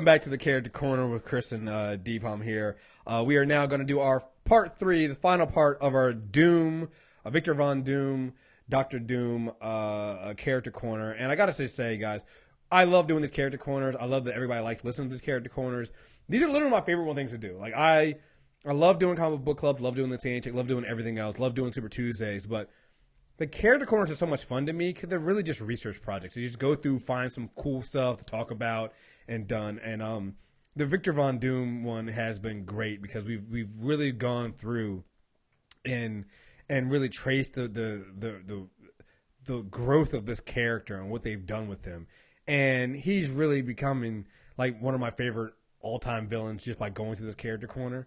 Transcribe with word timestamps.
welcome 0.00 0.06
back 0.06 0.22
to 0.22 0.30
the 0.30 0.38
Character 0.38 0.70
Corner 0.70 1.06
with 1.06 1.26
Chris 1.26 1.52
and 1.52 1.68
uh, 1.68 1.94
Deepam 1.98 2.42
here. 2.42 2.78
Uh, 3.06 3.22
we 3.22 3.36
are 3.36 3.44
now 3.44 3.66
going 3.66 3.80
to 3.80 3.86
do 3.86 4.00
our 4.00 4.26
part 4.46 4.78
three, 4.78 5.06
the 5.06 5.14
final 5.14 5.46
part 5.46 5.76
of 5.82 5.94
our 5.94 6.14
Doom, 6.14 6.88
uh, 7.22 7.28
Victor 7.28 7.52
Von 7.52 7.82
Doom, 7.82 8.32
Doctor 8.66 8.98
Doom 8.98 9.52
uh, 9.60 10.32
Character 10.38 10.70
Corner. 10.70 11.12
And 11.12 11.30
I 11.30 11.34
got 11.34 11.54
to 11.54 11.68
say, 11.68 11.98
guys, 11.98 12.24
I 12.72 12.84
love 12.84 13.08
doing 13.08 13.20
these 13.20 13.30
Character 13.30 13.58
Corners. 13.58 13.94
I 14.00 14.06
love 14.06 14.24
that 14.24 14.34
everybody 14.34 14.62
likes 14.62 14.82
listening 14.84 15.10
to 15.10 15.12
these 15.12 15.20
Character 15.20 15.50
Corners. 15.50 15.90
These 16.30 16.40
are 16.40 16.48
literally 16.48 16.70
my 16.70 16.80
favorite 16.80 17.04
one 17.04 17.14
things 17.14 17.32
to 17.32 17.38
do. 17.38 17.58
Like 17.58 17.74
I, 17.74 18.14
I 18.64 18.72
love 18.72 19.00
doing 19.00 19.16
comic 19.16 19.40
book 19.40 19.58
club, 19.58 19.82
love 19.82 19.96
doing 19.96 20.08
the 20.08 20.16
TNT, 20.16 20.54
love 20.54 20.66
doing 20.66 20.86
everything 20.86 21.18
else, 21.18 21.38
love 21.38 21.54
doing 21.54 21.74
Super 21.74 21.90
Tuesdays, 21.90 22.46
but 22.46 22.70
the 23.36 23.46
character 23.46 23.86
corners 23.86 24.10
are 24.10 24.16
so 24.16 24.26
much 24.26 24.44
fun 24.44 24.66
to 24.66 24.72
me 24.72 24.92
because 24.92 25.08
they're 25.08 25.18
really 25.18 25.42
just 25.42 25.60
research 25.62 26.00
projects. 26.02 26.36
You 26.36 26.46
just 26.46 26.58
go 26.58 26.74
through, 26.74 27.00
find 27.00 27.30
some 27.30 27.48
cool 27.56 27.82
stuff 27.82 28.18
to 28.18 28.24
talk 28.24 28.50
about, 28.50 28.92
and 29.28 29.46
done. 29.46 29.78
And 29.82 30.02
um, 30.02 30.34
the 30.76 30.86
Victor 30.86 31.12
Von 31.12 31.38
Doom 31.38 31.84
one 31.84 32.08
has 32.08 32.38
been 32.38 32.64
great 32.64 33.02
because 33.02 33.26
we've 33.26 33.48
we've 33.50 33.80
really 33.80 34.12
gone 34.12 34.52
through 34.52 35.04
and 35.84 36.24
and 36.68 36.90
really 36.90 37.08
traced 37.08 37.54
the 37.54 37.62
the 37.62 38.04
the 38.16 38.40
the, 38.46 38.66
the 39.44 39.62
growth 39.62 40.14
of 40.14 40.26
this 40.26 40.40
character 40.40 40.96
and 40.96 41.10
what 41.10 41.22
they've 41.22 41.46
done 41.46 41.68
with 41.68 41.84
him. 41.84 42.06
And 42.46 42.96
he's 42.96 43.30
really 43.30 43.62
becoming 43.62 44.26
like 44.56 44.80
one 44.80 44.94
of 44.94 45.00
my 45.00 45.10
favorite 45.10 45.54
all 45.80 45.98
time 45.98 46.28
villains 46.28 46.64
just 46.64 46.78
by 46.78 46.90
going 46.90 47.16
through 47.16 47.26
this 47.26 47.34
character 47.34 47.66
corner. 47.66 48.06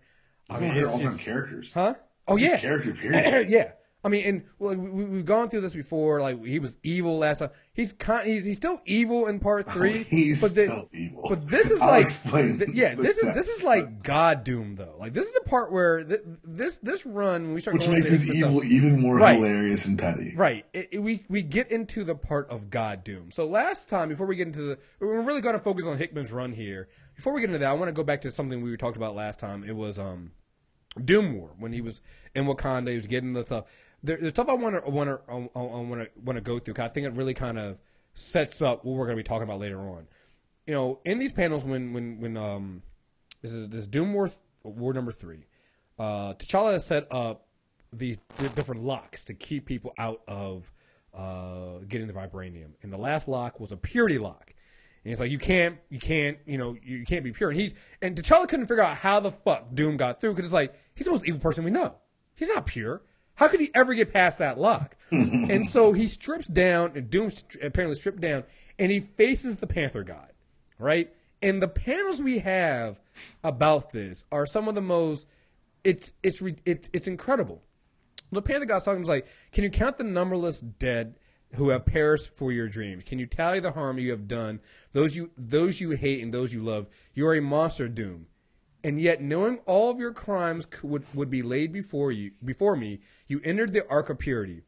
I 0.49 0.59
mean, 0.59 0.83
all 0.83 0.99
time 0.99 1.17
characters, 1.17 1.71
huh? 1.73 1.95
Oh 2.27 2.37
yeah, 2.37 2.57
character 2.57 2.93
period. 2.99 3.49
yeah, 3.49 3.71
I 4.05 4.09
mean, 4.09 4.25
and 4.25 4.43
well, 4.59 4.75
we, 4.75 5.05
we've 5.05 5.25
gone 5.25 5.49
through 5.49 5.61
this 5.61 5.73
before. 5.73 6.19
Like 6.19 6.43
he 6.45 6.59
was 6.59 6.75
evil 6.83 7.17
last 7.19 7.39
time. 7.39 7.51
He's 7.73 7.93
con- 7.93 8.25
he's 8.25 8.43
he's 8.43 8.57
still 8.57 8.81
evil 8.85 9.27
in 9.27 9.39
part 9.39 9.65
three. 9.69 10.01
Oh, 10.01 10.03
he's 10.03 10.41
but 10.41 10.53
the, 10.55 10.65
still 10.67 10.89
evil. 10.91 11.25
But 11.29 11.47
this 11.47 11.71
is 11.71 11.81
I'll 11.81 11.87
like, 11.87 12.01
explain 12.03 12.59
th- 12.59 12.71
yeah, 12.73 12.95
this 12.95 13.17
is 13.17 13.33
this 13.33 13.47
is 13.47 13.63
like 13.63 14.03
God 14.03 14.43
Doom 14.43 14.73
though. 14.73 14.95
Like 14.99 15.13
this 15.13 15.25
is 15.27 15.33
the 15.33 15.49
part 15.49 15.71
where 15.71 16.03
th- 16.03 16.19
this 16.43 16.79
this 16.79 17.05
run 17.05 17.43
when 17.43 17.53
we 17.53 17.61
start 17.61 17.75
which 17.77 17.87
makes 17.87 18.09
his 18.09 18.27
evil 18.27 18.59
stuff- 18.59 18.69
even 18.71 18.99
more 18.99 19.15
Right. 19.15 19.35
hilarious 19.37 19.85
and 19.85 19.97
petty. 19.97 20.33
Right. 20.35 20.65
It, 20.73 20.89
it- 20.91 20.99
we 20.99 21.23
we 21.29 21.41
get 21.41 21.71
into 21.71 22.03
the 22.03 22.15
part 22.15 22.49
of 22.49 22.69
God 22.69 23.05
Doom. 23.05 23.31
So 23.31 23.45
last 23.47 23.87
time, 23.87 24.09
before 24.09 24.27
we 24.27 24.35
get 24.35 24.47
into 24.47 24.61
the, 24.63 24.77
we're 24.99 25.21
really 25.21 25.39
going 25.41 25.53
to 25.55 25.61
focus 25.63 25.85
on 25.85 25.97
Hickman's 25.97 26.31
run 26.33 26.51
here. 26.51 26.89
Before 27.15 27.31
we 27.31 27.39
get 27.39 27.47
into 27.51 27.59
that, 27.59 27.69
I 27.69 27.73
want 27.73 27.87
to 27.87 27.93
go 27.93 28.03
back 28.03 28.19
to 28.21 28.31
something 28.31 28.61
we 28.61 28.75
talked 28.75 28.97
about 28.97 29.15
last 29.15 29.39
time. 29.39 29.63
It 29.63 29.75
was 29.75 29.97
um, 29.99 30.31
Doom 31.03 31.33
War 31.35 31.51
when 31.57 31.73
he 31.73 31.81
was 31.81 32.01
in 32.35 32.45
Wakanda. 32.45 32.89
He 32.89 32.97
was 32.97 33.07
getting 33.07 33.33
the 33.33 33.45
stuff. 33.45 33.65
The, 34.03 34.17
the 34.17 34.29
stuff 34.29 34.49
I 34.49 34.53
want 34.53 34.83
to 34.83 34.89
want 34.89 35.09
to 35.09 35.33
want 35.33 36.01
to 36.01 36.09
want 36.21 36.37
to 36.37 36.41
go 36.41 36.59
through. 36.59 36.75
I 36.77 36.89
think 36.89 37.07
it 37.07 37.13
really 37.13 37.33
kind 37.33 37.57
of 37.57 37.77
sets 38.13 38.61
up 38.61 38.83
what 38.83 38.95
we're 38.95 39.05
going 39.05 39.17
to 39.17 39.23
be 39.23 39.27
talking 39.27 39.43
about 39.43 39.59
later 39.59 39.79
on. 39.79 40.07
You 40.67 40.73
know, 40.73 40.99
in 41.05 41.19
these 41.19 41.33
panels, 41.33 41.63
when 41.63 41.93
when 41.93 42.19
when 42.19 42.37
um, 42.37 42.83
this 43.41 43.51
is 43.51 43.69
this 43.69 43.87
Doom 43.87 44.13
War 44.13 44.29
War 44.63 44.93
number 44.93 45.11
three. 45.11 45.45
Uh, 45.97 46.33
T'Challa 46.33 46.73
has 46.73 46.85
set 46.85 47.07
up 47.11 47.47
these 47.91 48.17
di- 48.37 48.47
different 48.49 48.83
locks 48.83 49.23
to 49.25 49.33
keep 49.33 49.65
people 49.65 49.93
out 49.97 50.21
of 50.27 50.71
uh, 51.13 51.79
getting 51.87 52.07
the 52.07 52.13
vibranium. 52.13 52.71
And 52.81 52.91
the 52.91 52.97
last 52.97 53.27
lock 53.27 53.59
was 53.59 53.71
a 53.71 53.77
purity 53.77 54.17
lock. 54.17 54.53
And 55.03 55.11
it's 55.11 55.19
like 55.19 55.31
you 55.31 55.37
can't, 55.37 55.77
you 55.89 55.99
can't, 55.99 56.37
you 56.45 56.57
know, 56.57 56.75
you 56.81 57.05
can't 57.05 57.23
be 57.23 57.31
pure. 57.31 57.51
And 57.51 57.59
he 57.59 57.73
and 58.01 58.15
T'Challa 58.15 58.47
couldn't 58.47 58.67
figure 58.67 58.83
out 58.83 58.97
how 58.97 59.19
the 59.19 59.31
fuck 59.31 59.73
Doom 59.75 59.97
got 59.97 60.21
through 60.21 60.33
because 60.33 60.45
it's 60.45 60.53
like 60.53 60.73
he's 60.95 61.05
the 61.05 61.11
most 61.11 61.25
evil 61.25 61.39
person 61.39 61.63
we 61.63 61.71
know. 61.71 61.95
He's 62.35 62.47
not 62.47 62.65
pure. 62.65 63.01
How 63.35 63.47
could 63.47 63.59
he 63.59 63.71
ever 63.73 63.93
get 63.93 64.13
past 64.13 64.37
that 64.37 64.59
lock? 64.59 64.95
and 65.11 65.67
so 65.67 65.93
he 65.93 66.07
strips 66.07 66.47
down, 66.47 66.93
and 66.95 67.09
Doom 67.09 67.31
apparently 67.61 67.95
stripped 67.95 68.21
down, 68.21 68.43
and 68.79 68.91
he 68.91 68.99
faces 69.01 69.57
the 69.57 69.67
Panther 69.67 70.03
God, 70.03 70.31
right? 70.79 71.11
And 71.41 71.61
the 71.61 71.67
panels 71.67 72.21
we 72.21 72.39
have 72.39 72.99
about 73.43 73.91
this 73.91 74.23
are 74.31 74.45
some 74.45 74.67
of 74.67 74.75
the 74.75 74.81
most. 74.81 75.27
It's 75.83 76.13
it's 76.23 76.41
it's 76.65 76.89
it's 76.93 77.07
incredible. 77.07 77.61
The 78.31 78.41
Panther 78.41 78.65
God's 78.65 78.85
talking 78.85 79.01
was 79.01 79.09
like, 79.09 79.27
can 79.51 79.63
you 79.63 79.69
count 79.69 79.97
the 79.97 80.03
numberless 80.03 80.59
dead 80.61 81.15
who 81.55 81.69
have 81.69 81.85
perished 81.85 82.33
for 82.33 82.51
your 82.51 82.67
dreams? 82.67 83.03
Can 83.05 83.19
you 83.19 83.27
tally 83.27 83.59
the 83.59 83.73
harm 83.73 83.99
you 83.99 84.11
have 84.11 84.27
done? 84.27 84.61
Those 84.93 85.15
you 85.15 85.31
those 85.37 85.81
you 85.81 85.91
hate 85.91 86.23
and 86.23 86.33
those 86.33 86.53
you 86.53 86.63
love. 86.63 86.87
You 87.13 87.27
are 87.27 87.35
a 87.35 87.41
monster, 87.41 87.87
Doom. 87.87 88.27
And 88.83 88.99
yet, 88.99 89.21
knowing 89.21 89.59
all 89.65 89.89
of 89.89 89.99
your 89.99 90.11
crimes 90.11 90.67
would, 90.81 91.05
would 91.13 91.29
be 91.29 91.41
laid 91.41 91.71
before 91.71 92.11
you 92.11 92.31
before 92.43 92.75
me, 92.75 92.99
you 93.27 93.39
entered 93.43 93.71
the 93.71 93.87
Ark 93.87 94.09
of 94.09 94.19
Purity. 94.19 94.63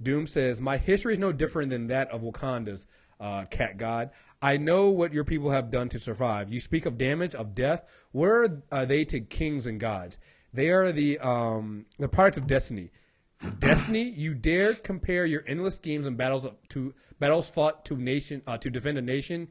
Doom 0.00 0.26
says, 0.26 0.60
My 0.60 0.76
history 0.76 1.14
is 1.14 1.18
no 1.18 1.32
different 1.32 1.70
than 1.70 1.88
that 1.88 2.10
of 2.10 2.22
Wakanda's, 2.22 2.86
uh, 3.20 3.44
cat 3.46 3.78
god. 3.78 4.10
I 4.42 4.56
know 4.56 4.90
what 4.90 5.12
your 5.12 5.24
people 5.24 5.50
have 5.50 5.70
done 5.70 5.88
to 5.90 6.00
survive. 6.00 6.52
You 6.52 6.60
speak 6.60 6.84
of 6.84 6.98
damage, 6.98 7.34
of 7.34 7.54
death. 7.54 7.84
Where 8.10 8.62
are 8.72 8.84
they 8.84 9.04
to 9.06 9.20
kings 9.20 9.66
and 9.66 9.78
gods? 9.78 10.18
They 10.52 10.70
are 10.70 10.90
the 10.92 11.18
um, 11.20 11.86
the 11.98 12.08
products 12.08 12.38
of 12.38 12.46
destiny. 12.46 12.90
Destiny, 13.58 14.02
you 14.02 14.34
dare 14.34 14.74
compare 14.74 15.24
your 15.24 15.44
endless 15.46 15.76
schemes 15.76 16.06
and 16.06 16.16
battles 16.16 16.46
to 16.70 16.94
battles 17.18 17.48
fought 17.48 17.84
to 17.86 17.96
nation 17.96 18.42
uh, 18.46 18.58
to 18.58 18.70
defend 18.70 18.98
a 18.98 19.02
nation. 19.02 19.48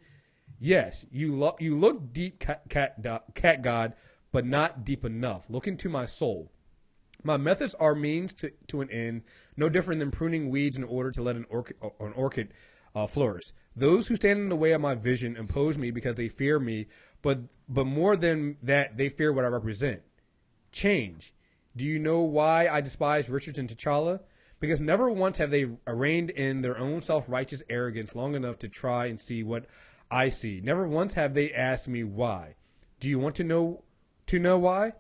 Yes, 0.64 1.08
you 1.12 1.36
lo- 1.36 1.56
you 1.60 1.76
look 1.76 2.14
deep, 2.14 2.38
cat, 2.38 2.62
cat 2.70 3.04
cat 3.34 3.64
god, 3.64 3.94
but 4.32 4.46
not 4.46 4.86
deep 4.86 5.04
enough. 5.04 5.46
Look 5.50 5.68
into 5.68 5.90
my 5.90 6.06
soul. 6.06 6.52
My 7.24 7.36
methods 7.36 7.74
are 7.80 7.96
means 7.96 8.32
to, 8.34 8.52
to 8.68 8.82
an 8.82 8.92
end, 8.92 9.24
no 9.58 9.70
different 9.70 10.00
than 10.00 10.12
pruning 10.12 10.52
weeds 10.52 10.78
in 10.78 10.84
order 10.84 11.10
to 11.12 11.24
let 11.24 11.36
an 11.36 11.48
orchid, 11.50 11.78
an 12.00 12.14
orchid 12.14 12.54
uh, 12.94 13.08
flourish. 13.08 13.54
Those 13.76 14.08
who 14.08 14.16
stand 14.16 14.40
in 14.40 14.50
the 14.50 14.56
way 14.56 14.72
of 14.72 14.82
my 14.82 14.94
vision 14.94 15.36
oppose 15.36 15.80
me 15.80 15.90
because 15.90 16.14
they 16.14 16.30
fear 16.30 16.60
me, 16.60 16.86
but 17.24 17.40
but 17.68 17.88
more 17.88 18.16
than 18.16 18.58
that, 18.62 18.98
they 18.98 19.10
fear 19.10 19.34
what 19.34 19.46
I 19.46 19.48
represent. 19.48 20.04
Change. 20.72 21.34
Do 21.76 21.86
you 21.86 21.98
know 21.98 22.20
why 22.22 22.68
I 22.68 22.82
despise 22.82 23.30
Richards 23.32 23.58
and 23.58 23.68
T'Challa? 23.68 24.20
Because 24.60 24.80
never 24.80 25.10
once 25.10 25.40
have 25.40 25.50
they 25.50 25.66
reined 25.88 26.30
in 26.30 26.62
their 26.62 26.78
own 26.78 27.02
self-righteous 27.02 27.64
arrogance 27.68 28.14
long 28.14 28.36
enough 28.36 28.60
to 28.60 28.70
try 28.70 29.08
and 29.08 29.20
see 29.20 29.42
what 29.42 29.66
I 30.12 30.30
see. 30.30 30.60
Never 30.62 30.88
once 30.88 31.14
have 31.14 31.34
they 31.34 31.52
asked 31.52 31.88
me 31.88 32.04
why. 32.04 32.56
Do 33.00 33.08
you 33.10 33.18
want 33.18 33.36
to 33.36 33.44
know 33.44 33.84
to 34.28 34.38
know 34.38 34.58
why? 34.58 34.94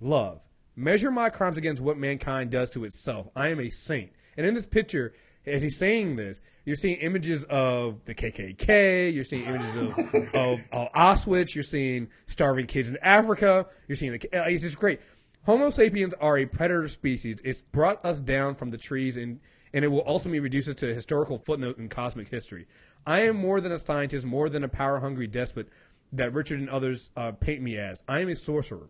Love. 0.00 0.40
Measure 0.74 1.10
my 1.10 1.30
crimes 1.30 1.56
against 1.56 1.80
what 1.80 1.96
mankind 1.96 2.50
does 2.50 2.68
to 2.70 2.84
itself. 2.84 3.28
I 3.34 3.48
am 3.48 3.60
a 3.60 3.70
saint. 3.70 4.12
And 4.36 4.44
in 4.46 4.54
this 4.54 4.66
picture, 4.66 5.14
as 5.46 5.62
he's 5.62 5.78
saying 5.78 6.16
this, 6.16 6.40
you're 6.66 6.76
seeing 6.76 6.96
images 6.98 7.44
of 7.44 8.04
the 8.04 8.14
KKK. 8.14 9.14
You're 9.14 9.24
seeing 9.24 9.44
images 9.44 9.76
of, 9.76 9.98
of, 10.34 10.60
of 10.72 10.92
Auschwitz. 10.92 11.54
You're 11.54 11.64
seeing 11.64 12.08
starving 12.26 12.66
kids 12.66 12.88
in 12.88 12.98
Africa. 13.00 13.66
You're 13.88 13.96
seeing 13.96 14.12
the. 14.12 14.38
uh, 14.38 14.44
It's 14.48 14.62
just 14.62 14.78
great. 14.78 15.00
Homo 15.46 15.70
sapiens 15.70 16.12
are 16.20 16.36
a 16.36 16.44
predator 16.44 16.88
species. 16.88 17.38
It's 17.44 17.62
brought 17.62 18.04
us 18.04 18.18
down 18.18 18.56
from 18.56 18.70
the 18.70 18.78
trees, 18.78 19.16
and 19.16 19.38
and 19.72 19.84
it 19.84 19.88
will 19.88 20.02
ultimately 20.06 20.40
reduce 20.40 20.68
us 20.68 20.74
to 20.76 20.90
a 20.90 20.94
historical 20.94 21.38
footnote 21.38 21.78
in 21.78 21.88
cosmic 21.88 22.28
history. 22.28 22.66
I 23.06 23.20
am 23.20 23.36
more 23.36 23.60
than 23.60 23.72
a 23.72 23.78
scientist, 23.78 24.26
more 24.26 24.48
than 24.48 24.64
a 24.64 24.68
power-hungry 24.68 25.28
despot 25.28 25.68
that 26.12 26.32
Richard 26.32 26.58
and 26.58 26.68
others 26.68 27.10
uh, 27.16 27.32
paint 27.32 27.62
me 27.62 27.78
as. 27.78 28.02
I 28.08 28.20
am 28.20 28.28
a 28.28 28.36
sorcerer. 28.36 28.88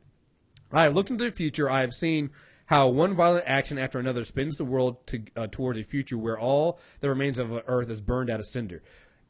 I 0.73 0.85
have 0.85 0.95
looked 0.95 1.11
into 1.11 1.25
the 1.25 1.31
future. 1.31 1.71
I 1.71 1.83
have 1.83 1.93
seen 1.93 2.31
how 2.67 2.89
one 2.89 3.15
violent 3.15 3.45
action 3.47 3.79
after 3.79 3.99
another 3.99 4.25
spins 4.25 4.57
the 4.57 4.65
world 4.65 5.07
to, 5.09 5.23
uh, 5.37 5.47
towards 5.51 5.79
a 5.79 5.85
future 5.85 6.19
where 6.19 6.39
all 6.39 6.81
the 7.01 7.09
remains 7.09 7.39
of 7.39 7.53
Earth 7.67 7.91
is 7.91 8.01
burned 8.01 8.31
out 8.31 8.41
of 8.41 8.47
cinder. 8.47 8.83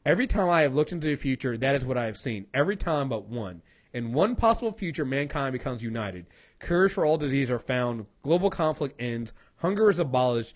Every 0.05 0.25
time 0.25 0.49
I 0.49 0.61
have 0.61 0.73
looked 0.73 0.91
into 0.91 1.07
the 1.07 1.15
future, 1.15 1.57
that 1.57 1.75
is 1.75 1.85
what 1.85 1.97
I 1.97 2.05
have 2.05 2.17
seen. 2.17 2.47
Every 2.53 2.77
time 2.77 3.09
but 3.09 3.27
one. 3.27 3.61
In 3.93 4.13
one 4.13 4.35
possible 4.35 4.71
future, 4.71 5.05
mankind 5.05 5.53
becomes 5.53 5.83
united. 5.83 6.27
Cures 6.59 6.93
for 6.93 7.05
all 7.05 7.17
disease 7.17 7.51
are 7.51 7.59
found. 7.59 8.05
Global 8.21 8.49
conflict 8.49 8.95
ends. 9.01 9.33
Hunger 9.57 9.89
is 9.89 9.99
abolished. 9.99 10.55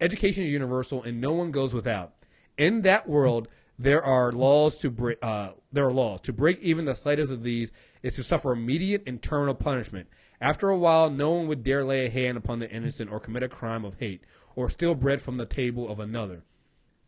Education 0.00 0.44
is 0.44 0.50
universal, 0.50 1.02
and 1.02 1.20
no 1.20 1.32
one 1.32 1.50
goes 1.50 1.74
without. 1.74 2.12
In 2.56 2.82
that 2.82 3.08
world, 3.08 3.48
there 3.82 4.04
are 4.04 4.30
laws 4.30 4.78
to 4.78 4.90
break. 4.90 5.18
Uh, 5.22 5.50
there 5.72 5.86
are 5.86 5.92
laws 5.92 6.20
to 6.22 6.32
break 6.32 6.60
even 6.60 6.84
the 6.84 6.94
slightest 6.94 7.32
of 7.32 7.42
these 7.42 7.72
is 8.02 8.14
to 8.14 8.22
suffer 8.22 8.52
immediate 8.52 9.02
and 9.06 9.20
terminal 9.20 9.54
punishment. 9.54 10.08
After 10.40 10.68
a 10.68 10.78
while, 10.78 11.10
no 11.10 11.30
one 11.32 11.48
would 11.48 11.64
dare 11.64 11.84
lay 11.84 12.06
a 12.06 12.10
hand 12.10 12.38
upon 12.38 12.60
the 12.60 12.70
innocent 12.70 13.10
or 13.10 13.20
commit 13.20 13.42
a 13.42 13.48
crime 13.48 13.84
of 13.84 13.98
hate 13.98 14.22
or 14.54 14.70
steal 14.70 14.94
bread 14.94 15.20
from 15.20 15.36
the 15.36 15.46
table 15.46 15.90
of 15.90 15.98
another. 15.98 16.44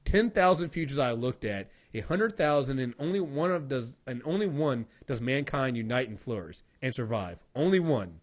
Ten 0.05 0.31
thousand 0.31 0.71
futures 0.71 0.99
I 0.99 1.13
looked 1.13 1.45
at, 1.45 1.71
a 1.95 2.01
hundred 2.01 2.37
thousand, 2.37 2.81
and 2.81 2.95
only 2.99 3.21
one 3.21 3.53
of 3.53 3.69
does 3.69 3.93
and 4.07 4.21
only 4.25 4.47
one 4.47 4.87
does 5.07 5.21
mankind 5.21 5.77
unite 5.77 6.09
and 6.09 6.19
flourish 6.19 6.63
and 6.83 6.95
survive. 6.95 7.39
Only 7.55 7.79
one. 7.79 8.21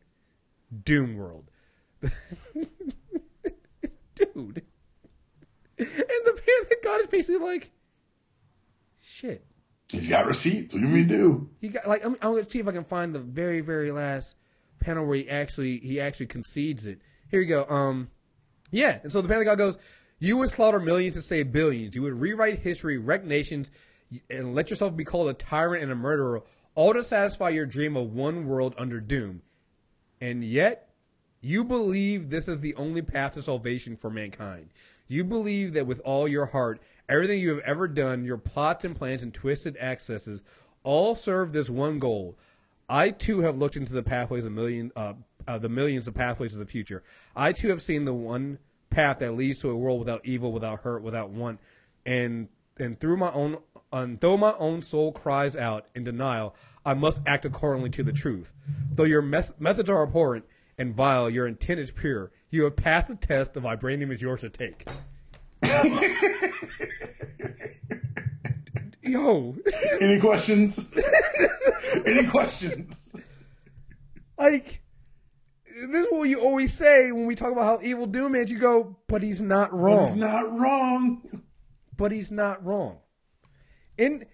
Doom 0.84 1.16
World. 1.16 1.50
Dude. 4.16 4.64
And 5.78 5.88
the 5.88 6.42
Panther 6.46 6.76
God 6.84 7.02
is 7.02 7.08
basically 7.08 7.46
like 7.46 7.72
shit. 9.22 9.46
He's 9.92 10.08
got 10.08 10.26
receipts. 10.26 10.74
What 10.74 10.82
do 10.82 10.88
you 10.88 10.94
mean 10.94 11.08
do? 11.08 11.50
He 11.60 11.68
got 11.68 11.88
like 11.88 12.04
I'm, 12.06 12.14
I'm 12.22 12.34
gonna 12.34 12.50
see 12.50 12.60
if 12.60 12.68
I 12.68 12.72
can 12.72 12.86
find 12.86 13.14
the 13.14 13.20
very 13.20 13.62
very 13.62 13.92
last 13.92 14.36
panel 14.80 15.06
where 15.06 15.18
he 15.18 15.30
actually 15.30 15.78
he 15.80 16.00
actually 16.00 16.28
concedes 16.28 16.86
it. 16.86 17.00
Here 17.30 17.40
we 17.40 17.46
go. 17.46 17.66
Um, 17.66 18.10
yeah. 18.72 19.00
And 19.04 19.12
so 19.12 19.22
the 19.22 19.28
Panther 19.28 19.44
God 19.44 19.58
goes, 19.58 19.78
"You 20.20 20.38
would 20.38 20.50
slaughter 20.50 20.80
millions 20.80 21.16
to 21.16 21.22
save 21.22 21.52
billions. 21.52 21.96
You 21.96 22.04
would 22.04 22.20
rewrite 22.20 22.60
history, 22.60 22.98
wreck 22.98 23.26
nations, 23.26 23.70
and 24.30 24.56
let 24.56 24.70
yourself 24.70 24.96
be 24.96 25.04
called 25.04 25.30
a 25.30 25.34
tyrant 25.34 25.84
and 25.84 25.92
a 25.92 25.96
murderer, 25.96 26.44
all 26.74 26.94
to 26.94 27.04
satisfy 27.04 27.50
your 27.50 27.66
dream 27.66 27.98
of 27.98 28.14
one 28.14 28.48
world 28.48 28.74
under 28.78 29.00
Doom. 29.00 29.42
And 30.22 30.44
yet, 30.44 30.90
you 31.42 31.64
believe 31.64 32.30
this 32.30 32.48
is 32.48 32.60
the 32.60 32.76
only 32.76 33.02
path 33.02 33.34
to 33.34 33.44
salvation 33.44 33.98
for 33.98 34.10
mankind. 34.10 34.70
You 35.08 35.26
believe 35.26 35.74
that 35.74 35.88
with 35.88 36.00
all 36.06 36.28
your 36.28 36.46
heart, 36.46 36.82
everything 37.10 37.40
you 37.40 37.50
have 37.50 37.60
ever 37.60 37.88
done, 37.88 38.26
your 38.26 38.38
plots 38.38 38.86
and 38.86 38.96
plans 38.96 39.24
and 39.24 39.34
twisted 39.34 39.78
accesses, 39.78 40.44
all 40.84 41.16
serve 41.16 41.54
this 41.54 41.70
one 41.70 42.00
goal. 42.00 42.38
I 42.90 43.12
too 43.12 43.42
have 43.42 43.58
looked 43.58 43.78
into 43.78 43.94
the 43.94 44.04
pathways 44.04 44.46
of 44.46 44.52
million, 44.52 44.92
uh, 44.96 45.14
uh, 45.48 45.58
the 45.58 45.70
millions 45.70 46.08
of 46.08 46.14
pathways 46.14 46.54
of 46.54 46.60
the 46.60 46.66
future. 46.66 47.04
I 47.36 47.54
too 47.54 47.70
have 47.70 47.82
seen 47.82 48.06
the 48.06 48.14
one 48.14 48.60
path 48.90 49.20
that 49.20 49.36
leads 49.36 49.60
to 49.60 49.70
a 49.70 49.76
world 49.76 50.00
without 50.00 50.26
evil, 50.26 50.52
without 50.52 50.82
hurt, 50.82 51.02
without 51.02 51.30
want, 51.30 51.60
and 52.06 52.50
and 52.78 53.00
through 53.00 53.18
my 53.18 53.32
own, 53.32 53.58
and 53.94 54.20
though 54.20 54.38
my 54.38 54.54
own 54.58 54.82
soul 54.82 55.12
cries 55.12 55.56
out 55.56 55.86
in 55.94 56.04
denial, 56.04 56.56
I 56.86 56.94
must 56.94 57.22
act 57.26 57.46
accordingly 57.46 57.90
to 57.92 58.04
the 58.04 58.14
truth. 58.14 58.54
Though 58.94 59.04
your 59.04 59.22
mes- 59.22 59.52
methods 59.60 59.90
are 59.90 60.04
abhorrent 60.04 60.46
and 60.78 60.96
vile, 60.96 61.30
your 61.30 61.48
intent 61.48 61.80
is 61.80 61.92
pure. 61.92 62.32
You 62.50 62.64
have 62.64 62.76
passed 62.76 63.08
the 63.08 63.16
test. 63.16 63.54
The 63.54 63.62
vibranium 63.62 64.12
is 64.12 64.22
yours 64.22 64.42
to 64.42 64.50
take. 64.50 64.88
Yo, 69.04 69.56
Any 70.00 70.20
questions? 70.20 70.86
Any 72.06 72.28
questions? 72.28 73.12
like 74.38 74.82
this 75.66 76.06
is 76.06 76.12
what 76.12 76.24
you 76.24 76.40
always 76.42 76.74
say 76.74 77.12
when 77.12 77.26
we 77.26 77.36
talk 77.36 77.52
about 77.52 77.64
how 77.64 77.80
evil 77.86 78.06
Doom 78.06 78.36
is. 78.36 78.52
You 78.52 78.60
go, 78.60 78.98
but 79.08 79.24
he's 79.24 79.42
not 79.42 79.74
wrong. 79.74 80.10
He's 80.10 80.18
not 80.18 80.60
wrong. 80.60 81.44
but 81.98 82.12
he's 82.12 82.32
not 82.32 82.64
wrong. 82.64 83.00
In 83.98 84.26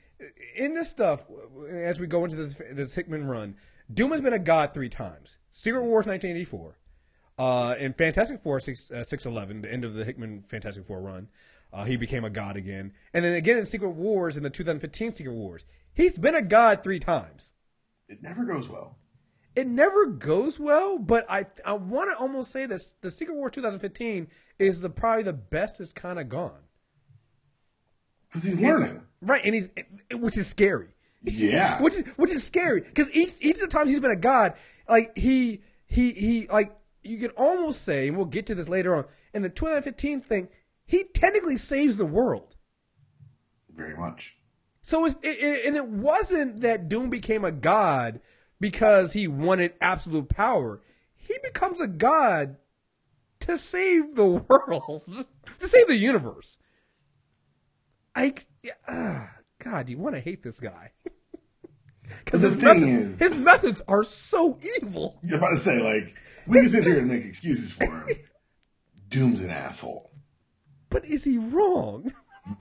in 0.55 0.73
this 0.73 0.89
stuff, 0.89 1.25
as 1.69 1.99
we 1.99 2.07
go 2.07 2.23
into 2.25 2.35
this 2.35 2.59
this 2.71 2.95
Hickman 2.95 3.25
run, 3.27 3.55
Doom 3.93 4.11
has 4.11 4.21
been 4.21 4.33
a 4.33 4.39
god 4.39 4.73
three 4.73 4.89
times. 4.89 5.37
Secret 5.51 5.83
Wars 5.83 6.05
1984, 6.05 6.77
uh, 7.37 7.75
in 7.79 7.93
Fantastic 7.93 8.39
Four 8.39 8.59
6, 8.59 8.91
uh, 8.91 9.03
611, 9.03 9.61
the 9.61 9.71
end 9.71 9.83
of 9.85 9.93
the 9.93 10.03
Hickman 10.03 10.43
Fantastic 10.47 10.85
Four 10.85 11.01
run, 11.01 11.27
uh, 11.71 11.83
he 11.85 11.97
became 11.97 12.23
a 12.23 12.29
god 12.29 12.55
again. 12.57 12.93
And 13.13 13.23
then 13.23 13.33
again 13.33 13.57
in 13.57 13.65
Secret 13.65 13.91
Wars 13.91 14.37
in 14.37 14.43
the 14.43 14.49
2015 14.49 15.15
Secret 15.15 15.33
Wars, 15.33 15.65
he's 15.93 16.17
been 16.17 16.35
a 16.35 16.41
god 16.41 16.83
three 16.83 16.99
times. 16.99 17.53
It 18.07 18.23
never 18.23 18.43
goes 18.45 18.67
well. 18.69 18.97
It 19.55 19.67
never 19.67 20.05
goes 20.05 20.59
well, 20.59 20.99
but 20.99 21.25
I 21.29 21.45
I 21.65 21.73
want 21.73 22.11
to 22.11 22.17
almost 22.21 22.51
say 22.51 22.67
this: 22.67 22.93
the 23.01 23.09
Secret 23.09 23.35
War 23.35 23.49
2015 23.49 24.27
is 24.59 24.81
the 24.81 24.89
probably 24.89 25.23
the 25.23 25.33
best 25.33 25.79
it's 25.81 25.91
kind 25.91 26.19
of 26.19 26.29
gone. 26.29 26.61
Because 28.23 28.43
he's 28.43 28.59
learning. 28.59 29.01
Right, 29.19 29.41
and 29.43 29.55
he's 29.55 29.69
which 30.11 30.37
is 30.37 30.47
scary. 30.47 30.89
Yeah. 31.23 31.81
which 31.81 31.95
is 31.95 32.05
which 32.17 32.31
is 32.31 32.43
scary 32.43 32.81
because 32.81 33.09
each 33.15 33.33
each 33.41 33.55
of 33.55 33.61
the 33.61 33.67
times 33.67 33.89
he's 33.89 33.99
been 33.99 34.11
a 34.11 34.15
god, 34.15 34.53
like 34.87 35.17
he 35.17 35.61
he 35.87 36.11
he 36.11 36.47
like 36.47 36.76
you 37.07 37.17
could 37.17 37.33
almost 37.37 37.83
say, 37.83 38.07
and 38.07 38.17
we'll 38.17 38.25
get 38.25 38.45
to 38.47 38.55
this 38.55 38.69
later 38.69 38.95
on 38.95 39.05
in 39.33 39.41
the 39.41 39.49
2015 39.49 40.21
thing, 40.21 40.49
he 40.85 41.03
technically 41.03 41.57
saves 41.57 41.97
the 41.97 42.05
world. 42.05 42.55
Very 43.73 43.95
much. 43.95 44.35
So 44.81 45.05
it's, 45.05 45.15
it, 45.21 45.37
it, 45.39 45.65
and 45.65 45.75
it 45.75 45.87
wasn't 45.87 46.61
that 46.61 46.89
Doom 46.89 47.09
became 47.09 47.43
a 47.43 47.51
god 47.51 48.21
because 48.59 49.13
he 49.13 49.27
wanted 49.27 49.73
absolute 49.81 50.29
power. 50.29 50.81
He 51.15 51.35
becomes 51.43 51.81
a 51.81 51.87
god 51.87 52.57
to 53.41 53.57
save 53.57 54.15
the 54.15 54.25
world, 54.49 55.03
to 55.59 55.67
save 55.67 55.87
the 55.87 55.97
universe. 55.97 56.57
I, 58.15 58.33
uh, 58.87 59.27
God, 59.63 59.89
you 59.89 59.97
want 59.97 60.15
to 60.15 60.21
hate 60.21 60.41
this 60.41 60.59
guy 60.59 60.91
because 62.25 62.41
The 62.41 62.49
his, 62.49 62.57
thing 62.57 62.81
methods- 62.81 62.91
is- 63.13 63.19
his 63.19 63.35
methods 63.35 63.81
are 63.87 64.03
so 64.03 64.59
evil. 64.81 65.19
You're 65.23 65.37
about 65.37 65.49
to 65.51 65.57
say, 65.57 65.79
like, 65.81 66.15
we 66.47 66.59
can 66.59 66.69
sit 66.69 66.83
here 66.85 66.99
and 66.99 67.07
make 67.07 67.25
excuses 67.25 67.71
for 67.71 67.85
him. 67.85 68.07
Doom's 69.09 69.41
an 69.41 69.49
asshole. 69.49 70.11
But 70.89 71.05
is 71.05 71.23
he 71.23 71.37
wrong? 71.37 72.13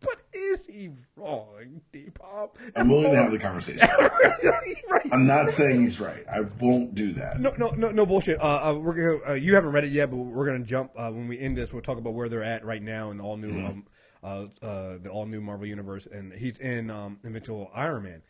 but 0.00 0.16
is 0.32 0.66
he 0.66 0.90
wrong, 1.16 1.80
Deepam? 1.92 2.48
I'm 2.76 2.88
willing 2.88 3.10
to 3.12 3.16
have 3.16 3.30
the 3.30 3.38
conversation. 3.38 3.86
right. 4.90 5.08
I'm 5.12 5.26
not 5.26 5.50
saying 5.50 5.80
he's 5.80 5.98
right. 6.00 6.24
I 6.30 6.40
won't 6.60 6.94
do 6.94 7.12
that. 7.14 7.40
No, 7.40 7.54
no, 7.58 7.70
no, 7.70 7.90
no 7.90 8.04
bullshit. 8.06 8.40
Uh, 8.40 8.70
uh, 8.70 8.74
we're 8.74 9.18
gonna. 9.18 9.32
Uh, 9.32 9.34
you 9.34 9.54
haven't 9.54 9.72
read 9.72 9.84
it 9.84 9.92
yet, 9.92 10.10
but 10.10 10.16
we're 10.16 10.46
gonna 10.46 10.64
jump 10.64 10.92
uh, 10.96 11.10
when 11.10 11.28
we 11.28 11.38
end 11.38 11.56
this. 11.56 11.72
We'll 11.72 11.82
talk 11.82 11.98
about 11.98 12.14
where 12.14 12.28
they're 12.28 12.42
at 12.42 12.64
right 12.64 12.82
now 12.82 13.10
in 13.10 13.18
the 13.18 13.24
all 13.24 13.36
new, 13.36 13.48
um, 13.64 13.86
uh, 14.24 14.46
uh, 14.62 14.98
the 15.02 15.10
all 15.10 15.26
new 15.26 15.40
Marvel 15.40 15.66
universe, 15.66 16.06
and 16.06 16.32
he's 16.32 16.58
in 16.58 16.90
um, 16.90 17.18
Invincible 17.22 17.70
Iron 17.74 18.02
Man. 18.04 18.22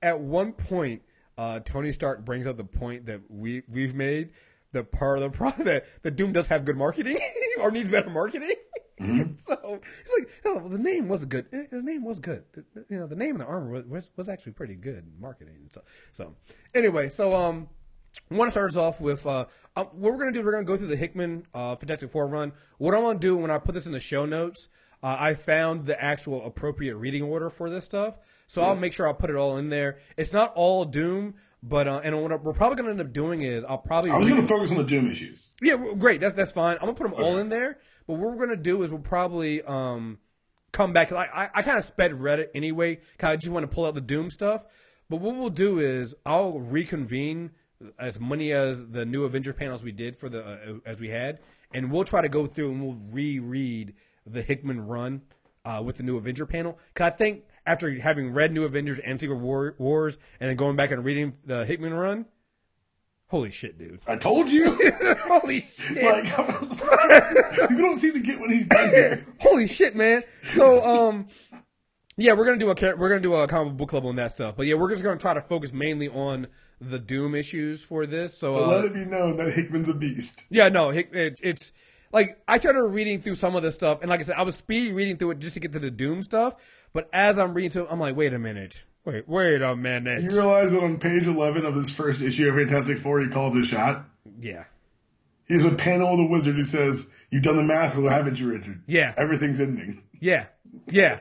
At 0.00 0.18
one 0.20 0.52
point, 0.52 1.02
uh, 1.38 1.60
Tony 1.60 1.92
Stark 1.92 2.24
brings 2.24 2.46
up 2.46 2.56
the 2.56 2.64
point 2.64 3.06
that 3.06 3.20
we 3.28 3.62
we've 3.68 3.94
made. 3.94 4.30
The 4.72 4.82
part 4.82 5.18
of 5.18 5.22
the 5.24 5.36
problem 5.36 5.64
that, 5.66 5.84
that 6.02 6.16
Doom 6.16 6.32
does 6.32 6.46
have 6.46 6.64
good 6.64 6.78
marketing 6.78 7.18
or 7.60 7.70
needs 7.70 7.90
better 7.90 8.08
marketing. 8.08 8.54
so 9.00 9.06
he's 9.06 9.46
like, 10.18 10.30
oh, 10.46 10.58
well, 10.58 10.68
the 10.68 10.78
name 10.78 11.08
was 11.08 11.24
good. 11.26 11.46
eh, 11.52 11.64
The 11.70 11.82
name 11.82 12.04
was 12.04 12.20
good. 12.20 12.44
The- 12.54 12.86
you 12.88 12.98
know, 12.98 13.06
the 13.06 13.16
name 13.16 13.32
of 13.36 13.40
the 13.40 13.46
armor 13.46 13.70
was, 13.70 13.84
was, 13.84 14.10
was 14.16 14.28
actually 14.30 14.52
pretty 14.52 14.74
good 14.74 15.04
marketing. 15.20 15.68
So, 15.74 15.82
so 16.12 16.34
anyway, 16.74 17.08
so 17.10 17.34
um, 17.34 17.68
I 18.30 18.34
want 18.36 18.48
to 18.48 18.52
start 18.52 18.70
us 18.70 18.76
off 18.78 18.98
with 19.00 19.26
uh, 19.26 19.44
uh, 19.76 19.84
what 19.84 20.12
we're 20.12 20.18
going 20.18 20.32
to 20.32 20.38
do. 20.38 20.44
We're 20.44 20.52
going 20.52 20.64
to 20.64 20.72
go 20.72 20.76
through 20.78 20.86
the 20.88 20.96
Hickman 20.96 21.44
uh, 21.52 21.76
Fantastic 21.76 22.10
Four 22.10 22.26
run. 22.26 22.52
What 22.78 22.94
I'm 22.94 23.00
going 23.02 23.18
to 23.18 23.26
do 23.26 23.36
when 23.36 23.50
I 23.50 23.58
put 23.58 23.74
this 23.74 23.84
in 23.86 23.92
the 23.92 24.00
show 24.00 24.24
notes, 24.24 24.68
uh, 25.02 25.16
I 25.18 25.34
found 25.34 25.86
the 25.86 26.00
actual 26.02 26.44
appropriate 26.44 26.96
reading 26.96 27.22
order 27.22 27.50
for 27.50 27.68
this 27.68 27.84
stuff. 27.84 28.18
So 28.46 28.62
I'll 28.62 28.76
make 28.76 28.92
sure 28.92 29.06
I'll 29.06 29.14
put 29.14 29.30
it 29.30 29.36
all 29.36 29.56
in 29.56 29.70
there. 29.70 29.98
It's 30.16 30.32
not 30.32 30.52
all 30.54 30.84
Doom, 30.84 31.34
but 31.62 31.88
uh, 31.88 32.00
and 32.04 32.20
what 32.20 32.42
we're 32.44 32.52
probably 32.52 32.76
going 32.76 32.86
to 32.86 32.90
end 32.90 33.00
up 33.00 33.12
doing 33.12 33.42
is 33.42 33.64
I'll 33.64 33.78
probably 33.78 34.10
I 34.10 34.18
was 34.18 34.28
going 34.28 34.42
to 34.42 34.46
focus 34.46 34.70
on 34.70 34.76
the 34.76 34.84
Doom 34.84 35.10
issues. 35.10 35.50
yeah, 35.62 35.76
great. 35.98 36.20
That's 36.20 36.34
that's 36.34 36.52
fine. 36.52 36.76
I'm 36.76 36.82
gonna 36.82 36.94
put 36.94 37.10
them 37.10 37.14
all 37.14 37.38
in 37.38 37.48
there. 37.48 37.78
But 38.06 38.14
what 38.14 38.30
we're 38.30 38.44
gonna 38.44 38.56
do 38.56 38.82
is 38.82 38.90
we'll 38.90 39.00
probably 39.00 39.62
um 39.62 40.18
come 40.72 40.92
back. 40.92 41.12
I 41.12 41.24
I, 41.24 41.50
I 41.54 41.62
kind 41.62 41.78
of 41.78 41.84
sped 41.84 42.12
Reddit 42.12 42.48
anyway. 42.54 43.00
Kind 43.16 43.34
of 43.34 43.40
just 43.40 43.52
want 43.52 43.68
to 43.68 43.74
pull 43.74 43.86
out 43.86 43.94
the 43.94 44.00
Doom 44.00 44.30
stuff. 44.30 44.66
But 45.08 45.20
what 45.20 45.34
we'll 45.36 45.50
do 45.50 45.78
is 45.78 46.14
I'll 46.26 46.58
reconvene 46.58 47.52
as 47.98 48.20
many 48.20 48.52
as 48.52 48.90
the 48.90 49.04
new 49.04 49.24
Avenger 49.24 49.52
panels 49.52 49.82
we 49.82 49.92
did 49.92 50.18
for 50.18 50.28
the 50.28 50.44
uh, 50.44 50.74
as 50.84 51.00
we 51.00 51.08
had, 51.08 51.40
and 51.72 51.90
we'll 51.90 52.04
try 52.04 52.22
to 52.22 52.28
go 52.28 52.46
through 52.46 52.70
and 52.70 52.82
we'll 52.84 52.98
reread 53.10 53.94
the 54.26 54.42
Hickman 54.42 54.86
run 54.86 55.22
uh, 55.64 55.82
with 55.84 55.96
the 55.96 56.02
new 56.02 56.16
Avenger 56.16 56.46
panel. 56.46 56.78
Cause 56.94 57.06
I 57.06 57.10
think 57.10 57.44
after 57.66 57.92
having 58.00 58.32
read 58.32 58.52
New 58.52 58.64
Avengers 58.64 58.98
and 58.98 59.20
Secret 59.20 59.36
War, 59.36 59.74
Wars, 59.78 60.18
and 60.40 60.48
then 60.48 60.56
going 60.56 60.76
back 60.76 60.90
and 60.90 61.04
reading 61.04 61.34
the 61.44 61.64
Hickman 61.64 61.94
run, 61.94 62.26
holy 63.28 63.50
shit, 63.50 63.78
dude! 63.78 64.00
I 64.06 64.16
told 64.16 64.50
you. 64.50 64.78
holy 65.24 65.60
shit! 65.60 66.04
like, 66.04 66.24
you 67.70 67.78
don't 67.78 67.98
seem 67.98 68.14
to 68.14 68.20
get 68.20 68.40
what 68.40 68.50
he's 68.50 68.66
done 68.66 68.90
here. 68.90 69.26
Holy 69.40 69.68
shit, 69.68 69.94
man! 69.94 70.24
So, 70.52 70.84
um, 70.84 71.28
yeah, 72.16 72.34
we're 72.34 72.44
gonna 72.44 72.58
do 72.58 72.70
a 72.70 72.96
we're 72.96 73.08
gonna 73.08 73.20
do 73.20 73.34
a 73.34 73.46
comic 73.46 73.76
book 73.76 73.88
club 73.90 74.04
on 74.06 74.16
that 74.16 74.32
stuff. 74.32 74.56
But 74.56 74.66
yeah, 74.66 74.74
we're 74.74 74.90
just 74.90 75.02
gonna 75.02 75.18
try 75.18 75.34
to 75.34 75.40
focus 75.40 75.72
mainly 75.72 76.08
on 76.08 76.48
the 76.80 76.98
Doom 76.98 77.34
issues 77.34 77.84
for 77.84 78.06
this. 78.06 78.36
So, 78.36 78.54
But 78.54 78.64
uh, 78.64 78.66
let 78.68 78.84
it 78.86 78.94
be 78.94 79.04
known 79.04 79.36
that 79.36 79.52
Hickman's 79.52 79.88
a 79.88 79.94
beast. 79.94 80.44
yeah, 80.50 80.68
no, 80.68 80.90
it, 80.90 81.08
it, 81.14 81.40
it's 81.42 81.72
like 82.12 82.40
I 82.46 82.58
started 82.58 82.82
reading 82.84 83.20
through 83.20 83.34
some 83.36 83.56
of 83.56 83.62
this 83.62 83.74
stuff, 83.74 84.00
and 84.02 84.10
like 84.10 84.20
I 84.20 84.22
said, 84.24 84.36
I 84.36 84.42
was 84.42 84.56
speed 84.56 84.92
reading 84.94 85.16
through 85.16 85.32
it 85.32 85.38
just 85.38 85.54
to 85.54 85.60
get 85.60 85.72
to 85.72 85.78
the 85.78 85.90
Doom 85.90 86.22
stuff. 86.22 86.54
But 86.92 87.08
as 87.12 87.38
I'm 87.38 87.54
reading 87.54 87.70
through, 87.70 87.84
it, 87.84 87.88
I'm 87.90 87.98
like, 88.00 88.14
wait 88.16 88.34
a 88.34 88.38
minute, 88.38 88.84
wait, 89.04 89.26
wait 89.26 89.62
a 89.62 89.74
minute, 89.74 90.22
You 90.22 90.30
realize 90.30 90.72
that 90.72 90.82
on 90.84 90.98
page 90.98 91.26
11 91.26 91.64
of 91.64 91.74
his 91.74 91.88
first 91.90 92.20
issue 92.20 92.48
of 92.48 92.54
Fantastic 92.56 92.98
Four, 92.98 93.20
he 93.20 93.28
calls 93.28 93.56
a 93.56 93.64
shot? 93.64 94.04
yeah, 94.40 94.64
He 95.48 95.54
has 95.54 95.64
a 95.64 95.70
panel 95.72 96.12
of 96.12 96.18
the 96.18 96.26
wizard 96.26 96.54
who 96.56 96.64
says, 96.64 97.08
You've 97.30 97.42
done 97.44 97.56
the 97.56 97.62
math, 97.62 97.96
well, 97.96 98.12
haven't 98.12 98.38
you, 98.38 98.50
Richard? 98.52 98.82
Yeah. 98.86 99.14
Everything's 99.16 99.58
ending. 99.60 100.02
yeah, 100.20 100.46
yeah, 100.86 101.20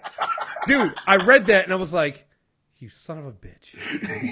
dude, 0.67 0.93
I 1.07 1.15
read 1.17 1.45
that 1.45 1.63
and 1.63 1.71
I 1.73 1.77
was 1.77 1.93
like, 1.93 2.27
you 2.81 2.89
son 2.89 3.19
of 3.19 3.25
a 3.25 3.31
bitch. 3.31 3.75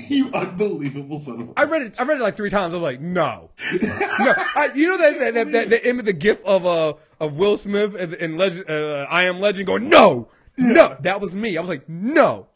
you 0.09 0.31
unbelievable 0.33 1.19
son 1.19 1.41
of 1.41 1.49
a. 1.49 1.53
I 1.55 1.65
read 1.65 1.83
it. 1.83 1.93
I 1.99 2.03
read 2.03 2.19
it 2.19 2.23
like 2.23 2.35
three 2.35 2.49
times. 2.49 2.73
I'm 2.73 2.81
like, 2.81 2.99
no, 2.99 3.51
no. 3.81 4.33
I, 4.55 4.71
you 4.73 4.87
know 4.87 4.97
that 4.97 5.19
that 5.19 5.33
that, 5.35 5.51
that, 5.51 5.69
that 5.69 5.87
image, 5.87 6.05
the 6.05 6.13
gif 6.13 6.43
of 6.45 6.65
uh 6.65 6.95
of 7.19 7.37
Will 7.37 7.57
Smith 7.57 7.93
in, 7.93 8.15
in 8.15 8.37
Legend, 8.37 8.67
uh, 8.67 9.05
I 9.07 9.25
Am 9.25 9.39
Legend, 9.39 9.67
going, 9.67 9.87
no, 9.87 10.29
no. 10.57 10.97
That 11.01 11.21
was 11.21 11.35
me. 11.35 11.57
I 11.57 11.61
was 11.61 11.69
like, 11.69 11.87
no, 11.87 12.47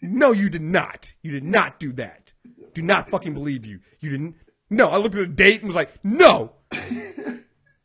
no, 0.00 0.30
you 0.30 0.48
did 0.48 0.62
not. 0.62 1.14
You 1.20 1.32
did 1.32 1.44
not 1.44 1.80
do 1.80 1.92
that. 1.94 2.32
Do 2.72 2.82
not 2.82 3.10
fucking 3.10 3.34
believe 3.34 3.66
you. 3.66 3.80
You 4.00 4.10
didn't. 4.10 4.36
No, 4.70 4.88
I 4.88 4.98
looked 4.98 5.16
at 5.16 5.20
the 5.20 5.34
date 5.34 5.60
and 5.60 5.66
was 5.66 5.76
like, 5.76 5.92
no. 6.04 6.52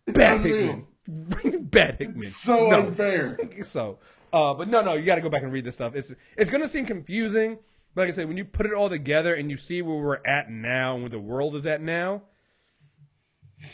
Bad 0.08 0.42
Hickman. 0.42 0.86
Bad 1.08 1.98
Hickman. 1.98 2.24
So 2.24 2.70
no. 2.70 2.80
unfair. 2.88 3.40
So, 3.64 4.00
uh, 4.34 4.54
but 4.54 4.68
no, 4.68 4.82
no, 4.82 4.94
you 4.94 5.04
got 5.06 5.16
to 5.16 5.22
go 5.22 5.30
back 5.30 5.44
and 5.44 5.52
read 5.52 5.64
this 5.66 5.76
stuff. 5.76 5.96
It's 5.96 6.14
it's 6.38 6.52
gonna 6.52 6.68
seem 6.68 6.86
confusing, 6.86 7.60
but 7.96 8.02
like 8.02 8.10
I 8.10 8.14
said, 8.14 8.28
when 8.28 8.38
you 8.38 8.46
put 8.46 8.66
it 8.66 8.74
all 8.74 8.90
together 8.90 9.34
and 9.34 9.50
you 9.50 9.58
see 9.58 9.82
where 9.82 9.98
we're 9.98 10.26
at 10.26 10.50
now 10.50 10.94
and 10.94 11.04
where 11.04 11.10
the 11.10 11.20
world 11.20 11.56
is 11.56 11.66
at 11.66 11.82
now, 11.82 12.24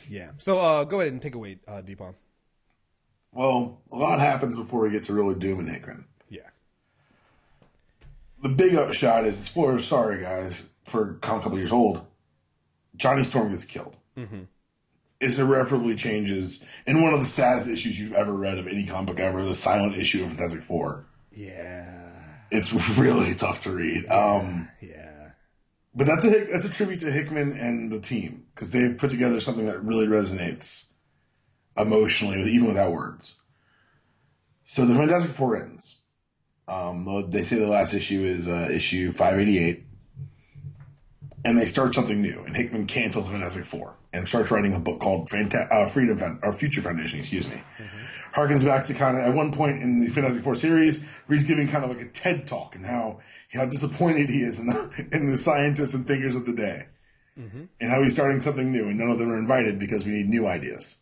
yeah. 0.10 0.32
So, 0.38 0.60
uh, 0.60 0.84
go 0.84 1.02
ahead 1.02 1.14
and 1.14 1.22
take 1.22 1.36
away, 1.36 1.60
uh, 1.68 1.82
Deepam. 1.82 2.16
Well, 3.32 3.82
a 3.92 3.98
lot 3.98 4.20
happens 4.20 4.56
before 4.56 4.82
we 4.82 4.90
get 4.92 5.04
to 5.06 5.14
really 5.14 5.36
Doom 5.36 5.60
and 5.60 5.70
Hickman. 5.70 6.06
Yeah. 6.30 6.50
the 8.42 8.50
big 8.50 8.76
upshot 8.76 9.26
is 9.26 9.38
spoiler. 9.38 9.82
Sorry, 9.82 10.22
guys, 10.22 10.70
for 10.86 11.12
a 11.12 11.16
couple 11.16 11.58
years 11.58 11.72
old. 11.72 12.02
Johnny 12.96 13.24
Storm 13.24 13.50
gets 13.52 13.66
killed. 13.66 13.96
Mm-hmm. 14.18 14.44
It's 15.22 15.40
irreparably 15.40 15.96
changes 15.96 16.64
in 16.86 17.02
one 17.02 17.14
of 17.14 17.20
the 17.22 17.26
saddest 17.26 17.68
issues 17.70 17.98
you've 18.00 18.14
ever 18.14 18.34
read 18.34 18.58
of 18.58 18.68
any 18.68 18.86
comic 18.86 19.08
book 19.08 19.20
ever, 19.20 19.46
the 19.46 19.56
silent 19.56 19.96
issue 19.96 20.24
of 20.24 20.30
Fantastic 20.30 20.62
Four. 20.62 21.06
Yeah. 21.32 21.92
It's 22.52 22.74
really 22.98 23.34
tough 23.36 23.64
to 23.64 23.72
read. 23.72 24.06
Um, 24.12 24.70
Yeah. 24.82 25.30
but 25.96 26.06
that's 26.08 26.26
a 26.26 26.46
that's 26.52 26.66
a 26.66 26.70
tribute 26.70 27.00
to 27.00 27.12
Hickman 27.12 27.58
and 27.58 27.92
the 27.92 28.00
team 28.02 28.46
because 28.54 28.72
they've 28.72 28.98
put 28.98 29.10
together 29.10 29.40
something 29.40 29.66
that 29.68 29.84
really 29.84 30.06
resonates 30.08 30.92
emotionally, 31.78 32.42
even 32.52 32.68
without 32.68 32.92
words. 32.92 33.40
So 34.66 34.86
the 34.86 34.96
Fantastic 34.96 35.32
Four 35.32 35.56
ends. 35.58 36.00
Um, 36.68 37.28
they 37.30 37.44
say 37.44 37.58
the 37.58 37.68
last 37.68 37.94
issue 37.94 38.24
is 38.26 38.48
uh, 38.48 38.68
issue 38.72 39.12
588, 39.12 39.84
and 41.46 41.58
they 41.58 41.68
start 41.68 41.94
something 41.94 42.20
new. 42.22 42.40
And 42.42 42.56
Hickman 42.56 42.88
cancels 42.88 43.30
Fantastic 43.30 43.66
Four 43.66 43.96
and 44.16 44.28
starts 44.28 44.50
writing 44.52 44.74
a 44.74 44.80
book 44.80 45.00
called 45.00 45.30
Fanta- 45.30 45.72
uh, 45.72 45.86
Freedom 45.88 46.18
Found- 46.18 46.40
or 46.44 46.54
Future 46.54 46.82
Foundation. 46.82 47.20
Excuse 47.20 47.48
me. 47.48 47.62
Harkens 48.36 48.66
back 48.66 48.86
to 48.86 48.94
kind 48.94 49.18
of 49.18 49.24
at 49.24 49.34
one 49.34 49.52
point 49.52 49.82
in 49.82 50.00
the 50.02 50.10
Fantastic 50.10 50.44
Four 50.44 50.56
series 50.56 51.02
where 51.26 51.38
he's 51.38 51.46
giving 51.48 51.68
kind 51.68 51.84
of 51.86 51.90
like 51.90 52.02
a 52.02 52.10
TED 52.10 52.48
talk 52.48 52.76
and 52.76 52.86
how 52.86 53.20
how 53.54 53.66
disappointed 53.66 54.30
he 54.30 54.40
is 54.42 54.60
in 54.60 54.68
the, 54.68 55.08
in 55.14 55.32
the 55.32 55.38
scientists 55.38 55.94
and 55.94 56.06
thinkers 56.06 56.36
of 56.36 56.46
the 56.46 56.52
day, 56.54 56.88
and 57.80 57.90
how 57.90 58.02
he's 58.02 58.12
starting 58.14 58.42
something 58.42 58.72
new, 58.72 58.86
and 58.90 58.98
none 58.98 59.10
of 59.10 59.20
them 59.20 59.32
are 59.32 59.38
invited 59.38 59.80
because 59.80 60.06
we 60.06 60.12
need 60.12 60.28
new 60.28 60.46
ideas. 60.48 60.98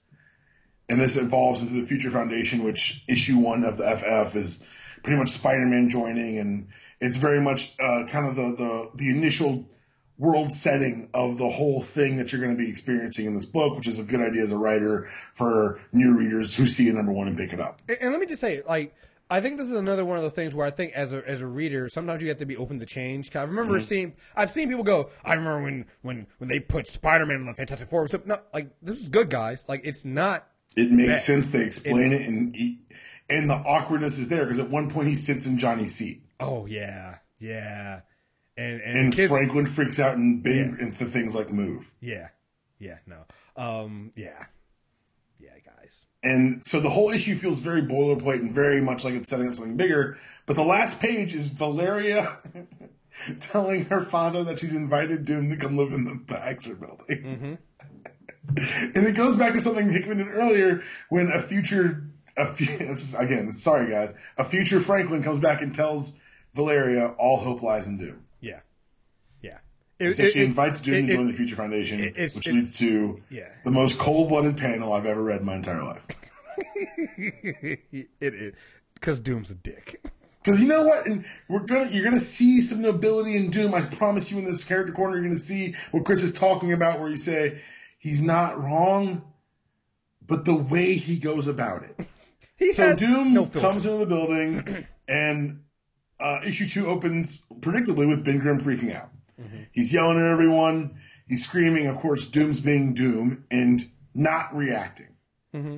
And 0.90 1.00
this 1.00 1.18
evolves 1.18 1.62
into 1.62 1.74
the 1.74 1.88
Future 1.88 2.12
Foundation, 2.12 2.64
which 2.64 3.04
issue 3.08 3.38
one 3.38 3.64
of 3.64 3.78
the 3.78 3.86
FF 3.98 4.36
is 4.36 4.64
pretty 5.02 5.18
much 5.18 5.30
Spider-Man 5.30 5.90
joining, 5.90 6.38
and 6.38 6.68
it's 7.00 7.18
very 7.18 7.42
much 7.42 7.74
uh, 7.80 8.04
kind 8.08 8.28
of 8.28 8.36
the, 8.36 8.56
the 8.56 8.92
the 8.96 9.10
initial 9.10 9.66
world 10.18 10.52
setting 10.52 11.10
of 11.14 11.38
the 11.38 11.50
whole 11.50 11.82
thing 11.82 12.18
that 12.18 12.32
you're 12.32 12.42
going 12.42 12.56
to 12.56 12.62
be 12.62 12.70
experiencing 12.70 13.26
in 13.26 13.34
this 13.34 13.46
book, 13.46 13.76
which 13.76 13.88
is 13.88 14.00
a 14.00 14.04
good 14.04 14.22
idea 14.22 14.44
as 14.44 14.52
a 14.52 14.58
writer 14.58 15.10
for 15.34 15.80
new 15.92 16.16
readers 16.18 16.56
who 16.56 16.68
see 16.68 16.88
a 16.90 16.94
number 16.94 17.12
one 17.12 17.28
and 17.28 17.38
pick 17.38 17.52
it 17.52 17.60
up. 17.60 17.82
And, 17.90 17.98
and 18.00 18.12
let 18.12 18.20
me 18.20 18.28
just 18.28 18.42
say, 18.42 18.62
like, 18.68 18.94
I 19.30 19.42
think 19.42 19.58
this 19.58 19.68
is 19.68 19.74
another 19.74 20.06
one 20.06 20.18
of 20.18 20.24
the 20.24 20.30
things 20.30 20.54
where 20.54 20.68
I 20.68 20.70
think 20.70 20.94
as 20.94 21.12
a 21.14 21.28
as 21.28 21.42
a 21.42 21.48
reader, 21.48 21.90
sometimes 21.90 22.22
you 22.22 22.30
have 22.30 22.38
to 22.38 22.46
be 22.46 22.56
open 22.56 22.80
to 22.80 22.86
change. 22.86 23.36
I 23.36 23.42
remember 23.42 23.78
Mm-hmm. 23.78 23.86
seeing, 23.88 24.14
I've 24.36 24.52
seen 24.52 24.68
people 24.70 24.84
go, 24.84 25.10
I 25.26 25.34
remember 25.34 25.64
when 25.64 25.86
when 26.04 26.28
when 26.38 26.50
they 26.50 26.60
put 26.60 26.88
Spider 26.88 27.26
Man 27.26 27.38
in 27.38 27.46
the 27.48 27.54
Fantastic 27.56 27.88
Four. 27.90 28.08
So, 28.08 28.22
no, 28.26 28.40
like 28.54 28.70
this 28.82 29.02
is 29.02 29.10
good, 29.10 29.30
guys. 29.32 29.66
Like 29.68 29.82
it's 29.84 30.06
not. 30.06 30.48
It 30.76 30.92
makes 30.92 31.24
sense. 31.24 31.50
They 31.50 31.64
explain 31.64 32.12
it, 32.12 32.28
and 32.28 32.56
he, 32.56 32.80
and 33.30 33.50
the 33.50 33.56
awkwardness 33.56 34.20
is 34.20 34.28
there 34.28 34.44
because 34.44 34.60
at 34.60 34.70
one 34.70 34.90
point 34.90 35.08
he 35.08 35.16
sits 35.16 35.48
in 35.48 35.58
Johnny's 35.58 35.96
seat, 35.96 36.22
Oh 36.40 36.66
yeah, 36.68 37.18
yeah, 37.40 38.02
and 38.58 38.82
and, 38.82 38.96
and 38.98 39.14
kids, 39.14 39.30
Franklin 39.32 39.66
freaks 39.66 40.00
out 40.00 40.16
and 40.18 40.44
big 40.44 40.80
into 40.80 41.06
things 41.06 41.34
like 41.36 41.52
move. 41.52 41.92
yeah, 42.02 42.30
yeah, 42.80 42.98
no, 43.08 43.24
um, 43.56 44.12
yeah, 44.16 44.46
yeah, 45.40 45.50
guys. 45.66 46.06
And 46.24 46.66
so 46.66 46.80
the 46.80 46.90
whole 46.90 47.10
issue 47.12 47.36
feels 47.36 47.60
very 47.60 47.82
boilerplate 47.82 48.40
and 48.40 48.54
very 48.54 48.80
much 48.82 49.04
like 49.04 49.14
it's 49.14 49.30
setting 49.30 49.48
up 49.48 49.54
something 49.54 49.76
bigger. 49.76 50.18
But 50.46 50.56
the 50.56 50.64
last 50.64 51.00
page 51.02 51.34
is 51.34 51.50
Valeria 51.50 52.40
telling 53.42 53.86
her 53.86 54.02
father 54.02 54.44
that 54.46 54.60
she's 54.60 54.74
invited 54.74 55.26
Doom 55.26 55.50
to 55.50 55.58
come 55.58 55.76
live 55.78 55.92
in 55.92 56.06
the 56.06 56.16
Baxter 56.16 56.76
building. 56.76 57.58
and 58.58 58.96
it 59.08 59.16
goes 59.16 59.36
back 59.36 59.54
to 59.54 59.60
something 59.62 59.90
Hickman 59.92 60.18
did 60.18 60.28
earlier 60.30 60.82
when 61.10 61.28
a 61.28 61.40
future, 61.42 62.06
a 62.38 62.48
is- 62.60 63.16
again, 63.16 63.52
sorry 63.52 63.90
guys, 63.90 64.14
a 64.38 64.44
future 64.46 64.80
Franklin 64.80 65.24
comes 65.24 65.40
back 65.40 65.62
and 65.62 65.74
tells 65.76 66.14
Valeria 66.54 67.08
all 67.18 67.38
hope 67.38 67.62
lies 67.62 67.88
in 67.88 67.98
Doom. 67.98 68.24
It, 70.04 70.18
So 70.18 70.24
it- 70.24 70.34
she 70.34 70.44
invites 70.44 70.80
Doom 70.82 70.96
it- 70.96 71.08
to 71.08 71.14
join 71.16 71.28
the 71.28 71.34
Future 71.34 71.56
Foundation, 71.56 72.00
which 72.16 72.48
leads 72.48 72.78
to 72.80 73.22
Yeah. 73.30 73.50
the 73.66 73.72
most 73.72 73.98
cold-blooded 73.98 74.58
panel 74.58 74.94
I've 74.94 75.06
ever 75.06 75.24
read 75.24 75.42
in 75.42 75.46
my 75.46 75.56
entire 75.56 75.84
life. 75.84 76.06
it 77.18 78.10
is 78.22 78.54
because 78.96 79.20
Doom's 79.20 79.52
a 79.52 79.56
dick. 79.56 80.02
Because 80.44 80.60
you 80.62 80.68
know 80.68 80.84
what, 80.84 81.06
and 81.08 81.26
we're 81.48 81.60
gonna 81.66 81.90
you're 81.90 82.04
gonna 82.04 82.20
see 82.20 82.60
some 82.62 82.82
nobility 82.82 83.36
in 83.38 83.50
Doom. 83.50 83.74
I 83.74 83.82
promise 83.82 84.30
you, 84.30 84.38
in 84.40 84.46
this 84.46 84.64
character 84.64 84.92
corner, 84.94 85.16
you're 85.16 85.24
gonna 85.26 85.38
see 85.38 85.74
what 85.92 86.04
Chris 86.06 86.22
is 86.22 86.34
talking 86.34 86.74
about, 86.74 87.00
where 87.00 87.10
you 87.10 87.18
say 87.18 87.60
he's 87.98 88.22
not 88.22 88.62
wrong, 88.62 89.24
but 90.26 90.44
the 90.46 90.54
way 90.56 90.96
he 90.96 91.18
goes 91.18 91.48
about 91.48 91.84
it. 91.84 92.08
He 92.56 92.72
So 92.72 92.96
Doom 92.96 93.34
no 93.34 93.46
comes 93.48 93.84
into 93.86 93.98
the 93.98 94.06
building, 94.06 94.86
and 95.08 95.62
uh, 96.20 96.40
issue 96.46 96.68
two 96.70 96.86
opens 96.88 97.40
predictably 97.60 98.08
with 98.08 98.24
Ben 98.24 98.38
Grimm 98.38 98.60
freaking 98.60 98.96
out. 98.96 99.10
He's 99.72 99.94
yelling 99.94 100.20
at 100.20 100.26
everyone. 100.26 101.00
He's 101.28 101.44
screaming. 101.44 101.88
Of 101.88 101.98
course, 101.98 102.28
Doom's 102.28 102.60
being 102.60 102.94
Doom 102.94 103.46
and 103.50 103.84
not 104.14 104.56
reacting. 104.56 105.16
Mm-hmm. 105.54 105.78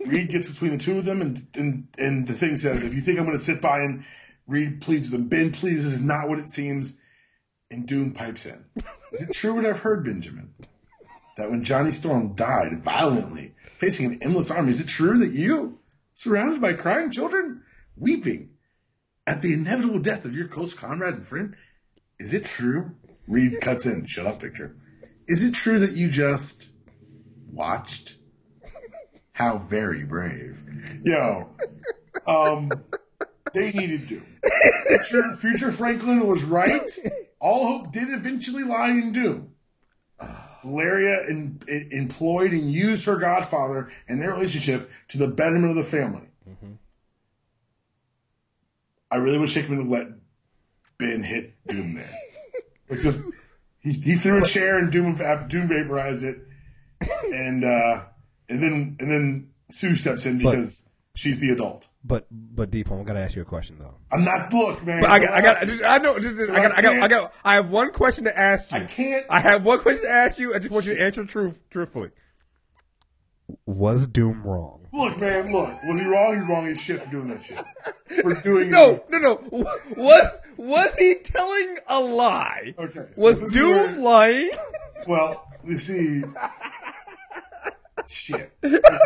Reed 0.10 0.30
gets 0.30 0.48
between 0.48 0.72
the 0.72 0.78
two 0.78 0.98
of 0.98 1.04
them, 1.04 1.20
and 1.20 1.46
and 1.54 1.88
and 1.98 2.26
the 2.26 2.34
thing 2.34 2.56
says, 2.56 2.84
"If 2.84 2.94
you 2.94 3.00
think 3.00 3.18
I'm 3.18 3.24
going 3.24 3.36
to 3.36 3.42
sit 3.42 3.60
by 3.60 3.80
and 3.80 4.04
Reed 4.46 4.80
pleads 4.80 5.10
with 5.10 5.20
him, 5.20 5.28
Ben, 5.28 5.52
please, 5.52 5.84
this 5.84 5.94
is 5.94 6.00
not 6.00 6.28
what 6.28 6.38
it 6.38 6.50
seems." 6.50 6.98
And 7.70 7.86
Doom 7.86 8.12
pipes 8.12 8.46
in. 8.46 8.64
Is 9.12 9.22
it 9.22 9.32
true 9.32 9.54
what 9.54 9.66
I've 9.66 9.80
heard, 9.80 10.04
Benjamin? 10.04 10.54
That 11.36 11.50
when 11.50 11.64
Johnny 11.64 11.90
Storm 11.90 12.34
died 12.34 12.82
violently, 12.82 13.54
facing 13.76 14.06
an 14.06 14.18
endless 14.22 14.50
army, 14.50 14.70
is 14.70 14.80
it 14.80 14.88
true 14.88 15.18
that 15.18 15.32
you, 15.32 15.78
surrounded 16.12 16.60
by 16.60 16.74
crying 16.74 17.10
children, 17.10 17.62
weeping 17.96 18.50
at 19.26 19.42
the 19.42 19.52
inevitable 19.52 19.98
death 19.98 20.24
of 20.24 20.34
your 20.34 20.48
close 20.48 20.74
comrade 20.74 21.14
and 21.14 21.26
friend, 21.26 21.56
is 22.18 22.34
it 22.34 22.44
true? 22.44 22.92
Reed 23.28 23.60
cuts 23.60 23.86
in. 23.86 24.06
Shut 24.06 24.26
up, 24.26 24.40
Victor. 24.40 24.76
Is 25.26 25.44
it 25.44 25.54
true 25.54 25.78
that 25.80 25.92
you 25.92 26.10
just 26.10 26.70
watched? 27.52 28.16
How 29.32 29.58
very 29.58 30.04
brave. 30.04 30.58
Yo, 31.04 31.50
um, 32.26 32.70
they 33.52 33.72
needed 33.72 34.08
Doom. 34.08 34.26
Future, 34.88 35.34
future 35.34 35.72
Franklin 35.72 36.26
was 36.26 36.42
right. 36.42 36.98
All 37.40 37.66
hope 37.66 37.92
did 37.92 38.10
eventually 38.10 38.64
lie 38.64 38.90
in 38.90 39.12
Doom. 39.12 39.52
Valeria 40.62 41.26
in, 41.28 41.60
in- 41.68 41.88
employed 41.92 42.52
and 42.52 42.70
used 42.70 43.04
her 43.06 43.16
godfather 43.16 43.90
and 44.08 44.20
their 44.20 44.32
relationship 44.32 44.90
to 45.08 45.18
the 45.18 45.28
betterment 45.28 45.70
of 45.70 45.76
the 45.76 45.90
family. 45.90 46.28
I 49.10 49.16
really 49.16 49.38
wish 49.38 49.54
Hickman 49.54 49.88
would 49.88 49.98
let 49.98 50.08
Ben 50.98 51.22
hit 51.22 51.54
Doom 51.66 51.94
there. 51.94 52.10
Like 52.88 53.00
just 53.00 53.22
he, 53.80 53.92
he 53.92 54.16
threw 54.16 54.42
a 54.42 54.46
chair 54.46 54.78
and 54.78 54.90
Doom 54.90 55.16
Doom 55.48 55.68
vaporized 55.68 56.24
it, 56.24 56.38
and 57.32 57.64
uh, 57.64 58.04
and 58.48 58.62
then 58.62 58.96
and 59.00 59.10
then 59.10 59.50
Sue 59.70 59.96
steps 59.96 60.26
in 60.26 60.38
because 60.38 60.88
she's 61.14 61.38
the 61.38 61.50
adult. 61.50 61.88
But 62.04 62.26
but 62.30 62.70
Deep, 62.70 62.90
I 62.90 63.02
gotta 63.02 63.20
ask 63.20 63.34
you 63.34 63.42
a 63.42 63.44
question 63.44 63.78
though. 63.78 63.94
I'm 64.12 64.24
not 64.24 64.52
look, 64.52 64.84
man. 64.84 65.00
But 65.00 65.10
I 65.10 65.18
got, 65.18 65.32
I 65.32 65.40
got, 65.42 65.56
I, 65.62 65.64
just, 65.64 65.82
I 65.82 65.98
know, 65.98 66.18
just, 66.20 66.38
I 66.50 66.62
got, 66.62 66.78
I 66.78 66.82
got, 66.82 67.02
I 67.02 67.08
got, 67.08 67.34
I 67.44 67.54
have 67.54 67.70
one 67.70 67.90
question 67.92 68.24
to 68.24 68.38
ask 68.38 68.70
you. 68.70 68.78
I 68.78 68.84
can't. 68.84 69.26
I 69.28 69.40
have 69.40 69.64
one 69.64 69.80
question 69.80 70.04
to 70.04 70.10
ask 70.10 70.38
you. 70.38 70.54
I 70.54 70.58
just 70.58 70.70
want 70.70 70.86
you 70.86 70.94
to 70.94 71.02
answer 71.02 71.24
truth, 71.24 71.62
truthfully. 71.70 72.10
Was 73.66 74.06
Doom 74.06 74.42
wrong? 74.42 74.86
Look, 74.92 75.18
man, 75.20 75.52
look. 75.52 75.68
Was 75.84 75.98
he 75.98 76.06
wrong? 76.06 76.34
He's 76.40 76.48
wrong 76.48 76.66
as 76.68 76.80
shit 76.80 77.02
for 77.02 77.10
doing 77.10 77.28
that 77.28 77.42
shit. 77.42 77.62
For 78.22 78.34
doing 78.42 78.70
No, 78.70 79.04
no, 79.08 79.18
no. 79.18 79.34
Was 79.96 80.40
was 80.56 80.94
he 80.96 81.16
telling 81.22 81.76
a 81.86 82.00
lie? 82.00 82.74
Okay, 82.78 83.06
so 83.14 83.22
Was 83.22 83.52
Doom 83.52 83.96
where- 83.96 84.02
lying? 84.02 84.50
Well, 85.06 85.46
you 85.64 85.78
see, 85.78 86.22
shit. 88.08 88.52
Because 88.60 89.00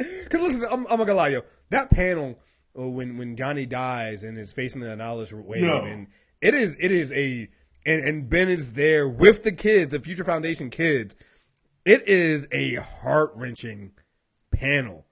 listen, 0.32 0.64
I'm, 0.70 0.86
I'm 0.86 0.98
not 0.98 1.06
gonna 1.06 1.14
lie, 1.14 1.28
yo. 1.28 1.42
That 1.70 1.90
panel 1.90 2.38
uh, 2.78 2.82
when 2.88 3.16
when 3.18 3.36
Johnny 3.36 3.66
dies 3.66 4.22
and 4.24 4.38
is 4.38 4.52
facing 4.52 4.80
the 4.80 4.88
Annihilus 4.88 5.32
wave, 5.32 5.62
No. 5.62 5.84
and 5.84 6.06
it 6.40 6.54
is 6.54 6.76
it 6.78 6.90
is 6.92 7.10
a 7.12 7.48
and, 7.84 8.02
and 8.04 8.28
Ben 8.28 8.48
is 8.48 8.72
there 8.74 9.08
with 9.08 9.42
the 9.44 9.52
kids, 9.52 9.92
the 9.92 10.00
Future 10.00 10.24
Foundation 10.24 10.70
kids. 10.70 11.14
It 11.86 12.08
is 12.08 12.48
a 12.50 12.74
heart 12.74 13.30
wrenching 13.36 13.92
panel. 14.50 15.06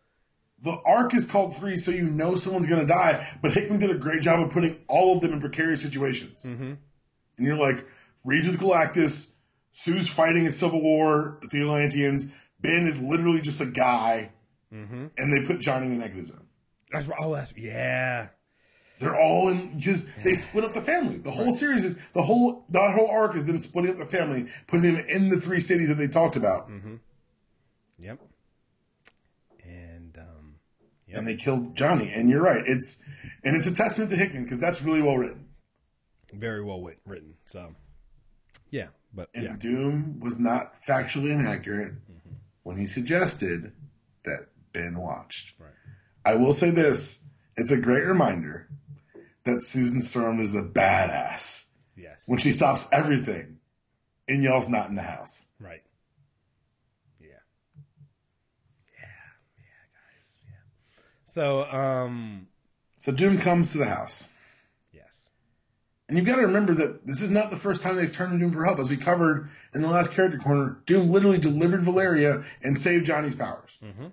the 0.60 0.76
arc 0.84 1.14
is 1.14 1.24
called 1.24 1.54
three, 1.56 1.76
so 1.76 1.92
you 1.92 2.02
know 2.02 2.34
someone's 2.34 2.66
gonna 2.66 2.84
die. 2.84 3.24
But 3.40 3.52
Hickman 3.52 3.78
did 3.78 3.90
a 3.90 3.98
great 3.98 4.22
job 4.22 4.40
of 4.40 4.50
putting 4.50 4.76
all 4.88 5.14
of 5.14 5.20
them 5.22 5.32
in 5.34 5.40
precarious 5.40 5.82
situations. 5.82 6.42
Mm-hmm. 6.42 6.72
And 7.36 7.46
you're 7.46 7.56
like, 7.56 7.86
Reed's 8.24 8.48
with 8.48 8.58
Galactus, 8.58 9.34
Sue's 9.70 10.08
fighting 10.08 10.48
a 10.48 10.52
civil 10.52 10.82
war 10.82 11.38
with 11.42 11.50
the 11.50 11.60
Atlanteans. 11.60 12.26
Ben 12.60 12.88
is 12.88 12.98
literally 12.98 13.40
just 13.40 13.60
a 13.60 13.66
guy, 13.66 14.32
and 15.16 15.32
they 15.32 15.46
put 15.46 15.60
Johnny 15.60 15.86
in 15.86 15.92
the 15.92 15.98
negative 15.98 16.26
zone. 16.28 16.46
That's 16.90 17.06
right. 17.06 17.18
Oh, 17.20 17.34
that's 17.34 17.54
yeah. 17.56 18.28
They're 19.00 19.18
all 19.18 19.48
in 19.48 19.76
because 19.76 20.04
they 20.22 20.34
split 20.34 20.64
up 20.64 20.72
the 20.72 20.80
family. 20.80 21.18
The 21.18 21.30
whole 21.30 21.52
series 21.52 21.84
is 21.84 21.98
the 22.12 22.22
whole 22.22 22.64
that 22.70 22.94
whole 22.94 23.10
arc 23.10 23.34
is 23.34 23.44
them 23.44 23.58
splitting 23.58 23.90
up 23.90 23.98
the 23.98 24.06
family, 24.06 24.46
putting 24.66 24.94
them 24.94 25.04
in 25.08 25.30
the 25.30 25.40
three 25.40 25.60
cities 25.60 25.88
that 25.88 25.96
they 25.96 26.06
talked 26.06 26.36
about. 26.36 26.70
Yep. 27.98 28.20
And 29.64 30.16
um, 30.18 30.54
and 31.12 31.26
they 31.26 31.36
killed 31.36 31.76
Johnny. 31.76 32.10
And 32.12 32.28
you're 32.28 32.42
right. 32.42 32.62
It's 32.66 33.02
and 33.42 33.56
it's 33.56 33.66
a 33.66 33.74
testament 33.74 34.10
to 34.10 34.16
Hickman 34.16 34.44
because 34.44 34.60
that's 34.60 34.80
really 34.82 35.02
well 35.02 35.16
written. 35.16 35.48
Very 36.32 36.62
well 36.64 36.80
wit- 36.80 37.00
written. 37.04 37.34
So, 37.46 37.74
yeah, 38.70 38.88
but 39.12 39.28
And 39.34 39.44
yeah, 39.44 39.56
Doom 39.56 40.20
was 40.20 40.38
not 40.38 40.84
factually 40.86 41.30
inaccurate 41.30 41.94
when 42.62 42.76
he 42.76 42.86
suggested 42.86 43.72
that 44.24 44.48
Ben 44.72 44.96
watched. 44.98 45.54
Right. 45.58 45.70
I 46.24 46.36
will 46.36 46.52
say 46.52 46.70
this: 46.70 47.22
it's 47.56 47.70
a 47.70 47.76
great 47.76 48.04
reminder 48.06 48.68
that 49.44 49.62
Susan 49.62 50.00
Storm 50.00 50.40
is 50.40 50.52
the 50.52 50.62
badass 50.62 51.66
yes, 51.96 52.22
when 52.26 52.38
she 52.38 52.52
stops 52.52 52.86
everything 52.92 53.58
and 54.28 54.42
yells, 54.42 54.68
"Not 54.68 54.88
in 54.88 54.94
the 54.94 55.02
house." 55.02 55.46
right. 55.60 55.82
Yeah, 57.20 57.28
yeah, 58.98 59.06
yeah, 59.58 59.84
guys, 59.92 60.42
yeah. 60.46 61.04
So, 61.24 61.64
um, 61.64 62.48
So 62.98 63.12
Doom 63.12 63.38
comes 63.38 63.72
to 63.72 63.78
the 63.78 63.84
house. 63.86 64.26
yes, 64.92 65.28
And 66.08 66.16
you've 66.16 66.26
got 66.26 66.36
to 66.36 66.42
remember 66.42 66.74
that 66.74 67.06
this 67.06 67.20
is 67.20 67.30
not 67.30 67.50
the 67.50 67.56
first 67.56 67.80
time 67.82 67.96
they've 67.96 68.10
turned 68.10 68.32
to 68.32 68.38
Doom 68.38 68.52
for 68.52 68.64
help. 68.64 68.78
As 68.78 68.88
we 68.88 68.96
covered 68.96 69.50
in 69.74 69.82
the 69.82 69.88
last 69.88 70.12
character 70.12 70.38
corner, 70.38 70.78
Doom 70.86 71.10
literally 71.10 71.38
delivered 71.38 71.82
Valeria 71.82 72.44
and 72.62 72.78
saved 72.78 73.04
Johnny's 73.06 73.34
powers. 73.34 73.76
mm-hmm. 73.82 74.06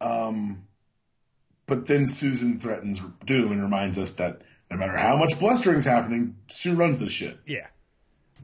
Um, 0.00 0.66
but 1.66 1.86
then 1.86 2.06
Susan 2.08 2.58
threatens 2.60 2.98
Doom 3.24 3.52
and 3.52 3.62
reminds 3.62 3.98
us 3.98 4.12
that 4.14 4.42
no 4.70 4.76
matter 4.76 4.96
how 4.96 5.16
much 5.16 5.38
blustering's 5.38 5.84
happening, 5.84 6.36
Sue 6.48 6.74
runs 6.74 7.00
this 7.00 7.12
shit. 7.12 7.38
yeah, 7.46 7.66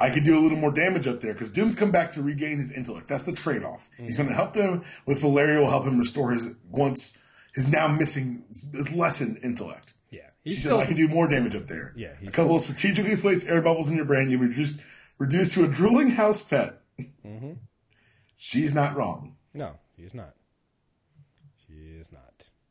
I 0.01 0.11
could 0.11 0.25
do 0.25 0.39
a 0.39 0.41
little 0.41 0.59
more 0.59 0.71
damage 0.73 1.07
up 1.07 1.21
there 1.21 1.33
because 1.35 1.51
Doom's 1.51 1.75
come 1.75 1.91
back 1.91 2.13
to 2.13 2.23
regain 2.23 2.57
his 2.59 2.73
intellect. 2.73 3.09
That's 3.09 3.25
the 3.25 3.33
trade 3.33 3.63
off. 3.65 3.89
He's 3.99 4.17
going 4.17 4.29
to 4.29 4.35
help 4.35 4.55
them 4.55 4.83
with 5.07 5.21
Valeria, 5.21 5.59
will 5.61 5.69
help 5.71 5.85
him 5.87 5.99
restore 5.99 6.31
his 6.33 6.49
once 6.71 7.19
his 7.55 7.69
now 7.69 7.89
missing 7.89 8.45
his 8.73 8.93
lessened 8.95 9.41
intellect. 9.43 9.93
yeah. 10.11 10.21
She 10.45 10.51
He's 10.55 10.63
says, 10.63 10.73
I 10.73 10.87
can 10.87 10.97
do 10.97 11.07
more 11.09 11.27
damage 11.29 11.55
up 11.57 11.67
there. 11.67 11.93
Yeah, 11.97 12.13
he's 12.19 12.29
A 12.31 12.33
couple 12.33 12.57
of 12.57 12.63
strategically 12.63 13.17
placed 13.17 13.47
air 13.47 13.61
bubbles 13.61 13.91
in 13.91 13.97
your 13.97 14.05
brain, 14.07 14.31
you 14.31 14.39
reduce 14.39 14.79
reduced 15.19 15.53
to 15.55 15.65
a 15.65 15.69
drooling 15.69 16.09
house 16.11 16.41
pet. 16.41 16.81
Mhm. 17.27 17.59
She's 18.37 18.75
not 18.75 18.97
wrong. 18.97 19.37
no, 19.53 19.73
he's 19.97 20.15
not. 20.15 20.35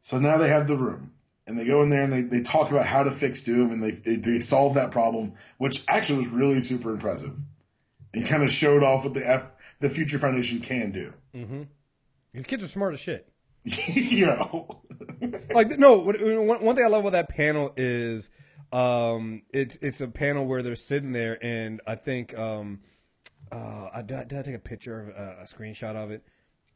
She 0.10 0.16
is 0.16 0.22
not. 0.22 0.28
So 0.28 0.32
now 0.32 0.38
they 0.38 0.50
have 0.50 0.68
the 0.68 0.78
room. 0.78 1.14
And 1.48 1.58
they 1.60 1.66
go 1.66 1.82
in 1.82 1.90
there 1.90 2.04
and 2.04 2.14
they, 2.14 2.22
they 2.22 2.44
talk 2.44 2.70
about 2.70 2.86
how 2.86 3.04
to 3.04 3.12
fix 3.12 3.42
Doom 3.42 3.72
and 3.72 3.82
they, 3.82 3.92
they, 3.92 4.16
they 4.18 4.40
solve 4.40 4.76
that 4.76 4.92
problem, 4.92 5.34
which 5.58 5.84
actually 5.88 6.20
was 6.20 6.28
really 6.28 6.62
super 6.62 6.92
impressive. 6.92 7.34
And 8.14 8.28
kind 8.28 8.44
of 8.44 8.52
showed 8.52 8.84
off 8.84 9.04
what 9.04 9.14
the 9.14 9.28
F 9.28 9.46
the 9.80 9.90
Future 9.90 10.20
Foundation 10.20 10.60
can 10.60 10.92
do. 10.92 11.14
Mm-hmm. 11.36 11.62
These 12.34 12.46
kids 12.46 12.64
are 12.64 12.68
smart 12.68 12.94
as 12.94 13.00
shit. 13.00 13.32
you 13.64 14.26
know. 14.28 14.82
like 15.54 15.78
no 15.80 15.98
what- 15.98 16.22
one, 16.22 16.64
one 16.64 16.76
thing 16.76 16.86
i 16.86 16.88
love 16.88 17.02
about 17.02 17.12
that 17.14 17.30
panel 17.30 17.74
is 17.78 18.30
um 18.72 19.42
it's 19.54 19.78
it's 19.82 20.02
a 20.02 20.08
panel 20.08 20.46
where 20.46 20.62
they're 20.62 20.76
sitting 20.76 21.12
there 21.14 21.44
and 21.44 21.82
i 21.88 21.96
think 21.96 22.38
um 22.38 22.80
uh 23.52 23.90
i 23.94 24.02
did, 24.02 24.28
did 24.28 24.40
i 24.40 24.42
take 24.42 24.56
a 24.56 24.60
picture 24.60 25.02
of 25.02 25.10
uh, 25.10 25.42
a 25.42 25.46
screenshot 25.46 25.96
of 25.96 26.12
it 26.12 26.24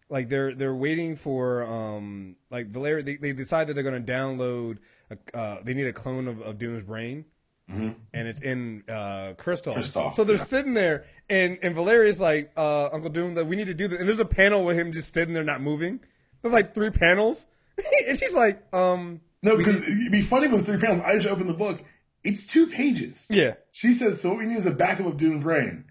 like 0.10 0.29
they're 0.29 0.53
they're 0.53 0.75
waiting 0.75 1.15
for 1.15 1.63
um 1.63 2.36
like 2.51 2.67
valeria 2.67 3.03
they, 3.03 3.15
they 3.15 3.31
decide 3.31 3.67
that 3.67 3.74
they're 3.74 3.83
going 3.83 4.03
to 4.03 4.12
download 4.12 4.77
a, 5.10 5.38
uh 5.38 5.57
they 5.63 5.74
need 5.74 5.88
a 5.88 5.93
clone 5.93 6.27
of, 6.27 6.41
of 6.41 6.57
doom's 6.57 6.83
brain 6.83 7.25
and 7.69 8.27
it's 8.27 8.41
in 8.41 8.83
uh 8.88 9.33
crystal 9.38 9.74
Kristoff, 9.74 10.13
so 10.16 10.24
they're 10.24 10.35
yeah. 10.35 10.44
sitting 10.44 10.74
there 10.74 11.05
and 11.29 11.57
and 11.63 11.74
valeria's 11.74 12.20
like 12.20 12.51
uh 12.55 12.89
uncle 12.92 13.09
doom 13.09 13.35
that 13.35 13.48
we 13.48 13.55
need 13.55 13.66
to 13.66 13.74
do 13.74 13.87
this 13.87 14.00
and 14.00 14.07
there's 14.07 14.20
a 14.20 14.25
panel 14.25 14.63
with 14.63 14.77
him 14.77 14.92
just 14.92 15.13
sitting 15.13 15.33
there 15.33 15.44
not 15.44 15.61
moving 15.61 16.00
there's 16.42 16.53
like 16.53 16.74
three 16.74 16.89
panels 16.89 17.48
and 18.07 18.20
she's 18.20 18.33
like 18.33 18.61
um 18.74 19.22
no, 19.44 19.57
because 19.57 19.85
it'd 19.85 20.11
be 20.11 20.22
funny 20.22 20.48
with 20.48 20.66
three 20.66 20.77
panels. 20.77 21.01
I 21.01 21.16
just 21.16 21.27
opened 21.27 21.50
the 21.50 21.53
book. 21.53 21.83
It's 22.24 22.46
two 22.46 22.66
pages. 22.68 23.27
yeah 23.29 23.55
She 23.72 23.92
says, 23.92 24.22
so 24.22 24.29
what 24.29 24.37
we 24.39 24.46
need 24.46 24.57
is 24.57 24.66
a 24.66 24.72
backup 24.72 25.05
of 25.05 25.18
Doom's 25.18 25.44
brain. 25.44 25.83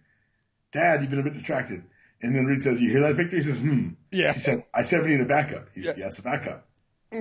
Dad, 0.72 1.02
you've 1.02 1.10
been 1.10 1.20
a 1.20 1.22
bit 1.22 1.34
distracted. 1.34 1.84
And 2.22 2.34
then 2.34 2.46
Reed 2.46 2.62
says, 2.62 2.80
you 2.80 2.90
hear 2.90 3.00
that, 3.00 3.14
Victor? 3.16 3.36
He 3.36 3.42
says, 3.42 3.58
hmm. 3.58 3.90
Yeah. 4.10 4.32
She 4.32 4.40
said, 4.40 4.64
I 4.72 4.82
said 4.84 5.02
we 5.02 5.10
need 5.10 5.20
a 5.20 5.26
backup. 5.26 5.68
He 5.74 5.82
said, 5.82 5.98
Yeah. 5.98 6.04
yes, 6.04 6.18
a 6.18 6.22
backup. 6.22 6.68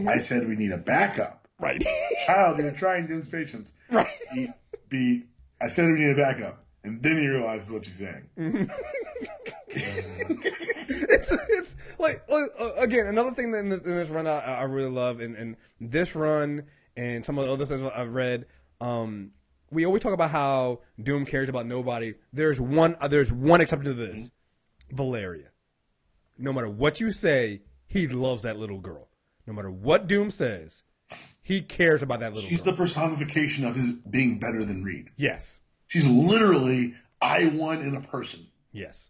I 0.07 0.19
said 0.19 0.47
we 0.47 0.55
need 0.55 0.71
a 0.71 0.77
backup. 0.77 1.47
right 1.59 1.83
Child, 2.25 2.59
you're 2.59 2.71
trying 2.71 3.07
to 3.07 3.13
Doom's 3.13 3.27
patience. 3.27 3.73
right 3.89 4.07
He, 4.33 4.47
B, 4.89 5.23
I 5.59 5.67
said 5.67 5.85
we 5.91 5.99
need 5.99 6.11
a 6.11 6.15
backup. 6.15 6.63
And 6.83 7.01
then 7.03 7.17
he 7.17 7.27
realizes 7.27 7.71
what 7.71 7.85
she's 7.85 7.97
saying. 7.99 8.29
it's, 9.67 11.31
it's 11.49 11.75
like 11.99 12.27
like, 12.27 12.49
uh, 12.59 12.71
again 12.77 13.05
another 13.05 13.31
thing 13.31 13.51
that 13.51 13.59
in 13.59 13.69
this, 13.69 13.79
in 13.81 13.95
this 13.95 14.09
run 14.09 14.27
I, 14.27 14.39
I 14.39 14.63
really 14.63 14.89
love 14.89 15.19
and, 15.19 15.35
and 15.35 15.57
this 15.79 16.15
run 16.15 16.63
and 16.97 17.25
some 17.25 17.37
of 17.37 17.45
the 17.45 17.51
other 17.53 17.65
things 17.65 17.89
I've 17.95 18.13
read. 18.13 18.45
Um, 18.79 19.31
we 19.69 19.85
always 19.85 20.01
talk 20.01 20.13
about 20.13 20.31
how 20.31 20.81
Doom 21.01 21.25
cares 21.25 21.47
about 21.49 21.65
nobody. 21.65 22.15
There's 22.33 22.59
one. 22.59 22.97
Uh, 22.99 23.07
there's 23.07 23.31
one 23.31 23.61
exception 23.61 23.85
to 23.85 23.93
this, 23.93 24.31
Valeria. 24.91 25.49
No 26.37 26.53
matter 26.53 26.69
what 26.69 26.99
you 26.99 27.11
say, 27.11 27.61
he 27.87 28.07
loves 28.07 28.43
that 28.43 28.57
little 28.57 28.79
girl. 28.79 29.07
No 29.45 29.53
matter 29.53 29.71
what 29.71 30.07
Doom 30.07 30.31
says, 30.31 30.83
he 31.41 31.61
cares 31.61 32.01
about 32.01 32.19
that 32.21 32.33
little 32.33 32.47
She's 32.49 32.61
girl. 32.61 32.73
the 32.73 32.77
personification 32.77 33.65
of 33.65 33.75
his 33.75 33.91
being 33.91 34.39
better 34.39 34.63
than 34.63 34.83
Reed. 34.83 35.09
yes, 35.17 35.61
She's 35.87 36.07
literally 36.07 36.93
I 37.21 37.45
one 37.47 37.79
in 37.81 37.95
a 37.95 38.01
person. 38.01 38.47
Yes. 38.71 39.09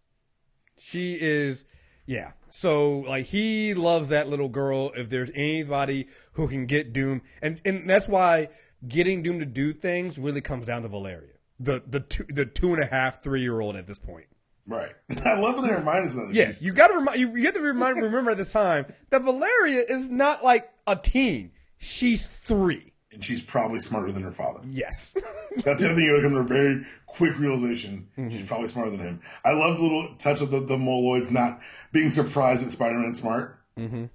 She 0.80 1.18
is 1.22 1.66
yeah. 2.08 2.32
So 2.50 3.00
like 3.02 3.28
he 3.28 3.74
loves 3.76 4.10
that 4.10 4.28
little 4.28 4.50
girl 4.50 4.92
if 4.96 5.10
there's 5.10 5.30
anybody 5.36 6.08
who 6.34 6.48
can 6.48 6.66
get 6.66 6.92
Doom 6.92 7.22
and 7.42 7.62
and 7.64 7.88
that's 7.90 8.08
why 8.08 8.50
getting 8.88 9.22
Doom 9.22 9.40
to 9.40 9.46
do 9.46 9.74
things 9.74 10.18
really 10.18 10.42
comes 10.42 10.66
down 10.66 10.82
to 10.82 10.88
Valeria. 10.88 11.36
The 11.60 11.84
the 11.86 12.00
two 12.00 12.26
the 12.30 12.46
two 12.48 12.74
and 12.74 12.82
a 12.84 12.88
half, 12.88 13.22
three 13.22 13.42
year 13.42 13.62
old 13.62 13.76
at 13.76 13.86
this 13.86 14.00
point. 14.00 14.26
Right. 14.68 14.92
I 15.26 15.40
love 15.40 15.56
when 15.56 15.68
they 15.68 15.74
remind 15.74 16.06
us 16.06 16.16
of 16.16 16.28
that. 16.28 16.34
Yes, 16.34 16.62
you 16.62 16.74
gotta 16.74 16.94
remind 16.94 17.20
you, 17.20 17.36
you 17.36 17.46
have 17.46 17.56
to 17.56 17.62
remind 17.62 17.98
remember 18.02 18.32
at 18.32 18.38
this 18.38 18.52
time 18.52 18.86
that 19.10 19.24
Valeria 19.24 19.84
is 19.88 20.10
not 20.10 20.44
like 20.44 20.70
a 20.88 20.96
teen. 20.96 21.52
She's 21.78 22.28
three. 22.28 22.94
And 23.12 23.24
she's 23.24 23.42
probably 23.42 23.80
smarter 23.80 24.12
than 24.12 24.24
her 24.24 24.32
father. 24.32 24.62
Yes. 24.70 25.16
That's 25.66 25.82
the 25.82 25.88
other 25.88 25.96
thing 25.96 26.06
you 26.06 26.22
come 26.22 26.32
to 26.32 26.40
a 26.40 26.44
very 26.44 26.86
quick 27.08 27.38
realization. 27.38 28.08
Mm-hmm. 28.18 28.30
She's 28.30 28.48
probably 28.48 28.70
smarter 28.70 28.92
than 28.92 29.00
him. 29.00 29.22
I 29.44 29.52
love 29.52 29.78
the 29.78 29.84
little 29.84 30.16
touch 30.16 30.40
of 30.40 30.50
the, 30.50 30.62
the 30.62 30.78
Moloids 30.78 31.30
not 31.30 31.60
being 31.92 32.10
surprised 32.10 32.66
that 32.66 32.72
Spider 32.72 33.00
Man's 33.00 33.20
smart. 33.20 33.60
Mm-hmm. 33.78 34.06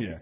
yeah. 0.00 0.18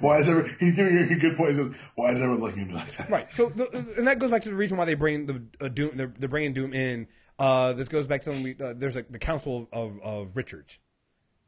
Why 0.00 0.18
is 0.18 0.28
everyone, 0.28 0.54
he's 0.60 0.76
giving 0.76 0.94
you 0.94 1.04
a 1.04 1.18
good 1.18 1.36
point. 1.36 1.50
He 1.50 1.56
says, 1.56 1.74
Why 1.94 2.10
is 2.10 2.20
everyone 2.20 2.42
looking 2.42 2.62
at 2.62 2.68
me 2.68 2.74
like 2.74 2.96
that? 2.96 3.10
Right. 3.10 3.26
So, 3.32 3.48
the, 3.48 3.94
and 3.96 4.06
that 4.06 4.18
goes 4.18 4.30
back 4.30 4.42
to 4.42 4.50
the 4.50 4.54
reason 4.54 4.76
why 4.76 4.84
they 4.84 4.94
bring 4.94 5.26
the 5.26 5.42
uh, 5.60 5.68
Doom. 5.68 5.96
They're, 5.96 6.12
they're 6.18 6.28
bringing 6.28 6.52
Doom 6.52 6.74
in. 6.74 7.06
Uh, 7.40 7.72
this 7.72 7.88
goes 7.88 8.06
back 8.06 8.20
to 8.20 8.26
something 8.26 8.42
we, 8.42 8.56
uh, 8.64 8.74
there's 8.76 8.96
a, 8.96 9.04
the 9.08 9.18
Council 9.18 9.66
of, 9.72 9.98
of 10.02 10.36
Richards 10.36 10.78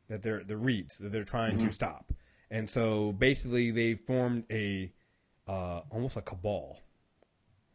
that 0.08 0.22
they're 0.22 0.42
the 0.42 0.56
Reeds 0.56 0.98
that 0.98 1.12
they're 1.12 1.22
trying 1.24 1.58
to 1.58 1.72
stop, 1.72 2.12
and 2.50 2.68
so 2.68 3.12
basically 3.12 3.70
they 3.70 3.94
formed 3.94 4.44
a 4.50 4.90
uh, 5.46 5.80
almost 5.90 6.16
a 6.16 6.22
cabal. 6.22 6.80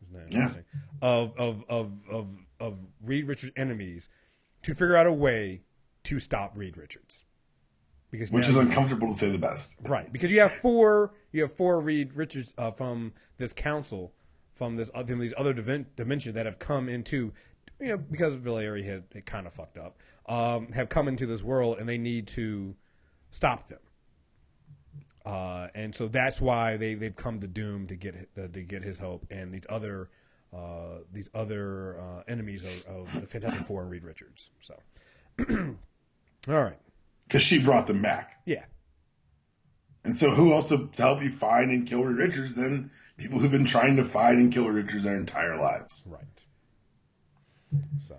Isn't 0.01 0.31
that 0.31 0.31
Yeah. 0.31 0.51
Of 1.01 1.37
of 1.37 1.63
of 1.69 1.93
of 2.09 2.27
of 2.59 2.77
Reed 3.01 3.27
Richards 3.27 3.53
enemies 3.55 4.09
to 4.63 4.73
figure 4.73 4.97
out 4.97 5.05
a 5.05 5.13
way 5.13 5.61
to 6.03 6.19
stop 6.19 6.53
Reed 6.55 6.75
Richards. 6.77 7.23
Because 8.09 8.31
Which 8.31 8.47
is 8.47 8.55
uncomfortable 8.55 9.09
to 9.09 9.13
say 9.13 9.29
the 9.29 9.37
best. 9.37 9.75
Right, 9.83 10.11
because 10.11 10.31
you 10.31 10.39
have 10.39 10.53
four, 10.53 11.13
you 11.33 11.41
have 11.41 11.51
four 11.51 11.81
Reed 11.81 12.13
Richards 12.13 12.53
uh, 12.57 12.71
from 12.71 13.11
this 13.37 13.51
council, 13.51 14.13
from 14.53 14.77
this 14.77 14.89
uh, 14.95 15.03
from 15.03 15.19
these 15.19 15.33
other 15.35 15.53
dimension 15.53 16.33
that 16.33 16.45
have 16.45 16.57
come 16.57 16.87
into, 16.87 17.33
you 17.79 17.87
know, 17.89 17.97
because 17.97 18.35
Valeria 18.35 18.83
had, 18.91 19.03
had 19.13 19.25
kind 19.25 19.47
of 19.47 19.53
fucked 19.53 19.77
up, 19.77 19.97
um, 20.27 20.71
have 20.73 20.89
come 20.89 21.07
into 21.07 21.25
this 21.25 21.43
world 21.43 21.77
and 21.79 21.87
they 21.87 21.97
need 21.97 22.27
to 22.29 22.75
stop 23.31 23.67
them. 23.67 23.79
Uh, 25.25 25.67
and 25.75 25.93
so 25.93 26.07
that's 26.07 26.39
why 26.39 26.77
they 26.77 26.93
they've 26.93 27.15
come 27.17 27.39
to 27.41 27.47
Doom 27.47 27.85
to 27.87 27.95
get 27.95 28.29
uh, 28.37 28.47
to 28.47 28.61
get 28.61 28.81
his 28.83 28.97
help, 28.97 29.25
and 29.29 29.53
these 29.53 29.65
other 29.67 30.09
uh, 30.55 30.99
these 31.11 31.29
other 31.35 31.99
uh, 31.99 32.23
enemies 32.29 32.63
of, 32.63 32.95
of 32.95 33.21
the 33.21 33.27
Fantastic 33.27 33.61
Four 33.63 33.81
and 33.81 33.91
Reed 33.91 34.05
Richards. 34.05 34.49
So, 34.61 34.75
all 36.47 36.63
right, 36.63 36.79
Because 37.27 37.41
she 37.41 37.61
brought 37.61 37.87
them 37.87 38.01
back. 38.01 38.39
yeah, 38.45 38.63
And 40.05 40.17
so 40.17 40.31
who 40.31 40.53
else 40.53 40.69
to, 40.69 40.87
to 40.93 41.01
help 41.01 41.21
you 41.21 41.29
find 41.29 41.71
and 41.71 41.85
kill 41.85 42.05
Reed 42.05 42.17
Richards 42.29 42.53
than 42.53 42.89
people 43.17 43.39
who've 43.39 43.51
been 43.51 43.65
trying 43.65 43.97
to 43.97 44.05
find 44.05 44.37
and 44.39 44.49
kill 44.53 44.67
Reed 44.69 44.85
Richards 44.85 45.03
their 45.03 45.17
entire 45.17 45.57
lives? 45.57 46.07
right. 46.09 46.23
So. 47.99 48.15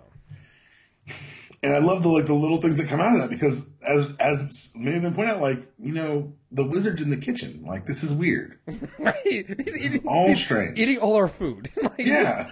And 1.61 1.73
I 1.73 1.79
love 1.79 2.03
the 2.03 2.09
like 2.09 2.25
the 2.25 2.33
little 2.33 2.61
things 2.61 2.77
that 2.77 2.87
come 2.87 3.01
out 3.01 3.15
of 3.15 3.21
that 3.21 3.29
because 3.29 3.67
as 3.85 4.13
as 4.19 4.71
many 4.75 4.95
of 4.97 5.03
them 5.03 5.13
point 5.13 5.29
out, 5.29 5.41
like, 5.41 5.61
you 5.77 5.93
know, 5.93 6.31
the 6.51 6.63
wizard's 6.63 7.01
in 7.01 7.09
the 7.09 7.17
kitchen. 7.17 7.63
Like 7.65 7.85
this 7.85 8.03
is 8.03 8.13
weird. 8.13 8.57
Right. 8.99 9.15
He's 9.65 9.77
eating, 9.95 10.07
All 10.07 10.35
strange. 10.35 10.77
eating 10.79 10.99
all 10.99 11.15
our 11.15 11.27
food. 11.27 11.69
Like, 11.81 11.99
Yeah. 11.99 12.49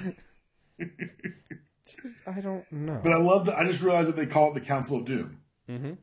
I 2.25 2.41
don't 2.41 2.69
know. 2.71 2.99
But 3.03 3.13
I 3.13 3.17
love 3.17 3.45
that 3.45 3.57
I 3.57 3.63
just 3.65 3.81
realized 3.81 4.09
that 4.09 4.15
they 4.17 4.25
call 4.25 4.51
it 4.51 4.55
the 4.55 4.61
Council 4.65 4.97
of 4.97 5.05
Doom. 5.05 5.39
mm-hmm. 5.69 5.93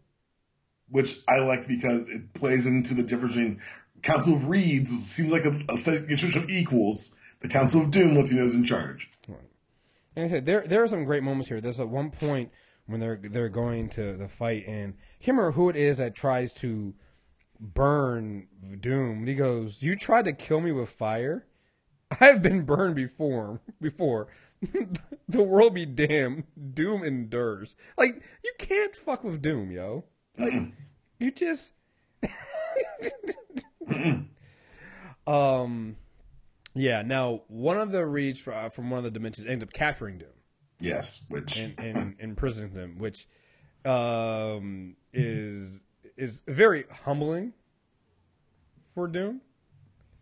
which 0.89 1.19
I 1.29 1.39
like 1.41 1.69
because 1.69 2.09
it 2.09 2.33
plays 2.35 2.67
into 2.67 2.95
the 2.95 3.03
difference 3.03 3.35
between 3.35 3.61
Council 4.03 4.35
of 4.35 4.49
Reeds 4.49 4.91
which 4.91 5.01
seems 5.01 5.31
like 5.31 5.45
a, 5.45 5.61
a 5.69 5.77
situation 5.79 6.43
of 6.43 6.49
equals. 6.49 7.17
The 7.41 7.49
Council 7.49 7.83
of 7.83 7.91
Doom 7.91 8.15
lets 8.15 8.31
you 8.31 8.39
know 8.39 8.45
who's 8.45 8.55
in 8.55 8.65
charge. 8.65 9.11
And 10.17 10.25
I 10.25 10.29
said 10.29 10.47
there 10.47 10.65
there 10.67 10.83
are 10.83 10.89
some 10.89 11.05
great 11.05 11.23
moments 11.23 11.49
here. 11.49 11.61
There's 11.61 11.81
at 11.81 11.89
one 11.89 12.11
point 12.11 12.51
when 12.87 13.01
they're 13.01 13.21
they're 13.23 13.49
going 13.49 13.89
to 13.91 14.17
the 14.17 14.29
fight, 14.29 14.67
and 14.67 14.95
I 14.95 15.25
can't 15.25 15.37
remember 15.37 15.53
who 15.53 15.69
it 15.69 15.77
is 15.77 15.99
that 15.99 16.15
tries 16.15 16.53
to 16.55 16.95
burn 17.59 18.49
Doom. 18.81 19.27
He 19.27 19.35
goes, 19.35 19.83
"You 19.83 19.97
tried 19.97 20.27
to 20.27 20.33
kill 20.33 20.61
me 20.61 20.73
with 20.73 20.91
fire. 20.91 21.47
I've 22.21 22.43
been 22.43 22.63
burned 22.63 22.95
before. 22.95 23.61
Before 23.81 24.29
the 25.29 25.43
world 25.43 25.75
be 25.75 25.87
damned. 25.87 26.45
Doom 26.75 27.03
endures. 27.03 27.75
Like 27.99 28.23
you 28.45 28.53
can't 28.59 28.95
fuck 28.95 29.25
with 29.25 29.43
Doom, 29.43 29.71
yo. 29.71 30.05
Like 30.39 30.73
you 31.19 31.31
just." 31.31 31.73
um, 35.27 35.97
yeah. 36.75 37.03
Now 37.03 37.43
one 37.49 37.79
of 37.79 37.93
the 37.93 38.07
Reeds 38.07 38.41
from, 38.41 38.67
uh, 38.67 38.69
from 38.69 38.91
one 38.91 38.99
of 38.99 39.05
the 39.05 39.11
dimensions 39.11 39.47
ends 39.49 39.63
up 39.65 39.73
capturing 39.73 40.19
Doom 40.19 40.29
Yes, 40.81 41.23
which 41.29 41.57
and, 41.57 41.79
and 41.81 42.17
imprisoning 42.19 42.73
him, 42.73 42.99
which 42.99 43.27
um, 43.85 44.97
is 45.13 45.81
is 46.17 46.43
very 46.47 46.85
humbling 47.05 47.53
for 48.95 49.09
Doom 49.09 49.41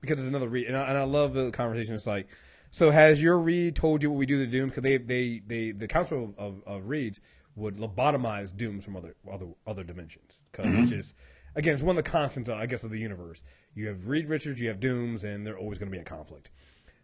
because 0.00 0.18
it's 0.18 0.28
another 0.28 0.48
Reed, 0.48 0.66
and 0.66 0.76
I, 0.76 0.88
and 0.88 0.98
I 0.98 1.04
love 1.04 1.34
the 1.34 1.50
conversation. 1.50 1.94
It's 1.94 2.06
like, 2.06 2.28
so 2.70 2.90
has 2.90 3.22
your 3.22 3.38
Reed 3.38 3.76
told 3.76 4.02
you 4.02 4.10
what 4.10 4.18
we 4.18 4.26
do 4.26 4.44
to 4.44 4.50
Doom? 4.50 4.68
Because 4.68 4.82
they, 4.82 4.98
they 4.98 5.42
they 5.46 5.72
the 5.72 5.88
council 5.88 6.34
of, 6.36 6.38
of, 6.38 6.62
of 6.66 6.88
Reeds 6.88 7.20
would 7.54 7.76
lobotomize 7.76 8.56
Dooms 8.56 8.84
from 8.84 8.96
other 8.96 9.14
other 9.30 9.46
other 9.66 9.84
dimensions 9.84 10.40
because 10.50 10.72
it's 10.78 10.90
just 10.90 11.14
again 11.54 11.74
it's 11.74 11.82
one 11.82 11.96
of 11.96 12.04
the 12.04 12.10
constants 12.10 12.48
I 12.48 12.66
guess 12.66 12.84
of 12.84 12.90
the 12.90 12.98
universe. 12.98 13.42
You 13.74 13.88
have 13.88 14.08
Reed 14.08 14.28
Richards, 14.28 14.60
you 14.60 14.68
have 14.68 14.80
Dooms, 14.80 15.24
and 15.24 15.46
they're 15.46 15.58
always 15.58 15.78
going 15.78 15.88
to 15.88 15.92
be 15.92 15.98
in 15.98 16.04
conflict. 16.04 16.50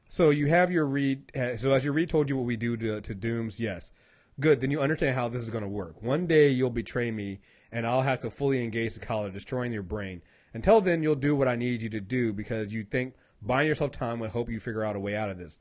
So 0.08 0.30
you 0.30 0.46
have 0.46 0.70
your 0.70 0.86
Reed. 0.86 1.30
So 1.58 1.72
as 1.72 1.84
your 1.84 1.92
Reed 1.92 2.08
told 2.08 2.30
you 2.30 2.36
what 2.36 2.46
we 2.46 2.56
do 2.56 2.76
to, 2.76 3.00
to 3.00 3.14
Dooms, 3.14 3.60
yes, 3.60 3.92
good. 4.40 4.60
Then 4.60 4.70
you 4.70 4.80
understand 4.80 5.14
how 5.14 5.28
this 5.28 5.42
is 5.42 5.50
going 5.50 5.64
to 5.64 5.68
work. 5.68 6.02
One 6.02 6.26
day 6.26 6.48
you'll 6.48 6.70
betray 6.70 7.10
me, 7.10 7.40
and 7.70 7.86
I'll 7.86 8.02
have 8.02 8.20
to 8.20 8.30
fully 8.30 8.64
engage 8.64 8.94
the 8.94 9.00
collar, 9.00 9.30
destroying 9.30 9.72
your 9.72 9.82
brain. 9.82 10.22
Until 10.54 10.80
then, 10.80 11.02
you'll 11.02 11.14
do 11.14 11.36
what 11.36 11.46
I 11.48 11.56
need 11.56 11.82
you 11.82 11.90
to 11.90 12.00
do 12.00 12.32
because 12.32 12.72
you 12.72 12.84
think 12.84 13.14
buying 13.42 13.68
yourself 13.68 13.90
time 13.90 14.18
will 14.18 14.30
help 14.30 14.48
you 14.48 14.58
figure 14.58 14.84
out 14.84 14.96
a 14.96 15.00
way 15.00 15.14
out 15.14 15.30
of 15.30 15.38
this. 15.38 15.58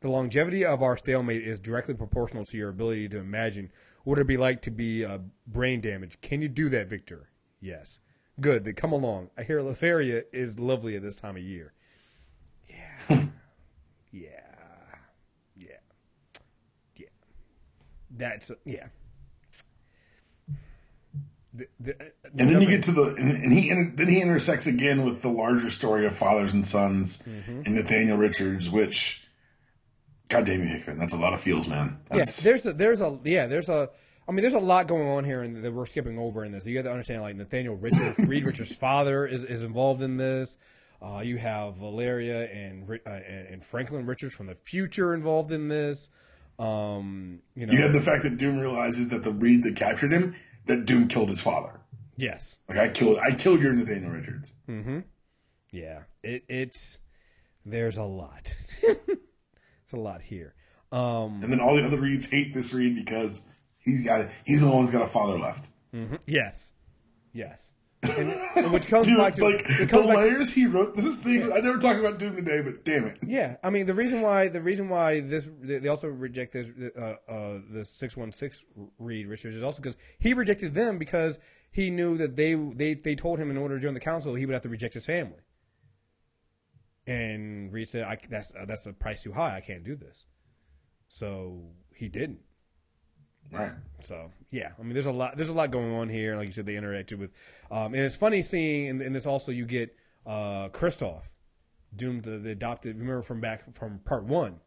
The 0.00 0.08
longevity 0.08 0.64
of 0.64 0.80
our 0.80 0.96
stalemate 0.96 1.42
is 1.42 1.58
directly 1.58 1.94
proportional 1.94 2.44
to 2.46 2.56
your 2.56 2.68
ability 2.68 3.08
to 3.08 3.18
imagine 3.18 3.72
what 4.04 4.14
it'd 4.14 4.28
be 4.28 4.36
like 4.36 4.62
to 4.62 4.70
be 4.70 5.04
uh, 5.04 5.18
brain 5.46 5.80
damaged. 5.80 6.20
Can 6.22 6.40
you 6.40 6.48
do 6.48 6.68
that, 6.68 6.88
Victor? 6.88 7.30
Yes. 7.60 7.98
Good. 8.40 8.64
they 8.64 8.72
come 8.72 8.92
along. 8.92 9.30
I 9.36 9.42
hear 9.42 9.60
Latveria 9.60 10.24
is 10.32 10.58
lovely 10.58 10.96
at 10.96 11.02
this 11.02 11.14
time 11.14 11.36
of 11.36 11.42
year. 11.42 11.72
Yeah. 13.10 13.24
yeah. 14.12 14.40
Yeah. 15.56 15.66
Yeah. 16.96 17.06
That's 18.10 18.50
yeah. 18.64 18.86
The, 21.54 21.66
the, 21.80 22.12
and 22.38 22.50
then 22.50 22.60
you 22.60 22.68
get 22.68 22.82
to 22.84 22.92
the 22.92 23.14
and, 23.18 23.42
and 23.42 23.52
he 23.52 23.70
and 23.70 23.96
then 23.96 24.06
he 24.08 24.20
intersects 24.20 24.66
again 24.66 25.04
with 25.04 25.22
the 25.22 25.28
larger 25.30 25.70
story 25.70 26.06
of 26.06 26.14
fathers 26.14 26.54
and 26.54 26.64
sons 26.66 27.22
Mm-hmm. 27.22 27.62
and 27.64 27.74
Nathaniel 27.74 28.18
Richards, 28.18 28.68
which 28.70 29.24
God 30.28 30.44
damn 30.44 30.60
you, 30.60 30.66
Hickman, 30.68 30.98
that's 30.98 31.14
a 31.14 31.16
lot 31.16 31.32
of 31.32 31.40
feels, 31.40 31.66
man. 31.66 31.98
That's, 32.10 32.44
yeah, 32.44 32.50
there's 32.50 32.66
a 32.66 32.72
there's 32.74 33.00
a 33.00 33.18
yeah, 33.24 33.46
there's 33.46 33.68
a 33.70 33.88
I 34.28 34.32
mean, 34.32 34.42
there's 34.42 34.54
a 34.54 34.58
lot 34.58 34.86
going 34.86 35.08
on 35.08 35.24
here, 35.24 35.42
and 35.42 35.64
that 35.64 35.72
we're 35.72 35.86
skipping 35.86 36.18
over 36.18 36.44
in 36.44 36.52
this. 36.52 36.66
You 36.66 36.74
got 36.74 36.82
to 36.82 36.90
understand, 36.90 37.22
like 37.22 37.34
Nathaniel 37.36 37.76
Richards, 37.76 38.18
Reed 38.28 38.44
Richards' 38.44 38.74
father 38.74 39.26
is, 39.26 39.42
is 39.42 39.62
involved 39.62 40.02
in 40.02 40.18
this. 40.18 40.58
Uh, 41.00 41.20
you 41.24 41.38
have 41.38 41.76
Valeria 41.76 42.44
and, 42.50 42.90
uh, 43.06 43.10
and 43.10 43.64
Franklin 43.64 44.04
Richards 44.04 44.34
from 44.34 44.46
the 44.46 44.54
future 44.54 45.14
involved 45.14 45.50
in 45.52 45.68
this. 45.68 46.10
Um, 46.58 47.38
you 47.54 47.66
know, 47.66 47.72
you 47.72 47.80
have 47.80 47.92
the 47.92 48.00
fact 48.00 48.24
that 48.24 48.36
Doom 48.36 48.58
realizes 48.58 49.08
that 49.10 49.22
the 49.22 49.32
Reed 49.32 49.62
that 49.62 49.76
captured 49.76 50.12
him, 50.12 50.34
that 50.66 50.86
Doom 50.86 51.06
killed 51.08 51.28
his 51.28 51.40
father. 51.40 51.80
yes, 52.16 52.58
Like 52.68 52.78
I 52.78 52.88
killed, 52.88 53.18
I 53.18 53.30
killed 53.32 53.60
your 53.62 53.72
Nathaniel 53.72 54.10
Richards. 54.10 54.52
Mm-hmm. 54.68 54.98
Yeah, 55.70 56.00
it 56.22 56.44
it's 56.48 56.98
there's 57.64 57.96
a 57.96 58.02
lot. 58.02 58.54
it's 58.82 59.92
a 59.92 59.96
lot 59.96 60.20
here. 60.22 60.54
Um, 60.90 61.40
And 61.42 61.52
then 61.52 61.60
all 61.60 61.76
the 61.76 61.84
other 61.84 61.98
Reeds 61.98 62.26
hate 62.26 62.52
this 62.54 62.72
Reed 62.74 62.96
because 62.96 63.46
he's 63.90 64.04
got, 64.04 64.28
he's 64.44 64.60
the 64.60 64.68
one 64.68 64.82
who's 64.82 64.90
got 64.92 65.02
a 65.02 65.06
father 65.06 65.38
left. 65.38 65.64
yes, 66.26 66.72
yes, 67.32 67.72
and, 68.02 68.30
and 68.56 68.72
which 68.72 68.86
comes 68.86 69.06
Dude, 69.08 69.16
back 69.18 69.34
to 69.34 69.44
like 69.44 69.66
the 69.66 69.86
back 69.86 69.90
to- 69.90 70.00
layers 70.06 70.52
he 70.52 70.66
wrote. 70.66 70.94
This 70.94 71.04
is 71.06 71.16
things 71.16 71.50
I 71.50 71.60
never 71.60 71.78
talked 71.78 71.98
about 71.98 72.18
Doom 72.18 72.34
today, 72.34 72.60
but 72.60 72.84
damn 72.84 73.06
it. 73.06 73.18
Yeah, 73.26 73.56
I 73.64 73.70
mean 73.70 73.86
the 73.86 73.94
reason 73.94 74.20
why 74.20 74.48
the 74.48 74.60
reason 74.60 74.88
why 74.88 75.20
this 75.20 75.50
they 75.60 75.78
they 75.78 75.88
also 75.88 76.08
reject 76.08 76.52
this 76.52 76.68
uh, 76.96 77.14
uh, 77.28 77.58
the 77.70 77.84
six 77.84 78.16
one 78.16 78.30
six 78.32 78.64
Reed 78.98 79.26
Richards 79.26 79.56
is 79.56 79.62
also 79.62 79.82
because 79.82 79.96
he 80.18 80.34
rejected 80.34 80.74
them 80.74 80.98
because 80.98 81.38
he 81.70 81.90
knew 81.90 82.16
that 82.18 82.36
they 82.36 82.54
they 82.54 82.94
they 82.94 83.14
told 83.14 83.38
him 83.38 83.50
in 83.50 83.56
order 83.56 83.76
to 83.76 83.82
join 83.82 83.94
the 83.94 84.00
council 84.00 84.34
he 84.34 84.46
would 84.46 84.52
have 84.52 84.62
to 84.62 84.68
reject 84.68 84.94
his 84.94 85.06
family, 85.06 85.40
and 87.06 87.72
Reed 87.72 87.88
said 87.88 88.04
I, 88.04 88.18
that's 88.28 88.52
uh, 88.54 88.64
that's 88.66 88.86
a 88.86 88.92
price 88.92 89.22
too 89.22 89.32
high 89.32 89.56
I 89.56 89.60
can't 89.60 89.82
do 89.84 89.96
this, 89.96 90.26
so 91.08 91.62
he 91.94 92.08
didn't. 92.08 92.40
Right. 93.50 93.72
So 94.00 94.30
yeah, 94.50 94.70
I 94.78 94.82
mean, 94.82 94.94
there's 94.94 95.06
a 95.06 95.12
lot. 95.12 95.36
There's 95.36 95.48
a 95.48 95.54
lot 95.54 95.70
going 95.70 95.92
on 95.94 96.08
here. 96.08 96.36
Like 96.36 96.46
you 96.46 96.52
said, 96.52 96.66
they 96.66 96.74
interacted 96.74 97.18
with, 97.18 97.32
um, 97.70 97.94
and 97.94 98.02
it's 98.02 98.16
funny 98.16 98.42
seeing. 98.42 98.86
In, 98.86 99.00
in 99.00 99.12
this 99.12 99.26
also, 99.26 99.52
you 99.52 99.64
get 99.64 99.94
uh, 100.26 100.68
Kristoff, 100.68 101.22
Doom, 101.94 102.20
the, 102.20 102.38
the 102.38 102.50
adopted. 102.50 102.98
Remember 102.98 103.22
from 103.22 103.40
back 103.40 103.74
from 103.74 104.00
part 104.00 104.24
one, 104.24 104.60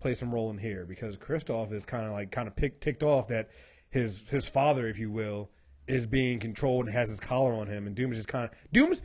play 0.00 0.14
some 0.14 0.32
role 0.32 0.50
in 0.50 0.58
here 0.58 0.84
because 0.84 1.16
Kristoff 1.16 1.72
is 1.72 1.84
kind 1.84 2.06
of 2.06 2.12
like 2.12 2.30
kind 2.30 2.48
of 2.48 2.56
ticked 2.56 3.02
off 3.02 3.28
that 3.28 3.50
his 3.90 4.28
his 4.28 4.48
father, 4.48 4.88
if 4.88 4.98
you 4.98 5.10
will, 5.10 5.50
is 5.86 6.06
being 6.06 6.38
controlled 6.38 6.86
and 6.86 6.94
has 6.94 7.10
his 7.10 7.20
collar 7.20 7.52
on 7.54 7.66
him, 7.66 7.86
and 7.86 7.94
Doom 7.94 8.12
is 8.12 8.18
just 8.18 8.28
kind 8.28 8.44
of 8.44 8.50
Doom's. 8.72 9.02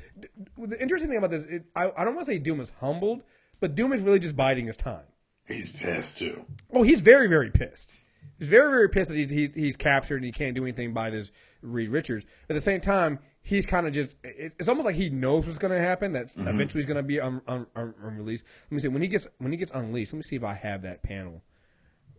The 0.58 0.82
interesting 0.82 1.10
thing 1.10 1.18
about 1.18 1.32
this, 1.32 1.46
it, 1.46 1.66
I, 1.76 1.92
I 1.96 2.06
don't 2.06 2.16
want 2.16 2.28
to 2.28 2.34
say 2.34 2.40
Doom 2.40 2.60
is 2.60 2.72
humbled, 2.80 3.24
but 3.60 3.76
Doom 3.76 3.94
is 3.94 4.02
really 4.02 4.20
just 4.20 4.36
biding 4.36 4.68
his 4.68 4.78
time. 4.78 5.06
He's 5.48 5.72
pissed 5.72 6.20
too. 6.20 6.46
Oh, 6.72 6.84
he's 6.84 7.02
very, 7.02 7.28
very 7.28 7.50
pissed. 7.50 7.94
He's 8.40 8.48
very, 8.48 8.70
very 8.70 8.90
pissed 8.90 9.10
that 9.10 9.18
he's, 9.18 9.30
he, 9.30 9.50
he's 9.54 9.76
captured 9.76 10.18
and 10.18 10.26
he 10.26 10.32
can't 10.32 10.56
do 10.56 10.64
anything 10.64 10.94
by 10.94 11.10
this 11.10 11.30
Reed 11.62 11.90
Richards. 11.90 12.26
At 12.50 12.54
the 12.54 12.62
same 12.62 12.80
time, 12.80 13.20
he's 13.42 13.66
kind 13.66 13.86
of 13.86 13.94
just, 13.94 14.16
it, 14.24 14.54
it's 14.58 14.70
almost 14.70 14.86
like 14.86 14.96
he 14.96 15.10
knows 15.10 15.46
what's 15.46 15.60
going 15.60 15.74
to 15.74 15.80
happen, 15.80 16.14
that 16.14 16.32
eventually 16.38 16.82
he's 16.82 16.86
going 16.88 16.98
to 16.98 17.04
be 17.04 17.20
un, 17.20 17.42
un, 17.48 17.68
un, 17.76 17.94
unreleased. 18.02 18.46
Let 18.72 18.76
me 18.76 18.80
see, 18.80 18.88
when 18.88 19.02
he 19.02 19.10
gets, 19.10 19.28
when 19.40 19.52
he 19.52 19.58
gets 19.58 19.74
unleashed, 19.74 20.14
let 20.14 20.18
me 20.18 20.24
see 20.24 20.38
if 20.38 20.44
I 20.44 20.54
have 20.54 20.84
that 20.84 21.04
panel 21.04 21.44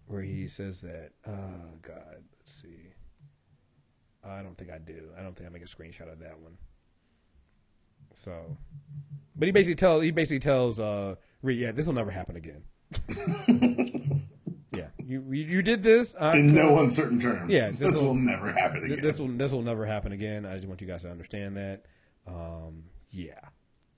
where 0.06 0.20
he 0.20 0.46
says 0.46 0.83
that, 0.83 1.12
oh, 1.26 1.78
God, 1.80 2.24
let's 2.38 2.52
see. 2.52 2.92
I 4.22 4.42
don't 4.42 4.59
think 4.59 4.70
I 4.70 4.76
do. 4.76 5.09
I 5.18 5.22
don't 5.22 5.35
think 5.35 5.48
I 5.48 5.52
make 5.52 5.62
a 5.62 5.66
screenshot 5.66 6.12
of 6.12 6.18
that 6.18 6.38
one. 6.38 6.59
So, 8.12 8.59
but 9.35 9.46
he 9.46 9.52
basically 9.52 9.76
tells, 9.76 10.02
he 10.02 10.11
basically 10.11 10.40
tells, 10.40 10.78
uh, 10.78 11.14
Reed, 11.42 11.61
yeah, 11.61 11.72
this 11.72 11.87
will 11.87 11.94
never 11.94 12.11
happen 12.11 12.37
again. 12.37 12.64
you, 15.11 15.23
you 15.33 15.62
did 15.62 15.83
this. 15.83 16.14
I'm 16.20 16.37
In 16.38 16.55
no 16.55 16.79
uncertain 16.81 17.20
terms. 17.20 17.51
Yeah, 17.51 17.70
this, 17.79 17.94
will, 17.96 18.09
will- 18.09 18.14
never 18.14 18.53
happen 18.53 18.85
again. 18.85 19.01
This 19.03 19.18
will 19.18 19.29
this 19.29 19.53
will 19.53 19.62
never 19.62 19.85
happen 19.87 20.12
again. 20.12 20.46
I 20.46 20.55
just 20.57 20.66
want 20.68 20.81
you 20.81 20.87
guys 20.87 21.03
to 21.03 21.11
understand 21.11 21.57
that. 21.57 21.85
Um, 22.27 22.85
yeah. 23.11 23.40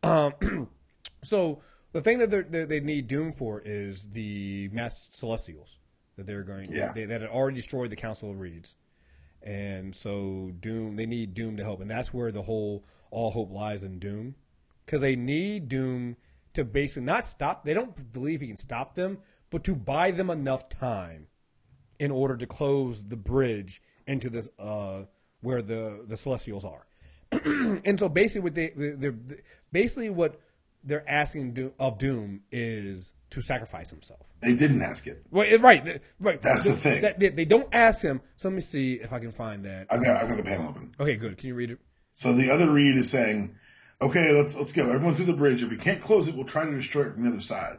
Um, 0.02 0.32
so 1.22 1.60
the 1.92 2.00
thing 2.00 2.18
that 2.18 2.30
they're, 2.30 2.42
they 2.42 2.64
they 2.64 2.80
need 2.80 3.06
Doom 3.08 3.32
for 3.32 3.60
is 3.64 4.08
the 4.12 4.68
mass 4.72 5.08
Celestials 5.12 5.78
that 6.16 6.26
they're 6.26 6.42
going 6.42 6.66
Yeah. 6.70 6.92
they, 6.92 7.04
that 7.06 7.20
had 7.22 7.30
already 7.30 7.56
destroyed 7.56 7.90
the 7.90 7.96
Council 7.96 8.30
of 8.30 8.38
Reeds, 8.40 8.76
and 9.42 9.94
so 9.94 10.52
Doom 10.60 10.96
they 10.96 11.06
need 11.06 11.34
Doom 11.34 11.56
to 11.56 11.62
help, 11.64 11.80
and 11.80 11.90
that's 11.90 12.12
where 12.12 12.32
the 12.32 12.42
whole 12.42 12.84
all 13.10 13.30
hope 13.30 13.50
lies 13.52 13.82
in 13.82 13.98
Doom, 13.98 14.34
because 14.86 15.00
they 15.00 15.16
need 15.16 15.68
Doom 15.68 16.16
to 16.54 16.64
basically 16.64 17.04
not 17.04 17.24
stop. 17.24 17.64
They 17.64 17.74
don't 17.74 18.12
believe 18.12 18.40
he 18.40 18.46
can 18.48 18.56
stop 18.56 18.94
them, 18.94 19.18
but 19.52 19.62
to 19.64 19.76
buy 19.76 20.10
them 20.10 20.30
enough 20.30 20.68
time 20.68 21.28
in 22.00 22.10
order 22.10 22.36
to 22.36 22.46
close 22.46 23.04
the 23.04 23.16
bridge 23.16 23.80
into 24.08 24.28
this 24.28 24.48
uh, 24.58 25.02
where 25.42 25.62
the 25.62 26.04
the 26.08 26.16
Celestials 26.16 26.64
are. 26.64 26.86
and 27.44 27.98
so 27.98 28.08
basically, 28.08 28.40
what 28.40 28.54
they 28.54 28.72
they're 28.74 29.14
basically 29.70 30.10
what 30.10 30.40
they're 30.82 31.08
asking 31.08 31.72
of 31.78 31.98
Doom 31.98 32.40
is 32.50 33.12
to 33.30 33.40
sacrifice 33.40 33.88
himself. 33.88 34.26
they 34.40 34.54
didn't 34.54 34.82
ask 34.82 35.06
it. 35.06 35.24
Right, 35.30 35.58
right, 35.60 36.00
right. 36.20 36.42
That's 36.42 36.64
the 36.64 36.72
thing. 36.74 37.02
That- 37.02 37.18
they, 37.20 37.28
they 37.28 37.44
don't 37.44 37.68
ask 37.72 38.02
him. 38.02 38.20
So 38.36 38.48
let 38.48 38.54
me 38.56 38.60
see 38.60 38.94
if 38.94 39.12
I 39.12 39.20
can 39.20 39.32
find 39.32 39.64
that. 39.64 39.86
I've 39.90 40.04
got, 40.04 40.22
I've 40.22 40.28
got 40.28 40.36
the 40.36 40.42
panel 40.42 40.68
open. 40.70 40.94
Okay, 40.98 41.16
good. 41.16 41.38
Can 41.38 41.48
you 41.48 41.54
read 41.54 41.70
it? 41.70 41.78
So 42.10 42.32
the 42.34 42.50
other 42.50 42.68
Reed 42.70 42.96
is 42.98 43.08
saying, 43.08 43.54
"Okay, 44.02 44.32
let's 44.32 44.56
let's 44.56 44.72
go. 44.72 44.88
Everyone 44.90 45.14
through 45.14 45.26
the 45.26 45.32
bridge. 45.32 45.62
If 45.62 45.70
we 45.70 45.76
can't 45.76 46.02
close 46.02 46.26
it, 46.28 46.34
we'll 46.34 46.44
try 46.44 46.64
to 46.66 46.74
destroy 46.74 47.04
it 47.06 47.14
from 47.14 47.22
the 47.22 47.30
other 47.30 47.40
side." 47.40 47.78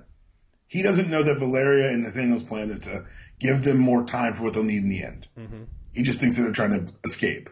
He 0.73 0.81
doesn't 0.81 1.11
know 1.11 1.21
that 1.21 1.37
Valeria 1.37 1.91
and 1.91 2.01
Nathaniel's 2.01 2.41
plan 2.41 2.71
is 2.71 2.85
to 2.85 3.05
give 3.39 3.63
them 3.63 3.77
more 3.77 4.03
time 4.03 4.33
for 4.33 4.41
what 4.41 4.53
they'll 4.53 4.63
need 4.63 4.81
in 4.81 4.89
the 4.89 5.03
end. 5.03 5.27
Mm-hmm. 5.37 5.65
He 5.93 6.01
just 6.01 6.19
thinks 6.19 6.35
that 6.35 6.43
they're 6.43 6.51
trying 6.51 6.87
to 6.87 6.93
escape. 7.03 7.51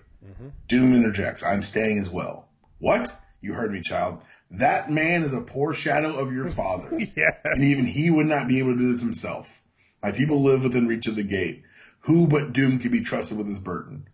Doom 0.67 0.95
interjects, 0.95 1.43
I'm 1.43 1.61
staying 1.61 1.99
as 1.99 2.09
well. 2.09 2.49
What? 2.79 3.15
You 3.39 3.53
heard 3.53 3.71
me, 3.71 3.81
child. 3.81 4.23
That 4.49 4.89
man 4.89 5.21
is 5.21 5.33
a 5.33 5.41
poor 5.41 5.71
shadow 5.71 6.17
of 6.17 6.33
your 6.33 6.47
father. 6.47 6.97
Yes. 7.15 7.37
And 7.43 7.63
even 7.63 7.85
he 7.85 8.09
would 8.09 8.25
not 8.25 8.47
be 8.47 8.57
able 8.57 8.73
to 8.73 8.79
do 8.79 8.91
this 8.91 9.03
himself. 9.03 9.61
My 10.01 10.11
people 10.11 10.41
live 10.41 10.63
within 10.63 10.87
reach 10.87 11.05
of 11.05 11.15
the 11.15 11.21
gate. 11.21 11.61
Who 11.99 12.27
but 12.27 12.53
Doom 12.53 12.79
could 12.79 12.91
be 12.91 13.01
trusted 13.01 13.37
with 13.37 13.45
his 13.45 13.59
burden? 13.59 14.07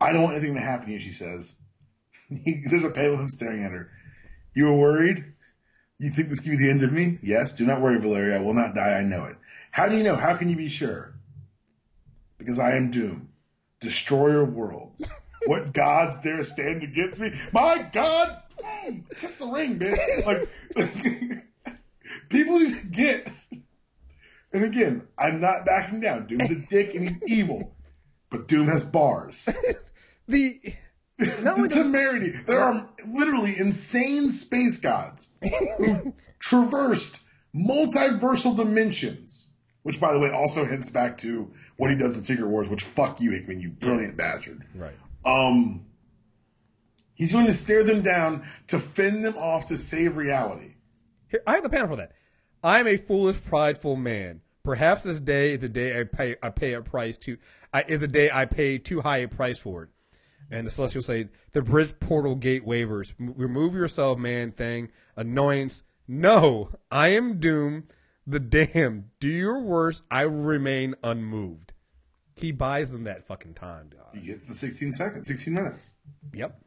I 0.00 0.12
don't 0.12 0.22
want 0.22 0.36
anything 0.36 0.54
to 0.54 0.60
happen 0.60 0.86
to 0.86 0.92
you, 0.92 1.00
she 1.00 1.10
says. 1.10 1.56
He, 2.28 2.62
there's 2.70 2.84
a 2.84 2.90
panel 2.90 3.14
of 3.14 3.20
him 3.20 3.30
staring 3.30 3.64
at 3.64 3.72
her. 3.72 3.90
You 4.54 4.66
were 4.66 4.76
worried? 4.76 5.33
You 5.98 6.10
think 6.10 6.28
this 6.28 6.40
could 6.40 6.50
be 6.50 6.56
the 6.56 6.70
end 6.70 6.82
of 6.82 6.92
me? 6.92 7.18
Yes. 7.22 7.54
Do 7.54 7.64
not 7.64 7.80
worry, 7.80 7.98
Valeria. 7.98 8.36
I 8.36 8.40
will 8.40 8.54
not 8.54 8.74
die. 8.74 8.98
I 8.98 9.02
know 9.02 9.24
it. 9.24 9.36
How 9.70 9.88
do 9.88 9.96
you 9.96 10.02
know? 10.04 10.16
How 10.16 10.36
can 10.36 10.48
you 10.48 10.56
be 10.56 10.68
sure? 10.68 11.14
Because 12.38 12.58
I 12.58 12.76
am 12.76 12.90
Doom, 12.90 13.30
destroyer 13.80 14.42
of 14.42 14.54
worlds. 14.54 15.04
What 15.46 15.74
gods 15.74 16.18
dare 16.20 16.42
stand 16.42 16.82
against 16.82 17.18
me? 17.18 17.34
My 17.52 17.86
God! 17.92 18.40
Kiss 19.16 19.36
the 19.36 19.46
ring, 19.46 19.78
bitch. 19.78 20.24
Like, 20.24 20.48
people 22.30 22.60
need 22.60 22.74
to 22.74 22.86
get. 22.86 23.28
And 24.54 24.64
again, 24.64 25.06
I'm 25.18 25.42
not 25.42 25.66
backing 25.66 26.00
down. 26.00 26.28
Doom's 26.28 26.50
a 26.50 26.54
dick 26.70 26.94
and 26.94 27.04
he's 27.04 27.22
evil. 27.24 27.74
But 28.30 28.48
Doom 28.48 28.68
has 28.68 28.82
bars. 28.82 29.48
The 30.26 30.58
the 31.18 31.68
temerity. 31.70 32.30
There 32.30 32.60
are 32.60 32.88
literally 33.06 33.56
insane 33.58 34.30
space 34.30 34.76
gods 34.76 35.34
who 35.78 36.12
traversed 36.38 37.24
multiversal 37.54 38.56
dimensions. 38.56 39.50
Which, 39.82 40.00
by 40.00 40.14
the 40.14 40.18
way, 40.18 40.30
also 40.30 40.64
hints 40.64 40.88
back 40.88 41.18
to 41.18 41.52
what 41.76 41.90
he 41.90 41.96
does 41.96 42.16
in 42.16 42.22
Secret 42.22 42.46
Wars. 42.48 42.70
Which, 42.70 42.82
fuck 42.82 43.20
you, 43.20 43.32
Hickman, 43.32 43.60
you 43.60 43.68
brilliant 43.68 44.16
bastard. 44.16 44.64
right. 44.74 44.94
Um, 45.26 45.84
he's 47.14 47.32
going 47.32 47.46
to 47.46 47.52
stare 47.52 47.84
them 47.84 48.00
down 48.00 48.46
to 48.68 48.78
fend 48.78 49.24
them 49.24 49.36
off 49.36 49.66
to 49.66 49.76
save 49.76 50.16
reality. 50.16 50.74
Here, 51.28 51.42
I 51.46 51.54
have 51.54 51.62
the 51.62 51.68
panel 51.68 51.88
for 51.88 51.96
that. 51.96 52.12
I 52.62 52.80
am 52.80 52.86
a 52.86 52.96
foolish, 52.96 53.44
prideful 53.44 53.96
man. 53.96 54.40
Perhaps 54.62 55.02
this 55.02 55.20
day 55.20 55.52
is 55.52 55.58
the 55.60 55.68
day 55.68 56.00
I 56.00 56.04
pay 56.04 56.36
I 56.42 56.48
pay 56.48 56.72
a 56.72 56.80
price 56.80 57.18
to 57.18 57.36
I 57.74 57.82
is 57.82 58.00
the 58.00 58.08
day 58.08 58.30
I 58.30 58.46
pay 58.46 58.78
too 58.78 59.02
high 59.02 59.18
a 59.18 59.28
price 59.28 59.58
for 59.58 59.82
it. 59.82 59.90
And 60.50 60.66
the 60.66 60.70
celestial 60.70 61.02
say, 61.02 61.28
the 61.52 61.62
bridge 61.62 61.98
portal 62.00 62.34
gate 62.34 62.64
wavers. 62.64 63.14
M- 63.18 63.34
remove 63.36 63.74
yourself, 63.74 64.18
man 64.18 64.52
thing. 64.52 64.90
Annoyance. 65.16 65.82
No, 66.06 66.70
I 66.90 67.08
am 67.08 67.40
doomed. 67.40 67.84
The 68.26 68.40
damn. 68.40 69.10
Do 69.20 69.28
your 69.28 69.60
worst. 69.60 70.02
I 70.10 70.22
remain 70.22 70.94
unmoved. 71.02 71.72
He 72.36 72.52
buys 72.52 72.92
them 72.92 73.04
that 73.04 73.26
fucking 73.26 73.54
time, 73.54 73.90
dog. 73.90 74.14
He 74.14 74.26
gets 74.26 74.46
the 74.46 74.54
16 74.54 74.94
seconds, 74.94 75.28
16 75.28 75.54
minutes. 75.54 75.92
Yep. 76.32 76.60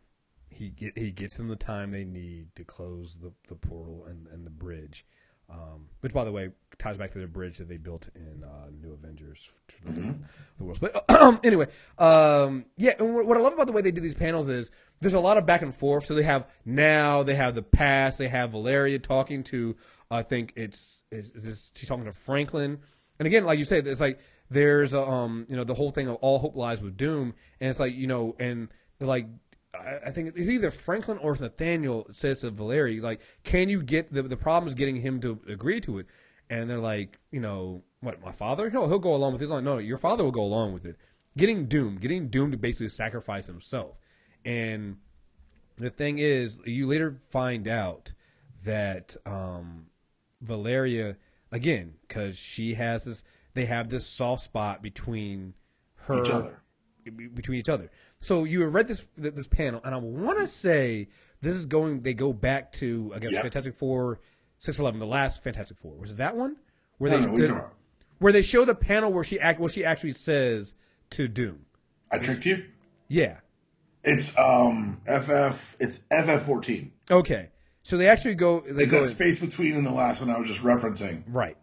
He 0.49 0.69
get 0.69 0.97
he 0.97 1.11
gets 1.11 1.37
them 1.37 1.49
the 1.49 1.55
time 1.55 1.91
they 1.91 2.03
need 2.03 2.55
to 2.55 2.63
close 2.63 3.17
the, 3.21 3.31
the 3.47 3.55
portal 3.55 4.05
and, 4.09 4.27
and 4.27 4.45
the 4.45 4.49
bridge. 4.49 5.05
Um, 5.49 5.87
which, 6.01 6.13
by 6.13 6.25
the 6.25 6.31
way, 6.31 6.49
ties 6.77 6.97
back 6.97 7.11
to 7.11 7.19
the 7.19 7.27
bridge 7.27 7.57
that 7.57 7.69
they 7.69 7.77
built 7.77 8.09
in 8.15 8.43
uh, 8.43 8.67
New 8.81 8.93
Avengers, 8.93 9.49
to 9.69 9.91
the, 9.91 10.15
the 10.57 10.63
world. 10.63 10.79
But 10.81 11.05
anyway, 11.45 11.67
um, 11.97 12.65
yeah. 12.75 12.93
And 12.99 13.15
what 13.15 13.25
what 13.25 13.37
I 13.37 13.41
love 13.41 13.53
about 13.53 13.67
the 13.67 13.73
way 13.73 13.81
they 13.81 13.91
do 13.91 14.01
these 14.01 14.13
panels 14.13 14.49
is 14.49 14.71
there's 14.99 15.13
a 15.13 15.19
lot 15.19 15.37
of 15.37 15.45
back 15.45 15.61
and 15.61 15.73
forth. 15.73 16.05
So 16.05 16.15
they 16.15 16.23
have 16.23 16.47
now, 16.65 17.23
they 17.23 17.35
have 17.35 17.55
the 17.55 17.61
past, 17.63 18.17
they 18.17 18.27
have 18.27 18.51
Valeria 18.51 18.99
talking 18.99 19.43
to, 19.45 19.77
I 20.11 20.23
think 20.23 20.53
it's 20.55 20.99
is, 21.11 21.31
is 21.31 21.43
this, 21.43 21.71
she's 21.75 21.89
talking 21.89 22.05
to 22.05 22.11
Franklin, 22.11 22.79
and 23.19 23.25
again, 23.27 23.45
like 23.45 23.59
you 23.59 23.65
said, 23.65 23.87
it's 23.87 24.01
like 24.01 24.19
there's 24.49 24.93
a, 24.93 25.01
um 25.01 25.45
you 25.49 25.55
know 25.55 25.63
the 25.63 25.73
whole 25.73 25.91
thing 25.91 26.07
of 26.07 26.15
all 26.15 26.39
hope 26.39 26.55
lies 26.55 26.81
with 26.81 26.97
Doom, 26.97 27.33
and 27.59 27.69
it's 27.69 27.79
like 27.79 27.95
you 27.95 28.07
know, 28.07 28.35
and 28.39 28.69
like 28.99 29.27
I 30.05 30.11
think 30.11 30.33
it's 30.35 30.49
either 30.49 30.71
Franklin 30.71 31.17
or 31.17 31.35
Nathaniel 31.35 32.07
says 32.11 32.39
to 32.39 32.49
Valerie, 32.51 32.99
like, 33.01 33.21
can 33.43 33.69
you 33.69 33.81
get 33.81 34.13
the 34.13 34.23
the 34.23 34.37
problem 34.37 34.67
is 34.67 34.75
getting 34.75 34.97
him 34.97 35.19
to 35.21 35.39
agree 35.47 35.79
to 35.81 35.99
it? 35.99 36.07
And 36.49 36.69
they're 36.69 36.79
like, 36.79 37.19
you 37.31 37.39
know, 37.39 37.83
what, 37.99 38.21
my 38.23 38.31
father? 38.31 38.69
No, 38.69 38.87
he'll 38.87 38.99
go 38.99 39.13
along 39.15 39.33
with 39.33 39.41
it. 39.41 39.49
Like, 39.49 39.63
no, 39.63 39.77
your 39.79 39.97
father 39.97 40.23
will 40.23 40.31
go 40.31 40.43
along 40.43 40.73
with 40.73 40.85
it. 40.85 40.95
Getting 41.35 41.65
doomed, 41.65 42.01
getting 42.01 42.29
doomed 42.29 42.53
to 42.53 42.57
basically 42.57 42.89
sacrifice 42.89 43.47
himself. 43.47 43.97
And 44.45 44.97
the 45.75 45.89
thing 45.89 46.19
is, 46.19 46.59
you 46.65 46.87
later 46.87 47.21
find 47.29 47.67
out 47.67 48.13
that 48.63 49.15
um, 49.25 49.87
Valeria, 50.41 51.17
again, 51.51 51.95
because 52.07 52.37
she 52.37 52.75
has 52.75 53.03
this, 53.03 53.23
they 53.53 53.65
have 53.65 53.89
this 53.89 54.07
soft 54.07 54.41
spot 54.43 54.81
between 54.81 55.53
her 56.05 56.23
Each 56.23 56.29
other. 56.31 56.61
be- 57.03 57.27
between 57.27 57.59
each 57.59 57.69
other. 57.69 57.91
So 58.19 58.43
you 58.43 58.61
have 58.61 58.73
read 58.73 58.87
this 58.87 59.05
this 59.15 59.47
panel, 59.47 59.81
and 59.83 59.93
I 59.93 59.97
want 59.97 60.39
to 60.39 60.47
say 60.47 61.09
this 61.41 61.55
is 61.55 61.65
going. 61.65 62.01
They 62.01 62.13
go 62.13 62.33
back 62.33 62.71
to 62.73 63.11
I 63.15 63.19
guess 63.19 63.31
Yep. 63.33 63.43
Fantastic 63.43 63.75
Four, 63.75 64.19
six 64.57 64.79
eleven, 64.79 64.99
the 64.99 65.05
last 65.05 65.43
Fantastic 65.43 65.77
Four. 65.77 65.95
Was 65.97 66.11
it 66.11 66.17
that 66.17 66.35
one 66.35 66.57
where 66.97 67.11
No, 67.11 67.17
they 67.19 67.25
no, 67.25 67.31
what 67.31 67.41
are 67.41 67.45
you 67.45 67.47
the- 67.53 67.65
where 68.19 68.33
they 68.33 68.41
show 68.41 68.65
the 68.65 68.73
panel 68.75 69.13
where 69.13 69.23
she 69.23 69.39
act 69.39 69.59
what 69.59 69.71
she 69.71 69.85
actually 69.85 70.13
says 70.13 70.73
to 71.11 71.27
Doom? 71.27 71.65
I 72.11 72.17
tricked 72.17 72.45
you? 72.45 72.65
Yeah. 73.07 73.37
It's 74.03 74.35
um 74.37 75.01
FF. 75.05 75.75
It's 75.79 75.99
FF 76.09 76.43
fourteen. 76.45 76.93
Okay. 77.11 77.49
So 77.83 77.97
they 77.97 78.07
actually 78.09 78.35
go. 78.35 78.61
They 78.61 78.83
Is 78.83 78.91
go 78.91 79.03
that 79.03 79.09
space 79.09 79.39
between 79.39 79.73
in 79.75 79.83
the 79.83 79.91
last 79.91 80.19
one 80.19 80.29
I 80.29 80.39
was 80.39 80.47
just 80.49 80.61
referencing? 80.61 81.23
right. 81.27 81.55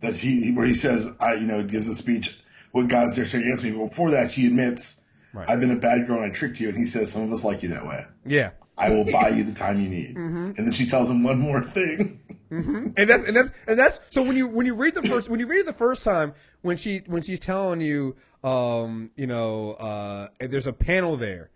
That 0.00 0.14
he 0.16 0.50
where 0.52 0.66
he 0.66 0.74
says 0.74 1.08
I 1.20 1.34
you 1.34 1.46
know 1.46 1.62
gives 1.62 1.86
a 1.88 1.94
speech. 1.94 2.38
What 2.72 2.88
God's 2.88 3.16
there 3.16 3.26
saying 3.26 3.44
against 3.44 3.64
me? 3.64 3.72
But 3.72 3.88
before 3.88 4.10
that, 4.12 4.30
she 4.30 4.46
admits 4.46 5.02
Right. 5.32 5.48
I've 5.48 5.60
been 5.60 5.70
a 5.70 5.76
bad 5.76 6.06
girl 6.06 6.16
and 6.16 6.26
I 6.26 6.30
tricked 6.34 6.60
you. 6.60 6.68
And 6.68 6.76
he 6.76 6.86
says 6.86 7.12
some 7.12 7.22
of 7.22 7.32
us 7.32 7.44
like 7.44 7.62
you 7.62 7.68
that 7.70 7.86
way. 7.86 8.04
Yeah. 8.24 8.50
I 8.76 8.90
will 8.90 9.04
buy 9.04 9.28
you 9.28 9.44
the 9.44 9.52
time 9.52 9.78
you 9.78 9.88
need. 9.88 10.16
And 10.16 10.56
then 10.56 10.72
she 10.72 10.86
tells 10.86 11.08
him 11.08 11.22
one 11.22 11.38
more 11.38 11.60
thing. 11.62 12.20
and 12.50 12.94
that's 12.96 13.22
and 13.22 13.36
that's 13.36 13.50
and 13.68 13.78
that's 13.78 14.00
so 14.10 14.22
when 14.22 14.36
you 14.36 14.48
when 14.48 14.66
you 14.66 14.74
read 14.74 14.94
the 14.94 15.02
first 15.02 15.28
when 15.28 15.38
you 15.38 15.46
read 15.46 15.60
it 15.60 15.66
the 15.66 15.72
first 15.72 16.02
time 16.02 16.32
when 16.62 16.76
she 16.76 17.02
when 17.06 17.22
she's 17.22 17.38
telling 17.38 17.80
you 17.80 18.16
um 18.42 19.08
you 19.14 19.26
know 19.28 19.74
uh 19.74 20.26
there's 20.40 20.66
a 20.66 20.72
panel 20.72 21.16
there 21.16 21.50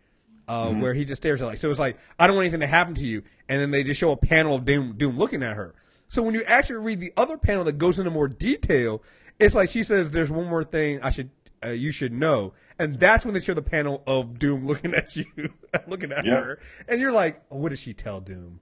uh 0.47 0.71
where 0.75 0.95
he 0.95 1.05
just 1.05 1.21
stares 1.21 1.43
at 1.43 1.47
like 1.47 1.59
so 1.59 1.69
it's 1.69 1.81
like 1.81 1.99
I 2.17 2.29
don't 2.29 2.37
want 2.37 2.45
anything 2.45 2.61
to 2.61 2.69
happen 2.69 2.95
to 2.95 3.05
you 3.05 3.25
and 3.49 3.61
then 3.61 3.73
they 3.73 3.83
just 3.83 3.99
show 3.99 4.13
a 4.13 4.17
panel 4.17 4.55
of 4.55 4.65
Doom 4.65 4.95
Doom 4.97 5.19
looking 5.19 5.43
at 5.43 5.57
her 5.57 5.75
so 6.07 6.23
when 6.23 6.33
you 6.35 6.45
actually 6.45 6.77
read 6.77 7.01
the 7.01 7.13
other 7.17 7.37
panel 7.39 7.65
that 7.65 7.77
goes 7.79 7.99
into 7.99 8.13
more 8.13 8.29
detail 8.29 9.03
it's 9.41 9.57
like 9.57 9.71
she 9.71 9.83
says 9.83 10.13
there's 10.13 10.31
one 10.31 10.47
more 10.47 10.63
thing 10.63 11.03
I 11.03 11.11
should 11.11 11.31
uh, 11.64 11.70
you 11.70 11.90
should 11.90 12.12
know 12.12 12.53
and 12.79 12.98
that's 12.98 13.24
when 13.24 13.35
they 13.35 13.40
show 13.40 13.55
the 13.55 13.62
panel 13.62 14.03
of 14.07 14.38
Doom 14.38 14.66
looking 14.66 14.94
at 14.94 15.16
you 15.16 15.24
looking 15.87 16.12
at 16.12 16.24
her 16.40 16.59
and 16.88 17.00
you're 17.00 17.12
like 17.12 17.42
oh, 17.50 17.57
what 17.57 17.70
does 17.70 17.79
she 17.81 17.92
tell 17.94 18.20
Doom 18.20 18.61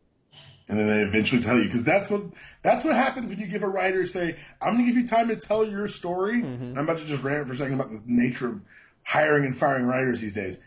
And 0.68 0.78
then 0.78 0.86
they 0.86 1.02
eventually 1.02 1.42
tell 1.42 1.58
you 1.58 1.64
because 1.64 1.84
that's 1.84 2.10
what 2.10 2.22
that's 2.62 2.84
what 2.84 2.94
happens 2.94 3.28
when 3.28 3.38
you 3.38 3.46
give 3.46 3.62
a 3.62 3.68
writer 3.68 4.06
say, 4.06 4.36
"I'm 4.60 4.74
going 4.74 4.86
to 4.86 4.92
give 4.92 5.00
you 5.00 5.06
time 5.06 5.28
to 5.28 5.36
tell 5.36 5.66
your 5.66 5.88
story." 5.88 6.40
And 6.40 6.78
I'm 6.78 6.84
about 6.84 6.98
to 6.98 7.04
just 7.04 7.22
rant 7.24 7.46
for 7.46 7.52
a 7.52 7.56
second 7.56 7.74
about 7.74 7.90
the 7.90 8.00
nature 8.06 8.48
of 8.48 8.62
hiring 9.02 9.44
and 9.44 9.56
firing 9.56 9.86
writers 9.86 10.20
these 10.20 10.34
days. 10.34 10.60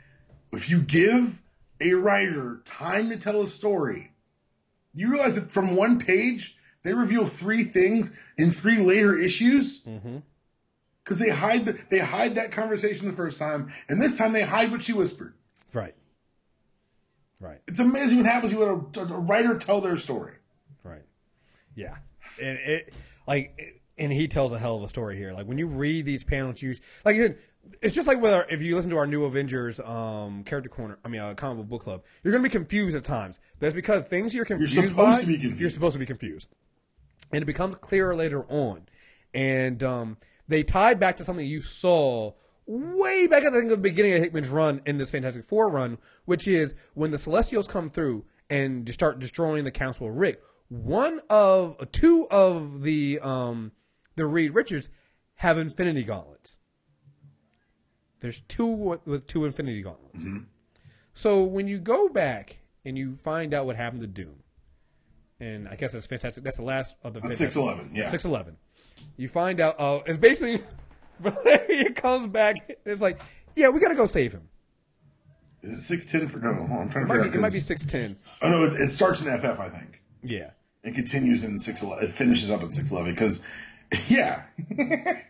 If 0.51 0.69
you 0.69 0.81
give 0.81 1.41
a 1.79 1.93
writer 1.93 2.61
time 2.65 3.09
to 3.09 3.17
tell 3.17 3.41
a 3.41 3.47
story, 3.47 4.11
you 4.93 5.09
realize 5.11 5.35
that 5.35 5.49
from 5.51 5.75
one 5.75 5.97
page 5.99 6.55
they 6.83 6.93
reveal 6.93 7.25
three 7.25 7.63
things 7.63 8.11
in 8.37 8.51
three 8.51 8.77
later 8.77 9.17
issues. 9.17 9.83
Because 11.05 11.19
they 11.19 11.29
hide 11.29 11.65
the, 11.65 11.79
they 11.91 11.99
hide 11.99 12.35
that 12.35 12.51
conversation 12.51 13.05
the 13.05 13.13
first 13.13 13.37
time, 13.37 13.71
and 13.87 14.01
this 14.01 14.17
time 14.17 14.33
they 14.33 14.41
hide 14.41 14.71
what 14.71 14.81
she 14.81 14.91
whispered. 14.91 15.33
right 15.71 15.93
right 17.39 17.61
It's 17.67 17.79
amazing 17.79 18.17
what 18.17 18.25
happens 18.25 18.53
when 18.55 18.67
a, 18.67 18.99
a 19.01 19.19
writer 19.19 19.55
tell 19.57 19.81
their 19.81 19.97
story. 19.97 20.33
Right. 20.83 21.03
Yeah. 21.75 21.95
And 22.41 22.57
it 22.57 22.93
like 23.27 23.53
it- 23.57 23.81
and 23.97 24.11
he 24.11 24.27
tells 24.27 24.51
a 24.51 24.59
hell 24.59 24.75
of 24.75 24.83
a 24.83 24.89
story 24.89 25.15
here. 25.15 25.31
Like 25.31 25.47
when 25.47 25.57
you 25.57 25.67
read 25.67 26.03
these 26.05 26.25
panels, 26.25 26.61
you 26.61 26.75
like 27.05 27.15
it's 27.81 27.95
just 27.95 28.09
like 28.09 28.19
with 28.19 28.33
our, 28.33 28.45
if 28.49 28.61
you 28.61 28.75
listen 28.75 28.91
to 28.91 28.97
our 28.97 29.07
new 29.07 29.23
Avengers 29.23 29.79
um 29.79 30.43
character 30.43 30.69
corner, 30.69 30.97
I 31.05 31.07
mean, 31.07 31.21
uh, 31.21 31.33
comic 31.35 31.59
book 31.59 31.69
book 31.69 31.83
club, 31.83 32.03
you're 32.21 32.33
gonna 32.33 32.43
be 32.43 32.49
confused 32.49 32.97
at 32.97 33.05
times. 33.05 33.39
That's 33.59 33.73
because 33.73 34.03
things 34.03 34.33
you're 34.35 34.43
confused 34.43 34.73
supposed 34.73 34.95
by, 34.95 35.21
to 35.21 35.27
be 35.27 35.33
confused. 35.37 35.61
you're 35.61 35.69
supposed 35.69 35.93
to 35.93 35.99
be 35.99 36.05
confused, 36.05 36.47
and 37.31 37.41
it 37.41 37.45
becomes 37.45 37.75
clearer 37.75 38.15
later 38.15 38.43
on. 38.49 38.87
And 39.33 39.81
um, 39.81 40.17
they 40.47 40.63
tied 40.63 40.99
back 40.99 41.17
to 41.17 41.25
something 41.25 41.45
you 41.45 41.61
saw 41.61 42.33
way 42.67 43.27
back 43.27 43.43
at 43.43 43.53
the 43.53 43.77
beginning 43.77 44.13
of 44.13 44.21
Hickman's 44.21 44.49
run 44.49 44.81
in 44.85 44.97
this 44.97 45.11
Fantastic 45.11 45.45
Four 45.45 45.69
run, 45.69 45.97
which 46.25 46.47
is 46.47 46.73
when 46.93 47.11
the 47.11 47.17
Celestials 47.17 47.67
come 47.67 47.89
through 47.89 48.25
and 48.49 48.85
just 48.85 48.99
start 48.99 49.19
destroying 49.19 49.63
the 49.63 49.71
Council 49.71 50.07
of 50.07 50.15
Rick. 50.15 50.41
One 50.69 51.21
of 51.29 51.91
two 51.91 52.27
of 52.31 52.81
the 52.81 53.19
um, 53.21 53.71
the 54.15 54.25
Reed 54.25 54.53
Richards 54.55 54.89
have 55.35 55.57
Infinity 55.57 56.03
Gauntlets. 56.03 56.57
There's 58.21 58.41
two 58.47 58.65
with, 58.65 59.27
two 59.27 59.45
Infinity 59.45 59.81
Gauntlets. 59.83 60.25
So 61.13 61.43
when 61.43 61.67
you 61.67 61.77
go 61.79 62.09
back 62.09 62.59
and 62.83 62.97
you 62.97 63.15
find 63.15 63.53
out 63.53 63.65
what 63.65 63.75
happened 63.75 64.01
to 64.01 64.07
Doom, 64.07 64.43
and 65.39 65.67
I 65.67 65.75
guess 65.75 65.91
that's 65.91 66.07
fantastic. 66.07 66.43
That's 66.43 66.57
the 66.57 66.63
last 66.63 66.95
of 67.03 67.13
the 67.13 67.21
Fantastic- 67.21 67.51
6'11", 67.51 67.89
yeah. 67.95 68.11
6'11". 68.11 68.55
You 69.17 69.27
find 69.27 69.59
out. 69.59 69.79
Uh, 69.79 70.01
it's 70.05 70.17
basically 70.17 70.61
Valeria 71.19 71.91
comes 71.91 72.27
back. 72.27 72.57
And 72.67 72.77
it's 72.85 73.01
like, 73.01 73.21
yeah, 73.55 73.69
we 73.69 73.79
got 73.79 73.89
to 73.89 73.95
go 73.95 74.05
save 74.05 74.33
him. 74.33 74.49
Is 75.61 75.71
it 75.71 75.81
six 75.81 76.11
ten 76.11 76.27
for 76.27 76.37
no? 76.37 76.49
I'm 76.51 76.89
trying 76.89 77.07
to 77.07 77.13
figure 77.13 77.29
be, 77.29 77.37
it 77.37 77.41
might 77.41 77.53
be 77.53 77.59
six 77.59 77.83
ten. 77.85 78.17
Oh 78.41 78.49
no, 78.49 78.63
it, 78.65 78.73
it 78.73 78.91
starts 78.91 79.21
in 79.21 79.37
FF, 79.37 79.59
I 79.59 79.69
think, 79.69 80.01
Yeah. 80.23 80.51
It 80.83 80.93
continues 80.93 81.43
in 81.43 81.59
six 81.59 81.81
eleven. 81.81 82.05
It 82.05 82.11
finishes 82.11 82.51
up 82.51 82.61
in 82.61 82.71
six 82.71 82.91
eleven 82.91 83.13
because, 83.13 83.43
yeah, 84.07 84.43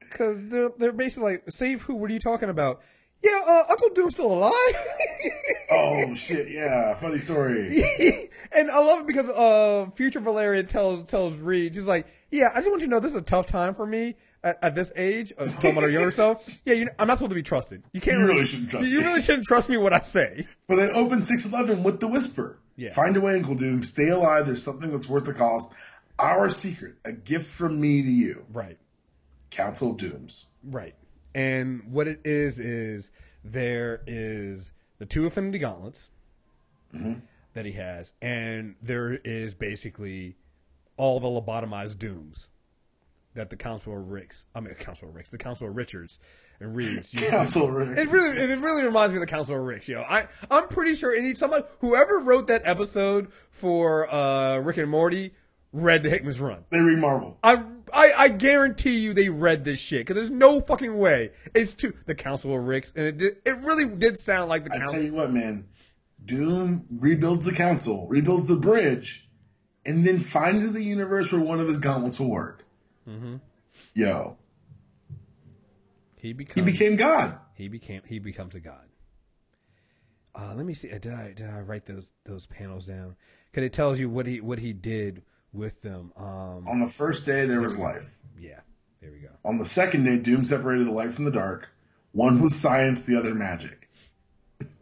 Because 0.00 0.48
they're 0.48 0.70
they're 0.78 0.92
basically 0.92 1.32
like, 1.32 1.44
save 1.50 1.82
who? 1.82 1.94
What 1.94 2.10
are 2.10 2.14
you 2.14 2.20
talking 2.20 2.48
about? 2.48 2.82
Yeah, 3.22 3.40
uh, 3.46 3.64
Uncle 3.70 3.88
Doom's 3.94 4.14
still 4.14 4.32
alive. 4.32 4.52
oh 5.70 6.14
shit, 6.14 6.50
yeah, 6.50 6.94
funny 6.94 7.18
story. 7.18 7.82
and 8.52 8.70
I 8.70 8.78
love 8.78 9.00
it 9.00 9.06
because 9.06 9.28
uh, 9.28 9.90
future 9.90 10.20
Valeria 10.20 10.62
tells 10.62 11.02
tells 11.10 11.36
Reed, 11.36 11.74
she's 11.74 11.86
like, 11.86 12.06
"Yeah, 12.30 12.50
I 12.54 12.58
just 12.58 12.68
want 12.70 12.80
you 12.80 12.86
to 12.86 12.90
know 12.92 13.00
this 13.00 13.10
is 13.12 13.16
a 13.18 13.22
tough 13.22 13.46
time 13.46 13.74
for 13.74 13.86
me 13.86 14.14
at, 14.44 14.58
at 14.62 14.74
this 14.76 14.92
age." 14.94 15.32
Uh, 15.36 15.46
talking 15.46 15.72
about 15.72 15.82
her 15.82 15.90
younger 15.90 16.12
so 16.12 16.40
Yeah, 16.64 16.74
you, 16.74 16.88
I'm 16.98 17.08
not 17.08 17.18
supposed 17.18 17.30
to 17.30 17.34
be 17.34 17.42
trusted. 17.42 17.82
You 17.92 18.00
can't 18.00 18.18
You 18.18 18.22
really, 18.24 18.34
really 18.36 18.46
shouldn't 18.46 18.70
trust 18.70 18.84
me. 18.84 18.90
You 18.92 19.00
me. 19.00 19.04
really 19.06 19.22
shouldn't 19.22 19.46
trust 19.46 19.68
me 19.68 19.76
what 19.78 19.92
I 19.92 20.00
say. 20.00 20.46
But 20.68 20.76
they 20.76 20.88
open 20.90 21.22
six 21.24 21.44
eleven 21.44 21.82
with 21.82 21.98
the 21.98 22.06
whisper. 22.06 22.60
Yeah. 22.76 22.94
Find 22.94 23.16
a 23.16 23.20
way, 23.20 23.34
Uncle 23.34 23.56
Doom. 23.56 23.82
Stay 23.82 24.10
alive. 24.10 24.46
There's 24.46 24.62
something 24.62 24.92
that's 24.92 25.08
worth 25.08 25.24
the 25.24 25.34
cost. 25.34 25.72
Our 26.20 26.50
secret, 26.50 26.94
a 27.04 27.10
gift 27.12 27.50
from 27.50 27.80
me 27.80 28.02
to 28.02 28.08
you. 28.08 28.44
Right. 28.52 28.78
Council 29.50 29.90
of 29.90 29.96
Dooms. 29.96 30.46
Right. 30.62 30.94
And 31.34 31.82
what 31.90 32.08
it 32.08 32.20
is 32.24 32.58
is 32.58 33.10
there 33.44 34.02
is 34.06 34.72
the 34.98 35.06
two 35.06 35.24
Infinity 35.24 35.58
Gauntlets 35.58 36.10
that 37.54 37.66
he 37.66 37.72
has, 37.72 38.12
and 38.20 38.76
there 38.82 39.14
is 39.24 39.54
basically 39.54 40.36
all 40.96 41.20
the 41.20 41.28
lobotomized 41.28 41.98
Dooms 41.98 42.48
that 43.34 43.50
the 43.50 43.56
Council 43.56 43.92
of 43.96 44.10
Ricks, 44.10 44.46
I 44.54 44.60
mean, 44.60 44.74
Council 44.74 45.08
of 45.08 45.14
Ricks, 45.14 45.30
the 45.30 45.38
Council 45.38 45.68
of 45.68 45.76
Richards 45.76 46.18
and 46.60 46.74
Reeds. 46.74 47.10
Council 47.28 47.68
of 47.68 47.74
Ricks. 47.74 48.00
It 48.00 48.12
really, 48.12 48.36
it 48.36 48.58
really 48.58 48.82
reminds 48.82 49.12
me 49.12 49.18
of 49.18 49.20
the 49.20 49.30
Council 49.30 49.54
of 49.54 49.62
Ricks, 49.62 49.88
yo. 49.88 50.02
I, 50.02 50.26
I'm 50.50 50.68
pretty 50.68 50.94
sure 50.96 51.14
any 51.14 51.34
somebody, 51.34 51.64
whoever 51.80 52.18
wrote 52.18 52.48
that 52.48 52.62
episode 52.64 53.32
for 53.50 54.12
uh, 54.12 54.58
Rick 54.58 54.78
and 54.78 54.90
Morty, 54.90 55.34
read 55.72 56.02
the 56.02 56.10
Hickman's 56.10 56.40
Run. 56.40 56.64
They 56.70 56.80
read 56.80 56.98
Marvel. 56.98 57.38
I, 57.42 57.62
I, 57.92 58.12
I 58.16 58.28
guarantee 58.28 58.98
you 58.98 59.12
they 59.14 59.28
read 59.28 59.64
this 59.64 59.78
shit 59.78 60.00
because 60.06 60.14
there's 60.16 60.30
no 60.30 60.60
fucking 60.60 60.96
way 60.96 61.32
it's 61.54 61.74
to 61.74 61.92
the 62.06 62.14
Council 62.14 62.54
of 62.54 62.66
Ricks, 62.66 62.92
and 62.96 63.06
it 63.06 63.18
did, 63.18 63.36
it 63.44 63.56
really 63.58 63.86
did 63.86 64.18
sound 64.18 64.48
like 64.48 64.64
the 64.64 64.70
I 64.74 64.78
tell 64.78 64.86
Council. 64.88 65.02
you 65.02 65.12
what, 65.14 65.30
man. 65.30 65.66
Doom 66.24 66.86
rebuilds 66.90 67.46
the 67.46 67.52
council, 67.52 68.06
rebuilds 68.08 68.48
the 68.48 68.56
bridge, 68.56 69.28
and 69.86 70.04
then 70.06 70.18
finds 70.20 70.70
the 70.72 70.82
universe 70.82 71.30
where 71.32 71.40
one 71.40 71.60
of 71.60 71.68
his 71.68 71.78
gauntlets 71.78 72.18
will 72.20 72.28
work. 72.30 72.64
Mm-hmm. 73.08 73.36
Yo, 73.94 74.36
He 76.16 76.28
he 76.54 76.60
became 76.62 76.96
God. 76.96 77.38
he 77.54 77.68
became 77.68 78.02
he 78.06 78.18
becomes 78.18 78.54
a 78.54 78.60
god. 78.60 78.86
Uh, 80.34 80.52
let 80.54 80.66
me 80.66 80.74
see. 80.74 80.88
Did 80.88 81.06
I 81.12 81.32
did 81.32 81.48
I 81.48 81.60
write 81.60 81.86
those 81.86 82.10
those 82.24 82.46
panels 82.46 82.86
down? 82.86 83.16
Because 83.50 83.64
it 83.64 83.72
tells 83.72 83.98
you 83.98 84.10
what 84.10 84.26
he 84.26 84.40
what 84.40 84.58
he 84.58 84.72
did 84.72 85.22
with 85.58 85.82
them. 85.82 86.12
Um, 86.16 86.66
On 86.66 86.80
the 86.80 86.88
first 86.88 87.26
day, 87.26 87.44
there 87.44 87.60
was 87.60 87.76
life. 87.76 88.08
yeah, 88.38 88.60
there 89.02 89.10
we 89.10 89.18
go. 89.18 89.30
On 89.44 89.58
the 89.58 89.64
second 89.64 90.04
day, 90.04 90.16
Doom 90.16 90.44
separated 90.44 90.86
the 90.86 90.92
light 90.92 91.12
from 91.12 91.24
the 91.24 91.30
dark. 91.30 91.68
One 92.12 92.40
was 92.40 92.54
science, 92.56 93.04
the 93.04 93.18
other 93.18 93.34
magic. 93.34 93.88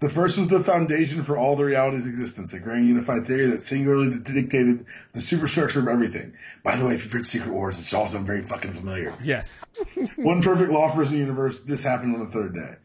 the 0.00 0.08
first 0.08 0.36
was 0.36 0.48
the 0.48 0.60
foundation 0.60 1.22
for 1.22 1.36
all 1.36 1.56
the 1.56 1.64
realities' 1.64 2.06
existence, 2.06 2.52
a 2.52 2.58
grand 2.60 2.86
unified 2.86 3.26
theory 3.26 3.46
that 3.46 3.62
singularly 3.62 4.18
dictated 4.18 4.84
the 5.12 5.20
superstructure 5.20 5.80
of 5.80 5.88
everything. 5.88 6.34
By 6.62 6.76
the 6.76 6.84
way, 6.84 6.94
if 6.94 7.04
you've 7.04 7.14
read 7.14 7.26
Secret 7.26 7.52
Wars, 7.52 7.78
it's 7.78 7.94
all 7.94 8.06
sound 8.08 8.26
very 8.26 8.42
fucking 8.42 8.72
familiar. 8.72 9.14
Yes, 9.22 9.62
One 10.16 10.42
perfect 10.42 10.70
law 10.70 10.90
for 10.90 11.04
the 11.04 11.16
universe. 11.16 11.60
This 11.60 11.82
happened 11.82 12.14
on 12.14 12.20
the 12.24 12.30
third 12.30 12.54
day. 12.54 12.76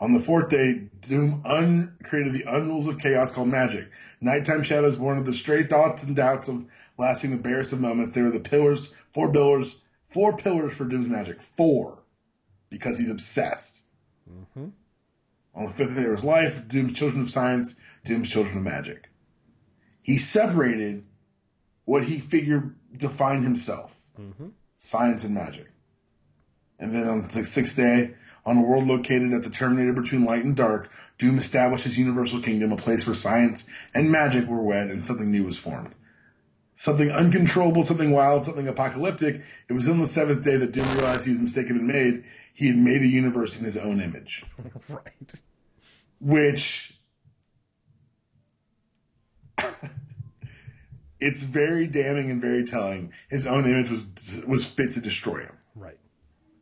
On 0.00 0.14
the 0.14 0.20
fourth 0.20 0.48
day, 0.48 0.88
Doom 1.02 1.42
un- 1.44 1.96
created 2.02 2.32
the 2.32 2.44
unrules 2.44 2.86
of 2.86 2.98
chaos 2.98 3.32
called 3.32 3.48
magic. 3.48 3.88
Nighttime 4.20 4.62
shadows 4.62 4.96
born 4.96 5.18
of 5.18 5.26
the 5.26 5.34
stray 5.34 5.62
thoughts 5.62 6.02
and 6.02 6.16
doubts 6.16 6.48
of 6.48 6.64
lasting 6.96 7.30
the 7.30 7.36
barest 7.42 7.72
of 7.72 7.80
moments. 7.80 8.12
They 8.12 8.22
were 8.22 8.30
the 8.30 8.40
pillars, 8.40 8.94
four 9.12 9.30
pillars, 9.30 9.80
four 10.08 10.36
pillars 10.36 10.72
for 10.72 10.84
Doom's 10.84 11.08
magic. 11.08 11.42
Four. 11.42 12.02
Because 12.70 12.98
he's 12.98 13.10
obsessed. 13.10 13.82
Mm-hmm. 14.30 14.68
On 15.54 15.64
the 15.66 15.72
fifth 15.72 15.94
day 15.94 16.04
of 16.04 16.12
his 16.12 16.24
life, 16.24 16.66
Doom's 16.66 16.94
children 16.94 17.22
of 17.22 17.30
science, 17.30 17.78
Doom's 18.04 18.30
children 18.30 18.58
of 18.58 18.62
magic. 18.62 19.10
He 20.02 20.16
separated 20.16 21.04
what 21.84 22.04
he 22.04 22.18
figured 22.18 22.76
defined 22.96 23.44
himself. 23.44 23.94
Mm-hmm. 24.18 24.48
Science 24.78 25.24
and 25.24 25.34
magic. 25.34 25.70
And 26.78 26.94
then 26.94 27.06
on 27.06 27.28
the 27.28 27.44
sixth 27.44 27.76
day, 27.76 28.14
on 28.50 28.58
a 28.58 28.62
world 28.62 28.86
located 28.86 29.32
at 29.32 29.44
the 29.44 29.50
terminator 29.50 29.92
between 29.92 30.24
light 30.24 30.44
and 30.44 30.56
dark, 30.56 30.90
Doom 31.18 31.38
established 31.38 31.84
his 31.84 31.96
universal 31.96 32.42
kingdom, 32.42 32.72
a 32.72 32.76
place 32.76 33.06
where 33.06 33.14
science 33.14 33.70
and 33.94 34.10
magic 34.10 34.48
were 34.48 34.60
wed 34.60 34.90
and 34.90 35.04
something 35.04 35.30
new 35.30 35.44
was 35.44 35.56
formed. 35.56 35.94
Something 36.74 37.12
uncontrollable, 37.12 37.84
something 37.84 38.10
wild, 38.10 38.44
something 38.44 38.66
apocalyptic. 38.66 39.42
It 39.68 39.72
was 39.72 39.88
on 39.88 40.00
the 40.00 40.06
seventh 40.06 40.42
day 40.44 40.56
that 40.56 40.72
Doom 40.72 40.90
realized 40.94 41.26
his 41.26 41.38
mistake 41.38 41.68
had 41.68 41.76
been 41.76 41.86
made. 41.86 42.24
He 42.52 42.66
had 42.66 42.76
made 42.76 43.02
a 43.02 43.06
universe 43.06 43.56
in 43.58 43.64
his 43.64 43.76
own 43.76 44.00
image, 44.00 44.44
right. 44.88 45.34
which 46.18 46.98
it's 51.20 51.42
very 51.42 51.86
damning 51.86 52.30
and 52.30 52.40
very 52.40 52.64
telling. 52.64 53.12
His 53.28 53.46
own 53.46 53.64
image 53.64 53.90
was 53.90 54.44
was 54.44 54.64
fit 54.64 54.94
to 54.94 55.00
destroy 55.00 55.42
him. 55.42 55.56
Right. 55.76 55.98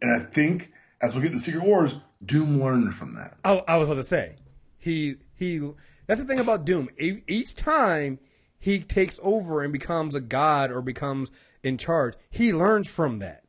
And 0.02 0.20
I 0.20 0.24
think 0.26 0.72
as 1.00 1.14
we 1.14 1.22
get 1.22 1.32
to 1.32 1.38
Secret 1.38 1.64
Wars, 1.64 1.98
Doom 2.24 2.60
learned 2.60 2.94
from 2.94 3.14
that. 3.14 3.36
I, 3.44 3.62
I 3.68 3.76
was 3.76 3.86
going 3.86 3.98
to 3.98 4.04
say 4.04 4.36
he 4.78 5.16
he. 5.34 5.60
That's 6.06 6.20
the 6.20 6.26
thing 6.26 6.40
about 6.40 6.64
Doom. 6.64 6.88
Each 6.98 7.54
time 7.54 8.18
he 8.58 8.80
takes 8.80 9.20
over 9.22 9.62
and 9.62 9.72
becomes 9.72 10.14
a 10.14 10.20
god 10.20 10.70
or 10.70 10.80
becomes 10.82 11.30
in 11.62 11.76
charge, 11.76 12.14
he 12.30 12.52
learns 12.52 12.88
from 12.88 13.18
that. 13.18 13.44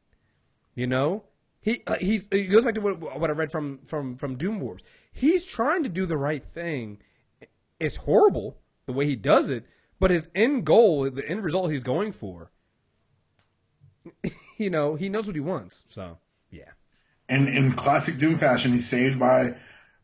You 0.76 0.88
know, 0.88 1.26
he 1.62 1.84
uh, 1.88 1.96
he 1.96 2.20
goes 2.20 2.64
back 2.64 2.76
to 2.76 2.82
what, 2.82 3.20
what 3.20 3.30
I 3.30 3.34
read 3.34 3.52
from 3.52 3.80
from 3.86 4.18
from 4.18 4.36
Doom 4.36 4.60
Wars. 4.60 4.82
He's 5.12 5.46
trying 5.46 5.84
to 5.84 5.90
do 5.90 6.06
the 6.06 6.18
right 6.18 6.44
thing. 6.44 7.00
It's 7.80 7.98
horrible 7.98 8.58
the 8.86 8.94
way 8.94 9.06
he 9.06 9.16
does 9.16 9.50
it, 9.50 9.66
but 10.00 10.12
his 10.12 10.30
end 10.36 10.66
goal, 10.66 11.10
the 11.10 11.28
end 11.28 11.44
result 11.44 11.72
he's 11.72 11.84
going 11.84 12.12
for, 12.12 12.52
you 14.58 14.70
know, 14.70 14.96
he 14.96 15.10
knows 15.10 15.28
what 15.28 15.36
he 15.36 15.42
wants. 15.42 15.84
So 15.90 16.18
And 17.30 17.48
in 17.48 17.72
classic 17.74 18.18
Doom 18.18 18.38
fashion, 18.38 18.72
he's 18.72 18.90
saved 18.90 19.20
by 19.20 19.56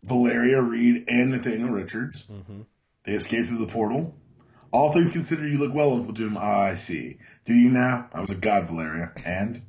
Valeria 0.04 0.62
Reed 0.62 1.06
and 1.08 1.32
Nathaniel 1.32 1.70
Richards. 1.70 2.26
They 3.04 3.14
escape 3.14 3.48
through 3.48 3.58
the 3.58 3.68
portal. 3.72 4.16
All 4.72 4.92
things 4.92 5.12
considered, 5.12 5.52
you 5.52 5.58
look 5.58 5.74
well, 5.74 5.94
Uncle 5.94 6.14
Doom. 6.14 6.38
Ah, 6.40 6.62
I 6.64 6.76
see. 6.76 7.18
Do 7.46 7.54
you 7.54 7.70
now? 7.70 8.10
I 8.14 8.22
was 8.22 8.30
a 8.30 8.36
god, 8.36 8.66
Valeria, 8.66 9.12
and 9.26 9.62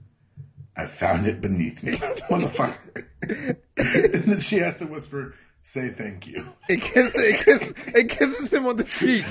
I 0.76 0.86
found 0.86 1.26
it 1.26 1.40
beneath 1.40 1.82
me. 1.82 1.92
Motherfucker. 2.30 2.76
and 3.76 4.24
then 4.24 4.40
she 4.40 4.56
has 4.58 4.76
to 4.78 4.86
whisper, 4.86 5.34
say 5.62 5.88
thank 5.90 6.26
you. 6.26 6.44
it 6.68 6.82
kisses 6.82 7.14
it, 7.20 7.44
kisses, 7.44 7.74
it 7.94 8.08
kisses 8.10 8.52
him 8.52 8.66
on 8.66 8.76
the 8.76 8.84
cheek. 8.84 9.24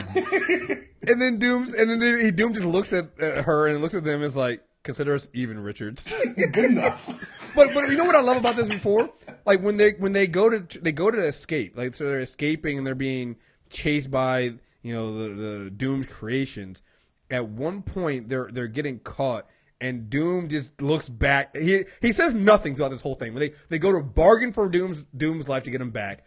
And 1.08 1.22
then 1.22 1.38
Doom's, 1.38 1.72
and 1.76 1.88
then 1.88 2.20
he 2.20 2.32
Doom 2.32 2.56
just 2.56 2.66
looks 2.66 2.92
at 2.92 3.12
uh, 3.22 3.44
her 3.44 3.68
and 3.68 3.80
looks 3.80 3.94
at 3.94 4.04
them 4.04 4.16
and 4.16 4.24
is 4.24 4.36
like, 4.36 4.64
"Consider 4.86 5.16
us 5.16 5.28
even, 5.34 5.60
Richards." 5.60 6.06
Good 6.36 6.72
enough. 6.72 7.06
but 7.56 7.74
but 7.74 7.90
you 7.90 7.98
know 7.98 8.06
what 8.06 8.16
I 8.16 8.22
love 8.22 8.38
about 8.38 8.56
this 8.56 8.70
before? 8.70 9.10
Like 9.46 9.62
when 9.62 9.76
they 9.76 9.92
when 9.92 10.14
they 10.14 10.28
go 10.28 10.50
to 10.50 10.80
they 10.80 10.94
go 10.94 11.12
to 11.12 11.22
escape, 11.22 11.78
like 11.78 11.96
so 11.96 12.06
they're 12.06 12.22
escaping 12.22 12.78
and 12.78 12.88
they're 12.88 12.96
being 12.96 13.36
chased 13.70 14.10
by 14.10 14.54
you 14.82 14.94
know 14.94 15.14
the 15.14 15.34
the 15.34 15.70
Doom's 15.70 16.06
creations. 16.06 16.82
At 17.30 17.50
one 17.50 17.82
point, 17.82 18.30
they're 18.30 18.50
they're 18.52 18.68
getting 18.68 19.00
caught. 19.00 19.48
And 19.82 20.10
Doom 20.10 20.48
just 20.48 20.82
looks 20.82 21.10
back. 21.10 21.56
He 21.56 21.84
he 22.02 22.14
says 22.14 22.34
nothing 22.34 22.76
throughout 22.76 22.92
this 22.92 23.02
whole 23.02 23.16
thing. 23.16 23.34
When 23.34 23.42
they, 23.42 23.54
they 23.68 23.78
go 23.78 23.92
to 23.92 24.02
bargain 24.02 24.54
for 24.54 24.70
Doom's 24.70 25.04
Doom's 25.16 25.50
life 25.50 25.64
to 25.64 25.72
get 25.72 25.82
him 25.82 25.92
back, 25.92 26.24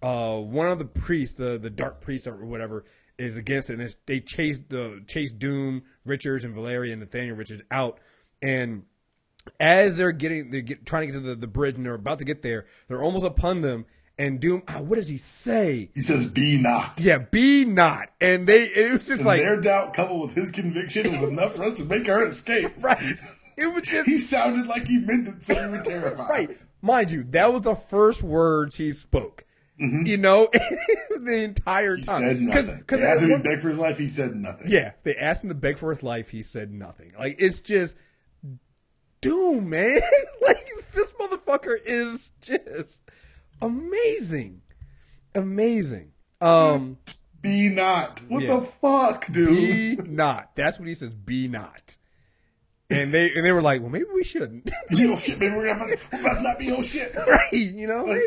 uh, 0.00 0.36
one 0.36 0.68
of 0.68 0.78
the 0.78 0.84
priests, 0.84 1.34
the 1.36 1.58
the 1.58 1.68
dark 1.68 2.00
priest 2.00 2.28
or 2.28 2.44
whatever, 2.44 2.84
is 3.18 3.36
against 3.36 3.70
it. 3.70 3.74
And 3.74 3.82
it's, 3.82 3.96
they 4.06 4.20
chase 4.20 4.58
the 4.68 5.02
chase 5.06 5.32
Doom, 5.32 5.82
Richards, 6.04 6.44
and 6.44 6.54
Valeria 6.54 6.92
and 6.92 7.00
Nathaniel 7.00 7.36
Richards 7.36 7.62
out. 7.70 7.98
And 8.40 8.84
as 9.60 9.96
they're 9.96 10.12
getting, 10.12 10.50
they're 10.50 10.60
get, 10.60 10.86
trying 10.86 11.06
to 11.08 11.12
get 11.12 11.20
to 11.20 11.20
the, 11.20 11.34
the 11.34 11.46
bridge, 11.46 11.76
and 11.76 11.84
they're 11.86 11.94
about 11.94 12.18
to 12.20 12.24
get 12.24 12.42
there, 12.42 12.66
they're 12.88 13.02
almost 13.02 13.24
upon 13.24 13.60
them. 13.60 13.86
And 14.18 14.40
Doom, 14.40 14.62
ah, 14.68 14.80
what 14.80 14.96
does 14.96 15.08
he 15.08 15.16
say? 15.16 15.90
He 15.94 16.00
says, 16.02 16.26
be 16.26 16.60
not. 16.60 17.00
Yeah, 17.00 17.18
be 17.18 17.64
not. 17.64 18.10
And 18.20 18.46
they, 18.46 18.64
it 18.64 18.92
was 18.92 19.06
just 19.06 19.20
And 19.20 19.26
like, 19.26 19.40
their 19.40 19.60
doubt 19.60 19.94
coupled 19.94 20.20
with 20.20 20.36
his 20.36 20.50
conviction 20.50 21.10
was 21.10 21.22
enough 21.22 21.56
for 21.56 21.64
us 21.64 21.78
to 21.78 21.84
make 21.84 22.08
our 22.08 22.26
escape. 22.26 22.72
right. 22.80 23.00
It 23.56 23.66
was 23.74 23.84
just 23.84 24.06
He 24.06 24.18
sounded 24.18 24.66
like 24.66 24.86
he 24.86 24.98
meant 24.98 25.28
it, 25.28 25.44
so 25.44 25.54
we 25.54 25.78
were 25.78 25.82
terrified. 25.82 26.28
right. 26.30 26.58
Mind 26.82 27.10
you, 27.10 27.24
that 27.30 27.52
was 27.52 27.62
the 27.62 27.74
first 27.74 28.22
words 28.22 28.76
he 28.76 28.92
spoke. 28.92 29.44
You 29.78 30.16
know, 30.16 30.48
the 31.22 31.42
entire 31.42 31.96
He 31.96 32.04
time. 32.04 32.20
said 32.20 32.36
'Cause- 32.52 32.66
nothing. 32.68 32.84
'cause 32.84 32.98
They 33.00 33.06
asked 33.06 33.22
him 33.22 33.30
to 33.30 33.38
beg 33.38 33.60
for 33.60 33.68
his 33.70 33.78
life. 33.78 33.98
He 33.98 34.06
said 34.08 34.34
nothing. 34.34 34.70
Yeah, 34.70 34.92
they 35.02 35.16
asked 35.16 35.42
him 35.44 35.48
to 35.48 35.54
beg 35.54 35.78
for 35.78 35.90
his 35.90 36.02
life. 36.02 36.28
He 36.30 36.42
said 36.42 36.72
nothing. 36.72 37.12
Like 37.18 37.36
it's 37.38 37.60
just 37.60 37.96
Doom, 39.20 39.70
man. 39.70 40.00
like 40.46 40.68
this 40.94 41.12
motherfucker 41.12 41.76
is 41.84 42.30
just 42.40 43.00
amazing, 43.60 44.62
amazing. 45.34 46.12
Um, 46.40 46.98
Be 47.40 47.68
not. 47.68 48.20
What 48.28 48.42
Yeah. 48.42 48.56
the 48.60 48.66
fuck, 48.66 49.26
dude? 49.32 49.48
be 49.48 49.96
not. 50.10 50.54
That's 50.56 50.78
what 50.78 50.88
he 50.88 50.94
says. 50.94 51.10
Be 51.10 51.48
not. 51.48 51.96
And 52.90 53.12
they 53.14 53.32
and 53.34 53.44
they 53.46 53.52
were 53.52 53.62
like, 53.62 53.80
well, 53.80 53.90
maybe 53.90 54.04
we 54.14 54.22
shouldn't, 54.24 54.70
oh 54.92 55.16
shit, 55.16 55.38
baby, 55.38 55.54
we're, 55.56 55.66
about 55.68 55.86
to 55.88 56.42
not 56.42 56.58
be 56.58 56.70
oh 56.72 56.82
shit. 56.82 57.14
right? 57.16 57.52
You 57.52 57.86
know, 57.86 58.04
maybe. 58.06 58.20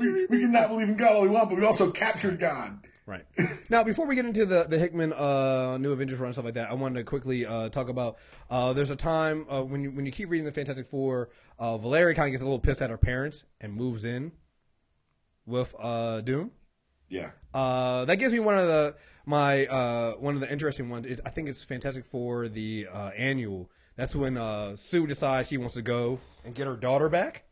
We, 0.00 0.26
we 0.26 0.40
can 0.40 0.52
not 0.52 0.68
believe 0.68 0.88
in 0.88 0.96
God 0.96 1.16
all 1.16 1.22
we 1.22 1.28
want, 1.28 1.50
but 1.50 1.58
we 1.58 1.64
also 1.64 1.90
captured 1.90 2.38
God. 2.38 2.86
Right. 3.06 3.24
Now, 3.68 3.84
before 3.84 4.06
we 4.06 4.14
get 4.14 4.24
into 4.24 4.46
the 4.46 4.64
the 4.64 4.78
Hickman 4.78 5.12
uh, 5.12 5.76
New 5.78 5.92
Avengers 5.92 6.18
run 6.18 6.28
and 6.28 6.34
stuff 6.34 6.46
like 6.46 6.54
that, 6.54 6.70
I 6.70 6.74
wanted 6.74 7.00
to 7.00 7.04
quickly 7.04 7.44
uh, 7.44 7.68
talk 7.68 7.88
about. 7.88 8.16
Uh, 8.48 8.72
there's 8.72 8.90
a 8.90 8.96
time 8.96 9.46
uh, 9.50 9.62
when 9.62 9.82
you 9.82 9.90
when 9.90 10.06
you 10.06 10.12
keep 10.12 10.30
reading 10.30 10.46
the 10.46 10.52
Fantastic 10.52 10.86
Four, 10.86 11.28
uh, 11.58 11.76
Valeria 11.76 12.14
kind 12.14 12.28
of 12.28 12.32
gets 12.32 12.42
a 12.42 12.46
little 12.46 12.60
pissed 12.60 12.80
at 12.80 12.88
her 12.88 12.96
parents 12.96 13.44
and 13.60 13.74
moves 13.74 14.04
in 14.04 14.32
with 15.44 15.74
uh, 15.78 16.22
Doom. 16.22 16.52
Yeah. 17.08 17.30
Uh, 17.52 18.04
that 18.06 18.16
gives 18.16 18.32
me 18.32 18.40
one 18.40 18.58
of 18.58 18.66
the 18.66 18.96
my 19.26 19.66
uh, 19.66 20.12
one 20.14 20.34
of 20.34 20.40
the 20.40 20.50
interesting 20.50 20.88
ones. 20.88 21.06
Is 21.06 21.20
I 21.24 21.30
think 21.30 21.48
it's 21.48 21.62
Fantastic 21.62 22.06
Four 22.06 22.48
the 22.48 22.88
uh, 22.90 23.10
annual. 23.16 23.70
That's 23.96 24.14
when 24.14 24.36
uh, 24.36 24.76
Sue 24.76 25.06
decides 25.06 25.48
she 25.48 25.56
wants 25.56 25.74
to 25.74 25.82
go 25.82 26.20
and 26.44 26.54
get 26.54 26.66
her 26.66 26.76
daughter 26.76 27.08
back. 27.08 27.44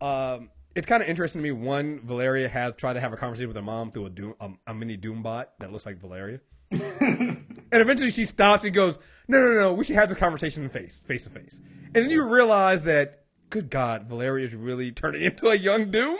Um, 0.00 0.50
it's 0.74 0.86
kind 0.86 1.02
of 1.02 1.08
interesting 1.08 1.42
to 1.42 1.42
me. 1.42 1.52
One, 1.52 2.00
Valeria 2.04 2.48
has 2.48 2.74
tried 2.76 2.94
to 2.94 3.00
have 3.00 3.12
a 3.12 3.16
conversation 3.16 3.48
with 3.48 3.56
her 3.56 3.62
mom 3.62 3.92
through 3.92 4.06
a 4.06 4.10
Doom, 4.10 4.34
um, 4.40 4.58
a 4.66 4.74
mini 4.74 4.96
Doom 4.96 5.22
bot 5.22 5.50
that 5.60 5.72
looks 5.72 5.86
like 5.86 5.98
Valeria. 5.98 6.40
and 6.70 7.46
eventually 7.70 8.10
she 8.10 8.24
stops 8.24 8.64
and 8.64 8.74
goes, 8.74 8.98
"No, 9.28 9.40
no, 9.40 9.52
no, 9.54 9.72
we 9.74 9.84
should 9.84 9.96
have 9.96 10.08
this 10.08 10.18
conversation 10.18 10.68
face, 10.68 11.02
face 11.04 11.24
to 11.24 11.30
face." 11.30 11.60
And 11.94 12.04
then 12.04 12.10
you 12.10 12.26
realize 12.26 12.84
that, 12.84 13.26
good 13.50 13.68
God, 13.68 14.08
Valeria 14.08 14.46
is 14.46 14.54
really 14.54 14.92
turning 14.92 15.22
into 15.24 15.48
a 15.48 15.54
young 15.54 15.90
Doom. 15.90 16.18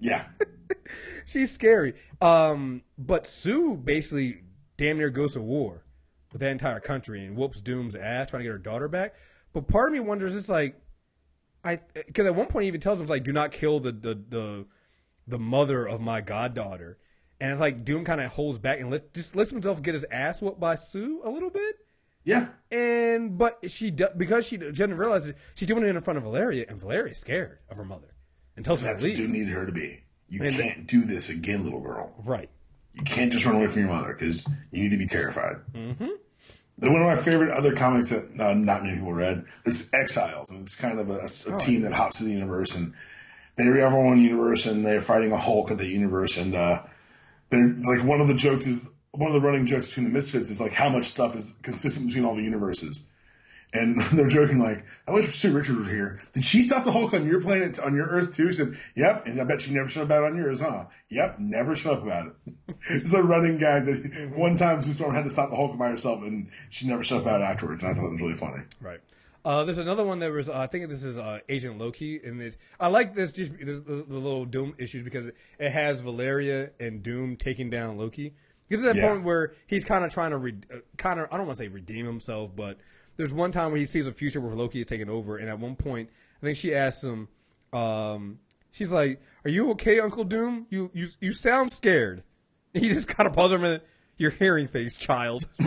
Yeah. 0.00 0.24
She's 1.26 1.52
scary. 1.52 1.94
Um, 2.20 2.82
but 2.98 3.26
Sue 3.26 3.76
basically 3.76 4.40
damn 4.76 4.98
near 4.98 5.10
goes 5.10 5.34
to 5.34 5.40
war 5.40 5.84
with 6.32 6.40
that 6.40 6.50
entire 6.50 6.80
country 6.80 7.24
and 7.24 7.36
whoops 7.36 7.60
Doom's 7.60 7.94
ass 7.94 8.30
trying 8.30 8.40
to 8.40 8.44
get 8.44 8.52
her 8.52 8.58
daughter 8.58 8.88
back. 8.88 9.14
But 9.52 9.68
part 9.68 9.90
of 9.90 9.92
me 9.92 10.00
wonders, 10.00 10.34
it's 10.34 10.48
like, 10.48 10.81
I 11.64 11.80
because 11.94 12.26
at 12.26 12.34
one 12.34 12.46
point 12.46 12.62
he 12.64 12.68
even 12.68 12.80
tells 12.80 13.00
him 13.00 13.06
like, 13.06 13.24
"Do 13.24 13.32
not 13.32 13.52
kill 13.52 13.80
the 13.80 13.92
the 13.92 14.14
the, 14.28 14.66
the 15.26 15.38
mother 15.38 15.86
of 15.86 16.00
my 16.00 16.20
goddaughter," 16.20 16.98
and 17.40 17.52
it's 17.52 17.60
like 17.60 17.84
Doom 17.84 18.04
kind 18.04 18.20
of 18.20 18.32
holds 18.32 18.58
back 18.58 18.80
and 18.80 18.90
let 18.90 19.14
just 19.14 19.36
lets 19.36 19.50
himself 19.50 19.80
get 19.82 19.94
his 19.94 20.04
ass 20.10 20.42
whooped 20.42 20.58
by 20.60 20.74
Sue 20.74 21.20
a 21.24 21.30
little 21.30 21.50
bit. 21.50 21.76
Yeah. 22.24 22.48
And 22.70 23.36
but 23.38 23.70
she 23.70 23.90
because 24.16 24.46
she 24.46 24.56
doesn't 24.56 24.96
realize 24.96 25.32
she's 25.54 25.68
doing 25.68 25.84
it 25.84 25.88
in 25.88 26.00
front 26.00 26.16
of 26.18 26.22
Valeria, 26.24 26.66
and 26.68 26.80
Valeria's 26.80 27.18
scared 27.18 27.58
of 27.68 27.76
her 27.76 27.84
mother 27.84 28.14
and 28.56 28.64
tells 28.64 28.80
her 28.80 28.86
That's 28.88 29.02
to 29.02 29.08
what. 29.08 29.16
Doom 29.16 29.32
needed 29.32 29.52
her 29.52 29.66
to 29.66 29.72
be. 29.72 30.04
You 30.28 30.42
And- 30.44 30.54
can't 30.54 30.86
do 30.86 31.02
this 31.04 31.28
again, 31.30 31.62
little 31.64 31.80
girl. 31.80 32.14
Right. 32.24 32.48
You 32.94 33.02
can't 33.02 33.32
just 33.32 33.44
run 33.46 33.56
away 33.56 33.66
from 33.68 33.82
your 33.82 33.90
mother 33.90 34.12
because 34.14 34.46
you 34.70 34.82
need 34.82 34.90
to 34.90 34.96
be 34.98 35.06
terrified. 35.06 35.56
Mm-hmm. 35.74 36.08
One 36.90 37.00
of 37.00 37.06
my 37.06 37.16
favorite 37.16 37.50
other 37.50 37.74
comics 37.74 38.10
that 38.10 38.40
uh, 38.40 38.54
not 38.54 38.82
many 38.82 38.96
people 38.96 39.12
read 39.12 39.44
is 39.64 39.88
Exiles, 39.92 40.50
and 40.50 40.62
it's 40.62 40.74
kind 40.74 40.98
of 40.98 41.10
a, 41.10 41.54
a 41.54 41.58
team 41.58 41.82
that 41.82 41.92
hops 41.92 42.18
to 42.18 42.24
the 42.24 42.32
universe, 42.32 42.74
and 42.74 42.92
they 43.56 43.64
have 43.64 43.92
one 43.92 44.20
universe, 44.20 44.66
and 44.66 44.84
they're 44.84 45.00
fighting 45.00 45.30
a 45.30 45.36
Hulk 45.36 45.70
at 45.70 45.78
the 45.78 45.86
universe, 45.86 46.36
and 46.38 46.56
uh, 46.56 46.82
they're 47.50 47.68
like 47.68 48.02
one 48.02 48.20
of 48.20 48.26
the 48.26 48.34
jokes 48.34 48.66
is 48.66 48.88
one 49.12 49.28
of 49.28 49.34
the 49.34 49.46
running 49.46 49.66
jokes 49.66 49.86
between 49.86 50.06
the 50.06 50.12
Misfits 50.12 50.50
is 50.50 50.60
like 50.60 50.72
how 50.72 50.88
much 50.88 51.04
stuff 51.04 51.36
is 51.36 51.54
consistent 51.62 52.06
between 52.06 52.24
all 52.24 52.34
the 52.34 52.42
universes. 52.42 53.02
And 53.74 53.98
they're 54.12 54.28
joking 54.28 54.58
like, 54.58 54.84
I 55.08 55.12
wish 55.12 55.34
Sue 55.34 55.52
Richard 55.52 55.78
was 55.78 55.88
here. 55.88 56.20
Did 56.34 56.44
she 56.44 56.62
stop 56.62 56.84
the 56.84 56.92
Hulk 56.92 57.14
on 57.14 57.26
your 57.26 57.40
planet, 57.40 57.78
on 57.78 57.94
your 57.94 58.06
Earth 58.06 58.36
too? 58.36 58.48
He 58.48 58.52
said, 58.52 58.76
yep. 58.94 59.26
And 59.26 59.40
I 59.40 59.44
bet 59.44 59.62
she 59.62 59.72
never 59.72 59.88
shut 59.88 60.02
up 60.02 60.08
about 60.08 60.24
it 60.24 60.26
on 60.26 60.36
yours, 60.36 60.60
huh? 60.60 60.86
Yep. 61.08 61.36
Never 61.38 61.74
shut 61.74 61.94
up 61.94 62.02
about 62.02 62.26
it. 62.26 62.54
it's 62.90 63.12
a 63.14 63.22
running 63.22 63.58
gag 63.58 63.86
that 63.86 64.32
one 64.36 64.56
time 64.56 64.82
Sue 64.82 64.92
Storm 64.92 65.14
had 65.14 65.24
to 65.24 65.30
stop 65.30 65.50
the 65.50 65.56
Hulk 65.56 65.78
by 65.78 65.88
herself 65.88 66.22
and 66.22 66.50
she 66.68 66.86
never 66.86 67.02
shut 67.02 67.18
up 67.18 67.24
about 67.24 67.40
it 67.40 67.44
afterwards. 67.44 67.82
And 67.82 67.92
I 67.92 67.94
thought 67.94 68.06
it 68.08 68.12
was 68.12 68.20
really 68.20 68.34
funny. 68.34 68.62
Right. 68.80 69.00
Uh, 69.44 69.64
there's 69.64 69.78
another 69.78 70.04
one 70.04 70.20
that 70.20 70.30
was 70.30 70.48
uh, 70.48 70.56
I 70.56 70.66
think 70.68 70.88
this 70.88 71.02
is 71.02 71.18
uh, 71.18 71.40
Agent 71.48 71.76
Loki, 71.76 72.20
and 72.22 72.40
it's, 72.40 72.56
I 72.78 72.86
like 72.86 73.16
this 73.16 73.32
just 73.32 73.50
the, 73.58 73.64
the, 73.64 74.04
the 74.08 74.14
little 74.18 74.44
Doom 74.44 74.74
issues 74.78 75.02
because 75.02 75.32
it 75.58 75.70
has 75.70 76.00
Valeria 76.00 76.70
and 76.78 77.02
Doom 77.02 77.36
taking 77.36 77.68
down 77.68 77.96
Loki. 77.98 78.34
Because 78.68 78.84
at 78.84 78.94
that 78.94 79.00
Yeah. 79.02 79.08
point 79.08 79.24
where 79.24 79.54
he's 79.66 79.82
kind 79.82 80.04
of 80.04 80.12
trying 80.12 80.30
to 80.30 80.38
re- 80.38 80.60
uh, 80.72 80.76
kind 80.96 81.18
of 81.18 81.26
I 81.32 81.38
don't 81.38 81.46
want 81.46 81.56
to 81.58 81.64
say 81.64 81.68
redeem 81.68 82.06
himself, 82.06 82.54
but 82.54 82.78
there's 83.16 83.32
one 83.32 83.52
time 83.52 83.70
where 83.70 83.80
he 83.80 83.86
sees 83.86 84.06
a 84.06 84.12
future 84.12 84.40
where 84.40 84.54
Loki 84.54 84.80
is 84.80 84.86
taking 84.86 85.08
over, 85.08 85.36
and 85.36 85.48
at 85.48 85.58
one 85.58 85.76
point 85.76 86.10
I 86.42 86.46
think 86.46 86.58
she 86.58 86.74
asks 86.74 87.02
him, 87.02 87.28
um, 87.72 88.38
she's 88.70 88.90
like, 88.90 89.20
"Are 89.44 89.50
you 89.50 89.70
okay, 89.72 90.00
Uncle 90.00 90.24
Doom? 90.24 90.66
You 90.70 90.90
you 90.92 91.10
you 91.20 91.32
sound 91.32 91.72
scared." 91.72 92.22
And 92.74 92.82
he 92.84 92.90
just 92.90 93.08
kind 93.08 93.26
of 93.26 93.34
pauses 93.34 93.52
a 93.54 93.58
minute. 93.58 93.86
You're 94.16 94.30
hearing 94.30 94.68
things, 94.68 94.96
child. 94.96 95.48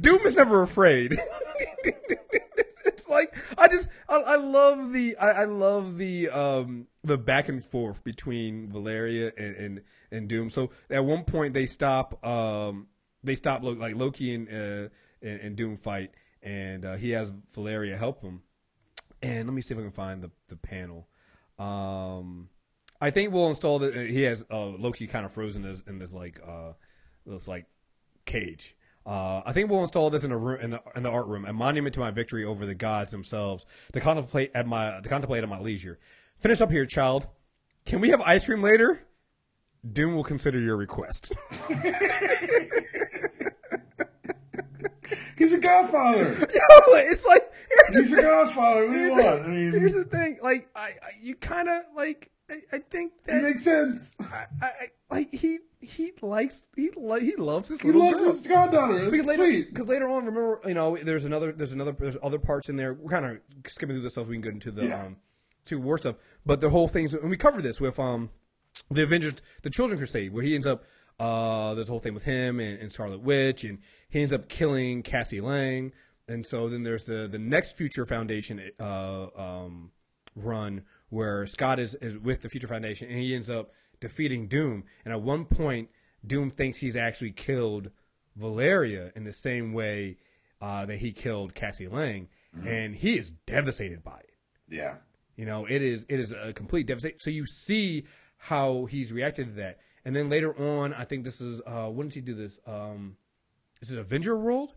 Doom 0.00 0.20
is 0.24 0.34
never 0.34 0.62
afraid. 0.62 1.12
it's 1.84 3.08
like 3.08 3.34
I 3.56 3.68
just 3.68 3.88
I, 4.08 4.16
I 4.16 4.36
love 4.36 4.92
the 4.92 5.16
I, 5.16 5.30
I 5.30 5.44
love 5.44 5.98
the 5.98 6.30
um 6.30 6.86
the 7.04 7.18
back 7.18 7.48
and 7.48 7.64
forth 7.64 8.02
between 8.04 8.70
Valeria 8.70 9.32
and, 9.36 9.56
and 9.56 9.82
and 10.10 10.28
Doom. 10.28 10.50
So 10.50 10.70
at 10.90 11.04
one 11.04 11.24
point 11.24 11.54
they 11.54 11.66
stop 11.66 12.24
um 12.26 12.88
they 13.22 13.34
stop 13.34 13.62
like 13.62 13.94
Loki 13.94 14.34
and 14.34 14.48
uh 14.48 14.88
and, 15.22 15.40
and 15.40 15.56
Doom 15.56 15.76
fight 15.76 16.12
and 16.42 16.84
uh, 16.84 16.94
he 16.96 17.10
has 17.10 17.32
Valeria 17.54 17.96
help 17.96 18.22
him. 18.22 18.42
And 19.20 19.48
let 19.48 19.54
me 19.54 19.62
see 19.62 19.74
if 19.74 19.80
I 19.80 19.82
can 19.82 19.92
find 19.92 20.22
the 20.22 20.30
the 20.48 20.56
panel. 20.56 21.08
Um 21.58 22.50
I 23.00 23.10
think 23.10 23.32
we'll 23.32 23.48
install 23.48 23.78
the 23.78 24.04
he 24.04 24.22
has 24.22 24.44
uh, 24.50 24.66
Loki 24.66 25.06
kind 25.06 25.24
of 25.24 25.32
frozen 25.32 25.64
in 25.64 25.72
this, 25.72 25.82
in 25.86 25.98
this 25.98 26.12
like 26.12 26.40
uh 26.46 26.72
this 27.26 27.48
like 27.48 27.66
cage. 28.24 28.76
Uh, 29.08 29.40
I 29.46 29.54
think 29.54 29.70
we'll 29.70 29.80
install 29.80 30.10
this 30.10 30.22
in 30.22 30.32
room 30.34 30.60
in 30.60 30.70
the, 30.70 30.82
in 30.94 31.02
the 31.02 31.08
art 31.08 31.28
room, 31.28 31.46
a 31.46 31.52
monument 31.52 31.94
to 31.94 32.00
my 32.00 32.10
victory 32.10 32.44
over 32.44 32.66
the 32.66 32.74
gods 32.74 33.10
themselves, 33.10 33.64
to 33.94 34.00
contemplate 34.00 34.50
at 34.54 34.66
my 34.66 35.00
to 35.00 35.08
contemplate 35.08 35.42
at 35.42 35.48
my 35.48 35.58
leisure. 35.58 35.98
Finish 36.40 36.60
up 36.60 36.70
here, 36.70 36.84
child. 36.84 37.26
Can 37.86 38.00
we 38.00 38.10
have 38.10 38.20
ice 38.20 38.44
cream 38.44 38.62
later? 38.62 39.00
Doom 39.90 40.14
will 40.14 40.24
consider 40.24 40.60
your 40.60 40.76
request. 40.76 41.32
He's 45.38 45.52
a 45.54 45.58
godfather. 45.58 46.32
Yo, 46.40 46.46
it's 46.96 47.24
like 47.26 47.50
He's 47.92 48.12
a 48.12 48.20
godfather. 48.22 48.86
What 48.86 48.92
do 48.94 49.00
you 49.00 49.10
want? 49.12 49.44
I 49.44 49.46
mean, 49.46 49.72
here's 49.72 49.94
the 49.94 50.04
thing. 50.04 50.38
Like 50.42 50.68
I, 50.74 50.80
I 51.02 51.10
you 51.20 51.34
kind 51.36 51.68
of 51.68 51.82
like 51.96 52.30
I, 52.50 52.56
I 52.72 52.78
think 52.78 53.12
it 53.26 53.32
that 53.32 53.42
makes 53.42 53.62
sense. 53.62 54.16
I, 54.20 54.46
I, 54.62 54.70
like 55.10 55.32
he 55.32 55.58
he 55.80 56.12
likes 56.22 56.62
he 56.76 56.90
li- 56.96 57.20
he 57.24 57.36
loves 57.36 57.68
his 57.68 57.80
He 57.80 57.88
little 57.88 58.02
loves 58.06 58.20
girl. 58.20 58.30
his 58.32 58.46
goddaughter. 58.46 58.98
It's 59.02 59.10
Because 59.10 59.26
later, 59.28 59.44
sweet. 59.46 59.72
because 59.72 59.86
later 59.88 60.08
on, 60.08 60.24
remember, 60.26 60.60
you 60.66 60.74
know, 60.74 60.96
there's 60.96 61.24
another, 61.24 61.52
there's 61.52 61.72
another, 61.72 61.92
there's 61.92 62.16
other 62.22 62.38
parts 62.40 62.68
in 62.68 62.76
there. 62.76 62.94
We're 62.94 63.10
kind 63.10 63.24
of 63.26 63.38
skipping 63.70 63.94
through 63.94 64.02
this 64.02 64.14
stuff. 64.14 64.26
We 64.26 64.34
can 64.34 64.42
get 64.42 64.52
into 64.54 64.72
the 64.72 64.86
Yeah. 64.86 65.02
um, 65.04 65.16
to 65.66 65.78
war 65.78 65.98
stuff, 65.98 66.16
but 66.44 66.60
the 66.60 66.70
whole 66.70 66.88
thing's, 66.88 67.14
and 67.14 67.30
we 67.30 67.36
covered 67.36 67.62
this 67.62 67.80
with 67.80 67.98
um, 68.00 68.30
the 68.90 69.02
Avengers, 69.04 69.34
the 69.62 69.70
Children 69.70 69.98
Crusade, 69.98 70.32
where 70.32 70.42
he 70.42 70.54
ends 70.56 70.66
up, 70.66 70.84
uh, 71.20 71.74
there's 71.74 71.88
a 71.88 71.92
whole 71.92 72.00
thing 72.00 72.14
with 72.14 72.24
him 72.24 72.58
and, 72.58 72.80
and 72.80 72.90
Scarlet 72.90 73.20
Witch, 73.20 73.62
and 73.64 73.78
he 74.08 74.20
ends 74.20 74.32
up 74.32 74.48
killing 74.48 75.02
Cassie 75.02 75.40
Lang, 75.40 75.92
and 76.26 76.46
so 76.46 76.68
then 76.68 76.82
there's 76.82 77.04
the 77.04 77.28
the 77.30 77.38
next 77.38 77.76
Future 77.76 78.04
Foundation 78.04 78.70
uh, 78.80 79.26
um, 79.36 79.90
run 80.34 80.82
where 81.10 81.46
Scott 81.46 81.78
is 81.78 81.94
is 81.96 82.18
with 82.18 82.42
the 82.42 82.48
Future 82.48 82.68
Foundation, 82.68 83.08
and 83.08 83.18
he 83.18 83.34
ends 83.34 83.50
up 83.50 83.72
defeating 84.00 84.46
Doom, 84.46 84.84
and 85.04 85.12
at 85.12 85.20
one 85.20 85.44
point, 85.44 85.88
Doom 86.26 86.50
thinks 86.50 86.78
he's 86.78 86.96
actually 86.96 87.32
killed 87.32 87.90
Valeria 88.36 89.12
in 89.14 89.24
the 89.24 89.32
same 89.32 89.72
way 89.72 90.16
uh, 90.60 90.86
that 90.86 90.98
he 90.98 91.12
killed 91.12 91.54
Cassie 91.54 91.88
Lang, 91.88 92.28
and 92.66 92.94
he 92.94 93.18
is 93.18 93.32
devastated 93.46 94.02
by 94.02 94.18
it. 94.18 94.34
Yeah. 94.68 94.96
You 95.36 95.44
know, 95.44 95.66
it 95.66 95.82
is 95.82 96.06
it 96.08 96.18
is 96.18 96.32
a 96.32 96.52
complete 96.52 96.86
devastation. 96.86 97.20
So 97.20 97.30
you 97.30 97.46
see 97.46 98.06
how 98.38 98.86
he's 98.86 99.12
reacted 99.12 99.48
to 99.48 99.52
that, 99.54 99.78
and 100.04 100.14
then 100.16 100.28
later 100.28 100.56
on, 100.58 100.94
I 100.94 101.04
think 101.04 101.24
this 101.24 101.40
is 101.40 101.60
uh, 101.66 101.86
when 101.86 102.08
did 102.08 102.14
he 102.14 102.20
do 102.22 102.34
this? 102.34 102.58
Um, 102.66 103.16
is 103.80 103.90
it 103.90 103.98
Avenger 103.98 104.36
World, 104.36 104.74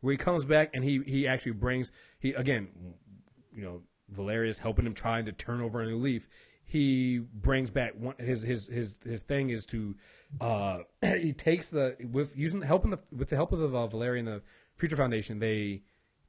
where 0.00 0.12
he 0.12 0.18
comes 0.18 0.44
back 0.44 0.70
and 0.74 0.84
he 0.84 1.00
he 1.06 1.26
actually 1.26 1.52
brings 1.52 1.92
he 2.18 2.32
again, 2.32 2.68
you 3.54 3.62
know, 3.62 3.82
Valeria's 4.08 4.58
helping 4.58 4.86
him 4.86 4.94
trying 4.94 5.24
to 5.26 5.32
turn 5.32 5.60
over 5.60 5.80
a 5.80 5.86
new 5.86 5.98
leaf. 5.98 6.28
He 6.64 7.18
brings 7.18 7.70
back 7.70 7.94
one 7.96 8.16
his 8.18 8.42
his 8.42 8.68
his 8.68 8.98
his 9.04 9.22
thing 9.22 9.50
is 9.50 9.66
to 9.66 9.94
uh 10.40 10.78
he 11.02 11.32
takes 11.32 11.68
the 11.68 11.96
with 12.10 12.36
using 12.36 12.62
helping 12.62 12.90
the 12.90 12.98
with 13.12 13.28
the 13.28 13.36
help 13.36 13.52
of 13.52 13.58
the 13.58 13.68
uh, 13.68 13.86
Valeria 13.86 14.18
and 14.20 14.28
the 14.28 14.42
Future 14.76 14.96
Foundation 14.96 15.38
they 15.38 15.82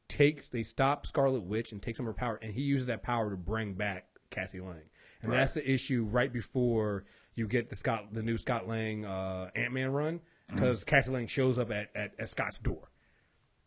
takes 0.07 0.49
they 0.49 0.63
stop 0.63 1.05
Scarlet 1.05 1.41
Witch 1.41 1.71
and 1.71 1.81
take 1.81 1.95
some 1.95 2.05
of 2.05 2.13
her 2.13 2.19
power, 2.19 2.39
and 2.41 2.53
he 2.53 2.61
uses 2.61 2.87
that 2.87 3.01
power 3.01 3.29
to 3.29 3.37
bring 3.37 3.73
back 3.73 4.07
Cassie 4.29 4.59
Lang, 4.59 4.89
and 5.21 5.31
that's 5.31 5.53
the 5.53 5.69
issue 5.69 6.03
right 6.03 6.31
before 6.31 7.05
you 7.33 7.47
get 7.47 7.69
the 7.69 7.75
Scott 7.75 8.13
the 8.13 8.21
new 8.21 8.37
Scott 8.37 8.67
Lang 8.67 9.05
uh, 9.05 9.49
Ant 9.55 9.73
Man 9.73 9.91
run 9.91 10.21
because 10.47 10.83
Cassie 10.83 11.11
Lang 11.11 11.27
shows 11.27 11.57
up 11.59 11.71
at, 11.71 11.89
at, 11.95 12.13
at 12.19 12.29
Scott's 12.29 12.59
door, 12.59 12.89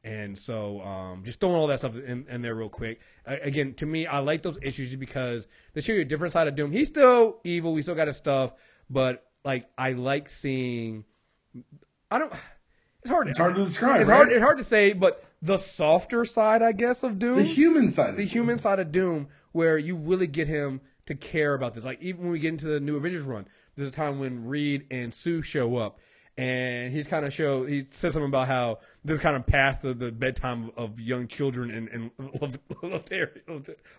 And 0.04 0.38
so, 0.38 0.80
um, 0.80 1.24
just 1.24 1.40
throwing 1.40 1.56
all 1.56 1.66
that 1.66 1.80
stuff 1.80 1.96
in, 1.96 2.26
in 2.28 2.42
there 2.42 2.54
real 2.54 2.68
quick. 2.68 3.00
Uh, 3.26 3.36
again, 3.42 3.74
to 3.74 3.86
me, 3.86 4.06
I 4.06 4.20
like 4.20 4.42
those 4.42 4.58
issues 4.62 4.94
because 4.96 5.48
they 5.74 5.80
show 5.80 5.92
you 5.92 6.02
a 6.02 6.04
different 6.04 6.32
side 6.32 6.48
of 6.48 6.54
Doom. 6.54 6.72
He's 6.72 6.88
still 6.88 7.40
evil. 7.44 7.72
We 7.72 7.82
still 7.82 7.94
got 7.94 8.06
his 8.06 8.16
stuff, 8.16 8.52
but 8.88 9.24
like 9.44 9.68
I 9.76 9.92
like 9.92 10.28
seeing. 10.28 11.04
I 12.10 12.18
don't. 12.18 12.32
It's 13.02 13.10
hard. 13.10 13.28
It's 13.28 13.38
hard 13.38 13.54
to 13.56 13.64
describe. 13.64 14.00
It's 14.00 14.08
right? 14.10 14.16
hard. 14.16 14.32
It's 14.32 14.42
hard 14.42 14.58
to 14.58 14.64
say, 14.64 14.92
but 14.92 15.24
the 15.40 15.56
softer 15.56 16.24
side, 16.24 16.62
I 16.62 16.72
guess, 16.72 17.02
of 17.02 17.18
Doom, 17.18 17.36
the 17.36 17.44
human 17.44 17.90
side. 17.90 18.16
the 18.16 18.24
human 18.24 18.58
side 18.58 18.78
of 18.78 18.90
Doom, 18.92 19.28
where 19.52 19.78
you 19.78 19.96
really 19.96 20.26
get 20.26 20.48
him 20.48 20.80
to 21.06 21.14
care 21.14 21.54
about 21.54 21.74
this. 21.74 21.84
Like 21.84 22.02
even 22.02 22.22
when 22.22 22.32
we 22.32 22.38
get 22.38 22.48
into 22.48 22.66
the 22.66 22.80
New 22.80 22.96
Avengers 22.96 23.24
run, 23.24 23.46
there's 23.76 23.88
a 23.88 23.92
time 23.92 24.18
when 24.18 24.46
Reed 24.46 24.86
and 24.90 25.14
Sue 25.14 25.42
show 25.42 25.76
up, 25.76 25.98
and 26.38 26.92
he's 26.92 27.06
kind 27.06 27.26
of 27.26 27.34
show 27.34 27.66
he 27.66 27.84
says 27.90 28.12
something 28.14 28.28
about 28.28 28.46
how 28.48 28.78
this 29.04 29.16
is 29.16 29.20
kind 29.20 29.36
of 29.36 29.44
past 29.46 29.82
the, 29.82 29.92
the 29.92 30.10
bedtime 30.12 30.70
of 30.76 30.98
young 31.00 31.26
children 31.28 31.70
in 31.70 31.88
in 31.88 32.10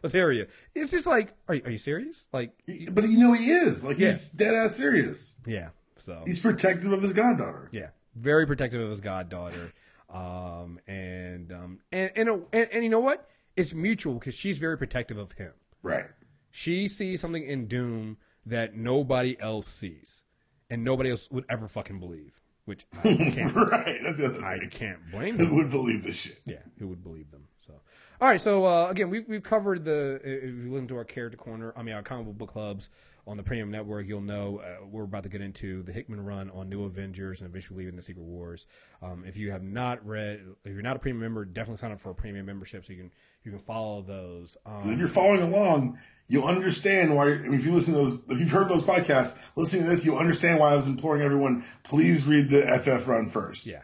Latveria. 0.04 0.48
It's 0.74 0.92
just 0.92 1.06
like, 1.08 1.34
are 1.48 1.56
you, 1.56 1.62
are 1.66 1.72
you 1.72 1.78
serious? 1.78 2.26
Like, 2.34 2.52
But 2.92 3.08
you 3.08 3.18
know 3.20 3.34
he 3.34 3.52
is. 3.52 3.84
Like 3.84 3.98
he's 3.98 4.30
dead 4.32 4.54
ass 4.54 4.76
serious. 4.76 5.36
yeah. 5.46 5.70
So 5.98 6.24
He's 6.26 6.40
protective 6.40 6.94
of 6.94 7.02
his 7.02 7.12
goddaughter. 7.12 7.70
yeah, 7.74 7.90
very 8.16 8.48
protective 8.48 8.80
of 8.82 8.90
his 8.90 9.02
goddaughter, 9.02 9.74
um, 10.10 10.80
and 10.88 11.52
um, 11.52 11.80
and 11.92 12.10
and, 12.16 12.30
and 12.54 12.68
and 12.72 12.84
you 12.86 12.90
know 12.90 13.02
what? 13.02 13.28
It's 13.58 13.74
mutual 13.74 14.14
because 14.14 14.34
she's 14.34 14.60
very 14.60 14.78
protective 14.78 15.18
of 15.18 15.34
him. 15.34 15.52
Right. 15.84 16.06
She 16.52 16.88
sees 16.88 17.20
something 17.20 17.44
in 17.44 17.68
Doom 17.68 18.16
that 18.46 18.76
nobody 18.78 19.38
else 19.42 19.68
sees, 19.68 20.24
and 20.70 20.84
nobody 20.84 21.10
else 21.12 21.30
would 21.32 21.46
ever 21.50 21.68
fucking 21.68 22.00
believe. 22.00 22.40
Which 22.66 22.86
I 23.04 23.16
can't, 23.34 23.56
Right. 23.56 24.00
That's 24.04 24.20
the 24.20 24.28
other 24.28 24.46
I 24.46 24.60
thing. 24.60 24.70
can't 24.70 25.00
blame 25.12 25.38
them. 25.38 25.48
Who 25.48 25.56
would 25.56 25.72
believe 25.72 26.04
this 26.04 26.16
shit? 26.18 26.40
Yeah, 26.46 26.58
who 26.78 26.88
would 26.90 27.02
believe 27.04 27.32
them? 27.32 27.46
So, 27.66 27.74
all 28.22 28.28
right. 28.28 28.40
So 28.40 28.66
uh, 28.66 28.90
again, 28.90 29.10
we've 29.10 29.28
we've 29.28 29.42
covered 29.42 29.86
the. 29.86 30.20
If 30.24 30.44
you 30.66 30.72
listen 30.72 30.88
to 30.90 30.98
our 30.98 31.04
character 31.04 31.38
corner, 31.38 31.74
I 31.76 31.82
mean 31.82 31.96
our 31.96 32.04
comic 32.04 32.38
book 32.38 32.50
clubs 32.50 32.90
on 33.30 33.38
the 33.38 33.44
Premium 33.44 33.70
Network, 33.70 34.08
you'll 34.08 34.22
know 34.22 34.60
uh, 34.60 34.86
we're 34.86 35.04
about 35.04 35.22
to 35.24 35.30
get 35.30 35.40
into 35.40 35.84
the 35.84 35.94
Hickman 35.94 36.20
run 36.26 36.50
on 36.50 36.68
New 36.68 36.84
Avengers 36.84 37.42
and 37.42 37.50
eventually 37.50 37.80
leaving 37.80 37.96
the 37.96 38.02
Secret 38.02 38.24
Wars. 38.24 38.66
Um, 39.04 39.24
if 39.26 39.38
you 39.38 39.52
have 39.52 39.62
not 39.62 40.04
read, 40.06 40.42
if 40.66 40.74
you're 40.74 40.82
not 40.82 40.96
a 40.96 41.00
premium 41.00 41.22
member, 41.22 41.46
definitely 41.46 41.78
sign 41.78 41.92
up 41.92 42.00
for 42.00 42.10
a 42.10 42.16
premium 42.16 42.48
membership 42.48 42.84
so 42.84 42.92
you 42.92 43.00
can 43.00 43.12
you 43.44 43.52
can 43.52 43.60
follow 43.60 44.02
those. 44.02 44.58
Um, 44.66 44.92
If 44.92 44.98
you're 44.98 45.08
following 45.08 45.42
along, 45.42 46.00
you'll 46.28 46.48
understand 46.48 47.16
why. 47.16 47.30
If 47.30 47.66
you 47.66 47.72
listen 47.72 47.94
to 47.94 48.00
those, 48.00 48.28
if 48.30 48.40
you've 48.40 48.52
heard 48.52 48.68
those 48.68 48.84
podcasts, 48.84 49.40
listening 49.56 49.84
to 49.84 49.90
this, 49.90 50.06
you'll 50.06 50.18
understand 50.18 50.60
why 50.60 50.72
I 50.72 50.76
was 50.76 50.88
imploring 50.88 51.22
everyone, 51.22 51.64
please 51.84 52.26
read 52.26 52.50
the 52.50 52.64
FF 52.64 53.08
run 53.08 53.30
first. 53.30 53.68
yeah, 53.68 53.84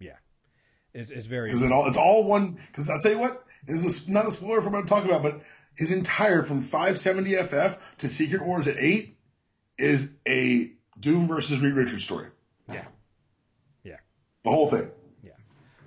yeah, 0.00 0.16
it's 0.92 1.12
it's 1.12 1.26
very 1.26 1.48
Because 1.48 1.62
it 1.62 1.70
all, 1.70 1.86
it's 1.86 1.96
all 1.96 2.24
one. 2.24 2.58
Because 2.66 2.90
I'll 2.90 2.98
tell 3.00 3.12
you 3.12 3.20
what, 3.20 3.46
this 3.64 3.84
is 3.84 4.08
not 4.08 4.26
a 4.26 4.32
spoiler 4.32 4.60
for 4.62 4.70
what 4.70 4.80
I'm 4.80 4.86
talking 4.86 5.10
about, 5.10 5.22
but 5.22 5.42
his 5.80 5.92
entire 5.92 6.42
from 6.42 6.62
570 6.62 7.36
FF 7.36 7.78
to 8.00 8.08
Secret 8.10 8.42
Wars 8.44 8.66
at 8.68 8.76
eight 8.76 9.16
is 9.78 10.14
a 10.28 10.70
Doom 11.00 11.26
versus 11.26 11.58
Reed 11.58 11.72
Richards 11.72 12.04
story. 12.04 12.26
yeah, 12.70 12.84
yeah. 13.82 13.96
The 14.44 14.50
whole 14.50 14.68
thing. 14.68 14.90
Yeah. 15.22 15.30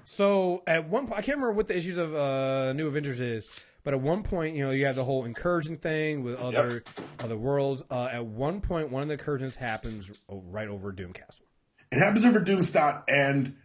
So 0.03 0.63
at 0.65 0.89
one 0.89 1.05
point, 1.05 1.19
I 1.19 1.21
can't 1.21 1.37
remember 1.37 1.51
what 1.51 1.67
the 1.67 1.77
issues 1.77 1.99
of 1.99 2.15
uh, 2.15 2.73
New 2.73 2.87
Avengers 2.87 3.21
is, 3.21 3.47
but 3.83 3.93
at 3.93 4.01
one 4.01 4.23
point, 4.23 4.55
you 4.55 4.65
know, 4.65 4.71
you 4.71 4.87
have 4.87 4.95
the 4.95 5.03
whole 5.03 5.25
incursion 5.25 5.77
thing 5.77 6.23
with 6.23 6.39
other 6.39 6.83
other 7.19 7.37
worlds. 7.37 7.83
Uh, 7.91 8.09
at 8.11 8.25
one 8.25 8.61
point, 8.61 8.89
one 8.89 9.03
of 9.03 9.09
the 9.09 9.13
incursions 9.13 9.55
happens 9.55 10.09
right 10.27 10.69
over 10.69 10.91
Doom 10.91 11.13
Castle. 11.13 11.45
It 11.91 11.99
happens 11.99 12.25
over 12.25 12.39
Doomstadt, 12.39 13.03
and 13.07 13.57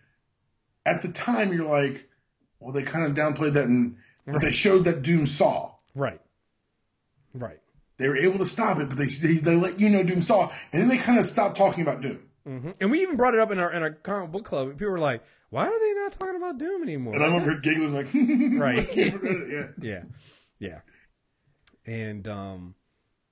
at 0.84 1.00
the 1.00 1.08
time 1.08 1.54
you're 1.54 1.64
like, 1.64 2.06
well, 2.60 2.74
they 2.74 2.82
kind 2.82 3.06
of 3.06 3.16
downplayed 3.16 3.54
that, 3.54 3.64
and 3.64 3.96
but 4.26 4.42
they 4.42 4.52
showed 4.52 4.84
that 4.84 5.00
Doom 5.00 5.26
saw. 5.26 5.72
Right. 5.94 6.20
Right. 7.34 7.60
They 7.98 8.08
were 8.08 8.16
able 8.16 8.38
to 8.38 8.46
stop 8.46 8.78
it, 8.78 8.88
but 8.88 8.96
they 8.96 9.06
they, 9.06 9.34
they 9.34 9.56
let 9.56 9.80
you 9.80 9.90
know 9.90 10.02
Doom 10.02 10.22
saw, 10.22 10.50
and 10.72 10.82
then 10.82 10.88
they 10.88 10.98
kind 10.98 11.18
of 11.18 11.26
stopped 11.26 11.56
talking 11.56 11.82
about 11.82 12.00
Doom. 12.00 12.20
hmm 12.44 12.70
And 12.80 12.90
we 12.90 13.02
even 13.02 13.16
brought 13.16 13.34
it 13.34 13.40
up 13.40 13.50
in 13.50 13.58
our 13.58 13.72
in 13.72 13.82
our 13.82 13.90
comic 13.90 14.30
book 14.30 14.44
club. 14.44 14.70
People 14.78 14.90
were 14.92 14.98
like, 14.98 15.22
"Why 15.50 15.66
are 15.66 15.80
they 15.80 15.94
not 15.94 16.12
talking 16.12 16.36
about 16.36 16.58
Doom 16.58 16.82
anymore?" 16.82 17.14
And 17.14 17.24
I'm 17.24 17.34
over 17.34 17.54
giggling 17.56 17.92
like, 17.94 18.06
Right. 18.14 18.78
I 18.78 18.84
can't 18.84 19.12
forget 19.12 19.32
it, 19.32 19.74
yeah. 19.82 19.90
yeah, 19.90 20.02
yeah, 20.60 20.80
and 21.92 22.28
um, 22.28 22.74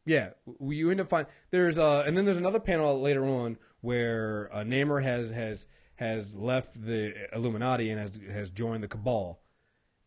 yeah, 0.05 0.31
you 0.61 0.91
end 0.91 1.01
up 1.01 1.09
find 1.09 1.27
there's 1.51 1.79
uh, 1.79 2.03
and 2.07 2.17
then 2.17 2.25
there's 2.25 2.39
another 2.39 2.61
panel 2.61 3.01
later 3.01 3.25
on 3.25 3.59
where 3.83 4.51
uh, 4.53 4.59
Namor 4.65 5.03
has 5.03 5.31
has 5.31 5.67
has 5.97 6.35
left 6.35 6.85
the 6.85 7.15
Illuminati 7.33 7.91
and 7.91 8.01
has 8.01 8.11
has 8.33 8.51
joined 8.51 8.83
the 8.83 8.89
Cabal, 8.89 9.41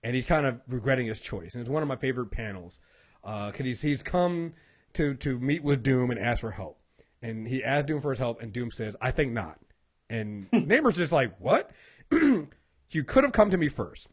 and 0.03 0.15
he's 0.15 0.25
kind 0.25 0.45
of 0.45 0.61
regretting 0.67 1.07
his 1.07 1.19
choice, 1.19 1.53
and 1.53 1.61
it's 1.61 1.69
one 1.69 1.83
of 1.83 1.89
my 1.89 1.95
favorite 1.95 2.31
panels 2.31 2.79
because 3.23 3.65
he's 3.65 3.81
he's 3.81 4.03
come 4.03 4.53
to 4.93 5.13
to 5.15 5.39
meet 5.39 5.63
with 5.63 5.83
Doom 5.83 6.11
and 6.11 6.19
ask 6.19 6.41
for 6.41 6.51
help, 6.51 6.79
and 7.21 7.47
he 7.47 7.63
asks 7.63 7.87
Doom 7.87 8.01
for 8.01 8.11
his 8.11 8.19
help, 8.19 8.41
and 8.41 8.53
Doom 8.53 8.71
says, 8.71 8.95
"I 9.01 9.11
think 9.11 9.33
not," 9.33 9.59
and 10.09 10.49
Namor's 10.53 10.97
just 10.97 11.11
like, 11.11 11.39
"What? 11.39 11.71
you 12.11 13.03
could 13.05 13.23
have 13.23 13.33
come 13.33 13.49
to 13.51 13.57
me 13.57 13.67
first." 13.67 14.07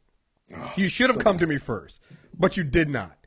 You 0.76 0.88
should 0.88 1.10
have 1.10 1.18
come 1.18 1.38
to 1.38 1.46
me 1.46 1.58
first, 1.58 2.00
but 2.38 2.56
you 2.56 2.62
did 2.62 2.88
not. 2.88 3.18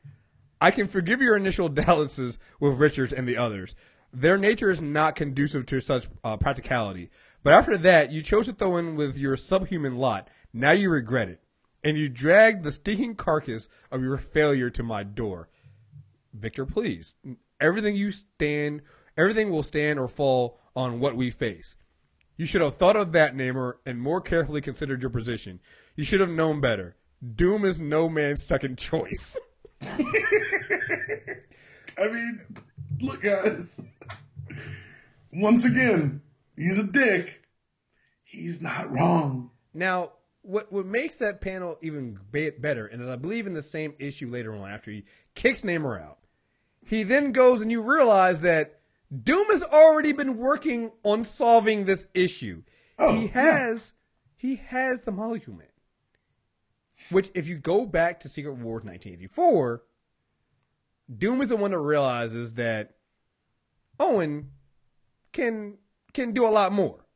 I 0.60 0.70
can 0.70 0.86
forgive 0.86 1.20
your 1.20 1.36
initial 1.36 1.68
dalliances 1.70 2.38
with 2.58 2.78
Richards 2.78 3.12
and 3.12 3.28
the 3.28 3.36
others. 3.36 3.74
Their 4.12 4.36
nature 4.38 4.70
is 4.70 4.80
not 4.80 5.16
conducive 5.16 5.66
to 5.66 5.80
such 5.80 6.08
uh, 6.24 6.36
practicality. 6.36 7.10
But 7.42 7.52
after 7.52 7.78
that, 7.78 8.10
you 8.10 8.22
chose 8.22 8.46
to 8.46 8.52
throw 8.52 8.76
in 8.76 8.96
with 8.96 9.16
your 9.16 9.36
subhuman 9.36 9.96
lot. 9.96 10.28
Now 10.52 10.72
you 10.72 10.90
regret 10.90 11.28
it. 11.28 11.40
And 11.82 11.96
you 11.96 12.08
dragged 12.08 12.62
the 12.62 12.72
stinking 12.72 13.16
carcass 13.16 13.68
of 13.90 14.02
your 14.02 14.18
failure 14.18 14.70
to 14.70 14.82
my 14.82 15.02
door. 15.02 15.48
Victor, 16.32 16.66
please. 16.66 17.14
Everything 17.60 17.96
you 17.96 18.12
stand, 18.12 18.82
everything 19.16 19.50
will 19.50 19.62
stand 19.62 19.98
or 19.98 20.08
fall 20.08 20.60
on 20.76 21.00
what 21.00 21.16
we 21.16 21.30
face. 21.30 21.76
You 22.36 22.46
should 22.46 22.62
have 22.62 22.76
thought 22.76 22.96
of 22.96 23.12
that, 23.12 23.34
Namor, 23.34 23.74
and 23.84 24.00
more 24.00 24.20
carefully 24.20 24.60
considered 24.60 25.02
your 25.02 25.10
position. 25.10 25.60
You 25.94 26.04
should 26.04 26.20
have 26.20 26.30
known 26.30 26.60
better. 26.60 26.96
Doom 27.34 27.66
is 27.66 27.78
no 27.78 28.08
man's 28.08 28.42
second 28.42 28.78
choice. 28.78 29.36
I 29.82 29.98
mean, 31.98 32.40
look, 33.00 33.22
guys. 33.22 33.84
Once 35.32 35.66
again, 35.66 36.22
he's 36.56 36.78
a 36.78 36.84
dick. 36.84 37.42
He's 38.24 38.62
not 38.62 38.90
wrong. 38.90 39.50
Now, 39.74 40.12
what 40.42 40.72
what 40.72 40.86
makes 40.86 41.18
that 41.18 41.40
panel 41.40 41.78
even 41.82 42.18
better, 42.32 42.86
and 42.86 43.08
I 43.08 43.16
believe 43.16 43.46
in 43.46 43.54
the 43.54 43.62
same 43.62 43.94
issue 43.98 44.28
later 44.28 44.54
on, 44.54 44.70
after 44.70 44.90
he 44.90 45.04
kicks 45.34 45.62
Namor 45.62 46.00
out, 46.00 46.18
he 46.84 47.02
then 47.02 47.32
goes 47.32 47.60
and 47.60 47.70
you 47.70 47.82
realize 47.82 48.40
that 48.40 48.80
Doom 49.24 49.46
has 49.48 49.62
already 49.62 50.12
been 50.12 50.36
working 50.36 50.92
on 51.02 51.24
solving 51.24 51.84
this 51.84 52.06
issue. 52.14 52.62
Oh, 52.98 53.14
he 53.14 53.28
has 53.28 53.94
he 54.36 54.56
has 54.56 55.02
the 55.02 55.12
molecule 55.12 55.60
Which, 57.10 57.30
if 57.34 57.46
you 57.46 57.56
go 57.58 57.86
back 57.86 58.20
to 58.20 58.28
Secret 58.28 58.54
Wars 58.54 58.84
1984, 58.84 59.82
Doom 61.18 61.40
is 61.40 61.48
the 61.48 61.56
one 61.56 61.72
that 61.72 61.78
realizes 61.78 62.54
that 62.54 62.94
Owen 63.98 64.50
can 65.32 65.78
can 66.12 66.32
do 66.32 66.46
a 66.46 66.48
lot 66.48 66.72
more. 66.72 67.06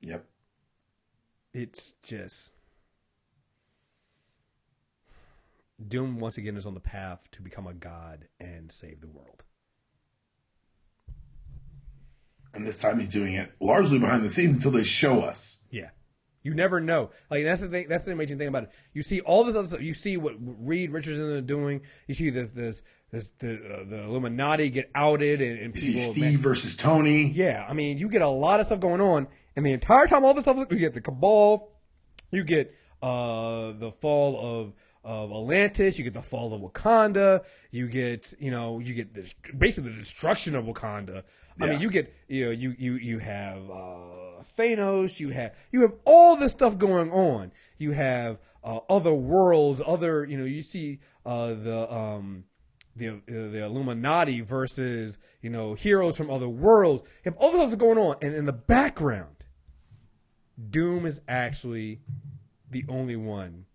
Yep. 0.00 0.24
It's 1.58 1.94
just 2.04 2.52
Doom 5.86 6.20
once 6.20 6.38
again 6.38 6.56
is 6.56 6.66
on 6.66 6.74
the 6.74 6.80
path 6.80 7.20
to 7.32 7.42
become 7.42 7.66
a 7.66 7.74
god 7.74 8.28
and 8.38 8.70
save 8.70 9.00
the 9.00 9.08
world. 9.08 9.42
And 12.54 12.66
this 12.66 12.80
time 12.80 12.98
he's 12.98 13.08
doing 13.08 13.34
it 13.34 13.52
largely 13.60 13.98
behind 13.98 14.24
the 14.24 14.30
scenes 14.30 14.56
until 14.56 14.70
they 14.70 14.84
show 14.84 15.20
us. 15.20 15.64
Yeah. 15.70 15.90
You 16.42 16.54
never 16.54 16.80
know. 16.80 17.10
Like 17.30 17.44
that's 17.44 17.60
the 17.60 17.68
thing. 17.68 17.88
That's 17.88 18.04
the 18.04 18.12
amazing 18.12 18.38
thing 18.38 18.48
about 18.48 18.64
it. 18.64 18.70
You 18.92 19.02
see 19.02 19.20
all 19.20 19.44
this 19.44 19.56
other 19.56 19.68
stuff. 19.68 19.82
You 19.82 19.92
see 19.92 20.16
what 20.16 20.34
Reed 20.38 20.92
Richardson 20.92 21.24
are 21.26 21.40
doing. 21.40 21.82
You 22.06 22.14
see 22.14 22.30
this 22.30 22.52
this 22.52 22.82
this 23.10 23.30
the 23.40 23.54
uh, 23.54 23.84
the 23.84 24.04
Illuminati 24.04 24.70
get 24.70 24.90
outed 24.94 25.42
and, 25.42 25.58
and 25.58 25.74
You 25.74 25.80
see 25.80 25.92
people. 25.94 26.12
Steve 26.14 26.38
versus 26.38 26.76
Tony. 26.76 27.30
Yeah, 27.32 27.66
I 27.68 27.72
mean, 27.74 27.98
you 27.98 28.08
get 28.08 28.22
a 28.22 28.28
lot 28.28 28.60
of 28.60 28.66
stuff 28.66 28.80
going 28.80 29.00
on, 29.00 29.26
and 29.58 29.66
the 29.66 29.72
entire 29.72 30.06
time, 30.06 30.24
all 30.24 30.34
this 30.34 30.44
stuff, 30.44 30.56
you 30.70 30.78
get 30.78 30.94
the 30.94 31.00
Cabal, 31.00 31.72
you 32.30 32.44
get 32.44 32.72
uh, 33.02 33.72
the 33.72 33.90
fall 33.90 34.38
of 34.40 34.72
of 35.02 35.32
Atlantis, 35.32 35.98
you 35.98 36.04
get 36.04 36.14
the 36.14 36.22
fall 36.22 36.54
of 36.54 36.60
Wakanda, 36.60 37.42
you 37.72 37.88
get 37.88 38.32
you 38.38 38.52
know, 38.52 38.78
you 38.78 38.94
get 38.94 39.14
this, 39.14 39.34
basically 39.56 39.90
the 39.90 39.96
destruction 39.98 40.54
of 40.54 40.64
Wakanda. 40.66 41.24
I 41.60 41.64
Yeah. 41.64 41.70
mean, 41.72 41.80
you 41.80 41.90
get 41.90 42.14
you 42.28 42.44
know, 42.44 42.50
you 42.52 42.76
you 42.78 42.92
you 42.94 43.18
have 43.18 43.68
uh, 43.68 44.44
Thanos, 44.56 45.18
you 45.18 45.30
have 45.30 45.56
you 45.72 45.80
have 45.80 45.94
all 46.04 46.36
this 46.36 46.52
stuff 46.52 46.78
going 46.78 47.10
on. 47.10 47.50
You 47.78 47.90
have 47.92 48.38
uh, 48.62 48.78
other 48.88 49.12
worlds, 49.14 49.82
other 49.84 50.24
you 50.24 50.38
know, 50.38 50.44
you 50.44 50.62
see 50.62 51.00
uh, 51.26 51.54
the 51.54 51.92
um 51.92 52.44
the 52.94 53.08
uh, 53.08 53.14
the 53.26 53.64
Illuminati 53.64 54.40
versus 54.40 55.18
you 55.42 55.50
know 55.50 55.74
heroes 55.74 56.16
from 56.16 56.30
other 56.30 56.48
worlds. 56.48 57.02
If 57.24 57.34
all 57.38 57.50
this 57.50 57.70
is 57.70 57.76
going 57.76 57.98
on, 57.98 58.16
and 58.22 58.36
in 58.36 58.44
the 58.44 58.52
background, 58.52 59.34
Doom 60.70 61.06
is 61.06 61.20
actually 61.28 62.00
the 62.70 62.84
only 62.88 63.16
one. 63.16 63.66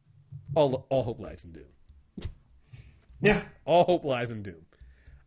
All 0.55 0.85
all 0.89 1.03
hope 1.03 1.19
lies 1.19 1.43
in 1.43 1.51
Doom. 1.51 2.29
Yeah. 3.21 3.43
All 3.65 3.85
hope 3.85 4.03
lies 4.03 4.31
in 4.31 4.43
Doom. 4.43 4.65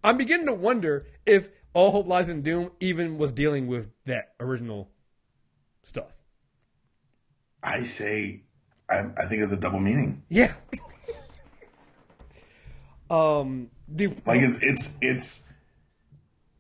I'm 0.05 0.19
beginning 0.19 0.47
to 0.47 0.53
wonder 0.53 1.07
if 1.25 1.49
All 1.73 1.91
Hope 1.91 2.07
Lies 2.07 2.29
in 2.29 2.43
Doom 2.43 2.71
even 2.79 3.19
was 3.19 3.33
dealing 3.33 3.67
with 3.67 3.91
that 4.05 4.35
original 4.39 4.89
stuff. 5.83 6.13
I 7.61 7.83
say, 7.83 8.43
I, 8.89 9.03
I 9.17 9.27
think 9.27 9.43
it's 9.43 9.51
a 9.51 9.57
double 9.57 9.81
meaning. 9.81 10.23
Yeah. 10.29 10.53
um. 13.11 13.71
The, 13.89 14.09
Like 14.27 14.43
it's 14.43 14.59
it's 14.63 14.99
it's, 15.01 15.49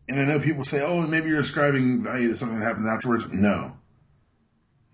and 0.09 0.21
I 0.21 0.25
know 0.25 0.39
people 0.39 0.65
say, 0.65 0.81
"Oh, 0.81 1.03
maybe 1.03 1.29
you're 1.29 1.41
ascribing 1.41 2.05
value 2.05 2.29
to 2.29 2.37
something 2.37 2.61
that 2.61 2.65
happens 2.65 2.87
afterwards." 2.87 3.33
No, 3.33 3.77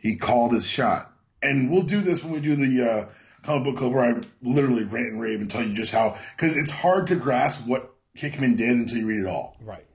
he 0.02 0.16
called 0.16 0.52
his 0.52 0.66
shot, 0.68 1.10
and 1.42 1.70
we'll 1.70 1.82
do 1.82 2.00
this 2.02 2.22
when 2.22 2.32
we 2.34 2.40
do 2.40 2.56
the 2.56 2.90
uh, 2.90 3.06
comic 3.42 3.64
book 3.64 3.76
club, 3.78 3.92
where 3.92 4.04
I 4.04 4.20
literally 4.42 4.82
rant 4.82 5.12
and 5.12 5.20
rave 5.20 5.40
and 5.40 5.50
tell 5.50 5.64
you 5.64 5.72
just 5.72 5.92
how 5.92 6.18
because 6.36 6.56
it's 6.56 6.70
hard 6.70 7.06
to 7.06 7.14
grasp 7.16 7.66
what 7.66 7.94
Hickman 8.14 8.56
did 8.56 8.70
until 8.70 8.98
you 8.98 9.06
read 9.06 9.20
it 9.20 9.26
all. 9.26 9.56
right. 9.62 9.86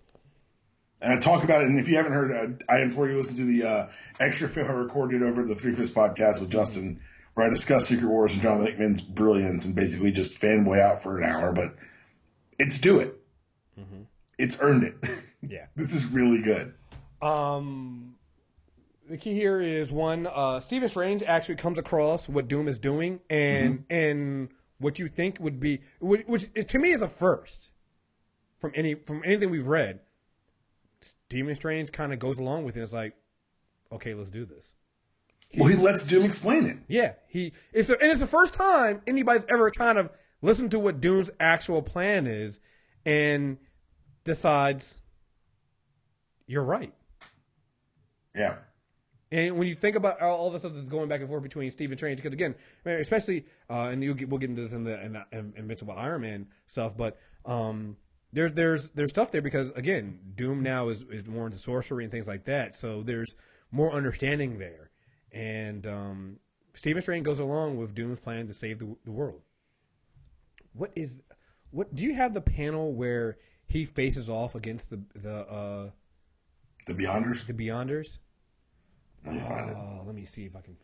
And 0.99 1.13
I 1.13 1.19
talk 1.19 1.43
about 1.43 1.61
it, 1.61 1.67
and 1.67 1.79
if 1.79 1.87
you 1.87 1.95
haven't 1.97 2.13
heard, 2.13 2.31
uh, 2.31 2.73
I 2.73 2.81
implore 2.81 3.05
you 3.05 3.11
to 3.13 3.19
listen 3.19 3.35
to 3.35 3.45
the 3.45 3.63
uh, 3.69 3.87
extra 4.19 4.49
film 4.49 4.67
I 4.67 4.73
recorded 4.73 5.21
over 5.21 5.43
the 5.43 5.53
Three 5.53 5.71
Fifths 5.73 5.91
podcast 5.91 6.39
with 6.39 6.49
Justin, 6.49 6.99
where 7.35 7.45
I 7.45 7.51
discuss 7.51 7.85
Secret 7.85 8.07
Wars 8.07 8.33
and 8.33 8.41
Jonathan 8.41 8.65
Hickman's 8.65 9.01
brilliance 9.01 9.65
and 9.65 9.75
basically 9.75 10.11
just 10.11 10.41
fanboy 10.41 10.79
out 10.79 11.03
for 11.03 11.19
an 11.19 11.23
hour. 11.23 11.51
But 11.51 11.75
it's 12.57 12.79
do 12.79 12.97
it. 12.99 13.13
It's 14.39 14.57
earned 14.61 14.83
it. 14.85 14.95
Yeah. 15.47 15.67
this 15.75 15.93
is 15.93 16.03
really 16.07 16.41
good. 16.41 16.73
Um, 17.21 18.15
the 19.09 19.17
key 19.17 19.33
here 19.33 19.59
is 19.61 19.91
one. 19.91 20.27
Uh, 20.27 20.59
Stephen 20.59 20.89
Strange 20.89 21.23
actually 21.23 21.55
comes 21.55 21.77
across 21.77 22.27
what 22.27 22.47
Doom 22.47 22.67
is 22.67 22.77
doing, 22.77 23.19
and 23.29 23.85
and 23.89 24.49
what 24.79 24.99
you 24.99 25.07
think 25.07 25.39
would 25.39 25.59
be, 25.59 25.81
which, 25.99 26.25
which 26.27 26.49
to 26.67 26.79
me 26.79 26.91
is 26.91 27.01
a 27.01 27.07
first 27.07 27.71
from 28.59 28.71
any 28.75 28.95
from 28.95 29.21
anything 29.25 29.49
we've 29.49 29.67
read. 29.67 30.01
Stephen 31.01 31.55
Strange 31.55 31.91
kind 31.91 32.11
of 32.13 32.19
goes 32.19 32.37
along 32.37 32.65
with 32.65 32.75
it. 32.75 32.81
It's 32.81 32.93
like, 32.93 33.15
okay, 33.91 34.13
let's 34.13 34.29
do 34.29 34.45
this. 34.45 34.73
Well, 35.55 35.67
he 35.67 35.75
lets 35.75 36.03
Doom 36.03 36.25
explain 36.25 36.65
it. 36.65 36.77
Yeah, 36.87 37.13
he 37.27 37.53
it's 37.71 37.87
the, 37.87 37.99
and 38.01 38.11
it's 38.11 38.19
the 38.19 38.27
first 38.27 38.53
time 38.53 39.01
anybody's 39.07 39.45
ever 39.47 39.71
kind 39.71 39.97
of 39.97 40.09
listened 40.41 40.71
to 40.71 40.79
what 40.79 40.99
Doom's 40.99 41.31
actual 41.39 41.81
plan 41.81 42.27
is, 42.27 42.59
and 43.05 43.57
decides 44.23 44.97
you're 46.45 46.63
right. 46.63 46.93
Yeah. 48.35 48.55
And 49.31 49.57
when 49.57 49.67
you 49.67 49.75
think 49.75 49.95
about 49.97 50.21
all, 50.21 50.49
the 50.51 50.59
stuff 50.59 50.71
that's 50.73 50.87
going 50.87 51.09
back 51.09 51.19
and 51.19 51.29
forth 51.29 51.43
between 51.43 51.69
Steve 51.71 51.91
and 51.91 51.99
Strange, 51.99 52.17
because 52.17 52.33
again, 52.33 52.55
especially, 52.85 53.45
uh, 53.69 53.89
and 53.91 54.01
get, 54.17 54.29
we'll 54.29 54.39
get 54.39 54.49
into 54.49 54.61
this 54.61 54.73
in 54.73 54.85
the 54.85 55.03
in, 55.03 55.13
the, 55.13 55.25
in 55.31 55.53
Invincible 55.57 55.93
Iron 55.97 56.21
Man 56.21 56.47
stuff, 56.65 56.95
but 56.95 57.19
um, 57.45 57.97
there's 58.31 58.53
there's 58.53 58.89
there's 58.91 59.09
stuff 59.09 59.31
there 59.31 59.41
because 59.41 59.71
again, 59.71 60.19
Doom 60.35 60.63
now 60.63 60.87
is, 60.87 61.03
is 61.11 61.27
more 61.27 61.45
into 61.45 61.57
sorcery 61.57 62.05
and 62.05 62.11
things 62.11 62.27
like 62.27 62.45
that, 62.45 62.73
so 62.73 63.03
there's 63.03 63.35
more 63.69 63.91
understanding 63.91 64.59
there, 64.59 64.91
and 65.33 65.85
um, 65.85 66.39
Stephen 66.73 67.01
Strange 67.01 67.25
goes 67.25 67.39
along 67.39 67.77
with 67.77 67.93
Doom's 67.93 68.19
plan 68.19 68.47
to 68.47 68.53
save 68.53 68.79
the, 68.79 68.95
the 69.03 69.11
world. 69.11 69.41
What 70.71 70.91
is 70.95 71.21
what? 71.71 71.93
Do 71.93 72.05
you 72.05 72.13
have 72.15 72.33
the 72.33 72.41
panel 72.41 72.93
where 72.93 73.37
he 73.65 73.83
faces 73.83 74.29
off 74.29 74.55
against 74.55 74.89
the 74.89 75.01
the 75.15 75.35
uh, 75.35 75.89
The 76.85 76.93
Beyonders. 76.93 77.45
the 77.45 77.53
Beyonders? 77.53 78.19
Let 79.25 79.35
me 79.35 79.41
find 79.41 79.69
it. 79.69 79.77
Oh, 79.77 80.03
let 80.05 80.15
me 80.15 80.25
see 80.25 80.45
if 80.45 80.55
I 80.55 80.61
can 80.61 80.77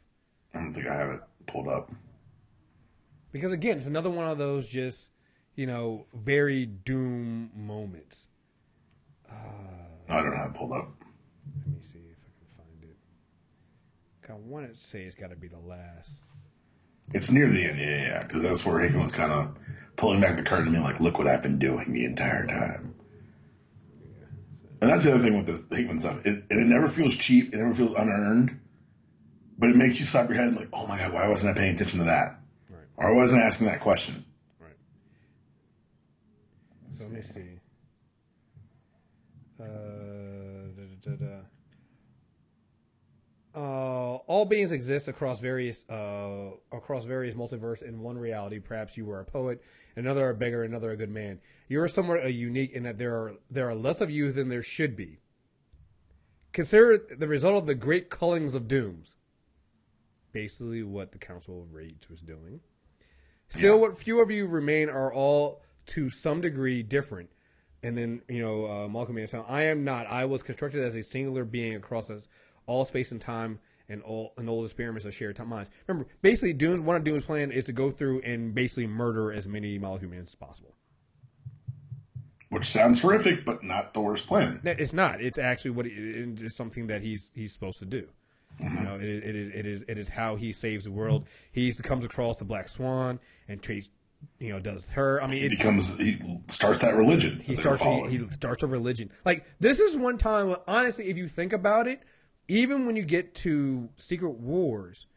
I 0.54 0.60
don't 0.60 0.74
think 0.74 0.88
I 0.88 0.96
have 0.96 1.10
it 1.10 1.22
pulled 1.48 1.68
up. 1.68 1.92
because 3.32 3.52
again, 3.52 3.78
it's 3.78 3.88
another 3.88 4.10
one 4.10 4.28
of 4.28 4.38
those 4.38 4.70
just 4.70 5.12
you 5.56 5.66
know 5.66 6.06
very 6.14 6.66
doom 6.66 7.52
moments. 7.56 8.28
No, 10.10 10.16
I 10.16 10.22
don't 10.22 10.36
have 10.36 10.50
it 10.52 10.56
pulled 10.56 10.74
up. 10.74 10.90
Let 11.66 11.76
me 11.76 11.82
see 11.82 12.00
if 12.00 12.18
I 12.20 12.32
can 12.38 12.48
find 12.56 12.84
it. 12.84 12.98
I 14.30 14.34
want 14.34 14.72
to 14.74 14.80
say 14.80 15.04
it's 15.04 15.16
got 15.16 15.30
to 15.32 15.36
be 15.36 15.48
the 15.48 15.60
last. 15.60 16.24
It's 17.14 17.32
near 17.32 17.48
the 17.50 17.66
end, 17.66 17.80
yeah, 17.80 18.02
yeah, 18.02 18.24
because 18.24 18.44
that's 18.44 18.66
where 18.66 18.80
Hickman's 18.80 19.12
kind 19.12 19.32
of 19.32 19.56
pulling 19.96 20.22
back 20.22 20.36
the 20.38 20.44
curtain 20.44 20.68
and 20.68 20.74
being 20.74 20.84
like, 20.84 21.00
"Look 21.00 21.18
what 21.18 21.28
I've 21.28 21.44
been 21.44 21.60
doing 21.60 21.92
the 21.92 22.06
entire 22.06 22.46
time." 22.48 22.93
And 24.84 24.92
that's 24.92 25.06
the 25.06 25.14
other 25.14 25.24
thing 25.24 25.38
with 25.38 25.46
this 25.46 25.64
Hickman 25.70 26.02
stuff. 26.02 26.26
It, 26.26 26.44
it 26.50 26.68
never 26.68 26.90
feels 26.90 27.16
cheap. 27.16 27.54
It 27.54 27.58
never 27.58 27.74
feels 27.74 27.96
unearned. 27.96 28.60
But 29.58 29.70
it 29.70 29.78
makes 29.78 29.98
you 29.98 30.06
slap 30.06 30.28
your 30.28 30.38
head 30.38 30.50
and 30.50 30.58
like, 30.58 30.68
"Oh 30.74 30.86
my 30.88 30.98
god, 30.98 31.14
why 31.14 31.26
wasn't 31.26 31.56
I 31.56 31.58
paying 31.58 31.76
attention 31.76 32.00
to 32.00 32.06
that? 32.06 32.38
Right, 32.70 32.84
Or 32.98 33.08
I 33.08 33.14
wasn't 33.14 33.44
asking 33.44 33.68
that 33.68 33.80
question?" 33.80 34.26
right. 34.60 34.76
So 36.92 37.06
let 37.06 37.14
me 37.14 37.22
see. 37.22 37.62
Uh, 39.58 39.64
da, 40.76 40.84
da, 41.02 41.16
da, 41.16 41.26
da. 41.28 41.36
Uh, 43.56 44.16
all 44.26 44.46
beings 44.46 44.72
exist 44.72 45.08
across 45.08 45.40
various 45.40 45.88
uh, 45.88 46.52
across 46.72 47.06
various 47.06 47.36
multiverse 47.36 47.84
in 47.84 48.00
one 48.00 48.18
reality. 48.18 48.60
Perhaps 48.60 48.98
you 48.98 49.06
were 49.06 49.20
a 49.20 49.26
poet, 49.26 49.62
another 49.96 50.30
a 50.30 50.34
beggar, 50.34 50.64
another 50.64 50.92
a 50.92 50.98
good 50.98 51.12
man. 51.12 51.40
You 51.68 51.80
are 51.82 51.88
somewhat 51.88 52.34
unique 52.34 52.72
in 52.72 52.82
that 52.84 52.98
there 52.98 53.14
are 53.14 53.36
there 53.52 53.70
are 53.70 53.76
less 53.76 54.02
of 54.02 54.10
you 54.10 54.32
than 54.32 54.50
there 54.50 54.64
should 54.64 54.96
be. 54.96 55.20
Consider 56.52 56.98
the 56.98 57.28
result 57.28 57.56
of 57.58 57.66
the 57.68 57.76
great 57.76 58.10
cullings 58.10 58.56
of 58.56 58.68
dooms. 58.68 59.16
Basically, 60.32 60.82
what 60.82 61.12
the 61.12 61.20
Council 61.20 61.62
of 61.62 61.74
Rage 61.74 62.10
was 62.10 62.22
doing. 62.22 62.62
Still, 63.50 63.80
what 63.80 64.00
few 64.00 64.20
of 64.20 64.32
you 64.32 64.48
remain 64.48 64.90
are 64.90 65.14
all 65.14 65.62
to 65.88 66.10
some 66.10 66.42
degree 66.42 66.82
different. 66.82 67.30
And 67.84 67.98
then, 67.98 68.22
you 68.28 68.42
know, 68.42 68.66
uh, 68.66 68.88
Malcolm 68.88 69.16
Manson, 69.16 69.44
I 69.48 69.64
am 69.64 69.84
not. 69.84 70.08
I 70.08 70.26
was 70.26 70.42
constructed 70.42 70.82
as 70.82 70.96
a 70.96 71.04
singular 71.04 71.44
being 71.44 71.76
across 71.76 72.10
us- 72.10 72.28
all 72.66 72.86
space 72.86 73.12
and 73.12 73.22
time 73.22 73.60
and 73.90 74.02
all 74.02 74.34
and 74.38 74.50
all 74.50 74.64
experiments 74.64 75.06
of 75.06 75.14
shared 75.14 75.40
minds. 75.46 75.70
Remember, 75.88 76.10
basically, 76.22 76.54
Doom's 76.54 76.82
one 76.82 76.96
of 76.96 77.04
Doom's 77.04 77.26
plan 77.26 77.52
is 77.52 77.66
to 77.66 77.74
go 77.74 77.92
through 77.92 78.22
and 78.22 78.54
basically 78.54 78.88
murder 78.88 79.32
as 79.32 79.48
many 79.48 79.78
molecule 79.78 80.12
humans 80.12 80.32
as 80.32 80.36
possible. 80.36 80.76
Which 82.50 82.66
sounds 82.66 83.02
horrific, 83.02 83.46
but 83.46 83.64
not 83.64 83.94
the 83.94 84.02
worst 84.02 84.28
plan. 84.28 84.62
It's 84.64 84.94
not. 84.94 85.22
It's 85.22 85.40
actually 85.40 85.72
what 85.72 85.88
it, 85.88 85.94
is 86.42 86.56
something 86.56 86.88
that 86.88 87.02
he's 87.02 87.32
he's 87.34 87.54
supposed 87.54 87.80
to 87.80 87.86
do. 87.86 88.08
You 88.60 88.84
know, 88.84 88.96
it 88.96 89.04
is, 89.04 89.24
it 89.24 89.36
is 89.36 89.52
it 89.54 89.66
is 89.66 89.86
it 89.88 89.98
is 89.98 90.10
how 90.10 90.36
he 90.36 90.54
saves 90.54 90.84
the 90.84 90.92
world. 90.92 91.26
He 91.52 91.72
comes 91.74 92.06
across 92.06 92.38
the 92.38 92.46
Black 92.46 92.70
Swan 92.70 93.20
and 93.48 93.62
treats 93.62 93.90
you 94.40 94.54
know, 94.54 94.60
does 94.60 94.90
her. 94.90 95.22
I 95.22 95.28
mean, 95.28 95.40
He 95.40 95.46
it's, 95.48 95.58
becomes 95.58 95.98
he 95.98 96.18
starts 96.48 96.82
that 96.82 96.96
religion. 96.96 97.40
he 97.44 97.56
that 97.56 97.62
starts 97.62 97.82
he, 97.82 98.18
he 98.18 98.28
starts 98.30 98.64
a 98.64 98.68
religion. 98.68 99.12
Like 99.26 99.46
this 99.60 99.80
is 99.80 99.98
one 99.98 100.18
time 100.18 100.56
honestly, 100.68 101.10
if 101.10 101.18
you 101.18 101.28
think 101.28 101.54
about 101.54 101.88
it, 101.88 102.04
even 102.48 102.86
when 102.86 102.96
you 102.96 103.04
get 103.04 103.34
to 103.36 103.90
Secret 103.98 104.32
Wars, 104.32 105.08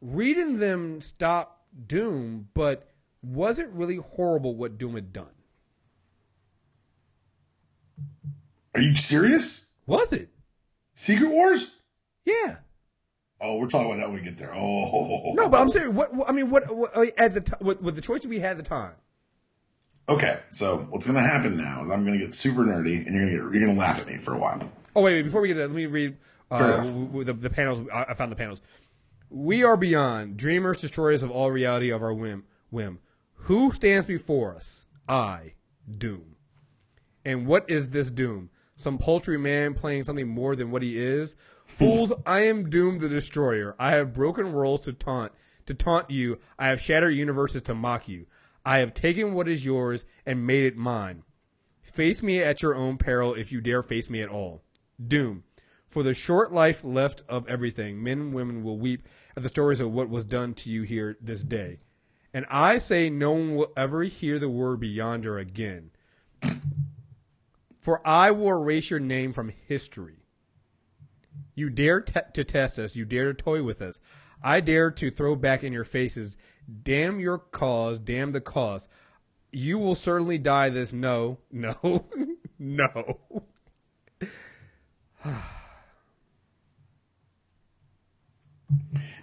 reading 0.00 0.58
them 0.58 1.00
stop 1.00 1.64
Doom, 1.86 2.48
but 2.54 2.90
was 3.22 3.58
it 3.58 3.68
really 3.70 3.96
horrible 3.96 4.54
what 4.54 4.78
Doom 4.78 4.94
had 4.94 5.12
done? 5.12 5.26
Are 8.74 8.80
you 8.80 8.96
serious? 8.96 9.66
Was 9.86 10.12
it? 10.12 10.28
Secret 10.94 11.28
Wars? 11.30 11.72
Yeah. 12.24 12.56
Oh, 13.40 13.58
we're 13.58 13.68
talking 13.68 13.86
about 13.86 13.98
that 13.98 14.10
when 14.10 14.18
we 14.18 14.24
get 14.24 14.38
there. 14.38 14.54
Oh, 14.54 15.32
No, 15.34 15.48
but 15.48 15.60
I'm 15.60 15.68
saying 15.68 15.94
what, 15.94 16.10
I 16.26 16.32
mean 16.32 16.50
what, 16.50 16.74
what 16.74 16.96
uh, 16.96 17.06
at 17.18 17.34
the 17.34 17.40
time 17.42 17.58
with, 17.60 17.80
with 17.82 17.94
the 17.94 18.00
choices 18.00 18.26
we 18.26 18.40
had 18.40 18.52
at 18.52 18.56
the 18.58 18.68
time. 18.68 18.92
Okay, 20.08 20.38
so 20.50 20.78
what's 20.90 21.06
gonna 21.06 21.20
happen 21.20 21.56
now 21.56 21.82
is 21.82 21.90
I'm 21.90 22.04
gonna 22.04 22.18
get 22.18 22.32
super 22.32 22.64
nerdy, 22.64 23.04
and 23.06 23.14
you're 23.14 23.40
gonna 23.40 23.58
you're 23.58 23.66
gonna 23.66 23.78
laugh 23.78 24.00
at 24.00 24.06
me 24.06 24.16
for 24.18 24.34
a 24.34 24.38
while. 24.38 24.70
Oh 24.94 25.02
wait, 25.02 25.14
wait 25.14 25.22
before 25.22 25.40
we 25.40 25.48
get 25.48 25.54
there, 25.54 25.66
let 25.66 25.74
me 25.76 25.86
read 25.86 26.16
uh, 26.50 26.82
the, 26.82 27.32
the 27.32 27.50
panels. 27.50 27.86
I 27.92 28.04
I 28.08 28.14
found 28.14 28.32
the 28.32 28.36
panels. 28.36 28.60
We 29.28 29.64
are 29.64 29.76
beyond 29.76 30.36
dreamers, 30.36 30.80
destroyers 30.80 31.22
of 31.22 31.30
all 31.30 31.50
reality 31.50 31.90
of 31.90 32.02
our 32.02 32.14
whim. 32.14 32.44
Whim. 32.70 33.00
Who 33.34 33.72
stands 33.72 34.06
before 34.06 34.54
us? 34.54 34.86
I, 35.08 35.54
Doom. 35.90 36.36
And 37.24 37.46
what 37.46 37.68
is 37.68 37.90
this 37.90 38.10
Doom? 38.10 38.50
Some 38.76 38.98
paltry 38.98 39.38
man 39.38 39.74
playing 39.74 40.04
something 40.04 40.28
more 40.28 40.54
than 40.54 40.70
what 40.70 40.82
he 40.82 40.98
is? 40.98 41.36
Fools, 41.66 42.12
I 42.24 42.40
am 42.40 42.70
Doom 42.70 42.98
the 42.98 43.08
Destroyer. 43.08 43.74
I 43.78 43.92
have 43.92 44.12
broken 44.12 44.52
worlds 44.52 44.84
to 44.84 44.92
taunt, 44.92 45.32
to 45.66 45.74
taunt 45.74 46.10
you. 46.10 46.38
I 46.58 46.68
have 46.68 46.80
shattered 46.80 47.14
universes 47.14 47.62
to 47.62 47.74
mock 47.74 48.08
you. 48.08 48.26
I 48.64 48.78
have 48.78 48.94
taken 48.94 49.34
what 49.34 49.48
is 49.48 49.64
yours 49.64 50.04
and 50.24 50.46
made 50.46 50.64
it 50.64 50.76
mine. 50.76 51.22
Face 51.82 52.22
me 52.22 52.42
at 52.42 52.62
your 52.62 52.74
own 52.74 52.98
peril 52.98 53.34
if 53.34 53.50
you 53.50 53.60
dare 53.60 53.82
face 53.82 54.10
me 54.10 54.20
at 54.22 54.28
all. 54.28 54.62
Doom. 55.04 55.44
For 55.96 56.02
the 56.02 56.12
short 56.12 56.52
life 56.52 56.84
left 56.84 57.22
of 57.26 57.48
everything, 57.48 58.02
men 58.02 58.20
and 58.20 58.34
women 58.34 58.62
will 58.62 58.76
weep 58.76 59.08
at 59.34 59.42
the 59.42 59.48
stories 59.48 59.80
of 59.80 59.92
what 59.92 60.10
was 60.10 60.26
done 60.26 60.52
to 60.52 60.68
you 60.68 60.82
here 60.82 61.16
this 61.22 61.42
day. 61.42 61.78
And 62.34 62.44
I 62.50 62.80
say 62.80 63.08
no 63.08 63.32
one 63.32 63.56
will 63.56 63.72
ever 63.78 64.02
hear 64.02 64.38
the 64.38 64.50
word 64.50 64.82
beyonder 64.82 65.40
again. 65.40 65.92
For 67.80 68.06
I 68.06 68.30
will 68.30 68.48
erase 68.48 68.90
your 68.90 69.00
name 69.00 69.32
from 69.32 69.48
history. 69.48 70.18
You 71.54 71.70
dare 71.70 72.02
te- 72.02 72.20
to 72.34 72.44
test 72.44 72.78
us. 72.78 72.94
You 72.94 73.06
dare 73.06 73.32
to 73.32 73.42
toy 73.42 73.62
with 73.62 73.80
us. 73.80 73.98
I 74.42 74.60
dare 74.60 74.90
to 74.90 75.10
throw 75.10 75.34
back 75.34 75.64
in 75.64 75.72
your 75.72 75.86
faces. 75.86 76.36
Damn 76.82 77.20
your 77.20 77.38
cause. 77.38 77.98
Damn 77.98 78.32
the 78.32 78.42
cause. 78.42 78.86
You 79.50 79.78
will 79.78 79.94
certainly 79.94 80.36
die 80.36 80.68
this. 80.68 80.92
No, 80.92 81.38
no, 81.50 82.04
no. 82.58 83.18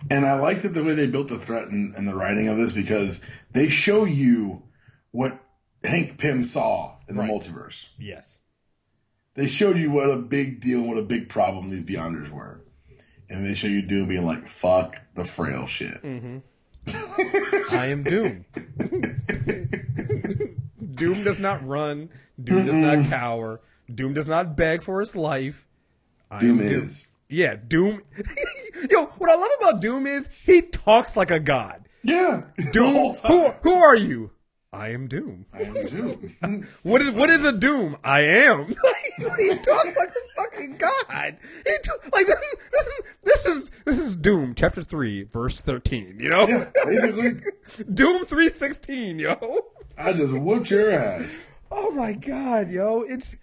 And 0.09 0.25
I 0.25 0.39
like 0.39 0.61
that 0.61 0.73
the 0.73 0.83
way 0.83 0.93
they 0.93 1.07
built 1.07 1.27
the 1.27 1.39
threat 1.39 1.69
and, 1.69 1.93
and 1.95 2.07
the 2.07 2.15
writing 2.15 2.47
of 2.47 2.57
this 2.57 2.71
because 2.71 3.21
they 3.51 3.69
show 3.69 4.05
you 4.05 4.63
what 5.11 5.39
Hank 5.83 6.17
Pym 6.17 6.43
saw 6.43 6.95
in 7.07 7.15
the 7.15 7.21
Right. 7.21 7.31
multiverse. 7.31 7.85
Yes. 7.97 8.39
They 9.35 9.47
showed 9.47 9.77
you 9.77 9.91
what 9.91 10.09
a 10.09 10.17
big 10.17 10.61
deal, 10.61 10.81
what 10.81 10.97
a 10.97 11.01
big 11.01 11.29
problem 11.29 11.69
these 11.69 11.83
Beyonders 11.83 12.29
were. 12.29 12.61
And 13.29 13.45
they 13.45 13.53
show 13.55 13.67
you 13.67 13.81
Doom 13.81 14.07
being 14.07 14.25
like, 14.25 14.47
fuck 14.47 14.97
the 15.15 15.23
frail 15.25 15.65
shit. 15.67 16.01
Mm-hmm. 16.03 16.37
I 17.75 17.87
am 17.87 18.03
Doom. 18.03 18.45
Doom 20.95 21.23
does 21.23 21.39
not 21.39 21.65
run. 21.65 22.09
Doom 22.41 22.65
does 22.65 22.75
not 22.75 22.97
mm-hmm. 22.97 23.09
cower. 23.09 23.61
Doom 23.93 24.13
does 24.13 24.27
not 24.27 24.55
beg 24.55 24.83
for 24.83 24.99
his 24.99 25.15
life. 25.15 25.65
I 26.29 26.39
Doom 26.39 26.59
am 26.59 26.65
is. 26.65 27.12
Yeah, 27.29 27.55
Doom. 27.55 28.03
Yo, 28.89 29.05
what 29.05 29.29
I 29.29 29.35
love 29.35 29.49
about 29.59 29.81
Doom 29.81 30.05
is 30.07 30.29
he 30.45 30.61
talks 30.61 31.15
like 31.15 31.31
a 31.31 31.39
god. 31.39 31.87
Yeah. 32.03 32.43
Doom. 32.71 33.15
Who, 33.27 33.49
who 33.61 33.73
are 33.73 33.95
you? 33.95 34.31
I 34.71 34.89
am 34.89 35.07
Doom. 35.07 35.45
I 35.53 35.61
am 35.61 35.73
Doom. 35.73 36.35
What 36.83 37.01
is 37.01 37.11
what 37.11 37.29
is 37.29 37.45
a 37.45 37.51
Doom? 37.51 37.95
I 38.03 38.21
am. 38.21 38.67
he 38.67 39.55
talks 39.57 39.95
like 39.95 40.09
a 40.09 40.41
fucking 40.41 40.77
god. 40.77 41.37
He 41.63 41.71
t- 41.83 41.91
like 42.11 42.25
this 42.25 42.39
is, 42.39 42.55
this 42.71 42.87
is 42.87 43.01
this 43.23 43.45
is 43.45 43.69
this 43.85 43.99
is 43.99 44.15
Doom 44.15 44.55
chapter 44.55 44.81
three 44.81 45.23
verse 45.23 45.61
thirteen. 45.61 46.19
You 46.19 46.29
know, 46.29 46.47
yeah, 46.47 46.71
basically, 46.85 47.35
Doom 47.93 48.25
three 48.25 48.49
sixteen. 48.49 49.19
Yo. 49.19 49.65
I 49.95 50.11
just 50.13 50.33
whooped 50.33 50.71
your 50.71 50.89
ass. 50.89 51.45
Oh 51.69 51.91
my 51.91 52.13
god, 52.13 52.69
yo! 52.71 53.01
It's 53.01 53.37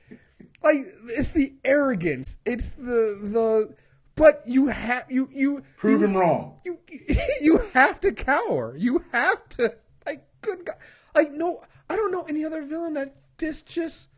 like 0.63 0.87
it's 1.09 1.31
the 1.31 1.55
arrogance. 1.65 2.39
It's 2.45 2.71
the 2.71 3.19
the. 3.23 3.75
But 4.17 4.43
you 4.45 4.67
have 4.67 5.11
you 5.11 5.29
you 5.33 5.63
Prove 5.79 6.03
him 6.03 6.17
wrong. 6.17 6.61
you 6.65 6.79
you 7.41 7.61
have 7.73 8.01
to 8.01 8.13
cower. 8.13 8.77
You 8.77 9.05
have 9.13 9.49
to 9.51 9.77
like 10.05 10.25
good 10.43 10.67
God. 10.67 10.77
Like 11.15 11.33
no, 11.33 11.63
I 11.89 11.97
don't 11.97 12.13
know 12.13 12.25
any 12.29 12.45
other 12.45 12.63
villain 12.63 12.95
that 12.95 13.13
this 13.39 13.63
just 13.63 14.11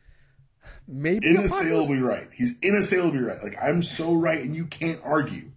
maybe. 0.87 1.27
Inassailably 1.29 1.99
right. 1.99 2.29
He's 2.33 2.59
inassailably 2.61 3.21
right. 3.21 3.43
Like, 3.43 3.57
I'm 3.61 3.83
so 3.83 4.13
right 4.13 4.43
and 4.43 4.55
you 4.55 4.67
can't 4.67 5.01
argue. 5.05 5.53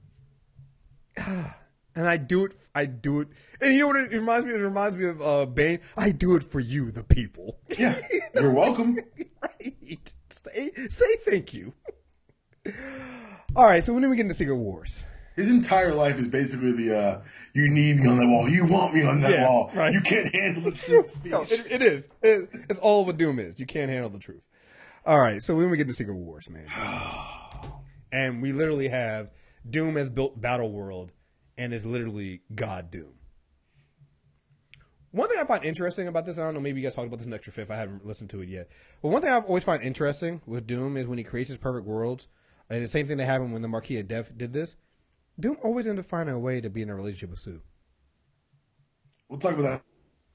and 1.18 1.54
I 1.96 2.18
do 2.18 2.46
it. 2.46 2.54
I 2.74 2.86
do 2.86 3.22
it. 3.22 3.30
And 3.62 3.74
you 3.74 3.82
know 3.82 3.88
what? 3.88 3.98
It 3.98 4.12
reminds 4.12 4.46
me. 4.46 4.54
It 4.54 4.58
reminds 4.58 4.98
me 4.98 5.06
of 5.06 5.22
uh, 5.22 5.46
Bane. 5.46 5.80
I 5.98 6.12
do 6.12 6.36
it 6.36 6.44
for 6.44 6.60
you, 6.60 6.92
the 6.92 7.04
people. 7.04 7.60
Yeah. 7.78 8.00
You're 8.34 8.52
welcome. 8.52 8.98
right. 9.42 10.14
Say, 10.54 10.72
say 10.90 11.06
thank 11.26 11.54
you. 11.54 11.74
All 13.56 13.66
right. 13.66 13.84
So 13.84 13.94
when 13.94 14.02
do 14.04 14.10
we 14.10 14.16
get 14.16 14.24
into 14.24 14.36
Secret 14.36 14.56
Wars? 14.58 15.04
His 15.36 15.50
entire 15.50 15.94
life 15.94 16.18
is 16.18 16.28
basically 16.30 16.72
the 16.72 16.98
uh, 16.98 17.22
"you 17.54 17.70
need 17.70 17.98
me 18.02 18.08
on 18.08 18.18
that 18.20 18.28
wall, 18.28 18.48
you 18.50 18.66
want 18.66 18.94
me 18.94 19.06
on 19.06 19.20
that 19.22 19.32
Yeah, 19.32 19.44
wall, 19.50 19.70
right. 19.76 19.92
you 19.92 20.00
can't 20.00 20.34
handle 20.34 20.64
the 20.72 20.76
shit 20.78 21.10
speech." 21.10 21.32
No, 21.34 21.42
it, 21.42 21.66
it 21.70 21.82
is. 21.82 22.08
It- 22.22 22.50
it's 22.70 22.80
all 22.80 23.06
what 23.06 23.18
Doom 23.18 23.40
is. 23.40 23.60
You 23.60 23.66
can't 23.66 23.92
handle 23.92 24.10
the 24.10 24.20
truth. 24.20 24.44
All 25.06 25.20
right, 25.20 25.44
so 25.44 25.54
when 25.56 25.70
we 25.70 25.76
get 25.78 25.88
to 25.90 25.94
Secret 25.94 26.16
Wars, 26.16 26.50
man, 26.50 26.68
and 28.14 28.42
we 28.42 28.54
literally 28.54 28.88
have 28.88 29.30
Doom 29.70 29.98
has 29.98 30.10
built 30.10 30.40
Battle 30.40 30.72
World 30.72 31.12
and 31.58 31.74
is 31.74 31.86
literally 31.86 32.42
God 32.56 32.90
Doom. 32.90 33.15
One 35.16 35.30
thing 35.30 35.38
I 35.40 35.46
find 35.46 35.64
interesting 35.64 36.10
about 36.10 36.26
this, 36.26 36.38
I 36.38 36.42
don't 36.42 36.56
know, 36.56 36.60
maybe 36.60 36.82
you 36.82 36.86
guys 36.86 36.94
talked 36.94 37.08
about 37.08 37.20
this 37.20 37.26
in 37.26 37.34
Extra 37.34 37.54
Fifth. 37.54 37.72
I 37.72 37.78
haven't 37.78 38.06
listened 38.06 38.30
to 38.32 38.42
it 38.42 38.50
yet. 38.50 38.68
But 39.02 39.08
one 39.08 39.22
thing 39.22 39.32
I've 39.32 39.46
always 39.46 39.64
find 39.64 39.82
interesting 39.82 40.42
with 40.46 40.68
Doom 40.68 40.98
is 40.98 41.08
when 41.08 41.18
he 41.18 41.24
creates 41.24 41.48
his 41.48 41.58
perfect 41.58 41.88
worlds, 41.88 42.28
and 42.70 42.84
the 42.84 42.88
same 42.90 43.08
thing 43.08 43.16
that 43.16 43.26
happened 43.26 43.54
when 43.54 43.62
the 43.62 43.70
Marquis 43.70 43.98
of 43.98 44.10
Death 44.10 44.38
did 44.38 44.52
this. 44.52 44.76
Doom 45.40 45.56
always 45.64 45.88
ended 45.88 46.04
up 46.04 46.10
finding 46.10 46.36
a 46.36 46.40
way 46.40 46.60
to 46.60 46.70
be 46.70 46.82
in 46.82 46.90
a 46.90 46.96
relationship 46.96 47.30
with 47.30 47.40
Sue. 47.40 47.62
We'll 49.30 49.40
talk 49.40 49.54
about 49.54 49.64
that 49.64 49.82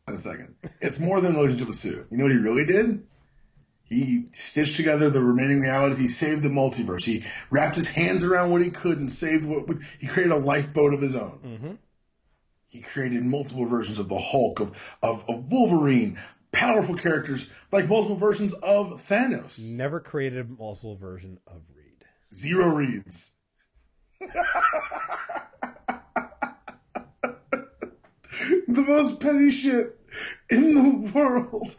in 0.09 0.15
a 0.15 0.19
second. 0.19 0.55
It's 0.81 0.99
more 0.99 1.21
than 1.21 1.33
a 1.33 1.37
relationship 1.37 1.69
with 1.69 1.77
Sue. 1.77 2.07
You 2.11 2.17
know 2.17 2.25
what 2.25 2.33
he 2.33 2.39
really 2.39 2.65
did? 2.65 3.07
He 3.85 4.29
stitched 4.33 4.77
together 4.77 5.11
the 5.11 5.23
remaining 5.23 5.61
realities. 5.61 5.99
He 5.99 6.09
saved 6.09 6.41
the 6.41 6.49
multiverse. 6.49 7.05
He 7.05 7.23
wrapped 7.51 7.77
his 7.77 7.89
hands 7.89 8.25
around 8.25 8.51
what 8.51 8.63
he 8.63 8.71
could 8.71 8.99
and 8.99 9.13
saved 9.13 9.45
what 9.45 9.69
would. 9.69 9.83
He 9.99 10.07
created 10.07 10.33
a 10.33 10.39
lifeboat 10.39 10.95
of 10.95 11.03
his 11.03 11.17
own. 11.17 11.39
Mm-hmm. 11.45 11.73
He 12.71 12.81
created 12.81 13.25
multiple 13.25 13.67
versions 13.67 13.99
of 13.99 14.09
the 14.09 14.19
Hulk, 14.19 14.61
of, 14.61 14.97
of, 15.03 15.25
of 15.29 15.51
Wolverine, 15.51 16.19
powerful 16.53 16.95
characters, 16.95 17.49
like 17.73 17.89
multiple 17.89 18.17
versions 18.17 18.53
of 18.55 18.93
Thanos. 19.09 19.69
Never 19.71 19.99
created 19.99 20.39
a 20.39 20.45
multiple 20.45 20.97
version 20.97 21.39
of 21.49 21.63
Reed. 21.77 22.05
Zero 22.33 22.69
Reeds. 22.69 23.33
the 24.21 24.31
most 28.69 29.21
petty 29.21 29.51
shit 29.51 29.99
in 30.49 30.75
the 30.75 31.13
world. 31.13 31.77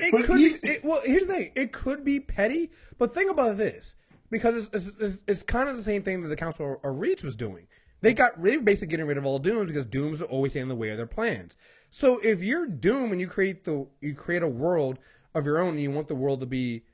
It 0.00 0.12
But 0.12 0.24
could 0.24 0.38
be. 0.38 0.58
It, 0.62 0.84
well, 0.84 1.00
here's 1.04 1.26
the 1.26 1.32
thing. 1.32 1.52
It 1.56 1.72
could 1.72 2.04
be 2.04 2.20
petty, 2.20 2.70
but 2.98 3.12
think 3.12 3.30
about 3.30 3.56
this 3.56 3.96
because 4.30 4.66
it's, 4.66 4.88
it's, 4.88 5.00
it's, 5.00 5.22
it's 5.26 5.42
kind 5.42 5.68
of 5.68 5.76
the 5.76 5.82
same 5.82 6.02
thing 6.02 6.22
that 6.22 6.28
the 6.28 6.36
Council 6.36 6.78
of 6.84 7.00
Reeds 7.00 7.24
was 7.24 7.34
doing. 7.34 7.66
They 8.00 8.14
got 8.14 8.38
really 8.40 8.58
basically 8.58 8.88
getting 8.88 9.06
rid 9.06 9.18
of 9.18 9.26
all 9.26 9.38
dooms 9.38 9.68
because 9.68 9.84
dooms 9.84 10.22
are 10.22 10.26
always 10.26 10.54
in 10.54 10.68
the 10.68 10.76
way 10.76 10.90
of 10.90 10.96
their 10.96 11.06
plans. 11.06 11.56
So 11.90 12.20
if 12.22 12.42
you're 12.42 12.66
doom 12.66 13.12
and 13.12 13.20
you 13.20 13.26
create 13.26 13.64
the 13.64 13.86
you 14.00 14.14
create 14.14 14.42
a 14.42 14.48
world 14.48 14.98
of 15.34 15.44
your 15.44 15.58
own 15.58 15.70
and 15.70 15.80
you 15.80 15.90
want 15.90 16.08
the 16.08 16.14
world 16.14 16.40
to 16.40 16.46
be 16.46 16.84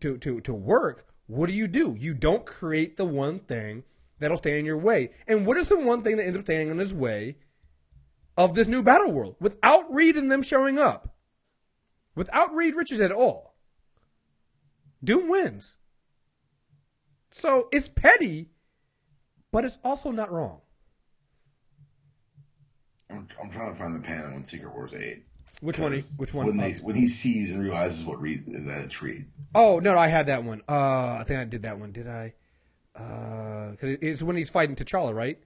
to 0.00 0.18
to 0.18 0.40
to 0.40 0.54
work, 0.54 1.06
what 1.26 1.46
do 1.46 1.52
you 1.52 1.68
do? 1.68 1.96
You 1.98 2.14
don't 2.14 2.44
create 2.44 2.96
the 2.96 3.04
one 3.04 3.40
thing 3.40 3.84
that'll 4.18 4.38
stand 4.38 4.56
in 4.56 4.66
your 4.66 4.78
way. 4.78 5.10
And 5.26 5.46
what 5.46 5.56
is 5.56 5.68
the 5.68 5.78
one 5.78 6.02
thing 6.02 6.16
that 6.16 6.24
ends 6.24 6.36
up 6.36 6.44
standing 6.44 6.70
in 6.70 6.78
his 6.78 6.94
way 6.94 7.36
of 8.36 8.54
this 8.54 8.66
new 8.66 8.82
battle 8.82 9.12
world 9.12 9.36
without 9.40 9.92
Reed 9.92 10.16
and 10.16 10.30
them 10.30 10.42
showing 10.42 10.78
up? 10.78 11.14
Without 12.14 12.52
Reed 12.52 12.74
Richards 12.74 13.00
at 13.00 13.12
all, 13.12 13.48
Doom 15.02 15.28
wins. 15.28 15.76
So 17.30 17.68
it's 17.70 17.88
petty, 17.88 18.50
but 19.52 19.64
it's 19.64 19.78
also 19.84 20.10
not 20.10 20.30
wrong. 20.30 20.60
I'm, 23.10 23.26
I'm 23.42 23.50
trying 23.50 23.72
to 23.72 23.78
find 23.78 23.96
the 23.96 24.00
panel 24.00 24.36
in 24.36 24.44
Secret 24.44 24.72
Wars 24.74 24.94
8. 24.94 25.24
Which 25.60 25.78
one? 25.78 25.92
Which 26.18 26.34
one? 26.34 26.46
When, 26.46 26.56
they, 26.56 26.72
Uh, 26.72 26.76
when 26.82 26.94
he 26.94 27.08
sees 27.08 27.50
and 27.50 27.60
realizes 27.62 28.04
what 28.04 28.20
Reed, 28.20 28.44
that 28.46 28.82
it's 28.84 29.02
Reed. 29.02 29.26
oh 29.56 29.80
no, 29.80 29.94
no, 29.94 29.98
I 29.98 30.06
had 30.06 30.26
that 30.28 30.44
one. 30.44 30.62
Uh, 30.68 31.16
I 31.20 31.24
think 31.26 31.40
I 31.40 31.44
did 31.44 31.62
that 31.62 31.80
one. 31.80 31.90
Did 31.90 32.06
I? 32.06 32.34
Because 32.92 33.96
it's 34.00 34.22
when 34.22 34.36
he's 34.36 34.50
fighting 34.50 34.76
T'Challa, 34.76 35.12
right? 35.14 35.38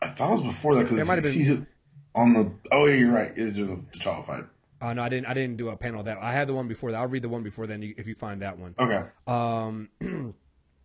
I 0.00 0.08
thought 0.08 0.30
it 0.38 0.44
was 0.44 0.54
before 0.54 0.74
that 0.76 0.84
because 0.88 1.06
he 1.06 1.14
been- 1.16 1.24
sees 1.24 1.50
it 1.50 1.66
on 2.14 2.32
the. 2.32 2.50
Oh, 2.72 2.86
yeah, 2.86 2.94
you're 2.94 3.12
right. 3.12 3.30
It 3.32 3.38
is 3.38 3.56
the 3.56 3.64
T'Challa 3.92 4.24
fight. 4.24 4.44
Uh, 4.80 4.94
no, 4.94 5.02
I 5.02 5.08
didn't. 5.10 5.26
I 5.26 5.34
didn't 5.34 5.58
do 5.58 5.68
a 5.68 5.76
panel 5.76 6.00
of 6.00 6.06
that. 6.06 6.16
I 6.18 6.32
had 6.32 6.48
the 6.48 6.54
one 6.54 6.66
before 6.68 6.92
that. 6.92 6.98
I'll 7.00 7.08
read 7.08 7.22
the 7.22 7.28
one 7.28 7.42
before 7.42 7.66
then 7.66 7.82
if 7.82 8.06
you 8.06 8.14
find 8.14 8.40
that 8.40 8.58
one. 8.58 8.74
Okay. 8.78 9.02
Um, 9.26 9.90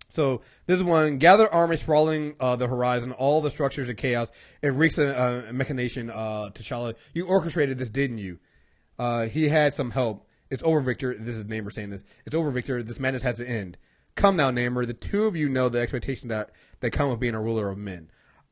so 0.09 0.41
this 0.65 0.77
is 0.77 0.83
one: 0.83 1.17
gather 1.17 1.51
army 1.53 1.77
sprawling 1.77 2.35
uh, 2.39 2.55
the 2.55 2.67
horizon, 2.67 3.11
all 3.11 3.41
the 3.41 3.51
structures 3.51 3.89
of 3.89 3.97
chaos. 3.97 4.31
It 4.61 4.69
reeks 4.69 4.97
a, 4.97 5.45
a 5.49 5.53
machination. 5.53 6.09
Uh, 6.09 6.49
T'Challa, 6.53 6.95
you 7.13 7.27
orchestrated 7.27 7.77
this, 7.77 7.89
didn't 7.89 8.17
you? 8.17 8.39
Uh, 8.97 9.25
he 9.25 9.49
had 9.49 9.73
some 9.73 9.91
help. 9.91 10.27
It's 10.49 10.63
over, 10.63 10.81
Victor. 10.81 11.15
This 11.17 11.35
is 11.35 11.45
Namor 11.45 11.71
saying 11.71 11.91
this. 11.91 12.03
It's 12.25 12.35
over, 12.35 12.51
Victor. 12.51 12.81
This 12.81 12.99
madness 12.99 13.23
has 13.23 13.35
to 13.35 13.47
end. 13.47 13.77
Come 14.15 14.35
now, 14.35 14.51
Namor. 14.51 14.85
The 14.85 14.93
two 14.93 15.25
of 15.25 15.35
you 15.35 15.47
know 15.47 15.69
the 15.69 15.79
expectations 15.79 16.29
that 16.29 16.51
that 16.79 16.91
come 16.91 17.09
with 17.09 17.19
being 17.19 17.35
a 17.35 17.41
ruler 17.41 17.69
of 17.69 17.77
men. 17.77 18.09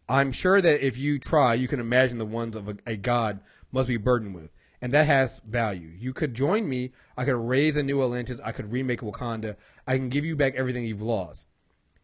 I'm 0.08 0.32
sure 0.32 0.62
that 0.62 0.86
if 0.86 0.97
you 0.97 1.20
try, 1.20 1.53
you 1.53 1.68
can 1.68 1.80
imagine 1.80 2.18
the 2.18 2.26
ones 2.26 2.55
of 2.55 2.70
a, 2.70 2.78
a 2.86 2.95
god 2.95 3.41
must 3.72 3.89
be 3.89 3.97
burdened 3.97 4.36
with, 4.36 4.51
and 4.82 4.93
that 4.93 5.08
has 5.08 5.39
value. 5.39 5.91
You 5.97 6.14
could 6.14 6.34
join 6.34 6.70
me. 6.70 6.93
I 7.18 7.26
could 7.26 7.36
raise 7.36 7.76
a 7.76 7.84
new 7.84 8.01
Atlantis. 8.01 8.39
I 8.43 8.53
could 8.53 8.72
remake 8.72 9.01
Wakanda. 9.01 9.58
I 9.88 9.98
can 9.98 10.10
give 10.10 10.26
you 10.26 10.36
back 10.36 10.56
everything 10.56 10.86
you've 10.86 11.02
lost. 11.02 11.48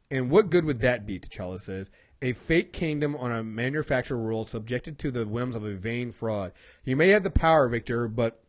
And 0.10 0.30
what 0.30 0.50
good 0.50 0.66
would 0.66 0.80
that 0.80 1.06
be? 1.06 1.20
T'Challa 1.20 1.60
says. 1.60 1.92
A 2.22 2.34
fake 2.34 2.72
kingdom 2.72 3.16
on 3.18 3.32
a 3.32 3.44
manufactured 3.44 4.18
world 4.18 4.48
subjected 4.48 4.98
to 5.00 5.12
the 5.12 5.26
whims 5.26 5.56
of 5.56 5.66
a 5.66 5.74
vain 5.74 6.14
fraud. 6.14 6.54
You 6.86 6.96
may 6.96 7.10
have 7.10 7.24
the 7.24 7.30
power, 7.30 7.68
Victor, 7.68 8.08
but 8.08 8.42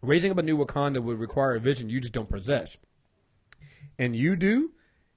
raising 0.00 0.30
up 0.30 0.38
a 0.38 0.42
new 0.42 0.56
Wakanda 0.56 1.02
would 1.02 1.18
require 1.18 1.54
a 1.54 1.60
vision 1.60 1.90
you 1.90 2.00
just 2.00 2.14
don't 2.14 2.30
possess. 2.30 2.78
And 3.98 4.16
you 4.16 4.36
do? 4.36 4.72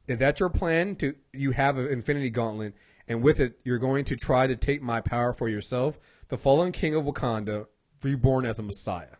Is 0.07 0.17
that 0.17 0.39
your 0.39 0.49
plan? 0.49 0.95
To 0.97 1.15
you 1.33 1.51
have 1.51 1.77
an 1.77 1.87
Infinity 1.87 2.29
Gauntlet, 2.29 2.75
and 3.07 3.23
with 3.23 3.39
it, 3.39 3.59
you're 3.63 3.79
going 3.79 4.05
to 4.05 4.15
try 4.15 4.45
to 4.47 4.55
take 4.55 4.81
my 4.81 5.01
power 5.01 5.33
for 5.33 5.47
yourself, 5.47 5.97
the 6.27 6.37
fallen 6.37 6.71
king 6.71 6.93
of 6.93 7.05
Wakanda, 7.05 7.67
reborn 8.03 8.45
as 8.45 8.59
a 8.59 8.63
Messiah. 8.63 9.17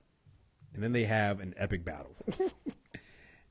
And 0.74 0.84
then 0.84 0.92
they 0.92 1.06
have 1.06 1.40
an 1.40 1.54
epic 1.58 1.86
battle. 1.86 2.16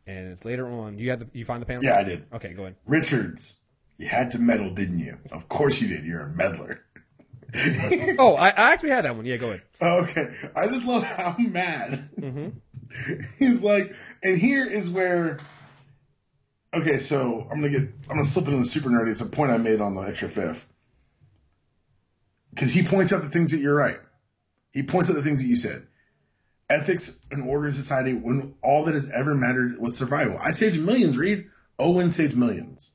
and 0.06 0.28
it's 0.32 0.44
later 0.44 0.66
on. 0.68 0.98
You 0.98 1.10
had 1.10 1.20
the 1.20 1.28
you 1.32 1.44
find 1.44 1.60
the 1.62 1.66
panel? 1.66 1.84
Yeah, 1.84 1.98
I 1.98 2.04
did. 2.04 2.26
Okay, 2.32 2.52
go 2.52 2.62
ahead. 2.62 2.76
Richards, 2.86 3.58
you 3.98 4.06
had 4.06 4.30
to 4.32 4.38
meddle, 4.38 4.70
didn't 4.70 4.98
you? 4.98 5.16
Of 5.32 5.48
course 5.48 5.80
you 5.80 5.88
did. 5.88 6.04
You're 6.04 6.22
a 6.22 6.30
meddler. 6.30 6.80
Oh, 8.18 8.34
I, 8.34 8.48
I 8.48 8.72
actually 8.72 8.90
had 8.90 9.04
that 9.04 9.14
one. 9.14 9.24
Yeah, 9.26 9.36
go 9.36 9.50
ahead. 9.50 9.62
Okay. 9.80 10.34
I 10.56 10.66
just 10.66 10.84
love 10.84 11.04
how 11.04 11.36
mad 11.38 12.08
Mm-hmm. 12.18 12.48
he's 13.38 13.62
like, 13.62 13.94
and 14.24 14.36
here 14.38 14.64
is 14.66 14.90
where. 14.90 15.38
Okay, 16.72 16.98
so 16.98 17.46
I'm 17.50 17.60
gonna 17.60 17.68
get, 17.70 17.82
I'm 18.10 18.16
gonna 18.16 18.24
slip 18.24 18.46
into 18.46 18.58
the 18.58 18.66
super 18.66 18.88
nerdy. 18.90 19.10
It's 19.12 19.20
a 19.20 19.26
point 19.26 19.52
I 19.52 19.58
made 19.58 19.80
on 19.80 19.94
the 19.94 20.00
extra 20.02 20.28
fifth, 20.28 20.66
because 22.50 22.72
he 22.72 22.82
points 22.82 23.12
out 23.12 23.22
the 23.22 23.28
things 23.30 23.52
that 23.52 23.58
you're 23.58 23.76
right. 23.76 23.98
He 24.72 24.82
points 24.82 25.08
out 25.08 25.14
the 25.14 25.22
things 25.22 25.40
that 25.40 25.46
you 25.46 25.54
said. 25.56 25.86
Ethics 26.70 27.18
and 27.30 27.48
order 27.48 27.68
in 27.68 27.74
society, 27.74 28.14
when 28.14 28.54
all 28.62 28.84
that 28.84 28.94
has 28.94 29.10
ever 29.10 29.34
mattered 29.34 29.78
was 29.78 29.96
survival. 29.96 30.38
I 30.40 30.50
saved 30.50 30.80
millions. 30.80 31.16
Reed 31.16 31.46
Owen 31.78 32.12
saved 32.12 32.36
millions. 32.36 32.92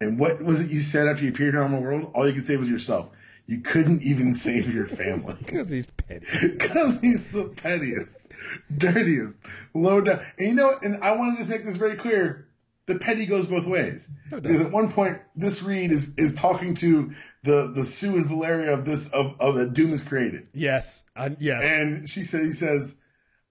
And 0.00 0.18
what 0.18 0.42
was 0.42 0.60
it 0.60 0.70
you 0.70 0.80
said 0.80 1.08
after 1.08 1.24
you 1.24 1.30
appeared 1.30 1.54
here 1.54 1.62
on 1.62 1.72
the 1.72 1.80
world? 1.80 2.10
All 2.14 2.28
you 2.28 2.34
could 2.34 2.46
save 2.46 2.60
was 2.60 2.68
yourself. 2.68 3.10
You 3.46 3.60
couldn't 3.60 4.02
even 4.02 4.34
save 4.34 4.74
your 4.74 4.86
family. 4.86 5.36
Because 5.46 5.70
he's 5.70 5.86
petty. 5.86 6.26
Because 6.58 7.00
he's 7.00 7.30
the 7.30 7.44
pettiest, 7.44 8.28
dirtiest, 8.76 9.40
low 9.72 10.00
down. 10.00 10.20
And 10.38 10.48
you 10.48 10.54
know, 10.54 10.74
and 10.82 11.02
I 11.02 11.16
want 11.16 11.34
to 11.34 11.38
just 11.38 11.48
make 11.48 11.64
this 11.64 11.76
very 11.76 11.96
clear: 11.96 12.45
the 12.86 12.98
petty 12.98 13.26
goes 13.26 13.46
both 13.46 13.66
ways. 13.66 14.08
No 14.30 14.40
because 14.40 14.60
at 14.60 14.70
one 14.70 14.90
point, 14.90 15.18
this 15.34 15.62
Reed 15.62 15.92
is 15.92 16.14
is 16.16 16.32
talking 16.34 16.74
to 16.76 17.10
the 17.42 17.72
the 17.74 17.84
Sue 17.84 18.16
and 18.16 18.26
Valeria 18.26 18.72
of 18.74 18.84
this 18.84 19.08
of 19.10 19.34
of 19.40 19.54
that 19.56 19.72
Doom 19.74 19.92
is 19.92 20.02
created, 20.02 20.48
Yes, 20.54 21.04
I, 21.14 21.36
yes. 21.38 21.62
and 21.64 22.08
she 22.08 22.24
says 22.24 22.44
he 22.46 22.52
says. 22.52 22.96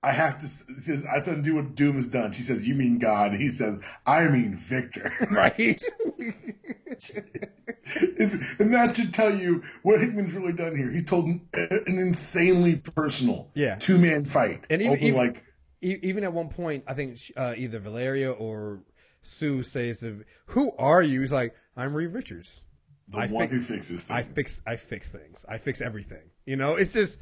I 0.03 0.11
have 0.11 0.38
to. 0.38 0.45
He 0.75 0.81
says 0.81 1.03
I 1.11 1.15
have 1.15 1.25
to 1.25 1.31
undo 1.31 1.55
what 1.55 1.73
Doom 1.73 1.95
has 1.95 2.07
done. 2.07 2.31
She 2.33 2.43
says, 2.43 2.67
"You 2.67 2.75
mean 2.75 2.99
God?" 2.99 3.33
He 3.33 3.49
says, 3.49 3.79
"I 4.05 4.25
mean 4.29 4.55
Victor." 4.57 5.11
right. 5.31 5.81
and 8.19 8.71
that 8.73 8.93
should 8.95 9.13
tell 9.15 9.33
you 9.33 9.63
what 9.81 9.99
Hickman's 10.01 10.33
really 10.33 10.53
done 10.53 10.75
here. 10.77 10.91
He's 10.91 11.05
told 11.05 11.25
an 11.25 11.39
insanely 11.88 12.75
personal, 12.75 13.49
Yeah. 13.55 13.75
two 13.75 13.97
man 13.97 14.25
fight. 14.25 14.65
And 14.69 14.81
even- 14.83 14.99
even- 14.99 15.15
like 15.17 15.43
even 15.81 16.23
at 16.23 16.33
one 16.33 16.49
point, 16.49 16.83
I 16.88 16.93
think 16.93 17.19
uh, 17.36 17.53
either 17.57 17.79
Valeria 17.79 18.31
or 18.31 18.81
Sue 19.26 19.63
says, 19.63 20.05
"Who 20.47 20.71
are 20.78 21.01
you?" 21.01 21.21
He's 21.21 21.32
like, 21.34 21.55
"I'm 21.76 21.93
Reed 21.93 22.11
Richards. 22.13 22.61
the 23.07 23.19
I 23.19 23.28
one 23.28 23.47
fi- 23.47 23.53
who 23.55 23.59
fixes 23.61 24.03
things. 24.03 24.11
I 24.19 24.23
fix, 24.23 24.61
I 24.65 24.76
fix 24.78 25.09
things. 25.09 25.45
I 25.47 25.57
fix 25.57 25.82
everything." 25.82 26.30
You 26.45 26.55
know, 26.55 26.76
it's 26.76 26.93
just, 26.93 27.19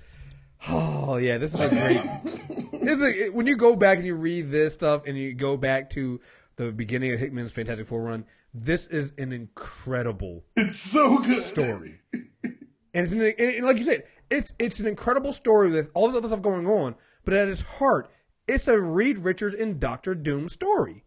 oh 0.69 1.17
yeah, 1.17 1.37
this 1.37 1.53
is 1.53 1.59
a 1.61 1.69
great. 1.69 2.01
it's 2.73 3.01
a, 3.01 3.29
when 3.29 3.47
you 3.47 3.55
go 3.55 3.75
back 3.75 3.97
and 3.97 4.05
you 4.07 4.15
read 4.15 4.51
this 4.51 4.73
stuff 4.73 5.03
and 5.07 5.17
you 5.17 5.33
go 5.33 5.57
back 5.57 5.89
to 5.91 6.19
the 6.55 6.71
beginning 6.71 7.13
of 7.13 7.19
Hickman's 7.19 7.51
Fantastic 7.51 7.87
Four 7.87 8.03
run, 8.03 8.25
this 8.53 8.87
is 8.87 9.13
an 9.17 9.31
incredible 9.31 10.43
It's 10.55 10.75
so 10.77 11.17
good. 11.19 11.41
story. 11.43 11.99
and 12.13 12.57
it's 12.93 13.11
an, 13.11 13.21
and 13.21 13.65
like 13.65 13.77
you 13.77 13.85
said, 13.85 14.03
it's 14.29 14.53
it's 14.59 14.79
an 14.79 14.87
incredible 14.87 15.33
story 15.33 15.71
with 15.71 15.89
all 15.93 16.07
this 16.07 16.15
other 16.17 16.27
stuff 16.27 16.41
going 16.41 16.67
on, 16.67 16.95
but 17.25 17.33
at 17.33 17.47
its 17.47 17.61
heart, 17.61 18.09
it's 18.47 18.67
a 18.67 18.79
Reed 18.79 19.19
Richards 19.19 19.55
and 19.55 19.79
Doctor 19.79 20.13
Doom 20.15 20.49
story. 20.49 21.05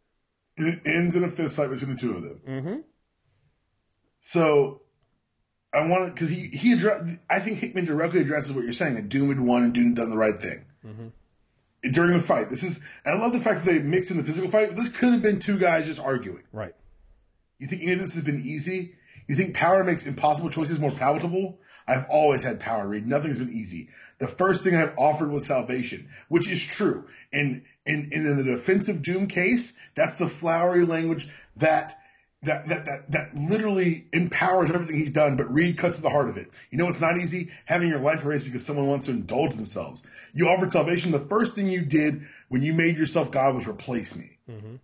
And 0.59 0.69
it 0.69 0.81
ends 0.87 1.15
in 1.15 1.25
a 1.25 1.31
fist 1.31 1.57
fight 1.57 1.71
between 1.71 1.91
the 1.91 2.01
two 2.01 2.15
of 2.15 2.23
them. 2.23 2.41
Mm-hmm. 2.49 2.77
So 4.21 4.83
I 5.73 5.87
want 5.87 6.07
to 6.07 6.13
because 6.13 6.31
he 6.31 6.49
he 6.49 6.73
address, 6.73 7.17
I 7.29 7.41
think 7.41 7.59
Hickman 7.59 7.85
directly 7.85 8.21
addresses 8.21 8.53
what 8.53 8.65
you're 8.65 8.73
saying 8.73 8.95
that 8.95 9.09
Doom 9.09 9.29
had 9.29 9.41
won 9.41 9.65
and 9.65 9.75
Doom 9.75 9.87
had 9.87 9.97
done 9.97 10.11
the 10.11 10.17
right 10.17 10.41
thing. 10.41 10.65
During 11.93 12.15
the 12.15 12.23
fight, 12.23 12.49
this 12.49 12.63
is 12.63 12.81
and 13.05 13.17
I 13.17 13.21
love 13.23 13.33
the 13.33 13.41
fact 13.41 13.65
that 13.65 13.71
they 13.71 13.79
mix 13.81 14.11
in 14.11 14.17
the 14.17 14.25
physical 14.25 14.51
fight. 14.51 14.75
This 14.75 14.89
could 14.89 15.13
have 15.13 15.23
been 15.23 15.39
two 15.39 15.59
guys 15.59 15.87
just 15.87 16.01
arguing. 16.01 16.43
Right. 16.53 16.75
You 17.59 17.67
think 17.67 17.83
any 17.83 17.93
of 17.93 17.99
this 17.99 18.15
has 18.15 18.25
been 18.25 18.43
easy? 18.45 18.97
You 19.29 19.37
think 19.37 19.55
power 19.55 19.85
makes 19.85 20.07
impossible 20.07 20.51
choices 20.51 20.81
more 20.81 20.93
palatable? 20.93 21.59
I've 21.87 22.07
always 22.09 22.43
had 22.43 22.59
power, 22.61 22.87
Reed. 22.87 23.07
Nothing's 23.07 23.39
been 23.39 23.53
easy. 23.53 23.91
The 24.19 24.27
first 24.27 24.65
thing 24.65 24.75
I've 24.75 24.97
offered 24.97 25.31
was 25.31 25.47
salvation, 25.47 26.09
which 26.29 26.49
is 26.49 26.63
true. 26.63 27.09
And 27.33 27.63
in, 27.87 28.11
in, 28.13 28.37
the 28.37 28.45
defensive 28.45 29.03
doom 29.03 29.27
case, 29.27 29.75
that's 29.95 30.19
the 30.19 30.29
flowery 30.29 30.85
language 30.85 31.29
that 31.57 31.99
that, 32.43 32.69
that 32.69 32.85
that 32.85 33.11
that 33.11 33.35
literally 33.35 34.07
empowers 34.13 34.71
everything 34.71 34.97
he's 34.97 35.11
done, 35.11 35.37
but 35.37 35.53
Reed 35.53 35.79
cuts 35.79 35.97
to 35.97 36.03
the 36.03 36.11
heart 36.11 36.29
of 36.29 36.37
it. 36.37 36.51
You 36.71 36.79
know 36.79 36.89
it's 36.89 37.01
not 37.01 37.17
easy? 37.19 37.51
Having 37.65 37.89
your 37.89 37.99
life 37.99 38.25
erased 38.25 38.45
because 38.45 38.65
someone 38.65 38.87
wants 38.87 39.07
to 39.07 39.13
indulge 39.13 39.55
themselves. 39.55 40.05
You 40.33 40.49
offered 40.49 40.71
salvation. 40.71 41.13
The 41.13 41.21
first 41.21 41.55
thing 41.55 41.69
you 41.69 41.83
did 41.83 42.23
when 42.49 42.63
you 42.63 42.73
made 42.75 42.97
yourself 42.99 43.31
God 43.31 43.55
was 43.55 43.67
replace 43.67 44.15
me. 44.15 44.39
Mm-hmm. 44.49 44.77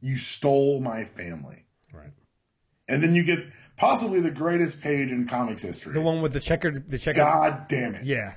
You 0.00 0.16
stole 0.16 0.80
my 0.80 1.04
family. 1.04 1.64
Right. 1.92 2.12
And 2.88 3.02
then 3.02 3.14
you 3.14 3.22
get 3.22 3.46
possibly 3.76 4.20
the 4.20 4.30
greatest 4.30 4.80
page 4.80 5.10
in 5.10 5.26
comics 5.26 5.62
history. 5.62 5.94
The 5.94 6.00
one 6.00 6.20
with 6.20 6.32
the 6.32 6.40
checkered, 6.40 6.90
the 6.90 6.98
checkered. 6.98 7.20
God 7.20 7.68
damn 7.68 7.94
it. 7.94 8.04
Yeah. 8.04 8.34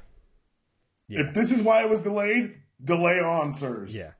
If 1.10 1.34
this 1.34 1.52
is 1.52 1.62
why 1.62 1.84
it 1.84 1.89
was 1.89 2.02
delayed, 2.02 2.56
delay 2.84 3.19
on, 3.19 3.53
sirs. 3.53 3.95
Yeah. 3.95 4.11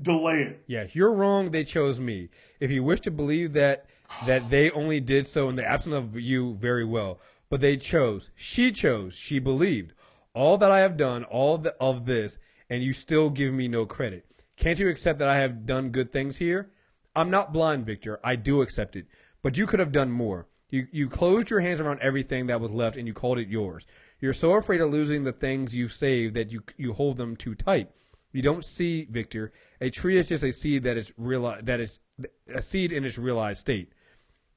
Delay 0.00 0.42
it. 0.42 0.64
Yeah. 0.66 0.86
You're 0.92 1.12
wrong. 1.12 1.50
They 1.50 1.64
chose 1.64 2.00
me. 2.00 2.28
If 2.60 2.70
you 2.70 2.82
wish 2.82 3.00
to 3.00 3.10
believe 3.10 3.52
that 3.52 3.86
that 4.26 4.50
they 4.50 4.70
only 4.70 5.00
did 5.00 5.26
so 5.26 5.48
in 5.48 5.56
the 5.56 5.66
absence 5.66 5.94
of 5.94 6.18
you, 6.18 6.54
very 6.54 6.84
well. 6.84 7.20
But 7.48 7.60
they 7.60 7.76
chose. 7.76 8.30
She 8.34 8.72
chose. 8.72 9.14
She 9.14 9.38
believed. 9.38 9.92
All 10.34 10.58
that 10.58 10.70
I 10.70 10.80
have 10.80 10.96
done, 10.96 11.24
all 11.24 11.58
the, 11.58 11.74
of 11.80 12.06
this, 12.06 12.38
and 12.68 12.82
you 12.82 12.92
still 12.92 13.30
give 13.30 13.52
me 13.52 13.68
no 13.68 13.86
credit. 13.86 14.26
Can't 14.56 14.78
you 14.78 14.88
accept 14.88 15.18
that 15.18 15.28
I 15.28 15.38
have 15.38 15.66
done 15.66 15.90
good 15.90 16.12
things 16.12 16.38
here? 16.38 16.70
I'm 17.14 17.30
not 17.30 17.52
blind, 17.52 17.86
Victor. 17.86 18.18
I 18.24 18.36
do 18.36 18.62
accept 18.62 18.96
it. 18.96 19.06
But 19.42 19.56
you 19.56 19.66
could 19.66 19.80
have 19.80 19.92
done 19.92 20.10
more. 20.10 20.48
You, 20.70 20.88
you 20.90 21.08
closed 21.08 21.50
your 21.50 21.60
hands 21.60 21.80
around 21.80 22.00
everything 22.00 22.46
that 22.46 22.60
was 22.60 22.70
left 22.70 22.96
and 22.96 23.06
you 23.06 23.12
called 23.12 23.38
it 23.38 23.48
yours. 23.48 23.86
You're 24.24 24.32
so 24.32 24.52
afraid 24.52 24.80
of 24.80 24.90
losing 24.90 25.24
the 25.24 25.32
things 25.32 25.76
you've 25.76 25.92
saved 25.92 26.34
that 26.34 26.50
you, 26.50 26.62
you 26.78 26.94
hold 26.94 27.18
them 27.18 27.36
too 27.36 27.54
tight. 27.54 27.90
You 28.32 28.40
don't 28.40 28.64
see, 28.64 29.06
Victor. 29.10 29.52
A 29.82 29.90
tree 29.90 30.16
is 30.16 30.28
just 30.28 30.42
a 30.42 30.50
seed 30.50 30.82
that 30.84 30.96
is 30.96 31.10
reali- 31.20 31.62
that 31.66 31.78
is 31.78 32.00
a 32.48 32.62
seed 32.62 32.90
in 32.90 33.04
its 33.04 33.18
realized 33.18 33.60
state. 33.60 33.92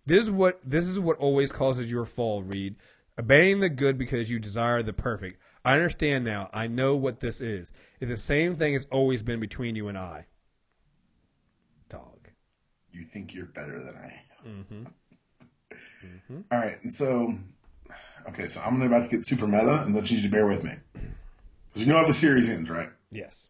This 0.05 0.23
is 0.23 0.31
what 0.31 0.61
this 0.63 0.87
is 0.87 1.01
what 1.01 1.17
always 1.17 1.51
causes 1.51 1.91
your 1.91 2.05
fall, 2.05 2.43
Reed. 2.43 2.77
Abandoning 3.17 3.59
the 3.59 3.67
good 3.67 3.97
because 3.97 4.31
you 4.31 4.39
desire 4.39 4.81
the 4.81 4.93
perfect. 4.93 5.37
I 5.65 5.73
understand 5.73 6.23
now. 6.23 6.49
I 6.53 6.67
know 6.67 6.95
what 6.95 7.19
this 7.19 7.41
is. 7.41 7.73
It's 7.99 8.09
the 8.09 8.15
same 8.15 8.55
thing 8.55 8.73
as 8.73 8.87
always 8.89 9.21
been 9.21 9.41
between 9.41 9.75
you 9.75 9.89
and 9.89 9.97
I. 9.97 10.27
Dog. 11.89 12.29
You 12.93 13.03
think 13.03 13.33
you're 13.33 13.47
better 13.47 13.83
than 13.83 13.95
I 13.97 14.23
am. 14.47 14.65
Mm-hmm. 14.71 16.37
All 16.53 16.57
right. 16.57 16.77
And 16.83 16.93
so, 16.93 17.33
okay, 18.29 18.47
so 18.47 18.61
I'm 18.61 18.81
about 18.81 19.03
to 19.03 19.09
get 19.09 19.25
super 19.25 19.47
meta, 19.47 19.81
and 19.83 19.93
need 19.93 20.09
you 20.09 20.21
to 20.21 20.29
bear 20.29 20.47
with 20.47 20.63
me. 20.63 20.71
Because 20.93 21.81
you 21.81 21.85
know 21.85 21.97
how 21.97 22.05
the 22.05 22.13
series 22.13 22.49
ends, 22.49 22.69
right? 22.69 22.89
Yes. 23.11 23.47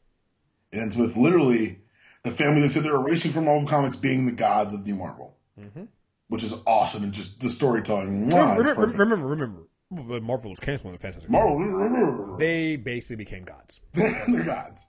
It 0.71 0.79
ends 0.79 0.95
with 0.95 1.17
literally 1.17 1.79
the 2.23 2.31
family 2.31 2.61
that 2.61 2.69
said 2.69 2.83
they're 2.83 2.95
erasing 2.95 3.31
from 3.31 3.45
Marvel 3.45 3.67
Comics 3.67 3.95
being 3.95 4.25
the 4.25 4.31
gods 4.31 4.73
of 4.73 4.85
New 4.85 4.95
Marvel. 4.95 5.37
Mm-hmm. 5.59 5.85
Which 6.29 6.43
is 6.43 6.53
awesome, 6.65 7.03
and 7.03 7.13
just 7.13 7.39
the 7.39 7.49
storytelling. 7.49 8.29
Mwah, 8.29 8.57
remember, 8.57 8.81
remember, 8.81 9.27
remember, 9.27 9.67
remember, 9.89 10.19
Marvel 10.19 10.49
was 10.49 10.59
canceling 10.59 10.93
the 10.93 10.99
Fantastic. 10.99 11.29
Marvel. 11.29 12.35
They 12.37 12.75
basically 12.75 13.15
became 13.15 13.45
gods. 13.45 13.79
they're 13.93 14.43
gods. 14.43 14.85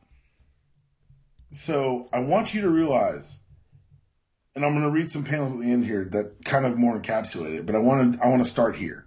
So 1.53 2.09
I 2.13 2.19
want 2.21 2.55
you 2.55 2.63
to 2.63 2.69
realize, 2.69 3.39
and 4.55 4.65
I'm 4.65 4.73
going 4.73 4.85
to 4.85 4.91
read 4.91 5.11
some 5.11 5.25
panels 5.25 5.53
at 5.53 5.61
the 5.61 5.71
end 5.71 5.87
here 5.87 6.09
that 6.13 6.45
kind 6.45 6.67
of 6.67 6.77
more 6.77 7.01
encapsulate 7.01 7.55
it. 7.55 7.67
But 7.67 7.77
I 7.77 7.79
want 7.79 8.15
to 8.15 8.25
I 8.25 8.29
want 8.29 8.43
to 8.43 8.49
start 8.49 8.77
here. 8.77 9.07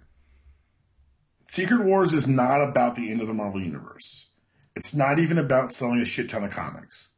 Secret 1.52 1.84
Wars 1.84 2.14
is 2.14 2.26
not 2.26 2.66
about 2.66 2.96
the 2.96 3.10
end 3.10 3.20
of 3.20 3.26
the 3.26 3.34
Marvel 3.34 3.62
universe. 3.62 4.30
It's 4.74 4.94
not 4.94 5.18
even 5.18 5.36
about 5.36 5.70
selling 5.70 6.00
a 6.00 6.06
shit 6.06 6.30
ton 6.30 6.44
of 6.44 6.50
comics. 6.50 7.10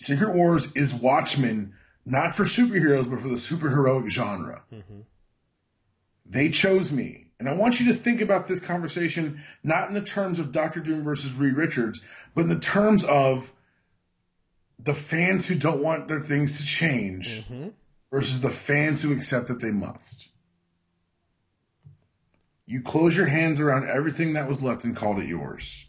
Secret 0.00 0.32
Wars 0.32 0.70
is 0.76 0.94
Watchmen, 0.94 1.74
not 2.06 2.36
for 2.36 2.44
superheroes, 2.44 3.10
but 3.10 3.18
for 3.18 3.26
the 3.26 3.34
superheroic 3.34 4.08
genre. 4.10 4.62
Mm-hmm. 4.72 5.00
They 6.24 6.50
chose 6.50 6.92
me. 6.92 7.30
And 7.40 7.48
I 7.48 7.56
want 7.56 7.80
you 7.80 7.86
to 7.86 7.98
think 7.98 8.20
about 8.20 8.46
this 8.46 8.60
conversation 8.60 9.42
not 9.64 9.88
in 9.88 9.94
the 9.94 10.02
terms 10.02 10.38
of 10.38 10.52
Doctor 10.52 10.78
Doom 10.78 11.02
versus 11.02 11.32
Reed 11.32 11.56
Richards, 11.56 12.00
but 12.36 12.42
in 12.42 12.50
the 12.50 12.60
terms 12.60 13.02
of 13.02 13.50
the 14.78 14.94
fans 14.94 15.48
who 15.48 15.56
don't 15.56 15.82
want 15.82 16.06
their 16.06 16.20
things 16.20 16.58
to 16.58 16.64
change 16.64 17.42
mm-hmm. 17.42 17.70
versus 18.12 18.40
the 18.40 18.50
fans 18.50 19.02
who 19.02 19.12
accept 19.12 19.48
that 19.48 19.58
they 19.58 19.72
must. 19.72 20.27
You 22.68 22.82
close 22.82 23.16
your 23.16 23.26
hands 23.26 23.60
around 23.60 23.88
everything 23.88 24.34
that 24.34 24.46
was 24.46 24.62
left 24.62 24.84
and 24.84 24.94
called 24.94 25.20
it 25.20 25.26
yours. 25.26 25.86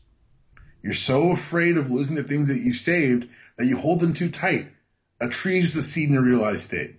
You're 0.81 0.93
so 0.93 1.31
afraid 1.31 1.75
of 1.75 1.91
losing 1.91 2.15
the 2.15 2.23
things 2.23 2.47
that 2.47 2.59
you 2.59 2.71
saved 2.73 3.27
that 3.57 3.65
you 3.65 3.75
hold 3.75 3.99
them 3.99 4.13
too 4.13 4.29
tight. 4.29 4.69
A 5.19 5.27
tree 5.27 5.59
is 5.59 5.75
a 5.75 5.83
seed 5.83 6.09
in 6.09 6.15
a 6.15 6.21
realized 6.21 6.61
state. 6.61 6.95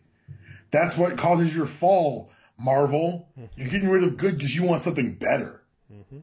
That's 0.70 0.98
what 0.98 1.16
causes 1.16 1.56
your 1.56 1.64
fall, 1.64 2.30
Marvel. 2.58 3.30
You're 3.56 3.68
getting 3.68 3.88
rid 3.88 4.04
of 4.04 4.18
good 4.18 4.34
because 4.34 4.54
you 4.54 4.64
want 4.64 4.82
something 4.82 5.14
better. 5.14 5.62
Mm-hmm. 5.90 6.18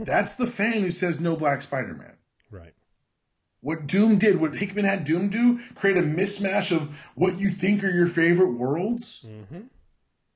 That's 0.00 0.34
the 0.34 0.48
fan 0.48 0.82
who 0.82 0.90
says 0.90 1.20
no 1.20 1.36
Black 1.36 1.62
Spider 1.62 1.94
Man. 1.94 2.16
Right. 2.50 2.74
What 3.60 3.86
Doom 3.86 4.18
did, 4.18 4.40
what 4.40 4.56
Hickman 4.56 4.84
had 4.84 5.04
Doom 5.04 5.28
do, 5.28 5.60
create 5.76 5.98
a 5.98 6.02
mismatch 6.02 6.74
of 6.74 6.98
what 7.14 7.38
you 7.38 7.48
think 7.50 7.84
are 7.84 7.90
your 7.90 8.08
favorite 8.08 8.54
worlds. 8.54 9.24
Mm-hmm. 9.24 9.68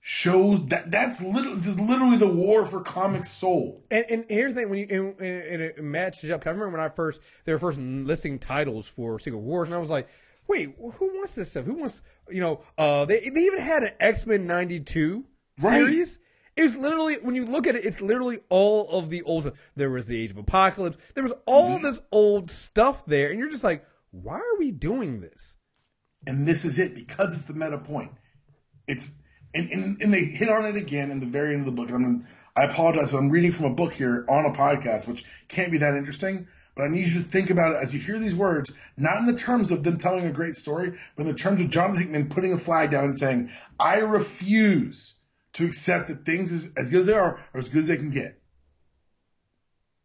Shows 0.00 0.64
that 0.68 0.90
that's 0.90 1.20
literally 1.20 1.56
this 1.56 1.66
is 1.66 1.80
literally 1.80 2.16
the 2.16 2.28
war 2.28 2.64
for 2.64 2.80
comic 2.80 3.24
soul. 3.24 3.84
And, 3.90 4.06
and 4.08 4.24
here's 4.28 4.54
the 4.54 4.60
thing: 4.60 4.70
when 4.70 4.78
you 4.78 5.14
and, 5.18 5.28
and 5.28 5.62
it 5.62 5.82
matches 5.82 6.30
up. 6.30 6.46
I 6.46 6.50
remember 6.50 6.70
when 6.78 6.80
I 6.80 6.88
first 6.88 7.20
they 7.44 7.52
were 7.52 7.58
first 7.58 7.78
listing 7.78 8.38
titles 8.38 8.86
for 8.86 9.18
Secret 9.18 9.40
Wars, 9.40 9.68
and 9.68 9.74
I 9.74 9.78
was 9.78 9.90
like, 9.90 10.08
"Wait, 10.46 10.76
who 10.78 11.16
wants 11.18 11.34
this 11.34 11.50
stuff? 11.50 11.64
Who 11.64 11.74
wants 11.74 12.02
you 12.30 12.40
know?" 12.40 12.62
Uh, 12.78 13.04
they 13.06 13.28
they 13.28 13.40
even 13.40 13.60
had 13.60 13.82
an 13.82 13.90
X 14.00 14.24
Men 14.24 14.46
'92 14.46 15.24
Right. 15.60 15.72
series. 15.84 16.20
It 16.54 16.62
was 16.62 16.76
literally 16.76 17.16
when 17.16 17.34
you 17.34 17.44
look 17.44 17.66
at 17.66 17.74
it, 17.74 17.84
it's 17.84 18.00
literally 18.00 18.38
all 18.48 18.88
of 18.90 19.10
the 19.10 19.22
old. 19.22 19.52
There 19.74 19.90
was 19.90 20.06
the 20.06 20.22
Age 20.22 20.30
of 20.30 20.38
Apocalypse. 20.38 20.96
There 21.14 21.24
was 21.24 21.34
all 21.44 21.80
this 21.80 22.00
old 22.12 22.50
stuff 22.50 23.04
there, 23.04 23.30
and 23.30 23.38
you're 23.38 23.50
just 23.50 23.64
like, 23.64 23.84
"Why 24.12 24.36
are 24.36 24.58
we 24.58 24.70
doing 24.70 25.20
this?" 25.20 25.56
And 26.26 26.46
this 26.46 26.64
is 26.64 26.78
it 26.78 26.94
because 26.94 27.34
it's 27.34 27.44
the 27.44 27.54
meta 27.54 27.78
point. 27.78 28.12
It's 28.86 29.12
and, 29.54 29.70
and, 29.70 30.02
and 30.02 30.12
they 30.12 30.24
hit 30.24 30.48
on 30.48 30.64
it 30.64 30.76
again 30.76 31.10
in 31.10 31.20
the 31.20 31.26
very 31.26 31.52
end 31.52 31.60
of 31.60 31.66
the 31.66 31.72
book. 31.72 31.90
And 31.90 32.04
I'm 32.04 32.26
I 32.58 32.64
apologize, 32.64 33.12
but 33.12 33.18
I'm 33.18 33.30
reading 33.30 33.52
from 33.52 33.66
a 33.66 33.70
book 33.70 33.92
here 33.92 34.24
on 34.28 34.44
a 34.44 34.50
podcast, 34.50 35.06
which 35.06 35.24
can't 35.46 35.70
be 35.70 35.78
that 35.78 35.94
interesting. 35.94 36.48
But 36.74 36.84
I 36.84 36.88
need 36.88 37.06
you 37.06 37.22
to 37.22 37.28
think 37.28 37.50
about 37.50 37.74
it 37.74 37.78
as 37.82 37.94
you 37.94 38.00
hear 38.00 38.18
these 38.18 38.34
words, 38.34 38.72
not 38.96 39.18
in 39.18 39.26
the 39.26 39.38
terms 39.38 39.70
of 39.70 39.84
them 39.84 39.96
telling 39.96 40.24
a 40.24 40.32
great 40.32 40.56
story, 40.56 40.98
but 41.16 41.22
in 41.22 41.28
the 41.28 41.38
terms 41.38 41.60
of 41.60 41.70
Jonathan 41.70 42.02
Hickman 42.02 42.28
putting 42.28 42.52
a 42.52 42.58
flag 42.58 42.90
down 42.90 43.04
and 43.04 43.16
saying, 43.16 43.50
"I 43.78 43.98
refuse 43.98 45.16
to 45.52 45.66
accept 45.66 46.08
that 46.08 46.24
things 46.24 46.52
as, 46.52 46.72
as 46.76 46.90
good 46.90 47.00
as 47.00 47.06
they 47.06 47.12
are 47.12 47.40
are 47.54 47.60
as 47.60 47.68
good 47.68 47.78
as 47.78 47.86
they 47.86 47.96
can 47.96 48.10
get." 48.10 48.40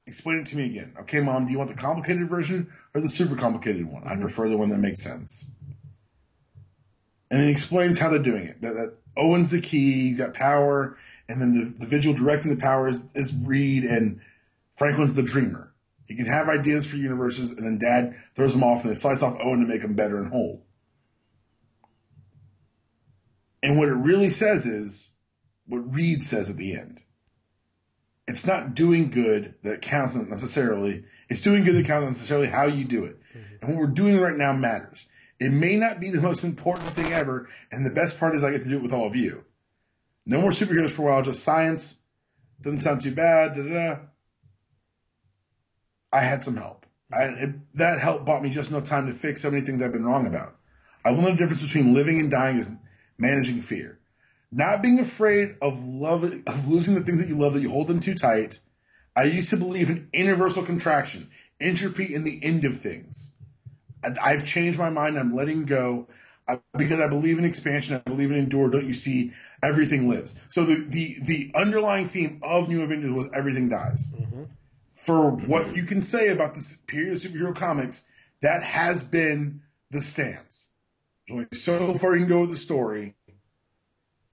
Explain 0.06 0.40
it 0.40 0.48
to 0.48 0.58
me 0.58 0.66
again. 0.66 0.94
Okay, 1.02 1.22
mom, 1.22 1.46
do 1.46 1.52
you 1.52 1.58
want 1.58 1.70
the 1.70 1.76
complicated 1.76 2.30
version 2.30 2.72
or 2.94 3.02
the 3.02 3.10
super 3.10 3.36
complicated 3.36 3.86
one? 3.86 4.04
I 4.04 4.12
mm-hmm. 4.12 4.22
prefer 4.22 4.50
the 4.50 4.58
one 4.58 4.70
that 4.70 4.80
makes 4.80 5.02
sense. 5.02 5.50
And 7.32 7.40
then 7.40 7.48
he 7.48 7.52
explains 7.52 7.98
how 7.98 8.10
they're 8.10 8.20
doing 8.20 8.46
it. 8.46 8.62
That, 8.62 8.74
that 8.74 8.98
Owen's 9.16 9.52
the 9.52 9.62
key, 9.62 10.10
he's 10.10 10.18
got 10.18 10.34
power, 10.34 10.98
and 11.30 11.40
then 11.40 11.54
the, 11.54 11.86
the 11.86 11.88
vigil 11.88 12.14
directing 12.14 12.54
the 12.54 12.62
power 12.62 12.88
is, 12.88 13.06
is 13.14 13.34
Reed, 13.34 13.84
and 13.84 14.20
Franklin's 14.74 15.16
the 15.16 15.24
dreamer. 15.24 15.72
He 16.08 16.16
can 16.16 16.26
have 16.26 16.50
ideas 16.50 16.86
for 16.86 16.98
universes, 16.98 17.52
and 17.52 17.66
then 17.66 17.78
Dad 17.78 18.16
throws 18.36 18.54
them 18.54 18.64
off 18.64 18.84
and 18.84 18.92
they 18.92 18.98
slice 18.98 19.24
off 19.24 19.38
Owen 19.40 19.62
to 19.62 19.68
make 19.68 19.82
him 19.82 19.96
better 19.96 20.18
and 20.18 20.28
whole. 20.28 20.66
And 23.62 23.78
what 23.78 23.88
it 23.88 23.94
really 23.94 24.30
says 24.30 24.66
is 24.66 25.14
what 25.68 25.94
Reed 25.94 26.26
says 26.26 26.50
at 26.50 26.58
the 26.58 26.76
end. 26.76 27.02
It's 28.28 28.46
not 28.46 28.76
doing 28.76 29.10
good 29.10 29.56
that 29.64 29.82
counts 29.82 30.16
necessarily. 30.16 31.06
It's 31.30 31.42
doing 31.42 31.64
good 31.64 31.76
that 31.76 31.86
counts 31.86 32.10
necessarily 32.10 32.48
how 32.48 32.66
you 32.66 32.84
do 32.84 33.06
it. 33.06 33.18
And 33.62 33.72
what 33.72 33.80
we're 33.80 33.88
doing 33.88 34.20
right 34.20 34.36
now 34.36 34.54
matters. 34.54 35.06
It 35.44 35.52
may 35.52 35.76
not 35.76 36.00
be 36.00 36.10
the 36.10 36.22
most 36.22 36.46
important 36.46 36.88
thing 36.92 37.12
ever, 37.12 37.50
and 37.70 37.86
the 37.86 37.90
best 37.90 38.18
part 38.18 38.34
is 38.34 38.46
I 38.46 38.52
get 38.52 38.64
to 38.64 38.70
do 38.70 38.78
it 38.78 38.82
with 38.82 38.94
all 38.94 39.06
of 39.06 39.16
you. 39.16 39.44
No 40.26 40.40
more 40.40 40.52
superheroes 40.52 40.92
for 40.92 41.02
a 41.02 41.06
while, 41.06 41.22
just 41.22 41.44
science. 41.44 41.98
Doesn't 42.62 42.80
sound 42.80 43.02
too 43.02 43.14
bad. 43.14 43.54
Da, 43.54 43.64
da, 43.64 43.74
da. 43.74 44.00
I 46.14 46.22
had 46.22 46.46
some 46.46 46.56
help. 46.56 46.86
I, 47.12 47.24
it, 47.24 47.76
that 47.76 48.00
help 48.00 48.24
bought 48.24 48.42
me 48.42 48.52
just 48.52 48.72
enough 48.72 48.86
time 48.86 49.08
to 49.08 49.14
fix 49.14 49.42
so 49.42 49.52
many 49.52 49.66
things 49.66 49.82
I've 49.82 49.92
been 49.92 50.06
wrong 50.06 50.28
about. 50.28 50.56
I 51.04 51.10
learned 51.10 51.38
the 51.38 51.44
difference 51.44 51.62
between 51.62 51.94
living 51.94 52.22
and 52.22 52.32
dying 52.32 52.58
is 52.58 52.72
managing 53.18 53.62
fear. 53.62 54.00
Not 54.50 54.82
being 54.82 55.00
afraid 55.00 55.58
of 55.62 55.84
love 55.84 56.24
of 56.24 56.68
losing 56.70 56.96
the 56.96 57.02
things 57.02 57.20
that 57.20 57.28
you 57.28 57.38
love 57.38 57.56
that 57.56 57.62
you 57.62 57.70
hold 57.70 57.88
them 57.88 58.00
too 58.00 58.16
tight. 58.16 58.60
I 59.14 59.24
used 59.24 59.50
to 59.50 59.58
believe 59.58 59.90
in 59.90 60.08
universal 60.14 60.64
contraction, 60.64 61.30
entropy 61.60 62.16
in 62.16 62.24
the 62.24 62.40
end 62.42 62.64
of 62.64 62.80
things. 62.80 63.36
I've 64.22 64.46
changed 64.46 64.78
my 64.78 64.90
mind. 64.90 65.18
I'm 65.18 65.36
letting 65.36 65.66
go 65.66 66.08
I, 66.48 66.60
because 66.78 67.00
I 67.00 67.08
believe 67.08 67.38
in 67.38 67.46
expansion. 67.46 67.96
I 67.96 68.00
believe 68.00 68.32
in 68.32 68.38
endure. 68.38 68.70
Don't 68.70 68.86
you 68.86 68.94
see? 68.94 69.34
Everything 69.62 70.10
lives. 70.10 70.36
So 70.50 70.66
the 70.66 70.76
the 70.76 71.18
the 71.22 71.52
underlying 71.56 72.08
theme 72.08 72.42
of 72.44 72.68
New 72.68 72.84
Avengers 72.84 73.12
was 73.12 73.30
everything 73.34 73.70
dies. 73.70 74.08
Mm-hmm. 74.12 74.44
For 74.96 75.32
what 75.32 75.76
you 75.76 75.84
can 75.84 76.02
say 76.02 76.30
about 76.30 76.54
this 76.54 76.76
period 76.76 77.14
of 77.14 77.22
superhero 77.22 77.56
comics, 77.56 78.06
that 78.42 78.64
has 78.64 79.04
been 79.04 79.62
the 79.92 80.02
stance. 80.02 80.70
So 81.54 81.94
far 81.98 82.16
you 82.16 82.22
can 82.22 82.30
go 82.30 82.42
with 82.42 82.52
the 82.52 82.58
story, 82.58 83.16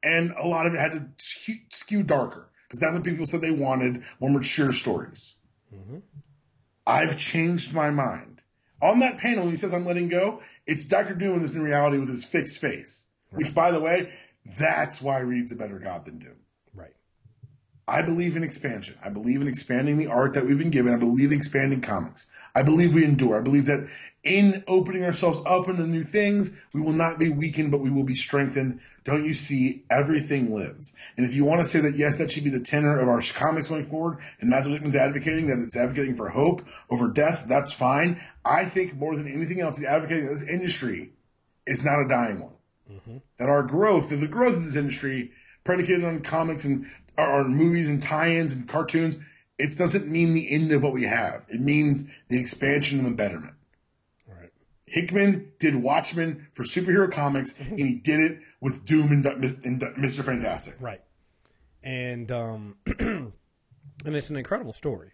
and 0.03 0.33
a 0.33 0.47
lot 0.47 0.67
of 0.67 0.75
it 0.75 0.81
had 0.81 0.93
to 0.93 1.09
skew, 1.19 1.57
skew 1.71 2.03
darker 2.03 2.51
because 2.71 2.81
that's 2.81 2.95
what 2.95 3.05
people 3.05 3.27
said 3.27 3.41
they 3.41 3.51
wanted 3.51 4.05
more 4.21 4.31
mature 4.31 4.73
stories. 4.73 5.35
Mm-hmm. 5.75 5.99
I've 6.87 7.19
changed 7.19 7.75
my 7.75 7.91
mind. 7.91 8.30
On 8.83 9.01
that 9.01 9.19
panel, 9.19 9.49
he 9.49 9.57
says, 9.57 9.75
I'm 9.75 9.85
letting 9.85 10.09
go. 10.09 10.41
It's 10.67 10.85
Dr. 10.85 11.15
Doom 11.15 11.37
in 11.37 11.43
this 11.43 11.53
new 11.53 11.63
reality 11.63 11.99
with 11.99 12.09
his 12.09 12.25
fixed 12.25 12.59
face, 12.59 13.07
which, 13.31 13.55
by 13.55 13.71
the 13.71 13.81
way, 13.81 14.11
that's 14.59 15.03
why 15.03 15.19
Reed's 15.19 15.53
a 15.53 15.57
better 15.57 15.79
God 15.79 16.07
than 16.07 16.19
Doom. 16.19 16.37
Right. 16.75 16.95
I 17.87 18.03
believe 18.03 18.37
in 18.37 18.43
expansion. 18.43 18.97
I 19.05 19.11
believe 19.11 19.43
in 19.43 19.49
expanding 19.49 19.99
the 19.99 20.07
art 20.07 20.33
that 20.35 20.47
we've 20.47 20.59
been 20.59 20.71
given. 20.71 20.95
I 20.95 20.99
believe 20.99 21.31
in 21.31 21.37
expanding 21.37 21.83
comics. 21.83 22.27
I 22.55 22.63
believe 22.63 22.95
we 22.95 23.05
endure. 23.05 23.39
I 23.39 23.43
believe 23.43 23.67
that 23.67 23.89
in 24.23 24.65
opening 24.67 25.05
ourselves 25.05 25.41
up 25.45 25.69
into 25.69 25.87
new 25.87 26.05
things, 26.05 26.53
we 26.73 26.81
will 26.81 26.93
not 26.93 27.19
be 27.19 27.29
weakened, 27.29 27.71
but 27.71 27.81
we 27.81 27.91
will 27.91 28.05
be 28.05 28.15
strengthened. 28.15 28.81
Don't 29.05 29.25
you 29.25 29.35
see? 29.35 29.85
Everything 29.91 30.55
lives. 30.55 30.95
And 31.17 31.27
if 31.27 31.35
you 31.35 31.45
want 31.45 31.61
to 31.61 31.67
say 31.67 31.81
that, 31.81 31.97
yes, 31.97 32.17
that 32.17 32.31
should 32.31 32.45
be 32.45 32.51
the 32.51 32.61
tenor 32.61 32.99
of 32.99 33.09
our 33.09 33.23
comics 33.23 33.69
going 33.69 33.85
forward, 33.85 34.19
and 34.41 34.53
that's 34.53 34.67
what 34.67 34.75
Hickman's 34.75 34.97
advocating, 34.97 35.49
that 35.49 35.59
it's 35.59 35.77
advocating 35.77 36.17
for 36.17 36.29
hope 36.29 36.63
over 36.91 37.09
death, 37.09 37.47
that's 37.49 37.73
fine. 37.73 38.21
I 38.45 38.65
think 38.65 38.95
more 38.95 39.17
than 39.17 39.27
anything 39.27 39.61
else, 39.61 39.77
he's 39.77 39.87
advocating 39.87 40.27
that 40.27 40.33
this 40.33 40.49
industry 40.49 41.13
is 41.67 41.85
not 41.85 42.01
a 42.01 42.09
dying 42.09 42.41
one 42.41 42.55
mm-hmm. 42.91 43.19
that 43.39 43.49
our 43.49 43.63
growth, 43.63 44.11
the 44.11 44.27
growth 44.27 44.57
of 44.57 44.65
this 44.65 44.77
industry, 44.77 45.33
predicated 45.65 46.05
on 46.05 46.21
comics 46.21 46.65
and 46.65 46.91
or 47.17 47.41
on 47.41 47.55
movies 47.55 47.89
and 47.89 48.03
tie-ins 48.03 48.53
and 48.53 48.69
cartoons, 48.69 49.17
it 49.59 49.77
doesn't 49.77 50.11
mean 50.11 50.33
the 50.33 50.51
end 50.51 50.73
of 50.73 50.83
what 50.83 50.93
we 50.93 51.05
have. 51.05 51.45
It 51.49 51.61
means 51.61 52.11
the 52.29 52.41
expansion 52.41 52.99
and 52.99 53.09
the 53.09 53.17
betterment. 53.17 53.55
Hickman 54.91 55.53
did 55.59 55.75
Watchmen 55.75 56.49
for 56.55 56.65
superhero 56.65 57.11
comics, 57.11 57.59
and 57.59 57.79
he 57.79 57.95
did 57.95 58.21
it 58.21 58.41
with 58.61 58.85
Doom 58.85 59.13
and, 59.13 59.25
and 59.25 59.81
Mr. 59.81 60.25
Fantastic. 60.25 60.77
Right. 60.81 61.01
And 61.83 62.31
um 62.31 62.77
and 62.99 63.33
it's 64.05 64.31
an 64.31 64.37
incredible 64.37 64.73
story. 64.73 65.13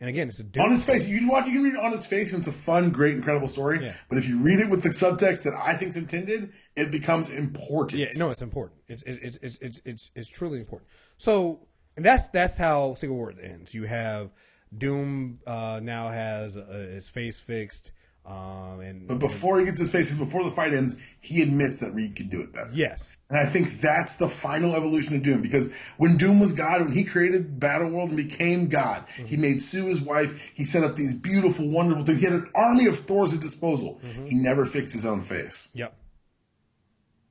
And 0.00 0.08
again, 0.08 0.28
it's 0.28 0.40
a 0.40 0.42
Doom 0.42 0.64
On 0.64 0.72
its 0.72 0.84
face, 0.84 1.06
you 1.06 1.18
can 1.18 1.28
watch, 1.28 1.46
you 1.46 1.52
can 1.52 1.62
read 1.62 1.74
it 1.74 1.78
on 1.78 1.92
its 1.92 2.06
face, 2.06 2.32
and 2.32 2.40
it's 2.40 2.48
a 2.48 2.52
fun, 2.52 2.90
great, 2.90 3.14
incredible 3.14 3.46
story. 3.46 3.78
Yeah. 3.80 3.94
But 4.08 4.18
if 4.18 4.26
you 4.26 4.38
read 4.40 4.58
it 4.58 4.68
with 4.68 4.82
the 4.82 4.88
subtext 4.88 5.44
that 5.44 5.54
I 5.54 5.74
think 5.74 5.90
is 5.90 5.96
intended, 5.96 6.52
it 6.74 6.90
becomes 6.90 7.30
important. 7.30 8.00
Yeah, 8.00 8.08
no, 8.16 8.30
it's 8.30 8.42
important. 8.42 8.80
It's 8.88 9.04
it's 9.04 9.36
it's 9.36 9.58
it's 9.60 9.80
it's, 9.84 10.10
it's 10.16 10.28
truly 10.28 10.58
important. 10.58 10.90
So, 11.18 11.68
and 11.96 12.04
that's 12.04 12.26
that's 12.28 12.58
how 12.58 12.94
Civil 12.94 13.14
War 13.14 13.32
ends. 13.40 13.74
You 13.74 13.84
have 13.84 14.32
Doom 14.76 15.38
uh, 15.46 15.78
now 15.80 16.08
has 16.08 16.56
uh, 16.56 16.88
his 16.92 17.08
face 17.08 17.38
fixed, 17.38 17.92
um, 18.24 18.80
and 18.80 19.08
But 19.08 19.18
before 19.18 19.58
he 19.58 19.64
gets 19.64 19.80
his 19.80 19.90
face, 19.90 20.14
before 20.14 20.44
the 20.44 20.50
fight 20.52 20.72
ends, 20.72 20.96
he 21.20 21.42
admits 21.42 21.78
that 21.78 21.92
Reed 21.92 22.14
could 22.14 22.30
do 22.30 22.40
it 22.40 22.52
better. 22.52 22.70
yes, 22.72 23.16
And 23.30 23.38
I 23.38 23.46
think 23.46 23.80
that's 23.80 24.14
the 24.16 24.28
final 24.28 24.76
evolution 24.76 25.16
of 25.16 25.22
Doom 25.22 25.42
because 25.42 25.72
when 25.96 26.16
Doom 26.16 26.38
was 26.38 26.52
God, 26.52 26.82
when 26.82 26.92
he 26.92 27.02
created 27.04 27.58
Battleworld 27.58 28.08
and 28.08 28.16
became 28.16 28.68
God, 28.68 29.04
he 29.26 29.36
made 29.36 29.60
Sue 29.60 29.86
his 29.86 30.00
wife. 30.00 30.40
He 30.54 30.64
set 30.64 30.84
up 30.84 30.94
these 30.94 31.18
beautiful, 31.18 31.68
wonderful 31.68 32.04
things. 32.04 32.20
He 32.20 32.24
had 32.24 32.34
an 32.34 32.50
army 32.54 32.86
of 32.86 33.00
Thors 33.00 33.34
at 33.34 33.40
disposal. 33.40 34.00
He 34.26 34.36
never 34.36 34.64
fixed 34.64 34.92
his 34.92 35.04
own 35.04 35.20
face. 35.22 35.68
yep. 35.74 35.96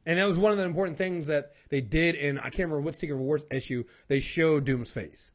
And 0.05 0.17
that 0.17 0.25
was 0.25 0.37
one 0.37 0.51
of 0.51 0.57
the 0.57 0.63
important 0.63 0.97
things 0.97 1.27
that 1.27 1.53
they 1.69 1.79
did 1.79 2.15
in 2.15 2.37
I 2.39 2.43
can't 2.49 2.69
remember 2.69 2.81
what 2.81 2.95
Secret 2.95 3.17
Wars 3.17 3.45
issue 3.51 3.83
they 4.07 4.19
showed 4.19 4.65
Doom's 4.65 4.91
face 4.91 5.31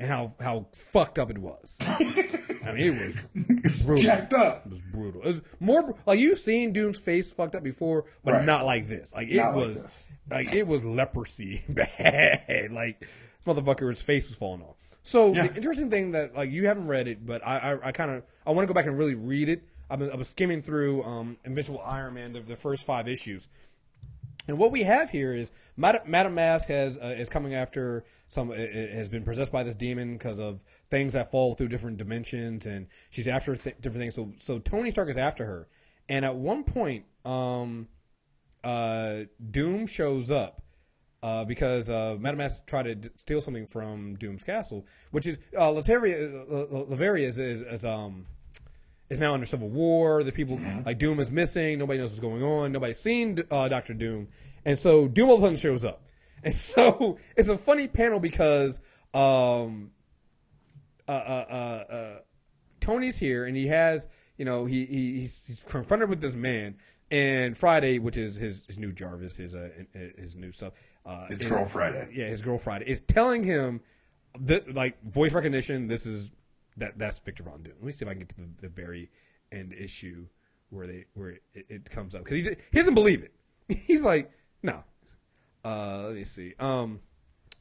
and 0.00 0.08
how 0.08 0.34
how 0.40 0.66
fucked 0.74 1.18
up 1.20 1.30
it 1.30 1.38
was. 1.38 1.76
I 1.80 2.72
mean, 2.72 2.92
it 2.94 3.62
was 3.64 3.82
Brutal. 3.84 4.02
jacked 4.02 4.32
up. 4.34 4.66
It 4.66 4.70
was 4.70 4.80
brutal. 4.80 5.22
It 5.22 5.26
was 5.26 5.40
more 5.60 5.94
like 6.06 6.18
you've 6.18 6.38
seen 6.40 6.72
Doom's 6.72 6.98
face 6.98 7.30
fucked 7.30 7.54
up 7.54 7.62
before, 7.62 8.06
but 8.24 8.34
Right. 8.34 8.44
not 8.44 8.64
like 8.66 8.88
this. 8.88 9.12
Like 9.14 9.28
it 9.28 9.36
Not 9.36 9.54
was 9.54 9.82
this. 9.82 10.04
like 10.30 10.52
it 10.52 10.66
was 10.66 10.84
leprosy 10.84 11.62
bad. 11.68 12.70
Like 12.72 13.06
motherfucker's 13.46 14.02
face 14.02 14.28
was 14.28 14.36
falling 14.36 14.62
off. 14.62 14.76
So 15.02 15.32
Yeah. 15.34 15.46
the 15.48 15.56
interesting 15.56 15.90
thing 15.90 16.12
that 16.12 16.34
like 16.34 16.50
you 16.50 16.66
haven't 16.66 16.86
read 16.88 17.06
it, 17.08 17.24
but 17.24 17.46
I 17.46 17.58
I, 17.74 17.88
I 17.88 17.92
kind 17.92 18.10
of 18.10 18.22
I 18.46 18.50
want 18.50 18.64
to 18.64 18.68
go 18.68 18.74
back 18.74 18.86
and 18.86 18.98
really 18.98 19.14
read 19.14 19.48
it. 19.48 19.62
I've 19.88 19.98
been, 19.98 20.10
I 20.12 20.16
was 20.16 20.28
skimming 20.28 20.62
through 20.62 21.02
um 21.04 21.36
Invincible 21.44 21.82
Iron 21.84 22.14
Man 22.14 22.32
the, 22.32 22.40
the 22.40 22.56
first 22.56 22.84
five 22.84 23.08
issues. 23.08 23.48
And 24.48 24.58
what 24.58 24.72
we 24.72 24.82
have 24.82 25.10
here 25.10 25.32
is 25.32 25.52
Madam, 25.76 26.34
Masque 26.34 26.68
has 26.68 26.98
uh, 26.98 27.14
is 27.16 27.28
coming 27.28 27.54
after 27.54 28.04
some 28.28 28.50
uh, 28.50 28.54
uh, 28.54 28.56
has 28.56 29.08
been 29.08 29.24
possessed 29.24 29.52
by 29.52 29.62
this 29.62 29.74
demon 29.74 30.14
because 30.14 30.40
of 30.40 30.60
things 30.90 31.12
that 31.12 31.30
fall 31.30 31.54
through 31.54 31.68
different 31.68 31.98
dimensions, 31.98 32.66
and 32.66 32.86
she's 33.10 33.28
after 33.28 33.56
th- 33.56 33.76
different 33.80 34.02
things. 34.02 34.14
So 34.14 34.32
so 34.38 34.58
Tony 34.58 34.90
Stark 34.90 35.08
is 35.08 35.18
after 35.18 35.44
her, 35.44 35.68
and 36.08 36.24
at 36.24 36.34
one 36.34 36.64
point, 36.64 37.04
um, 37.24 37.88
uh, 38.64 39.20
Doom 39.50 39.86
shows 39.86 40.30
up. 40.30 40.62
Uh, 41.22 41.44
because 41.44 41.90
uh, 41.90 42.16
Madame 42.18 42.38
Masque 42.38 42.64
tried 42.66 42.84
to 42.84 42.94
d- 42.94 43.10
steal 43.16 43.42
something 43.42 43.66
from 43.66 44.16
Doom's 44.16 44.42
castle, 44.42 44.86
which 45.10 45.26
is 45.26 45.36
uh, 45.54 45.68
Latveria, 45.68 46.32
uh, 46.50 46.86
Latveria 46.86 47.24
is, 47.24 47.38
is, 47.38 47.60
is 47.60 47.84
um 47.84 48.24
is 49.10 49.18
now 49.18 49.34
under 49.34 49.44
civil 49.46 49.68
war. 49.68 50.22
The 50.22 50.32
people 50.32 50.56
Mm-hmm. 50.56 50.82
like 50.86 50.98
Doom 50.98 51.20
is 51.20 51.30
missing. 51.30 51.78
Nobody 51.78 51.98
knows 51.98 52.10
what's 52.10 52.20
going 52.20 52.42
on. 52.42 52.72
Nobody's 52.72 52.98
seen 53.00 53.38
uh, 53.50 53.68
Doctor 53.68 53.92
Doom, 53.92 54.28
and 54.64 54.78
so 54.78 55.06
Doom 55.08 55.28
all 55.28 55.34
of 55.36 55.40
a 55.42 55.46
sudden 55.46 55.56
shows 55.58 55.84
up. 55.84 56.02
And 56.42 56.54
so 56.54 57.18
it's 57.36 57.48
a 57.48 57.58
funny 57.58 57.86
panel 57.86 58.18
because 58.18 58.80
um, 59.12 59.90
uh, 61.06 61.12
uh, 61.12 61.44
uh, 61.50 61.92
uh, 61.92 62.18
Tony's 62.80 63.18
here 63.18 63.44
and 63.44 63.54
he 63.54 63.66
has, 63.66 64.08
you 64.38 64.46
know, 64.46 64.64
he, 64.64 64.86
he 64.86 65.20
he's, 65.20 65.42
he's 65.46 65.64
confronted 65.64 66.08
with 66.08 66.22
this 66.22 66.34
man. 66.34 66.76
And 67.10 67.54
Friday, 67.58 67.98
which 67.98 68.16
is 68.16 68.36
his, 68.36 68.62
his 68.68 68.78
new 68.78 68.90
Jarvis, 68.92 69.36
his 69.36 69.54
uh, 69.54 69.68
his 70.16 70.34
new 70.36 70.50
stuff. 70.52 70.72
Uh, 71.04 71.26
It's 71.28 71.42
is- 71.42 71.48
Girl 71.50 71.66
Friday. 71.66 72.08
Yeah, 72.14 72.28
his 72.28 72.40
girl 72.40 72.56
Friday 72.58 72.86
is 72.88 73.00
telling 73.02 73.42
him 73.44 73.80
that 74.38 74.72
like 74.74 75.02
voice 75.02 75.32
recognition. 75.32 75.88
This 75.88 76.06
is 76.06 76.30
that 76.76 76.98
that's 76.98 77.18
Victor 77.18 77.42
Von 77.42 77.62
Doom. 77.62 77.74
Let 77.78 77.84
me 77.84 77.92
see 77.92 78.04
if 78.04 78.08
I 78.08 78.12
can 78.12 78.20
get 78.20 78.28
to 78.30 78.36
the, 78.36 78.48
the 78.62 78.68
very 78.68 79.10
end 79.52 79.72
issue 79.72 80.26
where 80.70 80.86
they 80.86 81.06
where 81.14 81.38
it, 81.54 81.66
it 81.68 81.90
comes 81.90 82.14
up 82.14 82.24
because 82.24 82.38
he 82.38 82.42
he 82.42 82.78
doesn't 82.78 82.94
believe 82.94 83.22
it. 83.22 83.32
He's 83.86 84.04
like, 84.04 84.30
no. 84.62 84.84
Uh, 85.64 86.04
let 86.06 86.14
me 86.14 86.24
see. 86.24 86.54
Um, 86.58 87.00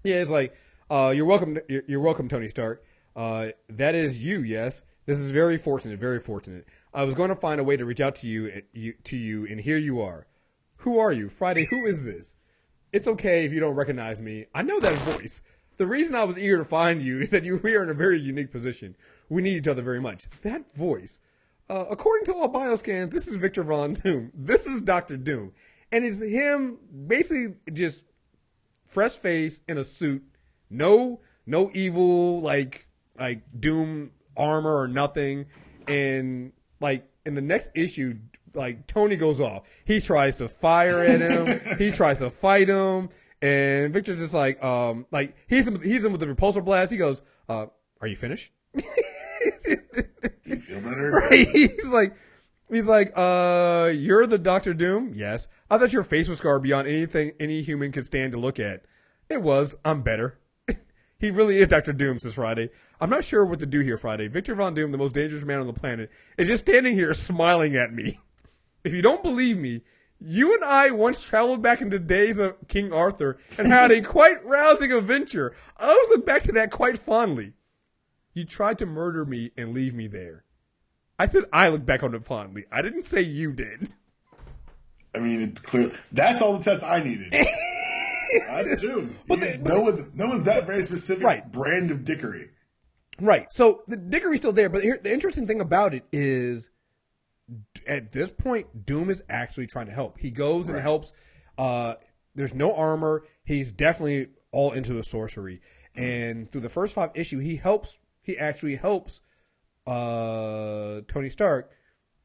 yeah, 0.04 0.16
it's 0.16 0.32
like, 0.32 0.56
uh, 0.90 1.12
you're 1.16 1.26
welcome. 1.26 1.58
You're, 1.68 1.84
you're 1.88 2.00
welcome, 2.00 2.30
Tony 2.30 2.48
Stark. 2.48 2.84
Uh, 3.16 3.50
that 3.70 3.96
is 3.96 4.24
you. 4.24 4.42
Yes, 4.42 4.84
this 5.06 5.20
is 5.20 5.32
very 5.32 5.58
fortunate. 5.58 6.00
Very 6.00 6.20
fortunate. 6.20 6.66
I 6.94 7.04
was 7.04 7.16
going 7.16 7.30
to 7.30 7.36
find 7.36 7.60
a 7.60 7.64
way 7.64 7.78
to 7.78 7.86
reach 7.86 8.00
out 8.00 8.16
to 8.18 8.28
you, 8.28 8.62
you 8.74 8.94
to 9.04 9.18
you, 9.18 9.46
and 9.46 9.60
here 9.60 9.78
you 9.78 10.02
are. 10.02 10.28
Who 10.78 10.98
are 10.98 11.12
you, 11.12 11.30
Friday? 11.30 11.66
Who 11.66 11.86
is 11.86 12.04
this? 12.04 12.38
It's 12.94 13.08
okay 13.08 13.46
if 13.46 13.54
you 13.54 13.60
don't 13.60 13.76
recognize 13.76 14.22
me. 14.22 14.46
I 14.56 14.62
know 14.62 14.80
that 14.80 14.96
voice. 14.96 15.42
The 15.80 15.88
reason 15.88 16.14
I 16.14 16.26
was 16.26 16.38
eager 16.38 16.58
to 16.58 16.66
find 16.66 17.02
you 17.02 17.20
is 17.22 17.32
that 17.32 17.44
you 17.44 17.60
we 17.64 17.74
are 17.74 17.84
in 17.84 17.90
a 17.90 17.96
very 17.96 18.20
unique 18.20 18.52
position. 18.52 18.96
We 19.30 19.42
need 19.42 19.58
each 19.58 19.68
other 19.68 19.82
very 19.82 20.02
much. 20.02 20.28
That 20.44 20.76
voice. 20.76 21.20
Uh, 21.70 21.86
according 21.90 22.26
to 22.26 22.34
all 22.36 22.52
bioscans, 22.52 23.12
this 23.12 23.28
is 23.28 23.38
Victor 23.38 23.64
Von 23.64 23.94
Doom. 23.94 24.32
This 24.34 24.66
is 24.66 24.82
Doctor 24.82 25.18
Doom, 25.18 25.54
and 25.92 26.04
it's 26.04 26.20
him 26.20 26.80
basically 27.08 27.56
just 27.72 28.04
fresh 28.84 29.14
face 29.14 29.62
in 29.68 29.78
a 29.78 29.84
suit, 29.84 30.24
no 30.70 31.22
no 31.46 31.72
evil 31.74 32.42
like 32.42 32.88
like 33.18 33.44
Doom 33.58 34.12
armor 34.36 34.76
or 34.76 34.88
nothing, 34.88 35.46
and 35.88 36.52
like 36.82 37.08
in 37.26 37.36
the 37.36 37.42
next 37.42 37.70
issue, 37.74 38.18
like 38.54 38.86
Tony 38.88 39.16
goes 39.16 39.40
off. 39.40 39.64
He 39.86 40.02
tries 40.02 40.38
to 40.38 40.50
fire 40.50 41.04
at 41.04 41.22
him. 41.22 41.62
he 41.78 41.92
tries 41.92 42.18
to 42.18 42.32
fight 42.32 42.68
him, 42.68 43.10
and 43.42 43.94
Victor's 43.94 44.20
just 44.20 44.34
like 44.34 44.62
um 44.64 45.06
like 45.12 45.36
he's 45.48 45.68
in, 45.68 45.82
he's 45.82 46.06
in 46.06 46.12
with 46.12 46.22
the 46.22 46.28
repulsor 46.28 46.64
blast. 46.64 46.92
He 46.92 46.98
goes, 46.98 47.22
uh, 47.48 47.68
"Are 48.02 48.08
you 48.08 48.16
finished?" 48.16 48.52
You 50.50 50.60
feel 50.62 50.82
better? 50.82 51.12
right? 51.30 51.48
He's 51.48 51.88
like, 51.88 52.16
he's 52.72 52.88
like, 52.88 53.12
uh, 53.16 53.92
you're 53.94 54.26
the 54.28 54.38
Doctor 54.38 54.74
Doom. 54.74 55.14
Yes, 55.16 55.48
I 55.70 55.78
thought 55.78 55.94
your 55.94 56.04
face 56.04 56.28
was 56.28 56.40
scarred 56.40 56.64
beyond 56.64 56.88
anything 56.88 57.34
any 57.40 57.62
human 57.62 57.92
could 57.92 58.06
stand 58.06 58.32
to 58.34 58.40
look 58.40 58.60
at. 58.60 58.84
It 59.30 59.42
was. 59.42 59.76
I'm 59.86 60.02
better. 60.02 60.40
he 61.20 61.30
really 61.30 61.60
is 61.60 61.68
Doctor 61.68 61.94
Doom. 61.94 62.20
Says 62.20 62.34
Friday. 62.34 62.70
I'm 63.00 63.10
not 63.10 63.24
sure 63.24 63.46
what 63.46 63.60
to 63.60 63.66
do 63.66 63.80
here, 63.82 63.98
Friday. 63.98 64.28
Victor 64.28 64.56
Von 64.56 64.74
Doom, 64.74 64.92
the 64.92 64.98
most 64.98 65.14
dangerous 65.14 65.46
man 65.46 65.60
on 65.60 65.68
the 65.68 65.74
planet, 65.74 66.10
is 66.38 66.48
just 66.48 66.66
standing 66.66 66.96
here 66.96 67.14
smiling 67.14 67.76
at 67.76 67.94
me. 67.94 68.20
If 68.82 68.94
you 68.94 69.02
don't 69.02 69.22
believe 69.22 69.58
me, 69.58 69.82
you 70.20 70.54
and 70.54 70.64
I 70.64 70.92
once 70.92 71.24
traveled 71.26 71.62
back 71.62 71.82
in 71.82 71.90
the 71.90 72.00
days 72.00 72.38
of 72.38 72.56
King 72.68 72.92
Arthur 72.92 73.38
and 73.58 73.68
had 73.68 73.92
a 73.92 74.02
quite 74.04 74.44
rousing 74.46 74.92
adventure. 74.92 75.56
I 75.78 75.88
always 75.90 76.10
look 76.10 76.26
back 76.26 76.44
to 76.44 76.52
that 76.54 76.72
quite 76.72 76.98
fondly. 76.98 77.54
You 78.34 78.46
tried 78.46 78.78
to 78.80 78.86
murder 78.86 79.26
me 79.26 79.52
and 79.58 79.74
leave 79.74 79.94
me 79.94 80.08
there. 80.08 80.44
I 81.18 81.26
said 81.26 81.46
I 81.52 81.70
look 81.70 81.86
back 81.86 82.04
on 82.04 82.14
it 82.16 82.26
fondly. 82.26 82.66
I 82.72 82.82
didn't 82.82 83.04
say 83.04 83.22
you 83.22 83.52
did. 83.52 83.90
I 85.16 85.20
mean, 85.20 85.42
it's 85.42 85.60
clear. 85.62 85.92
That's 86.12 86.42
all 86.42 86.58
the 86.58 86.64
tests 86.64 86.84
I 86.84 87.02
needed. 87.04 87.32
That's 88.48 88.80
true. 88.82 89.10
But 89.28 89.40
Yeah, 89.40 89.58
the- 89.58 89.70
no 89.70 89.82
one's 89.82 90.02
no 90.14 90.28
one's 90.28 90.44
that 90.44 90.66
very 90.68 90.84
specific 90.84 91.24
Right. 91.24 91.52
brand 91.52 91.92
of 91.92 92.04
dickery. 92.06 92.50
Right. 93.20 93.48
So 93.52 93.82
the 93.88 93.98
dickery's 93.98 94.40
still 94.42 94.54
there, 94.54 94.70
but 94.70 94.84
here, 94.84 95.00
the 95.02 95.12
interesting 95.12 95.48
thing 95.48 95.60
about 95.62 95.94
it 95.94 96.04
is, 96.14 96.70
at 97.88 98.12
this 98.12 98.32
point, 98.32 98.86
Doom 98.86 99.10
is 99.10 99.24
actually 99.30 99.68
trying 99.68 99.86
to 99.88 99.92
help. 99.92 100.20
He 100.20 100.32
goes 100.32 100.68
and 100.68 100.76
Right. 100.76 100.82
helps. 100.84 101.14
Uh, 101.58 101.96
there's 102.36 102.54
no 102.54 102.74
armor. 102.76 103.24
He's 103.44 103.72
definitely 103.72 104.28
all 104.52 104.72
into 104.72 104.94
the 104.94 105.04
sorcery, 105.04 105.62
and 105.96 106.52
through 106.52 106.62
the 106.62 106.70
first 106.70 106.94
five 106.96 107.12
issue, 107.16 107.40
he 107.40 107.58
helps. 107.58 108.00
He 108.22 108.38
actually 108.38 108.76
helps 108.76 109.22
uh, 109.88 111.02
Tony 111.08 111.30
Stark, 111.30 111.72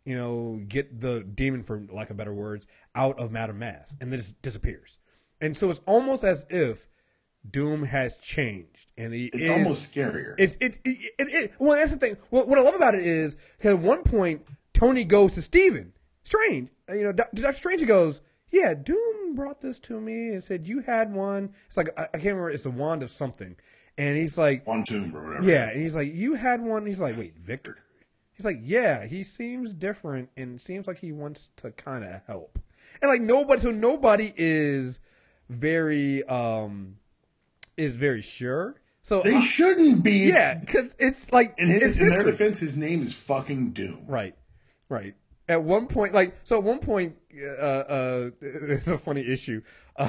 you 0.04 0.16
know, 0.16 0.60
get 0.68 1.00
the 1.00 1.20
demon, 1.20 1.62
for 1.62 1.82
lack 1.90 2.10
of 2.10 2.16
better 2.16 2.34
words, 2.34 2.66
out 2.94 3.18
of 3.18 3.30
Madame 3.32 3.58
Masque, 3.58 3.96
and 4.00 4.12
then 4.12 4.20
it 4.20 4.34
disappears. 4.42 4.98
And 5.40 5.56
so 5.56 5.70
it's 5.70 5.80
almost 5.86 6.24
as 6.24 6.44
if 6.50 6.88
Doom 7.48 7.84
has 7.84 8.18
changed, 8.18 8.90
and 8.96 9.12
he 9.12 9.26
It's 9.26 9.44
is, 9.44 9.50
almost 9.50 9.94
scarier. 9.94 10.34
it's 10.38 10.56
it's 10.60 10.78
it, 10.84 11.12
it, 11.18 11.28
it, 11.28 11.52
well 11.58 11.72
that's 11.76 11.90
the 11.92 11.98
thing. 11.98 12.16
What, 12.30 12.48
what 12.48 12.58
I 12.58 12.62
love 12.62 12.74
about 12.74 12.94
it 12.94 13.02
is 13.06 13.36
because 13.58 13.72
at 13.74 13.78
one 13.80 14.02
point 14.02 14.42
Tony 14.74 15.04
goes 15.04 15.34
to 15.34 15.42
Stephen 15.42 15.92
Strange. 16.24 16.68
uh, 16.90 16.94
You 16.94 17.04
know, 17.04 17.12
Doctor 17.12 17.52
Strange 17.54 17.86
goes, 17.86 18.20
"Yeah, 18.50 18.74
Doom 18.74 19.34
brought 19.34 19.60
this 19.62 19.78
to 19.80 20.00
me 20.00 20.28
and 20.30 20.44
said 20.44 20.68
you 20.68 20.80
had 20.80 21.12
one." 21.12 21.54
It's 21.66 21.76
like 21.76 21.88
I, 21.98 22.02
I 22.04 22.18
can't 22.18 22.24
remember. 22.36 22.50
It's 22.50 22.66
a 22.66 22.70
wand 22.70 23.02
of 23.02 23.10
something, 23.10 23.56
and 23.96 24.16
he's 24.16 24.36
like, 24.36 24.64
Watoomb 24.66 25.14
or 25.14 25.24
whatever. 25.28 25.48
"Yeah," 25.48 25.70
and 25.70 25.80
he's 25.80 25.94
like, 25.96 26.12
"You 26.12 26.34
had 26.34 26.60
one." 26.60 26.84
He's 26.86 27.00
like, 27.00 27.16
"Wait, 27.16 27.36
Victor." 27.38 27.78
He's 28.32 28.44
like, 28.44 28.58
"Yeah, 28.62 29.06
he 29.06 29.22
seems 29.22 29.72
different 29.72 30.28
and 30.36 30.60
seems 30.60 30.86
like 30.88 30.98
he 30.98 31.12
wants 31.12 31.50
to 31.56 31.70
kind 31.70 32.04
of 32.04 32.20
help." 32.26 32.58
And 33.00 33.08
like 33.08 33.20
nobody, 33.22 33.60
so 33.62 33.70
nobody 33.70 34.32
is 34.36 34.98
very 35.48 36.24
um 36.24 36.96
is 37.76 37.94
very 37.94 38.22
sure. 38.22 38.76
So 39.02 39.20
They 39.22 39.34
I- 39.34 39.42
shouldn't 39.42 40.02
be. 40.02 40.28
yeah, 40.28 40.54
because 40.54 40.96
it's 40.98 41.30
like 41.32 41.54
In, 41.58 41.68
his, 41.68 42.00
in 42.00 42.08
their 42.08 42.22
defense, 42.24 42.58
his 42.58 42.74
name 42.76 43.02
is 43.02 43.12
fucking 43.12 43.72
Doom. 43.72 44.04
Right, 44.08 44.34
right. 44.88 45.14
At 45.48 45.62
one 45.62 45.86
point, 45.86 46.14
like 46.14 46.34
so, 46.44 46.58
at 46.58 46.64
one 46.64 46.78
point, 46.78 47.16
uh, 47.38 47.60
uh, 47.60 48.30
it's 48.40 48.86
a 48.86 48.98
funny 48.98 49.20
issue. 49.20 49.62
Uh, 49.96 50.08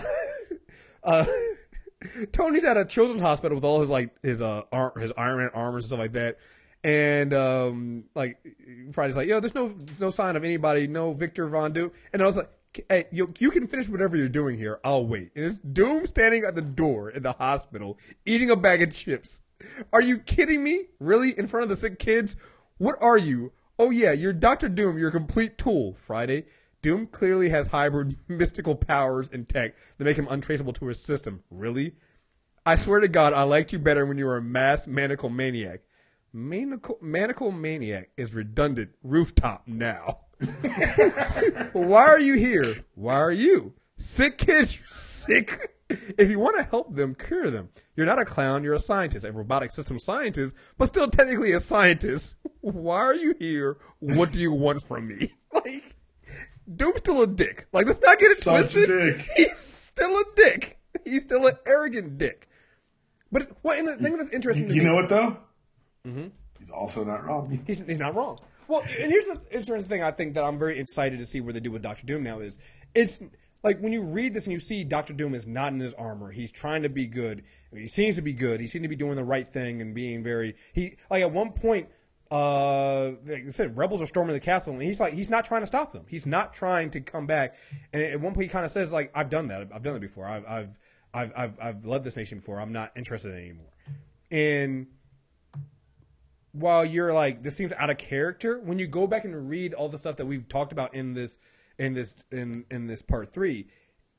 uh, 1.03 1.25
Tony's 2.31 2.63
at 2.63 2.77
a 2.77 2.85
children's 2.85 3.21
hospital 3.21 3.55
with 3.55 3.65
all 3.65 3.81
his 3.81 3.89
like 3.89 4.11
his 4.23 4.41
uh 4.41 4.63
his 4.97 5.11
Iron 5.17 5.37
Man 5.37 5.49
armor 5.53 5.77
and 5.77 5.85
stuff 5.85 5.99
like 5.99 6.13
that, 6.13 6.37
and 6.83 7.33
um 7.33 8.05
like 8.15 8.37
Friday's 8.91 9.17
like, 9.17 9.27
yo, 9.27 9.39
there's 9.39 9.55
no 9.55 9.73
no 9.99 10.09
sign 10.09 10.35
of 10.35 10.43
anybody, 10.43 10.87
no 10.87 11.13
Victor 11.13 11.47
Von 11.47 11.73
Doom, 11.73 11.91
and 12.13 12.21
I 12.21 12.25
was 12.25 12.37
like. 12.37 12.49
Hey, 12.89 13.05
you, 13.09 13.33
you 13.39 13.51
can 13.51 13.67
finish 13.67 13.87
whatever 13.87 14.17
you're 14.17 14.27
doing 14.27 14.57
here. 14.57 14.81
I'll 14.83 15.07
wait. 15.07 15.31
And 15.33 15.45
it's 15.45 15.59
Doom 15.59 16.05
standing 16.07 16.43
at 16.43 16.55
the 16.55 16.61
door 16.61 17.09
in 17.09 17.23
the 17.23 17.31
hospital, 17.31 17.97
eating 18.25 18.51
a 18.51 18.57
bag 18.57 18.81
of 18.81 18.93
chips. 18.93 19.39
Are 19.93 20.01
you 20.01 20.17
kidding 20.17 20.61
me? 20.61 20.87
Really? 20.99 21.37
In 21.39 21.47
front 21.47 21.63
of 21.63 21.69
the 21.69 21.77
sick 21.77 21.99
kids? 21.99 22.35
What 22.77 23.01
are 23.01 23.17
you? 23.17 23.53
Oh 23.77 23.89
yeah, 23.89 24.11
you're 24.11 24.33
Doctor 24.33 24.69
Doom. 24.69 24.97
You're 24.97 25.09
a 25.09 25.13
complete 25.13 25.57
tool. 25.57 25.95
Friday. 25.95 26.45
Doom 26.81 27.07
clearly 27.07 27.49
has 27.49 27.67
hybrid 27.67 28.15
mystical 28.27 28.75
powers 28.75 29.29
and 29.31 29.49
tech 29.49 29.75
that 29.97 30.05
make 30.05 30.17
him 30.17 30.27
untraceable 30.29 30.73
to 30.73 30.87
his 30.87 31.01
system. 31.01 31.43
Really? 31.49 31.95
I 32.65 32.77
swear 32.77 32.99
to 32.99 33.07
God, 33.07 33.33
I 33.33 33.43
liked 33.43 33.73
you 33.73 33.79
better 33.79 34.05
when 34.05 34.17
you 34.17 34.25
were 34.25 34.37
a 34.37 34.41
mass 34.41 34.87
manical 34.87 35.29
maniac. 35.29 35.81
Manical, 36.31 36.97
manical 37.01 37.51
maniac 37.51 38.09
is 38.17 38.33
redundant. 38.33 38.91
Rooftop 39.03 39.67
now. 39.67 40.19
Why 41.73 42.05
are 42.05 42.19
you 42.19 42.35
here? 42.35 42.85
Why 42.93 43.15
are 43.15 43.31
you? 43.31 43.73
Sick 43.97 44.37
kids, 44.37 44.75
you 44.75 44.83
sick. 44.87 45.74
If 45.89 46.29
you 46.31 46.39
want 46.39 46.57
to 46.57 46.63
help 46.63 46.95
them, 46.95 47.13
cure 47.13 47.51
them. 47.51 47.69
You're 47.95 48.07
not 48.07 48.17
a 48.19 48.25
clown, 48.25 48.63
you're 48.63 48.73
a 48.73 48.79
scientist, 48.79 49.23
a 49.23 49.31
robotic 49.31 49.71
system 49.71 49.99
scientist, 49.99 50.55
but 50.77 50.87
still 50.87 51.07
technically 51.07 51.51
a 51.51 51.59
scientist. 51.59 52.35
Why 52.61 52.97
are 52.97 53.15
you 53.15 53.35
here? 53.39 53.77
What 53.99 54.31
do 54.31 54.39
you 54.39 54.51
want 54.51 54.81
from 54.83 55.07
me? 55.07 55.33
Like, 55.53 55.95
Doom's 56.75 56.97
still 56.97 57.21
a 57.21 57.27
dick. 57.27 57.67
Like, 57.71 57.85
let's 57.85 58.01
not 58.01 58.19
get 58.19 58.31
it 58.31 58.37
Such 58.37 58.75
a 58.75 58.85
twisted. 58.85 58.87
dick. 59.17 59.29
He's 59.37 59.57
still 59.57 60.17
a 60.17 60.23
dick. 60.35 60.79
He's 61.05 61.21
still 61.21 61.47
an 61.47 61.55
arrogant 61.65 62.17
dick. 62.17 62.49
But 63.31 63.51
what? 63.61 63.77
And 63.79 63.87
the 63.87 63.95
thing 63.95 64.17
that's 64.17 64.31
interesting 64.31 64.67
You, 64.69 64.75
you 64.75 64.83
know 64.83 64.95
what 64.95 65.07
though? 65.07 65.37
Mm-hmm. 66.05 66.27
He's 66.59 66.69
also 66.71 67.05
not 67.05 67.25
wrong. 67.25 67.63
He's, 67.65 67.79
he's 67.79 67.99
not 67.99 68.15
wrong. 68.15 68.37
Well, 68.67 68.81
and 68.81 69.11
here's 69.11 69.25
the 69.25 69.39
interesting 69.51 69.87
thing 69.87 70.03
I 70.03 70.11
think 70.11 70.33
that 70.33 70.43
I'm 70.43 70.57
very 70.59 70.77
excited 70.79 71.19
to 71.19 71.25
see 71.25 71.39
where 71.39 71.53
they 71.53 71.59
do 71.61 71.71
with 71.71 71.81
Doctor 71.83 72.05
Doom 72.05 72.23
now 72.23 72.39
is 72.39 72.57
it's 72.93 73.21
like 73.65 73.79
when 73.79 73.91
you 73.91 74.03
read 74.03 74.35
this 74.35 74.45
and 74.45 74.53
you 74.53 74.59
see 74.59 74.83
Doctor 74.83 75.11
Doom 75.11 75.33
is 75.33 75.47
not 75.47 75.73
in 75.73 75.79
his 75.79 75.95
armor. 75.95 76.31
He's 76.31 76.51
trying 76.51 76.83
to 76.83 76.89
be 76.89 77.07
good. 77.07 77.43
He 77.73 77.87
seems 77.87 78.15
to 78.15 78.21
be 78.21 78.31
good. 78.31 78.61
He 78.61 78.67
seems 78.67 78.83
to 78.83 78.87
be 78.87 78.95
doing 78.95 79.15
the 79.15 79.23
right 79.23 79.47
thing 79.47 79.81
and 79.81 79.93
being 79.93 80.23
very 80.23 80.55
he 80.71 80.97
like 81.09 81.23
at 81.23 81.31
one 81.31 81.51
point 81.51 81.89
uh 82.31 83.11
like 83.25 83.45
I 83.47 83.49
said 83.49 83.75
rebels 83.75 84.01
are 84.01 84.07
storming 84.07 84.33
the 84.33 84.39
castle 84.39 84.73
and 84.73 84.81
he's 84.81 84.99
like 84.99 85.13
he's 85.13 85.31
not 85.31 85.45
trying 85.45 85.63
to 85.63 85.67
stop 85.67 85.93
them. 85.93 86.05
He's 86.07 86.27
not 86.27 86.53
trying 86.53 86.91
to 86.91 87.01
come 87.01 87.25
back. 87.25 87.55
And 87.91 88.03
at 88.03 88.21
one 88.21 88.35
point 88.35 88.43
he 88.43 88.49
kind 88.49 88.65
of 88.65 88.71
says 88.71 88.93
like 88.93 89.11
I've 89.15 89.31
done 89.31 89.47
that. 89.47 89.67
I've 89.73 89.83
done 89.83 89.95
it 89.95 90.01
before. 90.01 90.27
I've 90.27 90.45
I've 90.45 90.77
I've 91.11 91.33
I've, 91.35 91.59
I've 91.59 91.85
led 91.85 92.03
this 92.03 92.15
nation 92.15 92.37
before. 92.37 92.61
I'm 92.61 92.71
not 92.71 92.91
interested 92.95 93.31
in 93.33 93.39
anymore. 93.39 93.73
And 94.29 94.87
while 96.51 96.85
you're 96.85 97.13
like 97.13 97.41
this 97.41 97.55
seems 97.55 97.73
out 97.73 97.89
of 97.89 97.97
character, 97.97 98.59
when 98.59 98.77
you 98.77 98.85
go 98.85 99.07
back 99.07 99.25
and 99.25 99.49
read 99.49 99.73
all 99.73 99.89
the 99.89 99.97
stuff 99.97 100.17
that 100.17 100.27
we've 100.27 100.47
talked 100.47 100.71
about 100.71 100.93
in 100.93 101.15
this 101.15 101.39
in 101.77 101.93
this 101.93 102.15
in 102.31 102.65
in 102.71 102.87
this 102.87 103.01
part 103.01 103.33
three, 103.33 103.67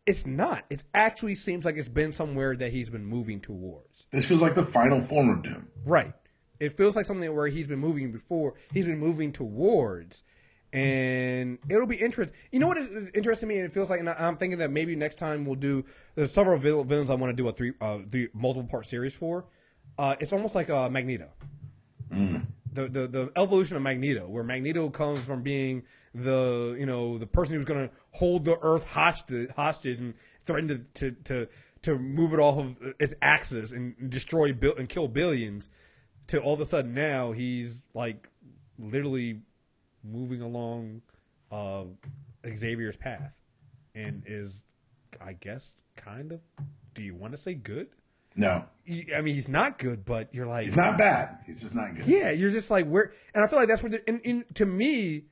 it's 0.06 0.26
not. 0.26 0.64
It 0.70 0.84
actually 0.94 1.34
seems 1.34 1.64
like 1.64 1.76
it's 1.76 1.88
been 1.88 2.12
somewhere 2.12 2.56
that 2.56 2.72
he's 2.72 2.90
been 2.90 3.04
moving 3.04 3.40
towards. 3.40 4.06
This 4.12 4.24
feels 4.26 4.40
like 4.40 4.54
the 4.54 4.64
final 4.64 5.00
form 5.00 5.30
of 5.30 5.42
Doom. 5.42 5.68
Right. 5.84 6.12
It 6.60 6.76
feels 6.76 6.96
like 6.96 7.04
something 7.04 7.34
where 7.34 7.48
he's 7.48 7.66
been 7.66 7.80
moving 7.80 8.12
before. 8.12 8.54
He's 8.72 8.86
been 8.86 8.98
moving 8.98 9.30
towards, 9.32 10.22
and 10.72 11.58
it'll 11.68 11.86
be 11.86 11.96
interesting. 11.96 12.34
You 12.50 12.60
know 12.60 12.68
what 12.68 12.78
is 12.78 13.10
interesting 13.14 13.48
to 13.48 13.54
me? 13.54 13.58
And 13.60 13.66
it 13.66 13.72
feels 13.72 13.90
like, 13.90 14.00
and 14.00 14.08
I'm 14.08 14.36
thinking 14.36 14.58
that 14.60 14.70
maybe 14.70 14.96
next 14.96 15.16
time 15.16 15.44
we'll 15.44 15.56
do. 15.56 15.84
There's 16.14 16.32
several 16.32 16.58
vil- 16.58 16.84
villains 16.84 17.10
I 17.10 17.14
want 17.14 17.30
to 17.30 17.42
do 17.42 17.48
a 17.48 17.52
three, 17.52 17.72
uh, 17.80 17.98
three 18.10 18.28
multiple 18.32 18.68
part 18.68 18.86
series 18.86 19.12
for. 19.12 19.44
Uh, 19.98 20.16
it's 20.20 20.32
almost 20.32 20.54
like 20.54 20.70
uh, 20.70 20.88
Magneto. 20.88 21.28
The, 22.76 22.88
the 22.88 23.06
the 23.08 23.32
evolution 23.36 23.76
of 23.76 23.82
Magneto, 23.82 24.28
where 24.28 24.44
Magneto 24.44 24.90
comes 24.90 25.20
from 25.20 25.42
being 25.42 25.82
the 26.14 26.76
you 26.78 26.84
know 26.84 27.16
the 27.16 27.26
person 27.26 27.56
who's 27.56 27.64
going 27.64 27.88
to 27.88 27.94
hold 28.12 28.44
the 28.44 28.58
Earth 28.60 28.84
hostage, 28.84 29.50
hostage 29.50 29.98
and 29.98 30.12
threaten 30.44 30.68
to, 30.68 30.78
to 31.00 31.10
to 31.24 31.48
to 31.82 31.98
move 31.98 32.34
it 32.34 32.38
off 32.38 32.58
of 32.58 32.94
its 33.00 33.14
axis 33.22 33.72
and 33.72 34.10
destroy 34.10 34.54
and 34.78 34.88
kill 34.90 35.08
billions, 35.08 35.70
to 36.26 36.38
all 36.38 36.52
of 36.52 36.60
a 36.60 36.66
sudden 36.66 36.92
now 36.92 37.32
he's 37.32 37.80
like 37.94 38.28
literally 38.78 39.40
moving 40.04 40.42
along 40.42 41.00
uh, 41.50 41.84
Xavier's 42.46 42.98
path, 42.98 43.32
and 43.94 44.22
is 44.26 44.64
I 45.18 45.32
guess 45.32 45.72
kind 45.96 46.30
of. 46.30 46.40
Do 46.92 47.02
you 47.02 47.14
want 47.14 47.32
to 47.32 47.38
say 47.38 47.54
good? 47.54 47.88
No, 48.36 48.64
I 49.14 49.20
mean, 49.22 49.34
he's 49.34 49.48
not 49.48 49.78
good, 49.78 50.04
but 50.04 50.32
you're 50.34 50.46
like 50.46 50.64
he's 50.64 50.76
not 50.76 50.98
bad. 50.98 51.38
He's 51.46 51.60
just 51.62 51.74
not 51.74 51.94
good. 51.96 52.06
yeah, 52.06 52.30
you're 52.30 52.50
just 52.50 52.70
like 52.70 52.86
where, 52.86 53.12
and 53.34 53.42
I 53.42 53.46
feel 53.46 53.58
like 53.58 53.68
that's 53.68 53.82
where. 53.82 53.90
The, 53.90 54.08
and, 54.08 54.20
and 54.24 54.44
to 54.56 54.66
me, 54.66 55.24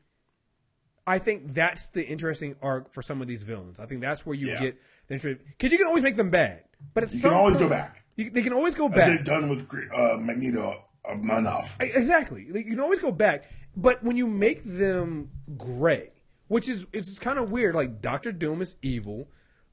I 1.06 1.18
think 1.18 1.52
that's 1.52 1.89
the 1.89 2.06
interesting 2.06 2.56
arc 2.62 2.93
for 2.93 3.02
some 3.02 3.20
of 3.20 3.28
these 3.28 3.43
villains. 3.43 3.78
I 3.78 3.86
think 3.86 4.01
that's 4.01 4.24
where 4.24 4.35
you 4.35 4.48
Yeah. 4.48 4.60
get 4.60 4.81
the 5.06 5.14
interest 5.14 5.40
because 5.47 5.70
you 5.70 5.78
can 5.78 5.86
always 5.86 6.02
make 6.02 6.14
them 6.16 6.31
bad, 6.31 6.64
but 6.94 7.05
at 7.05 7.12
You 7.12 7.20
can 7.20 7.32
always 7.35 7.56
go 7.56 7.68
back. 7.68 8.02
You, 8.16 8.31
they 8.31 8.43
can 8.43 8.52
always 8.52 8.74
go 8.74 8.86
As 8.89 8.94
back. 8.94 9.09
they've 9.09 9.24
done 9.24 9.48
with 9.51 9.68
uh, 9.93 10.16
Magneto 10.20 10.82
uh, 11.06 11.12
enough. 11.12 11.76
Exactly. 11.81 12.47
Like, 12.48 12.64
you 12.64 12.70
can 12.70 12.81
always 12.81 13.01
go 13.01 13.10
back, 13.12 13.44
but 13.76 14.02
when 14.02 14.16
you 14.16 14.26
make 14.26 14.62
them 14.64 15.31
gray, 15.59 16.10
which 16.48 16.68
is 16.68 16.86
it's 16.93 17.18
kind 17.18 17.39
of 17.39 17.51
weird. 17.51 17.74
Like 17.74 18.01
Doctor 18.01 18.32
Doom 18.32 18.62
is 18.62 18.76
evil, 18.82 19.28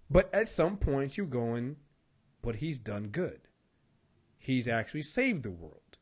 but 0.10 0.34
at 0.34 0.50
some 0.50 0.76
point 0.78 1.16
you're 1.18 1.26
going, 1.28 1.78
but 2.42 2.56
he's 2.58 2.78
done 2.78 3.08
good. 3.08 3.42
He's 4.38 4.68
actually 4.68 5.04
saved 5.04 5.44
the 5.44 5.52
world, 5.52 5.98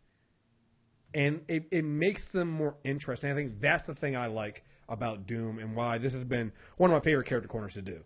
and 1.14 1.42
it, 1.48 1.66
it 1.72 1.84
makes 1.84 2.30
them 2.30 2.50
more 2.50 2.76
interesting. 2.84 3.32
I 3.32 3.36
think 3.36 3.60
that's 3.60 3.84
the 3.84 3.94
thing 3.96 4.16
I 4.16 4.28
like 4.28 4.64
about 4.88 5.28
Doom, 5.28 5.60
and 5.60 5.76
why 5.76 5.98
this 5.98 6.14
has 6.14 6.24
been 6.24 6.52
one 6.78 6.90
of 6.90 6.94
my 6.96 7.02
favorite 7.04 7.28
character 7.28 7.50
corners 7.50 7.74
to 7.74 7.82
do. 7.82 8.04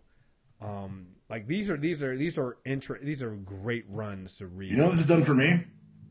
Um, 0.60 1.08
like 1.28 1.46
these 1.46 1.70
are 1.70 1.76
these 1.76 2.02
are 2.02 2.16
these 2.16 2.36
are 2.38 2.58
inter- 2.64 2.98
these 3.00 3.22
are 3.22 3.30
great 3.30 3.84
runs 3.88 4.38
to 4.38 4.46
read. 4.46 4.70
You 4.70 4.76
know 4.78 4.84
what 4.84 4.90
this 4.92 5.00
has 5.00 5.08
done 5.08 5.24
for 5.24 5.34
me? 5.34 5.64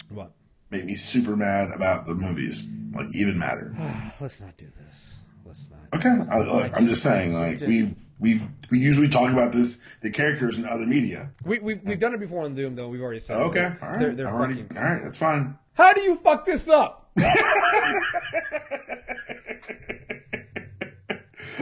what? 0.09 0.31
Make 0.69 0.85
me 0.85 0.95
super 0.95 1.35
mad 1.35 1.71
about 1.71 2.05
the 2.07 2.15
movies. 2.15 2.67
Like 2.93 3.13
even 3.13 3.37
madder. 3.37 3.75
Let's 4.19 4.39
not 4.41 4.57
do 4.57 4.67
this. 4.85 5.15
Let's 5.45 5.67
not. 5.69 5.99
Okay, 5.99 6.29
I, 6.31 6.39
look, 6.39 6.77
I'm 6.77 6.87
just 6.87 7.03
saying. 7.03 7.33
Like 7.33 7.59
we 7.61 7.95
we 8.19 8.41
we 8.69 8.79
usually 8.79 9.09
talk 9.09 9.31
about 9.31 9.51
this 9.51 9.81
the 10.01 10.09
characters 10.09 10.57
in 10.57 10.65
other 10.65 10.85
media. 10.85 11.31
We, 11.43 11.59
we've, 11.59 11.83
we've 11.83 11.99
done 11.99 12.13
it 12.13 12.19
before 12.19 12.43
on 12.43 12.55
Doom, 12.55 12.75
though. 12.75 12.87
We've 12.87 13.01
already 13.01 13.19
said. 13.19 13.37
Okay, 13.37 13.65
it. 13.65 13.73
all 13.81 13.89
right, 13.89 13.99
They're, 13.99 14.15
they're 14.15 14.27
already, 14.27 14.61
fucking. 14.61 14.77
all 14.77 14.83
right, 14.83 15.03
that's 15.03 15.17
fine. 15.17 15.57
How 15.73 15.93
do 15.93 16.01
you 16.01 16.15
fuck 16.17 16.45
this 16.45 16.67
up? 16.67 17.11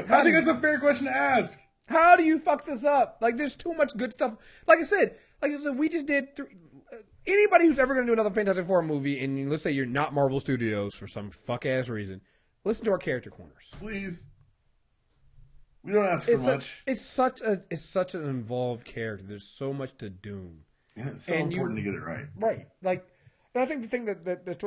I 0.09 0.23
think 0.23 0.35
that's 0.35 0.47
a 0.47 0.59
fair 0.59 0.79
question 0.79 1.05
to 1.05 1.15
ask. 1.15 1.59
How 1.87 2.15
do 2.15 2.23
you 2.23 2.39
fuck 2.39 2.65
this 2.65 2.83
up? 2.83 3.17
Like, 3.21 3.37
there's 3.37 3.55
too 3.55 3.73
much 3.73 3.95
good 3.97 4.13
stuff. 4.13 4.35
Like 4.67 4.79
I 4.79 4.83
said, 4.83 5.15
like 5.41 5.51
I 5.51 5.59
said, 5.59 5.77
we 5.77 5.89
just 5.89 6.05
did. 6.05 6.35
Th- 6.35 6.47
uh, 6.91 6.97
anybody 7.27 7.65
who's 7.65 7.79
ever 7.79 7.93
going 7.93 8.05
to 8.05 8.09
do 8.09 8.13
another 8.13 8.33
Fantastic 8.33 8.65
Four 8.65 8.81
movie, 8.81 9.23
and 9.23 9.49
let's 9.49 9.63
say 9.63 9.71
you're 9.71 9.85
not 9.85 10.13
Marvel 10.13 10.39
Studios 10.39 10.93
for 10.93 11.07
some 11.07 11.29
fuck 11.29 11.65
ass 11.65 11.89
reason, 11.89 12.21
listen 12.63 12.85
to 12.85 12.91
our 12.91 12.97
character 12.97 13.29
corners. 13.29 13.69
Please. 13.71 14.27
We 15.83 15.93
don't 15.93 16.05
ask 16.05 16.27
for 16.27 16.35
a, 16.35 16.37
much, 16.37 16.83
it's 16.85 17.01
such 17.01 17.41
a 17.41 17.63
it's 17.71 17.81
such 17.81 18.13
an 18.13 18.27
involved 18.27 18.85
character. 18.85 19.25
There's 19.27 19.47
so 19.47 19.73
much 19.73 19.97
to 19.97 20.09
Doom. 20.09 20.59
and 20.95 21.09
it's 21.09 21.23
so 21.23 21.33
and 21.33 21.51
you- 21.51 21.57
important 21.57 21.77
to 21.77 21.83
get 21.83 21.95
it 21.95 22.03
right. 22.03 22.25
Right. 22.35 22.67
Like, 22.83 23.07
and 23.55 23.63
I 23.63 23.65
think 23.65 23.81
the 23.81 23.87
thing 23.87 24.05
that 24.05 24.23
that 24.25 24.45
that, 24.45 24.63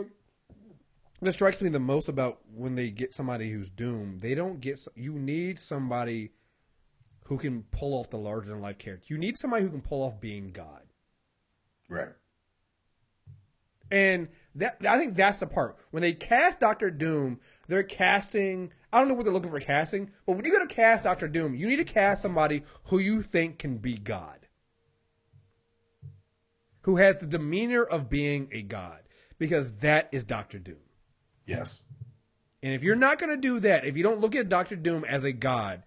that 1.22 1.32
strikes 1.32 1.62
me 1.62 1.68
the 1.68 1.78
most 1.78 2.08
about 2.08 2.40
when 2.52 2.74
they 2.74 2.90
get 2.90 3.14
somebody 3.14 3.50
who's 3.52 3.70
doomed, 3.70 4.22
they 4.22 4.34
don't 4.34 4.60
get. 4.60 4.84
You 4.96 5.12
need 5.12 5.58
somebody 5.58 6.32
who 7.26 7.38
can 7.38 7.62
pull 7.70 7.94
off 7.94 8.10
the 8.10 8.18
larger 8.18 8.50
than 8.50 8.60
life 8.60 8.78
character. 8.78 9.06
You 9.08 9.18
need 9.18 9.38
somebody 9.38 9.62
who 9.64 9.70
can 9.70 9.80
pull 9.80 10.02
off 10.02 10.20
being 10.20 10.50
God. 10.50 10.82
Right. 11.88 12.10
And 13.90 14.28
that 14.56 14.78
I 14.88 14.98
think 14.98 15.14
that's 15.14 15.38
the 15.38 15.46
part 15.46 15.76
when 15.90 16.00
they 16.02 16.12
cast 16.12 16.58
Doctor 16.58 16.90
Doom, 16.90 17.38
they're 17.68 17.82
casting. 17.82 18.72
I 18.92 18.98
don't 18.98 19.08
know 19.08 19.14
what 19.14 19.24
they're 19.24 19.32
looking 19.34 19.50
for 19.50 19.60
casting, 19.60 20.10
but 20.26 20.36
when 20.36 20.44
you 20.44 20.52
go 20.52 20.64
to 20.64 20.72
cast 20.72 21.04
Doctor 21.04 21.28
Doom, 21.28 21.54
you 21.54 21.66
need 21.68 21.76
to 21.76 21.84
cast 21.84 22.22
somebody 22.22 22.62
who 22.84 22.98
you 22.98 23.22
think 23.22 23.58
can 23.58 23.78
be 23.78 23.96
God, 23.96 24.46
who 26.82 26.96
has 26.96 27.16
the 27.16 27.26
demeanor 27.26 27.82
of 27.82 28.08
being 28.08 28.48
a 28.52 28.62
god, 28.62 29.00
because 29.38 29.78
that 29.78 30.08
is 30.12 30.22
Doctor 30.24 30.58
Doom. 30.58 30.76
Yes. 31.46 31.82
And 32.62 32.72
if 32.72 32.82
you're 32.82 32.96
not 32.96 33.18
going 33.18 33.30
to 33.30 33.36
do 33.36 33.60
that, 33.60 33.84
if 33.84 33.96
you 33.96 34.02
don't 34.02 34.20
look 34.20 34.34
at 34.34 34.48
Doctor 34.48 34.76
Doom 34.76 35.04
as 35.04 35.24
a 35.24 35.32
god, 35.32 35.82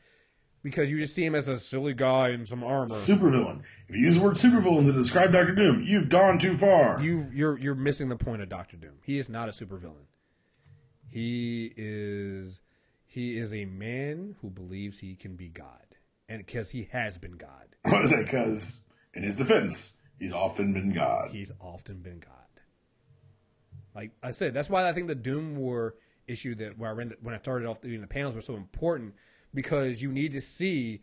because 0.62 0.92
you 0.92 1.00
just 1.00 1.16
see 1.16 1.24
him 1.24 1.34
as 1.34 1.48
a 1.48 1.58
silly 1.58 1.94
guy 1.94 2.30
in 2.30 2.46
some 2.46 2.64
armor, 2.64 2.94
Supervillain. 2.94 3.62
If 3.88 3.96
you 3.96 4.02
use 4.04 4.16
the 4.16 4.22
word 4.22 4.36
supervillain 4.36 4.86
to 4.86 4.92
describe 4.92 5.32
Doctor 5.32 5.56
Doom, 5.56 5.82
you've 5.82 6.10
gone 6.10 6.40
too 6.40 6.58
far. 6.58 7.02
you 7.02 7.26
you're 7.34 7.58
you're 7.58 7.76
missing 7.76 8.10
the 8.10 8.18
point 8.18 8.42
of 8.42 8.50
Doctor 8.50 8.76
Doom. 8.76 8.96
He 9.02 9.18
is 9.18 9.30
not 9.30 9.48
a 9.48 9.54
supervillain. 9.54 10.08
He 11.18 11.74
is 11.76 12.62
he 13.08 13.40
is 13.40 13.52
a 13.52 13.66
man 13.66 14.36
who 14.40 14.52
believes 14.52 15.00
he 15.00 15.16
can 15.16 15.36
be 15.36 15.50
God, 15.50 15.96
and 16.30 16.46
because 16.46 16.70
he 16.70 16.90
has 16.92 17.18
been 17.18 17.38
God, 17.38 17.76
What 17.86 18.04
is 18.04 18.12
that? 18.12 18.26
Because 18.26 18.82
in 19.16 19.24
his 19.24 19.36
defense, 19.36 19.98
he's 20.20 20.32
often 20.32 20.74
been 20.74 20.94
God. 20.94 21.32
he's 21.32 21.52
often 21.60 22.02
been 22.04 22.20
God. 22.20 22.62
Like 23.96 24.12
I 24.22 24.30
said, 24.30 24.54
that's 24.54 24.70
why 24.70 24.88
I 24.88 24.94
think 24.94 25.08
the 25.08 25.16
Doom 25.16 25.56
War 25.56 25.96
issue 26.28 26.54
that 26.54 26.78
where 26.78 26.92
I 26.92 26.94
when 26.94 27.34
I 27.34 27.40
started 27.40 27.68
off 27.68 27.82
doing 27.82 28.02
the 28.02 28.06
panels 28.06 28.36
were 28.36 28.42
so 28.42 28.56
important 28.56 29.16
because 29.56 30.04
you 30.04 30.12
need 30.12 30.34
to 30.34 30.42
see 30.42 31.02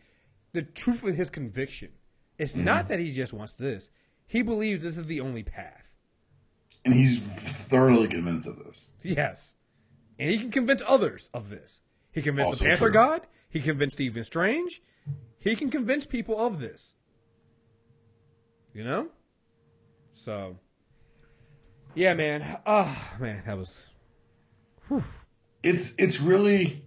the 0.53 0.63
truth 0.63 1.03
with 1.03 1.17
his 1.17 1.29
conviction. 1.29 1.91
It's 2.39 2.55
not 2.55 2.85
mm. 2.85 2.89
that 2.91 3.01
he 3.01 3.13
just 3.13 3.33
wants 3.33 3.55
this; 3.55 3.91
he 4.29 4.43
believes 4.43 4.85
this 4.85 4.97
is 4.97 5.07
the 5.07 5.21
only 5.21 5.43
path. 5.43 5.93
And 6.85 6.95
he's 6.95 7.19
thoroughly 7.19 8.07
convinced 8.07 8.47
of 8.47 8.61
this. 8.61 8.91
Yes. 9.03 9.57
And 10.19 10.31
he 10.31 10.39
can 10.39 10.51
convince 10.51 10.83
others 10.87 11.31
of 11.35 11.51
this. 11.51 11.81
He 12.13 12.23
convinced 12.23 12.47
Also 12.49 12.65
the 12.65 12.69
Panther 12.71 12.85
true. 12.87 12.93
God. 12.93 13.27
He 13.49 13.61
convinced 13.61 13.97
Stephen 13.97 14.25
Strange. 14.25 14.83
He 15.39 15.57
can 15.57 15.71
convince 15.71 16.07
people 16.07 16.39
of 16.39 16.61
this. 16.61 16.95
You 18.73 18.85
know? 18.85 19.09
So, 20.15 20.59
yeah, 21.95 22.15
man. 22.15 22.59
Oh, 22.67 22.97
man, 23.21 23.43
that 23.47 23.59
was. 23.59 23.85
It's 25.63 25.95
it's 25.99 26.21
really, 26.21 26.85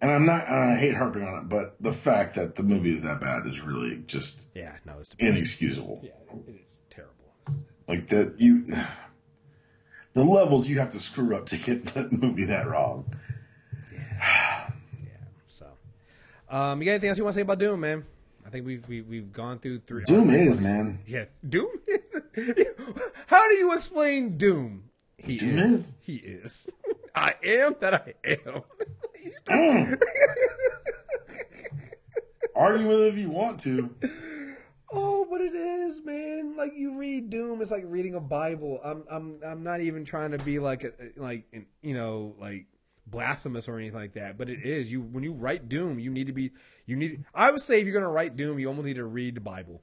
and 0.00 0.10
I'm 0.10 0.26
not. 0.26 0.46
And 0.46 0.72
I 0.72 0.76
hate 0.76 0.94
harping 0.94 1.22
on 1.22 1.42
it, 1.44 1.48
but 1.48 1.76
the 1.80 1.92
fact 1.92 2.34
that 2.34 2.54
the 2.54 2.62
movie 2.62 2.92
is 2.94 3.02
that 3.02 3.20
bad 3.20 3.46
is 3.46 3.60
really 3.60 4.02
just 4.06 4.46
Yeah, 4.54 4.76
no, 4.84 4.98
it's. 5.00 5.10
inexcusable. 5.18 6.00
Yeah, 6.02 6.10
it 6.46 6.50
is 6.66 6.76
terrible. 6.90 7.64
Like 7.88 8.08
that 8.08 8.34
you, 8.38 8.66
the 10.14 10.24
levels 10.24 10.68
you 10.68 10.78
have 10.78 10.90
to 10.90 11.00
screw 11.00 11.36
up 11.36 11.46
to 11.46 11.56
get 11.56 11.84
that 11.94 12.12
movie 12.12 12.44
that 12.44 12.66
wrong. 12.66 13.04
Yeah. 13.92 14.00
yeah. 15.02 15.10
So, 15.48 15.66
um, 16.48 16.80
you 16.80 16.86
got 16.86 16.92
anything 16.92 17.10
else 17.10 17.18
you 17.18 17.24
want 17.24 17.34
to 17.34 17.38
say 17.38 17.42
about 17.42 17.58
Doom, 17.58 17.80
man? 17.80 18.04
I 18.46 18.50
think 18.50 18.66
we've 18.66 18.86
we, 18.88 19.02
we've 19.02 19.32
gone 19.32 19.58
through 19.58 19.80
three. 19.80 20.04
Doom 20.04 20.30
is 20.30 20.60
man. 20.60 21.00
Yes, 21.06 21.28
Doom. 21.48 21.68
How 23.26 23.48
do 23.48 23.54
you 23.54 23.74
explain 23.74 24.36
Doom? 24.36 24.84
He 25.16 25.38
Doom 25.38 25.58
is. 25.58 25.72
is? 25.72 25.94
He 26.00 26.16
is. 26.16 26.68
I 27.14 27.34
am 27.42 27.76
that 27.80 27.94
I 27.94 28.14
am. 28.24 28.62
Mm. 29.46 30.02
Argue 32.54 32.88
with 32.88 33.00
it 33.00 33.14
if 33.14 33.18
you 33.18 33.30
want 33.30 33.60
to. 33.60 33.94
Oh, 34.94 35.26
but 35.30 35.40
it 35.40 35.54
is, 35.54 36.02
man. 36.04 36.56
Like 36.56 36.72
you 36.76 36.96
read 36.98 37.30
Doom, 37.30 37.60
it's 37.60 37.70
like 37.70 37.84
reading 37.86 38.14
a 38.14 38.20
Bible. 38.20 38.80
I'm 38.84 39.04
I'm 39.10 39.40
I'm 39.44 39.62
not 39.62 39.80
even 39.80 40.04
trying 40.04 40.30
to 40.32 40.38
be 40.38 40.58
like 40.58 40.84
a, 40.84 40.92
like 41.16 41.44
you 41.82 41.94
know 41.94 42.34
like 42.38 42.66
blasphemous 43.06 43.68
or 43.68 43.78
anything 43.78 43.98
like 43.98 44.14
that. 44.14 44.38
But 44.38 44.48
it 44.48 44.64
is 44.64 44.90
you 44.90 45.00
when 45.02 45.24
you 45.24 45.32
write 45.32 45.68
Doom, 45.68 45.98
you 45.98 46.10
need 46.10 46.26
to 46.28 46.32
be 46.32 46.52
you 46.86 46.96
need. 46.96 47.24
I 47.34 47.50
would 47.50 47.60
say 47.60 47.80
if 47.80 47.86
you're 47.86 47.94
gonna 47.94 48.08
write 48.12 48.36
Doom, 48.36 48.58
you 48.58 48.68
almost 48.68 48.86
need 48.86 48.94
to 48.96 49.04
read 49.04 49.34
the 49.34 49.40
Bible. 49.40 49.82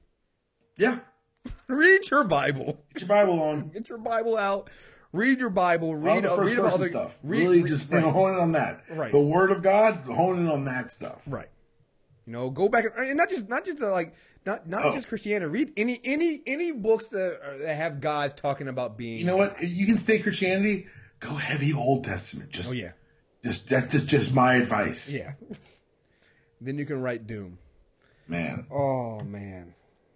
Yeah, 0.78 1.00
read 1.68 2.10
your 2.10 2.24
Bible. 2.24 2.84
get 2.94 3.02
your 3.02 3.08
Bible 3.10 3.42
on. 3.42 3.70
Get 3.74 3.90
your 3.90 3.98
Bible 3.98 4.38
out. 4.38 4.70
read 5.12 5.40
your 5.40 5.50
Bible, 5.50 5.90
All 5.90 5.96
read 5.96 6.24
the 6.24 6.32
uh, 6.32 6.36
first 6.38 6.50
read 6.50 6.60
about 6.60 6.74
other 6.74 6.90
stuff. 6.90 7.20
Read, 7.24 7.40
really 7.40 7.62
read- 7.64 7.70
just 7.70 7.92
right, 7.92 8.04
hone 8.06 8.34
in 8.36 8.40
on 8.40 8.52
that. 8.54 8.84
Right. 8.90 9.12
The 9.12 9.20
Word 9.20 9.52
of 9.52 9.62
God, 9.62 9.96
hone 10.06 10.40
in 10.40 10.48
on 10.50 10.66
that 10.66 10.92
stuff. 10.92 11.20
right. 11.28 11.50
You 12.32 12.38
know, 12.38 12.50
go 12.50 12.70
back 12.70 12.86
and, 12.86 13.10
and 13.10 13.18
not 13.18 13.30
just 13.30 13.50
not 13.50 13.66
just 13.66 13.80
the, 13.80 13.90
like 13.90 14.14
not 14.46 14.66
not 14.66 14.86
Oh. 14.86 14.96
just 14.96 15.10
Christianity. 15.10 15.52
Read 15.52 15.74
any 15.76 16.00
any 16.06 16.42
any 16.48 16.72
books 16.72 17.10
that 17.10 17.42
are, 17.44 17.58
that 17.58 17.76
have 17.76 18.00
guys 18.00 18.32
talking 18.34 18.70
about 18.70 18.98
being. 18.98 19.18
You 19.18 19.26
know 19.26 19.36
what? 19.36 19.62
You 19.62 19.86
can 19.86 19.98
stay 19.98 20.20
Christianity. 20.20 20.88
Go 21.20 21.32
heavy 21.32 21.74
Old 21.74 22.06
Testament. 22.06 22.50
Just 22.50 22.70
Oh 22.70 22.72
yeah, 22.72 22.94
just 23.44 23.68
that's 23.68 23.92
just, 23.92 24.08
just 24.08 24.34
my 24.34 24.54
advice. 24.54 25.14
yeah. 25.14 25.34
then 26.62 26.78
you 26.78 26.86
can 26.86 27.02
write 27.02 27.28
Doom. 27.28 27.58
Man. 28.30 28.66
Oh 28.72 29.20
man. 29.20 29.74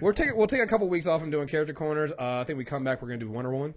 We're 0.00 0.14
taking 0.14 0.38
we'll 0.38 0.46
take 0.46 0.62
a 0.62 0.66
couple 0.66 0.88
weeks 0.88 1.06
off 1.06 1.20
from 1.20 1.30
doing 1.30 1.48
character 1.48 1.74
corners. 1.74 2.12
Uh, 2.12 2.40
I 2.40 2.44
think 2.44 2.56
we 2.56 2.64
come 2.64 2.82
back. 2.82 3.02
We're 3.02 3.08
gonna 3.08 3.18
do 3.20 3.30
Wonder 3.30 3.50
Woman 3.50 3.74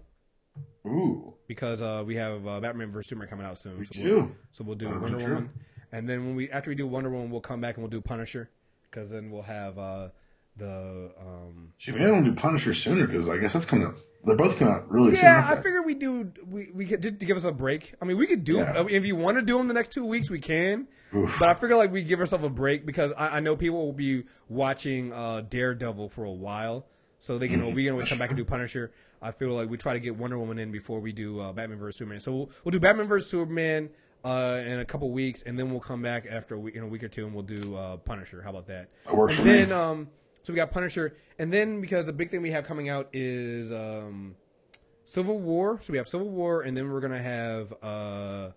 Ooh. 0.87 1.33
because 1.45 1.81
uh, 1.81 2.03
we 2.05 2.15
have 2.15 2.47
uh, 2.47 2.61
Batman 2.61 2.89
vs 2.93 3.09
Superman 3.09 3.27
coming 3.27 3.45
out 3.45 3.57
soon. 3.57 3.77
We 3.79 3.85
so 3.85 3.91
do. 3.91 4.15
We'll, 4.15 4.31
so 4.53 4.63
we'll 4.63 4.75
do 4.77 4.87
be 4.87 4.95
Wonder. 4.97 5.17
Woman, 5.17 5.49
and 5.91 6.07
then 6.07 6.25
when 6.25 6.35
we 6.35 6.49
after 6.49 6.69
we 6.69 6.75
do 6.75 6.87
Wonder 6.87 7.09
Woman, 7.09 7.31
we'll 7.31 7.41
come 7.41 7.61
back 7.61 7.75
and 7.75 7.83
we'll 7.83 7.89
do 7.89 8.01
Punisher 8.01 8.49
because 8.89 9.11
then 9.11 9.31
we'll 9.31 9.43
have 9.43 9.77
uh, 9.77 10.09
the 10.57 11.11
um, 11.19 11.73
maybe 11.87 12.03
I 12.03 12.07
don't 12.07 12.23
do 12.23 12.33
Punisher 12.33 12.73
sooner 12.73 13.07
because 13.07 13.29
I 13.29 13.37
guess 13.37 13.53
that's 13.53 13.65
coming 13.65 13.85
out. 13.85 13.95
They're 14.25 14.35
both 14.35 14.59
coming 14.59 14.73
out 14.73 14.91
really 14.91 15.15
soon. 15.15 15.23
yeah. 15.23 15.47
I 15.49 15.55
they? 15.55 15.61
figured 15.61 15.85
we 15.85 15.93
do 15.95 16.31
we 16.47 16.69
we 16.73 16.85
get 16.85 17.01
just 17.01 17.19
to 17.19 17.25
give 17.25 17.37
us 17.37 17.45
a 17.45 17.51
break. 17.51 17.93
I 18.01 18.05
mean, 18.05 18.17
we 18.17 18.27
could 18.27 18.43
do 18.43 18.57
Yeah. 18.57 18.73
I 18.77 18.83
mean, 18.83 18.95
if 18.95 19.05
you 19.05 19.15
want 19.15 19.37
to 19.37 19.41
do 19.41 19.57
them 19.57 19.67
the 19.67 19.73
next 19.73 19.91
two 19.91 20.05
weeks, 20.05 20.29
we 20.29 20.39
can. 20.39 20.87
Oof. 21.15 21.37
But 21.39 21.49
I 21.49 21.53
figure 21.53 21.77
like 21.77 21.91
we 21.91 22.03
give 22.03 22.19
ourselves 22.19 22.43
a 22.43 22.49
break 22.49 22.85
because 22.85 23.11
I, 23.17 23.37
I 23.37 23.39
know 23.39 23.55
people 23.55 23.85
will 23.85 23.93
be 23.93 24.25
watching 24.47 25.13
uh, 25.13 25.41
Daredevil 25.41 26.09
for 26.09 26.25
a 26.25 26.31
while, 26.31 26.85
so 27.19 27.37
they 27.37 27.47
can 27.47 27.73
we 27.73 27.85
can 27.85 27.93
always 27.93 28.09
come 28.09 28.19
back 28.19 28.29
and 28.29 28.37
do 28.37 28.45
Punisher. 28.45 28.91
I 29.21 29.31
feel 29.31 29.49
like 29.49 29.69
we 29.69 29.77
try 29.77 29.93
to 29.93 29.99
get 29.99 30.15
Wonder 30.15 30.37
Woman 30.37 30.59
in 30.59 30.71
before 30.71 30.99
we 30.99 31.11
do 31.11 31.39
uh, 31.39 31.51
Batman 31.51 31.77
vs 31.79 31.97
Superman. 31.97 32.19
So 32.19 32.31
we'll, 32.31 32.49
we'll 32.63 32.71
do 32.71 32.79
Batman 32.79 33.07
vs 33.07 33.29
Superman 33.29 33.89
uh, 34.23 34.61
in 34.65 34.79
a 34.79 34.85
couple 34.85 35.09
weeks, 35.11 35.41
and 35.43 35.57
then 35.57 35.71
we'll 35.71 35.79
come 35.79 36.01
back 36.01 36.25
after 36.29 36.55
a 36.55 36.59
week, 36.59 36.75
in 36.75 36.83
a 36.83 36.87
week 36.87 37.03
or 37.03 37.07
two, 37.07 37.25
and 37.25 37.33
we'll 37.33 37.43
do 37.43 37.75
uh, 37.75 37.97
Punisher. 37.97 38.41
How 38.41 38.49
about 38.49 38.67
that? 38.67 38.89
That 39.05 39.15
works 39.15 39.35
and 39.35 39.43
for 39.43 39.47
me. 39.47 39.57
then 39.59 39.71
um, 39.71 40.07
so 40.41 40.53
we 40.53 40.57
got 40.57 40.71
Punisher, 40.71 41.15
and 41.37 41.51
then 41.51 41.81
because 41.81 42.05
the 42.05 42.13
big 42.13 42.29
thing 42.31 42.41
we 42.41 42.51
have 42.51 42.65
coming 42.65 42.89
out 42.89 43.09
is 43.13 43.71
um, 43.71 44.35
Civil 45.03 45.39
War. 45.39 45.79
So 45.81 45.91
we 45.91 45.97
have 45.97 46.07
Civil 46.07 46.29
War, 46.29 46.61
and 46.61 46.75
then 46.75 46.91
we're 46.91 47.01
gonna 47.01 47.21
have 47.21 47.73
uh, 47.81 48.49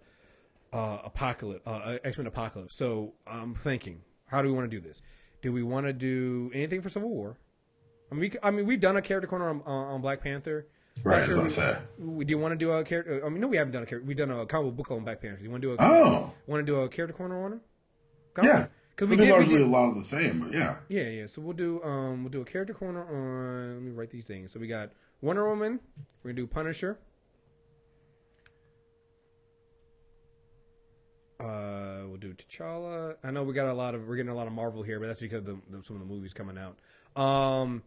uh, 0.72 0.98
Apocalypse, 1.04 1.66
uh, 1.66 1.98
X 2.04 2.18
Men 2.18 2.26
Apocalypse. 2.26 2.76
So 2.76 3.14
I'm 3.26 3.54
thinking, 3.54 4.02
how 4.26 4.42
do 4.42 4.48
we 4.48 4.54
want 4.54 4.70
to 4.70 4.76
do 4.76 4.86
this? 4.86 5.02
Do 5.42 5.52
we 5.52 5.62
want 5.62 5.86
to 5.86 5.92
do 5.92 6.50
anything 6.54 6.82
for 6.82 6.88
Civil 6.88 7.10
War? 7.10 7.38
I 8.10 8.14
mean, 8.14 8.20
we, 8.20 8.38
I 8.42 8.50
mean, 8.50 8.66
we've 8.66 8.80
done 8.80 8.96
a 8.96 9.02
character 9.02 9.26
corner 9.26 9.48
on 9.48 9.62
on 9.62 10.00
Black 10.00 10.22
Panther. 10.22 10.66
Right, 11.04 11.16
I 11.16 11.18
was 11.18 11.26
sure 11.26 11.34
about 11.36 11.44
to 11.44 11.50
say. 11.50 11.78
we- 11.98 12.24
Do 12.24 12.30
you 12.30 12.38
want 12.38 12.52
to 12.52 12.56
do 12.56 12.70
a 12.70 12.84
character? 12.84 13.24
I 13.24 13.28
mean, 13.28 13.40
no, 13.40 13.48
we 13.48 13.56
haven't 13.56 13.72
done 13.72 13.82
a 13.82 13.86
character. 13.86 14.06
We've 14.06 14.16
done 14.16 14.30
a 14.30 14.46
comic 14.46 14.76
book 14.76 14.90
on 14.90 15.02
Black 15.04 15.20
Panther. 15.20 15.38
Do 15.38 15.44
you 15.44 15.50
want 15.50 15.62
to 15.62 15.68
do 15.68 15.72
a? 15.74 15.76
Oh. 15.80 16.32
Want 16.46 16.64
to 16.64 16.72
do 16.72 16.76
a 16.80 16.88
character 16.88 17.16
corner 17.16 17.44
on 17.44 17.52
him? 17.54 17.60
Yeah. 18.42 18.66
because 18.94 19.08
We 19.08 19.16
did. 19.16 19.36
We 19.38 19.46
did 19.46 19.60
a 19.62 19.66
lot 19.66 19.88
of 19.88 19.96
the 19.96 20.04
same, 20.04 20.40
but 20.40 20.52
yeah. 20.52 20.76
yeah, 20.88 21.08
yeah. 21.08 21.26
So 21.26 21.42
we'll 21.42 21.54
do 21.56 21.82
um 21.82 22.22
we'll 22.22 22.30
do 22.30 22.40
a 22.40 22.44
character 22.44 22.72
corner 22.74 23.02
on. 23.04 23.74
Let 23.74 23.82
me 23.82 23.90
write 23.90 24.10
these 24.10 24.24
things. 24.24 24.52
So 24.52 24.60
we 24.60 24.68
got 24.68 24.90
Wonder 25.20 25.48
Woman. 25.48 25.80
We're 26.22 26.30
gonna 26.30 26.42
do 26.42 26.46
Punisher. 26.46 26.98
Uh, 31.40 32.02
we'll 32.06 32.18
do 32.18 32.34
T'Challa. 32.34 33.16
I 33.24 33.32
know 33.32 33.42
we 33.42 33.52
got 33.52 33.66
a 33.66 33.72
lot 33.72 33.94
of 33.96 34.06
we're 34.06 34.16
getting 34.16 34.30
a 34.30 34.34
lot 34.34 34.46
of 34.46 34.52
Marvel 34.52 34.82
here, 34.84 35.00
but 35.00 35.08
that's 35.08 35.20
because 35.20 35.42
the, 35.42 35.58
the, 35.70 35.82
some 35.82 35.96
of 35.96 36.00
the 36.06 36.06
movies 36.14 36.32
coming 36.32 36.56
out. 36.56 36.78
Um, 37.20 37.82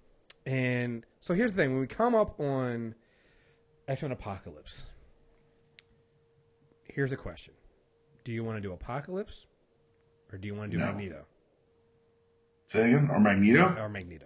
and 0.46 1.06
so 1.22 1.34
here's 1.34 1.52
the 1.54 1.58
thing: 1.62 1.72
when 1.72 1.82
we 1.82 1.88
come 1.88 2.16
up 2.16 2.40
on 2.40 2.96
X 3.88 4.02
Men 4.02 4.12
Apocalypse, 4.12 4.86
here's 6.84 7.12
a 7.12 7.18
question: 7.18 7.54
Do 8.24 8.32
you 8.32 8.44
want 8.44 8.58
to 8.58 8.62
do 8.62 8.72
Apocalypse, 8.74 9.48
or 10.32 10.38
do 10.38 10.48
you 10.48 10.56
want 10.56 10.72
to 10.72 10.78
do 10.78 10.84
No. 10.84 10.88
Magneto 10.92 11.26
Say 12.68 12.88
again? 12.92 13.10
Or 13.12 13.20
Magneto? 13.20 13.76
or 13.80 13.90
Magneto? 13.90 14.26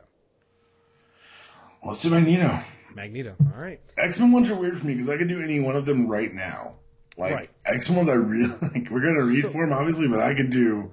Let's 1.83 2.01
do 2.01 2.09
Magneto. 2.09 2.59
Magneto. 2.95 3.35
All 3.55 3.61
right. 3.61 3.79
X 3.97 4.19
Men 4.19 4.31
ones 4.31 4.49
are 4.49 4.55
weird 4.55 4.77
for 4.77 4.85
me 4.87 4.93
because 4.95 5.09
I 5.09 5.17
could 5.17 5.27
do 5.29 5.41
any 5.41 5.59
one 5.59 5.75
of 5.75 5.85
them 5.85 6.07
right 6.07 6.33
now. 6.33 6.75
Like 7.17 7.33
Right. 7.35 7.49
X 7.65 7.89
Men 7.89 7.97
ones, 7.97 8.09
I 8.09 8.13
really 8.13 8.47
like. 8.73 8.89
We're 8.89 9.01
gonna 9.01 9.23
read 9.23 9.43
So- 9.43 9.49
for 9.49 9.65
them, 9.65 9.73
obviously, 9.77 10.07
but 10.07 10.19
I 10.19 10.33
could 10.33 10.49
do 10.51 10.91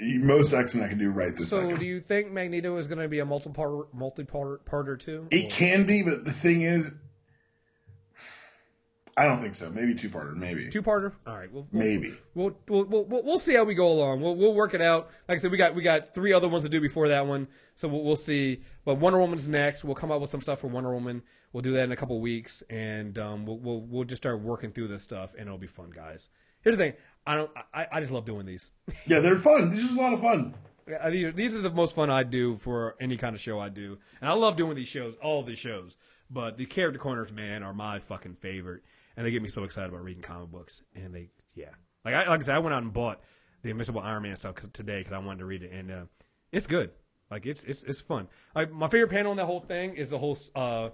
most 0.00 0.52
X 0.52 0.74
Men. 0.74 0.84
I 0.84 0.88
could 0.88 0.98
do 0.98 1.10
right 1.10 1.34
this 1.36 1.50
So, 1.50 1.60
second. 1.62 1.78
do 1.78 1.84
you 1.86 2.00
think 2.00 2.30
Magneto 2.32 2.76
is 2.76 2.86
going 2.86 2.98
to 2.98 3.08
be 3.08 3.18
a 3.20 3.24
multi-part, 3.24 3.92
multi-part 3.94 4.64
parter 4.66 4.98
too? 4.98 5.26
it 5.30 5.46
Or- 5.46 5.48
can 5.56 5.84
be, 5.86 6.02
but 6.02 6.24
the 6.24 6.32
thing 6.32 6.62
is, 6.62 6.94
I 9.16 9.24
don't 9.24 9.40
think 9.42 9.54
so. 9.54 9.68
Maybe 9.68 9.94
two 9.94 10.08
parter, 10.08 10.34
maybe, 10.34 10.70
two-parter. 10.70 11.12
All 11.26 11.36
right. 11.36 11.52
We'll, 11.52 11.66
we'll, 11.72 11.82
maybe. 11.84 12.14
We'll, 12.34 12.56
we'll, 12.68 12.84
we'll, 12.84 13.04
we'll, 13.04 13.22
we'll 13.22 13.38
see 13.38 13.54
how 13.54 13.64
we 13.64 13.74
go 13.74 13.88
along. 13.90 14.20
We'll, 14.22 14.34
we'll 14.36 14.54
work 14.54 14.72
it 14.72 14.80
out. 14.80 15.10
Like 15.28 15.38
I 15.38 15.40
said, 15.42 15.50
we 15.50 15.58
got 15.58 15.74
we 15.74 15.82
got 15.82 16.14
three 16.14 16.32
other 16.32 16.48
ones 16.48 16.64
to 16.64 16.70
do 16.70 16.80
before 16.80 17.08
that 17.08 17.26
one, 17.26 17.48
so 17.74 17.88
we'll, 17.88 18.02
we'll 18.02 18.16
see. 18.16 18.62
But 18.84 18.94
Wonder 18.98 19.18
Woman's 19.18 19.46
next. 19.48 19.84
We'll 19.84 19.94
come 19.96 20.10
up 20.10 20.20
with 20.22 20.30
some 20.30 20.40
stuff 20.40 20.60
for 20.60 20.68
Wonder 20.68 20.94
Woman. 20.94 21.22
We'll 21.52 21.62
do 21.62 21.72
that 21.72 21.84
in 21.84 21.92
a 21.92 21.96
couple 21.96 22.18
weeks, 22.20 22.62
and 22.70 23.18
um, 23.18 23.44
we'll, 23.44 23.58
we'll 23.58 23.80
we'll 23.82 24.04
just 24.04 24.22
start 24.22 24.40
working 24.40 24.70
through 24.72 24.88
this 24.88 25.02
stuff, 25.02 25.32
and 25.36 25.42
it'll 25.48 25.58
be 25.58 25.66
fun, 25.66 25.90
guys. 25.90 26.30
Here's 26.62 26.76
the 26.76 26.82
thing. 26.84 26.92
I 27.26 27.36
don't. 27.36 27.50
I, 27.72 27.86
I 27.92 28.00
just 28.00 28.12
love 28.12 28.24
doing 28.24 28.46
these. 28.46 28.70
Yeah, 29.06 29.20
they're 29.20 29.36
fun. 29.36 29.70
This 29.70 29.80
is 29.84 29.96
a 29.96 30.00
lot 30.00 30.12
of 30.12 30.20
fun. 30.20 30.54
Yeah, 30.88 31.08
These 31.10 31.24
are, 31.24 31.32
these 31.32 31.54
are 31.54 31.60
the 31.60 31.70
most 31.70 31.94
fun 31.94 32.10
I 32.10 32.22
do 32.24 32.56
for 32.56 32.96
any 33.00 33.16
kind 33.16 33.34
of 33.36 33.40
show 33.40 33.60
I 33.60 33.68
do, 33.68 33.98
and 34.20 34.28
I 34.28 34.32
love 34.32 34.56
doing 34.56 34.74
these 34.74 34.88
shows, 34.88 35.14
all 35.22 35.42
these 35.42 35.58
shows. 35.58 35.96
But 36.28 36.56
the 36.56 36.66
character 36.66 36.98
corners, 36.98 37.30
man, 37.32 37.62
are 37.62 37.72
my 37.74 37.98
fucking 38.00 38.34
favorite, 38.36 38.82
and 39.16 39.24
they 39.26 39.30
get 39.30 39.42
me 39.42 39.48
so 39.48 39.64
excited 39.64 39.90
about 39.90 40.02
reading 40.02 40.22
comic 40.22 40.50
books. 40.50 40.82
And 40.94 41.14
they, 41.14 41.30
yeah, 41.54 41.70
like 42.04 42.14
I 42.14 42.28
like 42.28 42.40
I 42.42 42.44
said, 42.44 42.54
I 42.56 42.58
went 42.58 42.74
out 42.74 42.82
and 42.82 42.92
bought 42.92 43.20
the 43.62 43.70
Invincible 43.70 44.00
Iron 44.00 44.22
Man 44.24 44.34
stuff 44.36 44.54
'cause- 44.56 44.70
today 44.72 44.98
because 45.00 45.12
I 45.12 45.18
wanted 45.18 45.40
to 45.40 45.44
read 45.44 45.62
it, 45.62 45.72
and 45.72 45.90
uh, 45.90 46.04
it's 46.50 46.66
good. 46.66 46.90
Like 47.30 47.46
it's 47.46 47.62
it's 47.64 47.82
it's 47.84 48.00
fun. 48.00 48.26
Like 48.54 48.72
my 48.72 48.88
favorite 48.88 49.10
panel 49.10 49.30
in 49.32 49.36
that 49.38 49.46
whole 49.46 49.60
thing 49.60 49.94
is 49.94 50.10
the 50.10 50.18
whole 50.18 50.36
uh, 50.56 50.90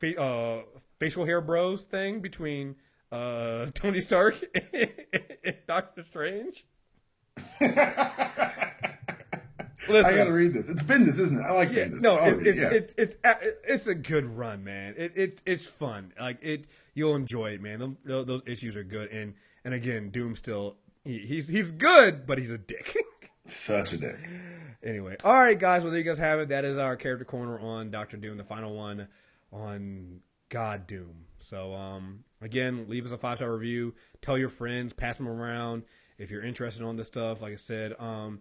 fa- 0.00 0.20
uh 0.20 0.62
facial 0.98 1.24
hair 1.24 1.40
bros 1.40 1.84
thing 1.84 2.20
between 2.20 2.74
uh 3.12 3.66
Tony 3.74 4.00
Stark 4.00 4.42
and 4.72 5.56
Doctor 5.66 6.04
Strange. 6.04 6.64
I 9.88 10.12
gotta 10.14 10.32
read 10.32 10.54
this. 10.54 10.68
It's 10.68 10.82
Bendis, 10.82 11.18
isn't 11.20 11.38
it? 11.38 11.42
I 11.42 11.52
like 11.52 11.72
yeah, 11.72 11.84
Bendis. 11.84 12.00
no, 12.02 12.18
it's 12.18 12.38
read 12.38 12.46
it's, 12.46 12.58
yeah. 12.58 12.70
it's 12.70 12.94
it's 12.98 13.16
it's 13.24 13.58
it's 13.64 13.86
a 13.86 13.94
good 13.94 14.36
run, 14.36 14.64
man. 14.64 14.94
It 14.96 15.12
it 15.14 15.42
it's 15.46 15.66
fun. 15.66 16.12
Like 16.18 16.38
it, 16.42 16.66
you'll 16.94 17.14
enjoy 17.14 17.50
it, 17.50 17.62
man. 17.62 17.96
Those, 18.04 18.26
those 18.26 18.42
issues 18.46 18.76
are 18.76 18.84
good, 18.84 19.10
and 19.10 19.34
and 19.64 19.74
again, 19.74 20.10
Doom 20.10 20.36
still 20.36 20.76
he, 21.04 21.18
he's 21.18 21.48
he's 21.48 21.70
good, 21.70 22.26
but 22.26 22.38
he's 22.38 22.50
a 22.50 22.58
dick. 22.58 22.96
Such 23.46 23.92
a 23.92 23.98
day. 23.98 24.16
anyway, 24.82 25.16
all 25.22 25.34
right, 25.34 25.58
guys. 25.58 25.82
Well, 25.82 25.92
there 25.92 26.00
you 26.00 26.04
guys 26.04 26.18
have 26.18 26.40
it. 26.40 26.48
That 26.48 26.64
is 26.64 26.76
our 26.78 26.96
character 26.96 27.24
corner 27.24 27.60
on 27.60 27.92
Doctor 27.92 28.16
Doom, 28.16 28.36
the 28.36 28.44
final 28.44 28.74
one 28.74 29.06
on 29.52 30.20
God 30.48 30.88
Doom. 30.88 31.26
So, 31.38 31.72
um, 31.74 32.24
again, 32.40 32.86
leave 32.88 33.06
us 33.06 33.12
a 33.12 33.18
five 33.18 33.38
star 33.38 33.52
review. 33.52 33.94
Tell 34.22 34.38
your 34.38 34.48
friends, 34.48 34.92
pass 34.92 35.16
them 35.16 35.28
around 35.28 35.84
if 36.18 36.30
you're 36.30 36.42
interested 36.42 36.82
on 36.82 36.96
this 36.96 37.06
stuff. 37.06 37.40
Like 37.40 37.52
I 37.52 37.56
said, 37.56 37.94
um, 37.98 38.40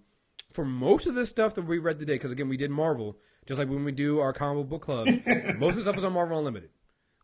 for 0.52 0.66
most 0.66 1.08
of 1.08 1.16
this 1.16 1.30
stuff 1.30 1.56
that 1.56 1.66
we 1.66 1.78
read 1.78 2.00
today, 2.00 2.14
because 2.14 2.32
again, 2.32 2.50
we 2.50 2.58
did 2.58 2.72
Marvel, 2.72 3.18
just 3.46 3.60
like 3.60 3.70
when 3.70 3.84
we 3.84 3.92
do 3.92 4.20
our 4.20 4.34
comic 4.34 4.70
book 4.70 4.82
club. 4.82 5.08
most 5.58 5.72
of 5.72 5.76
the 5.78 5.82
stuff 5.82 5.98
is 5.98 6.04
on 6.04 6.14
Marvel 6.14 6.38
Unlimited. 6.38 6.70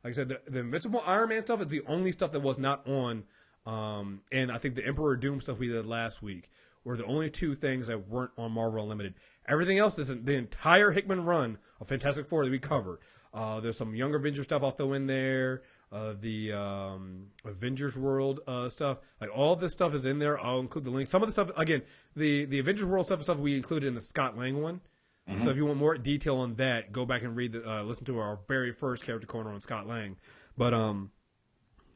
Like 0.03 0.13
I 0.13 0.15
said, 0.15 0.29
the, 0.29 0.41
the 0.47 0.59
Invincible 0.59 1.03
Iron 1.05 1.29
Man 1.29 1.45
stuff 1.45 1.61
is 1.61 1.67
the 1.67 1.83
only 1.87 2.11
stuff 2.11 2.31
that 2.31 2.39
was 2.39 2.57
not 2.57 2.87
on. 2.87 3.23
Um, 3.65 4.21
and 4.31 4.51
I 4.51 4.57
think 4.57 4.75
the 4.75 4.85
Emperor 4.85 5.15
Doom 5.15 5.39
stuff 5.39 5.59
we 5.59 5.67
did 5.67 5.85
last 5.85 6.21
week 6.21 6.49
were 6.83 6.97
the 6.97 7.05
only 7.05 7.29
two 7.29 7.53
things 7.53 7.87
that 7.87 8.09
weren't 8.09 8.31
on 8.37 8.51
Marvel 8.51 8.81
Unlimited. 8.81 9.13
Everything 9.47 9.77
else 9.77 9.99
is 9.99 10.07
the 10.07 10.33
entire 10.33 10.91
Hickman 10.91 11.25
run 11.25 11.59
of 11.79 11.87
Fantastic 11.87 12.27
Four 12.27 12.43
that 12.43 12.51
we 12.51 12.59
covered. 12.59 12.99
Uh, 13.33 13.59
there's 13.59 13.77
some 13.77 13.95
Young 13.95 14.13
Avenger 14.13 14.43
stuff 14.43 14.63
I'll 14.63 14.71
throw 14.71 14.93
in 14.93 15.07
there. 15.07 15.61
Uh, 15.91 16.13
the 16.19 16.53
um, 16.53 17.27
Avengers 17.43 17.97
World 17.97 18.39
uh, 18.47 18.69
stuff, 18.69 18.99
like 19.19 19.29
all 19.35 19.57
this 19.57 19.73
stuff 19.73 19.93
is 19.93 20.05
in 20.05 20.19
there. 20.19 20.39
I'll 20.39 20.59
include 20.59 20.85
the 20.85 20.89
link. 20.89 21.09
Some 21.09 21.21
of 21.21 21.27
the 21.27 21.33
stuff, 21.33 21.51
again, 21.57 21.81
the 22.15 22.45
the 22.45 22.59
Avengers 22.59 22.85
World 22.85 23.07
stuff 23.07 23.19
is 23.19 23.25
stuff 23.25 23.39
we 23.39 23.57
included 23.57 23.87
in 23.87 23.95
the 23.95 24.01
Scott 24.01 24.37
Lang 24.37 24.61
one. 24.61 24.79
So 25.43 25.49
if 25.49 25.55
you 25.55 25.65
want 25.65 25.77
more 25.77 25.97
detail 25.97 26.37
on 26.37 26.55
that, 26.55 26.91
go 26.91 27.05
back 27.05 27.21
and 27.23 27.35
read 27.35 27.53
the 27.53 27.69
uh, 27.69 27.83
listen 27.83 28.05
to 28.05 28.19
our 28.19 28.39
very 28.47 28.71
first 28.71 29.05
character 29.05 29.27
corner 29.27 29.51
on 29.51 29.61
Scott 29.61 29.87
Lang. 29.87 30.17
But 30.57 30.73
um, 30.73 31.11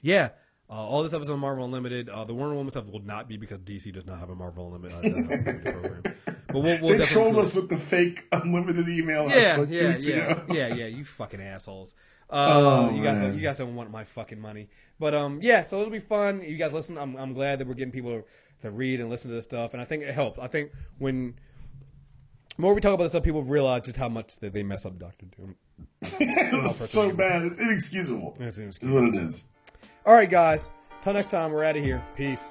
yeah, 0.02 0.30
uh, 0.70 0.74
all 0.74 1.04
this 1.04 1.12
stuff 1.12 1.24
is 1.24 1.30
on 1.30 1.40
Marvel 1.40 1.66
Unlimited. 1.66 2.10
Uh, 2.10 2.24
the 2.24 2.34
Wonder 2.34 2.56
Woman 2.56 2.72
stuff 2.72 2.86
will 2.86 3.04
not 3.04 3.28
be 3.28 3.38
because 3.38 3.60
DC 3.60 3.94
does 3.94 4.06
not 4.06 4.20
have 4.20 4.30
a 4.30 4.36
Marvel 4.36 4.68
Unlimited, 4.68 4.98
uh, 4.98 5.02
doesn't 5.02 5.30
have 5.30 5.32
a 5.32 5.34
Unlimited 5.34 5.74
program. 5.74 6.16
But 6.26 6.60
we'll, 6.62 6.82
we'll 6.82 6.98
they 6.98 7.06
trolled 7.06 7.38
us 7.38 7.54
with 7.54 7.70
the 7.70 7.78
fake 7.78 8.26
unlimited 8.32 8.88
email. 8.88 9.30
yeah, 9.30 9.62
yeah, 9.64 9.98
yeah, 10.00 10.44
yeah, 10.50 10.68
yeah. 10.74 10.86
You 10.86 11.04
fucking 11.04 11.42
assholes. 11.42 11.94
Uh, 12.30 12.90
Oh, 12.90 12.96
you 12.96 13.04
guys, 13.04 13.22
don't, 13.22 13.36
you 13.36 13.42
guys 13.42 13.58
don't 13.58 13.76
want 13.76 13.92
my 13.92 14.04
fucking 14.04 14.40
money. 14.40 14.70
But 15.00 15.14
um, 15.14 15.40
yeah. 15.42 15.64
So 15.64 15.80
it'll 15.80 15.92
be 15.92 16.00
fun. 16.00 16.42
You 16.42 16.58
guys 16.58 16.74
listen. 16.74 16.98
I'm, 16.98 17.16
I'm 17.16 17.34
glad 17.34 17.60
that 17.60 17.68
we're 17.68 17.74
getting 17.74 17.92
people 17.92 18.24
to 18.62 18.72
read 18.72 19.00
and 19.00 19.10
listen 19.10 19.30
to 19.30 19.36
this 19.36 19.44
stuff, 19.44 19.74
and 19.74 19.82
I 19.82 19.86
think 19.86 20.04
it 20.04 20.14
helps. 20.14 20.40
I 20.40 20.48
think 20.48 20.72
when 20.98 21.36
more 22.58 22.74
we 22.74 22.82
talk 22.82 22.94
about 22.94 23.04
this 23.04 23.12
stuff, 23.12 23.24
people 23.24 23.44
realize 23.44 23.84
just 23.84 23.98
how 23.98 24.10
much 24.10 24.40
that 24.40 24.54
they 24.54 24.64
mess 24.64 24.86
up 24.86 24.98
Doctor 24.98 25.26
Doom. 25.38 25.56
it's 26.02 26.90
so 26.90 27.12
bad. 27.12 27.44
It's 27.44 27.60
inexcusable. 27.60 28.38
It's 28.40 28.58
Is 28.58 28.80
what 28.90 29.04
it 29.04 29.16
is. 29.16 29.50
All 30.06 30.14
right, 30.14 30.30
guys. 30.30 30.70
Till 31.02 31.14
next 31.14 31.32
time, 31.32 31.52
we're 31.52 31.64
out 31.64 31.78
of 31.78 31.84
here. 31.84 32.04
Peace. 32.16 32.50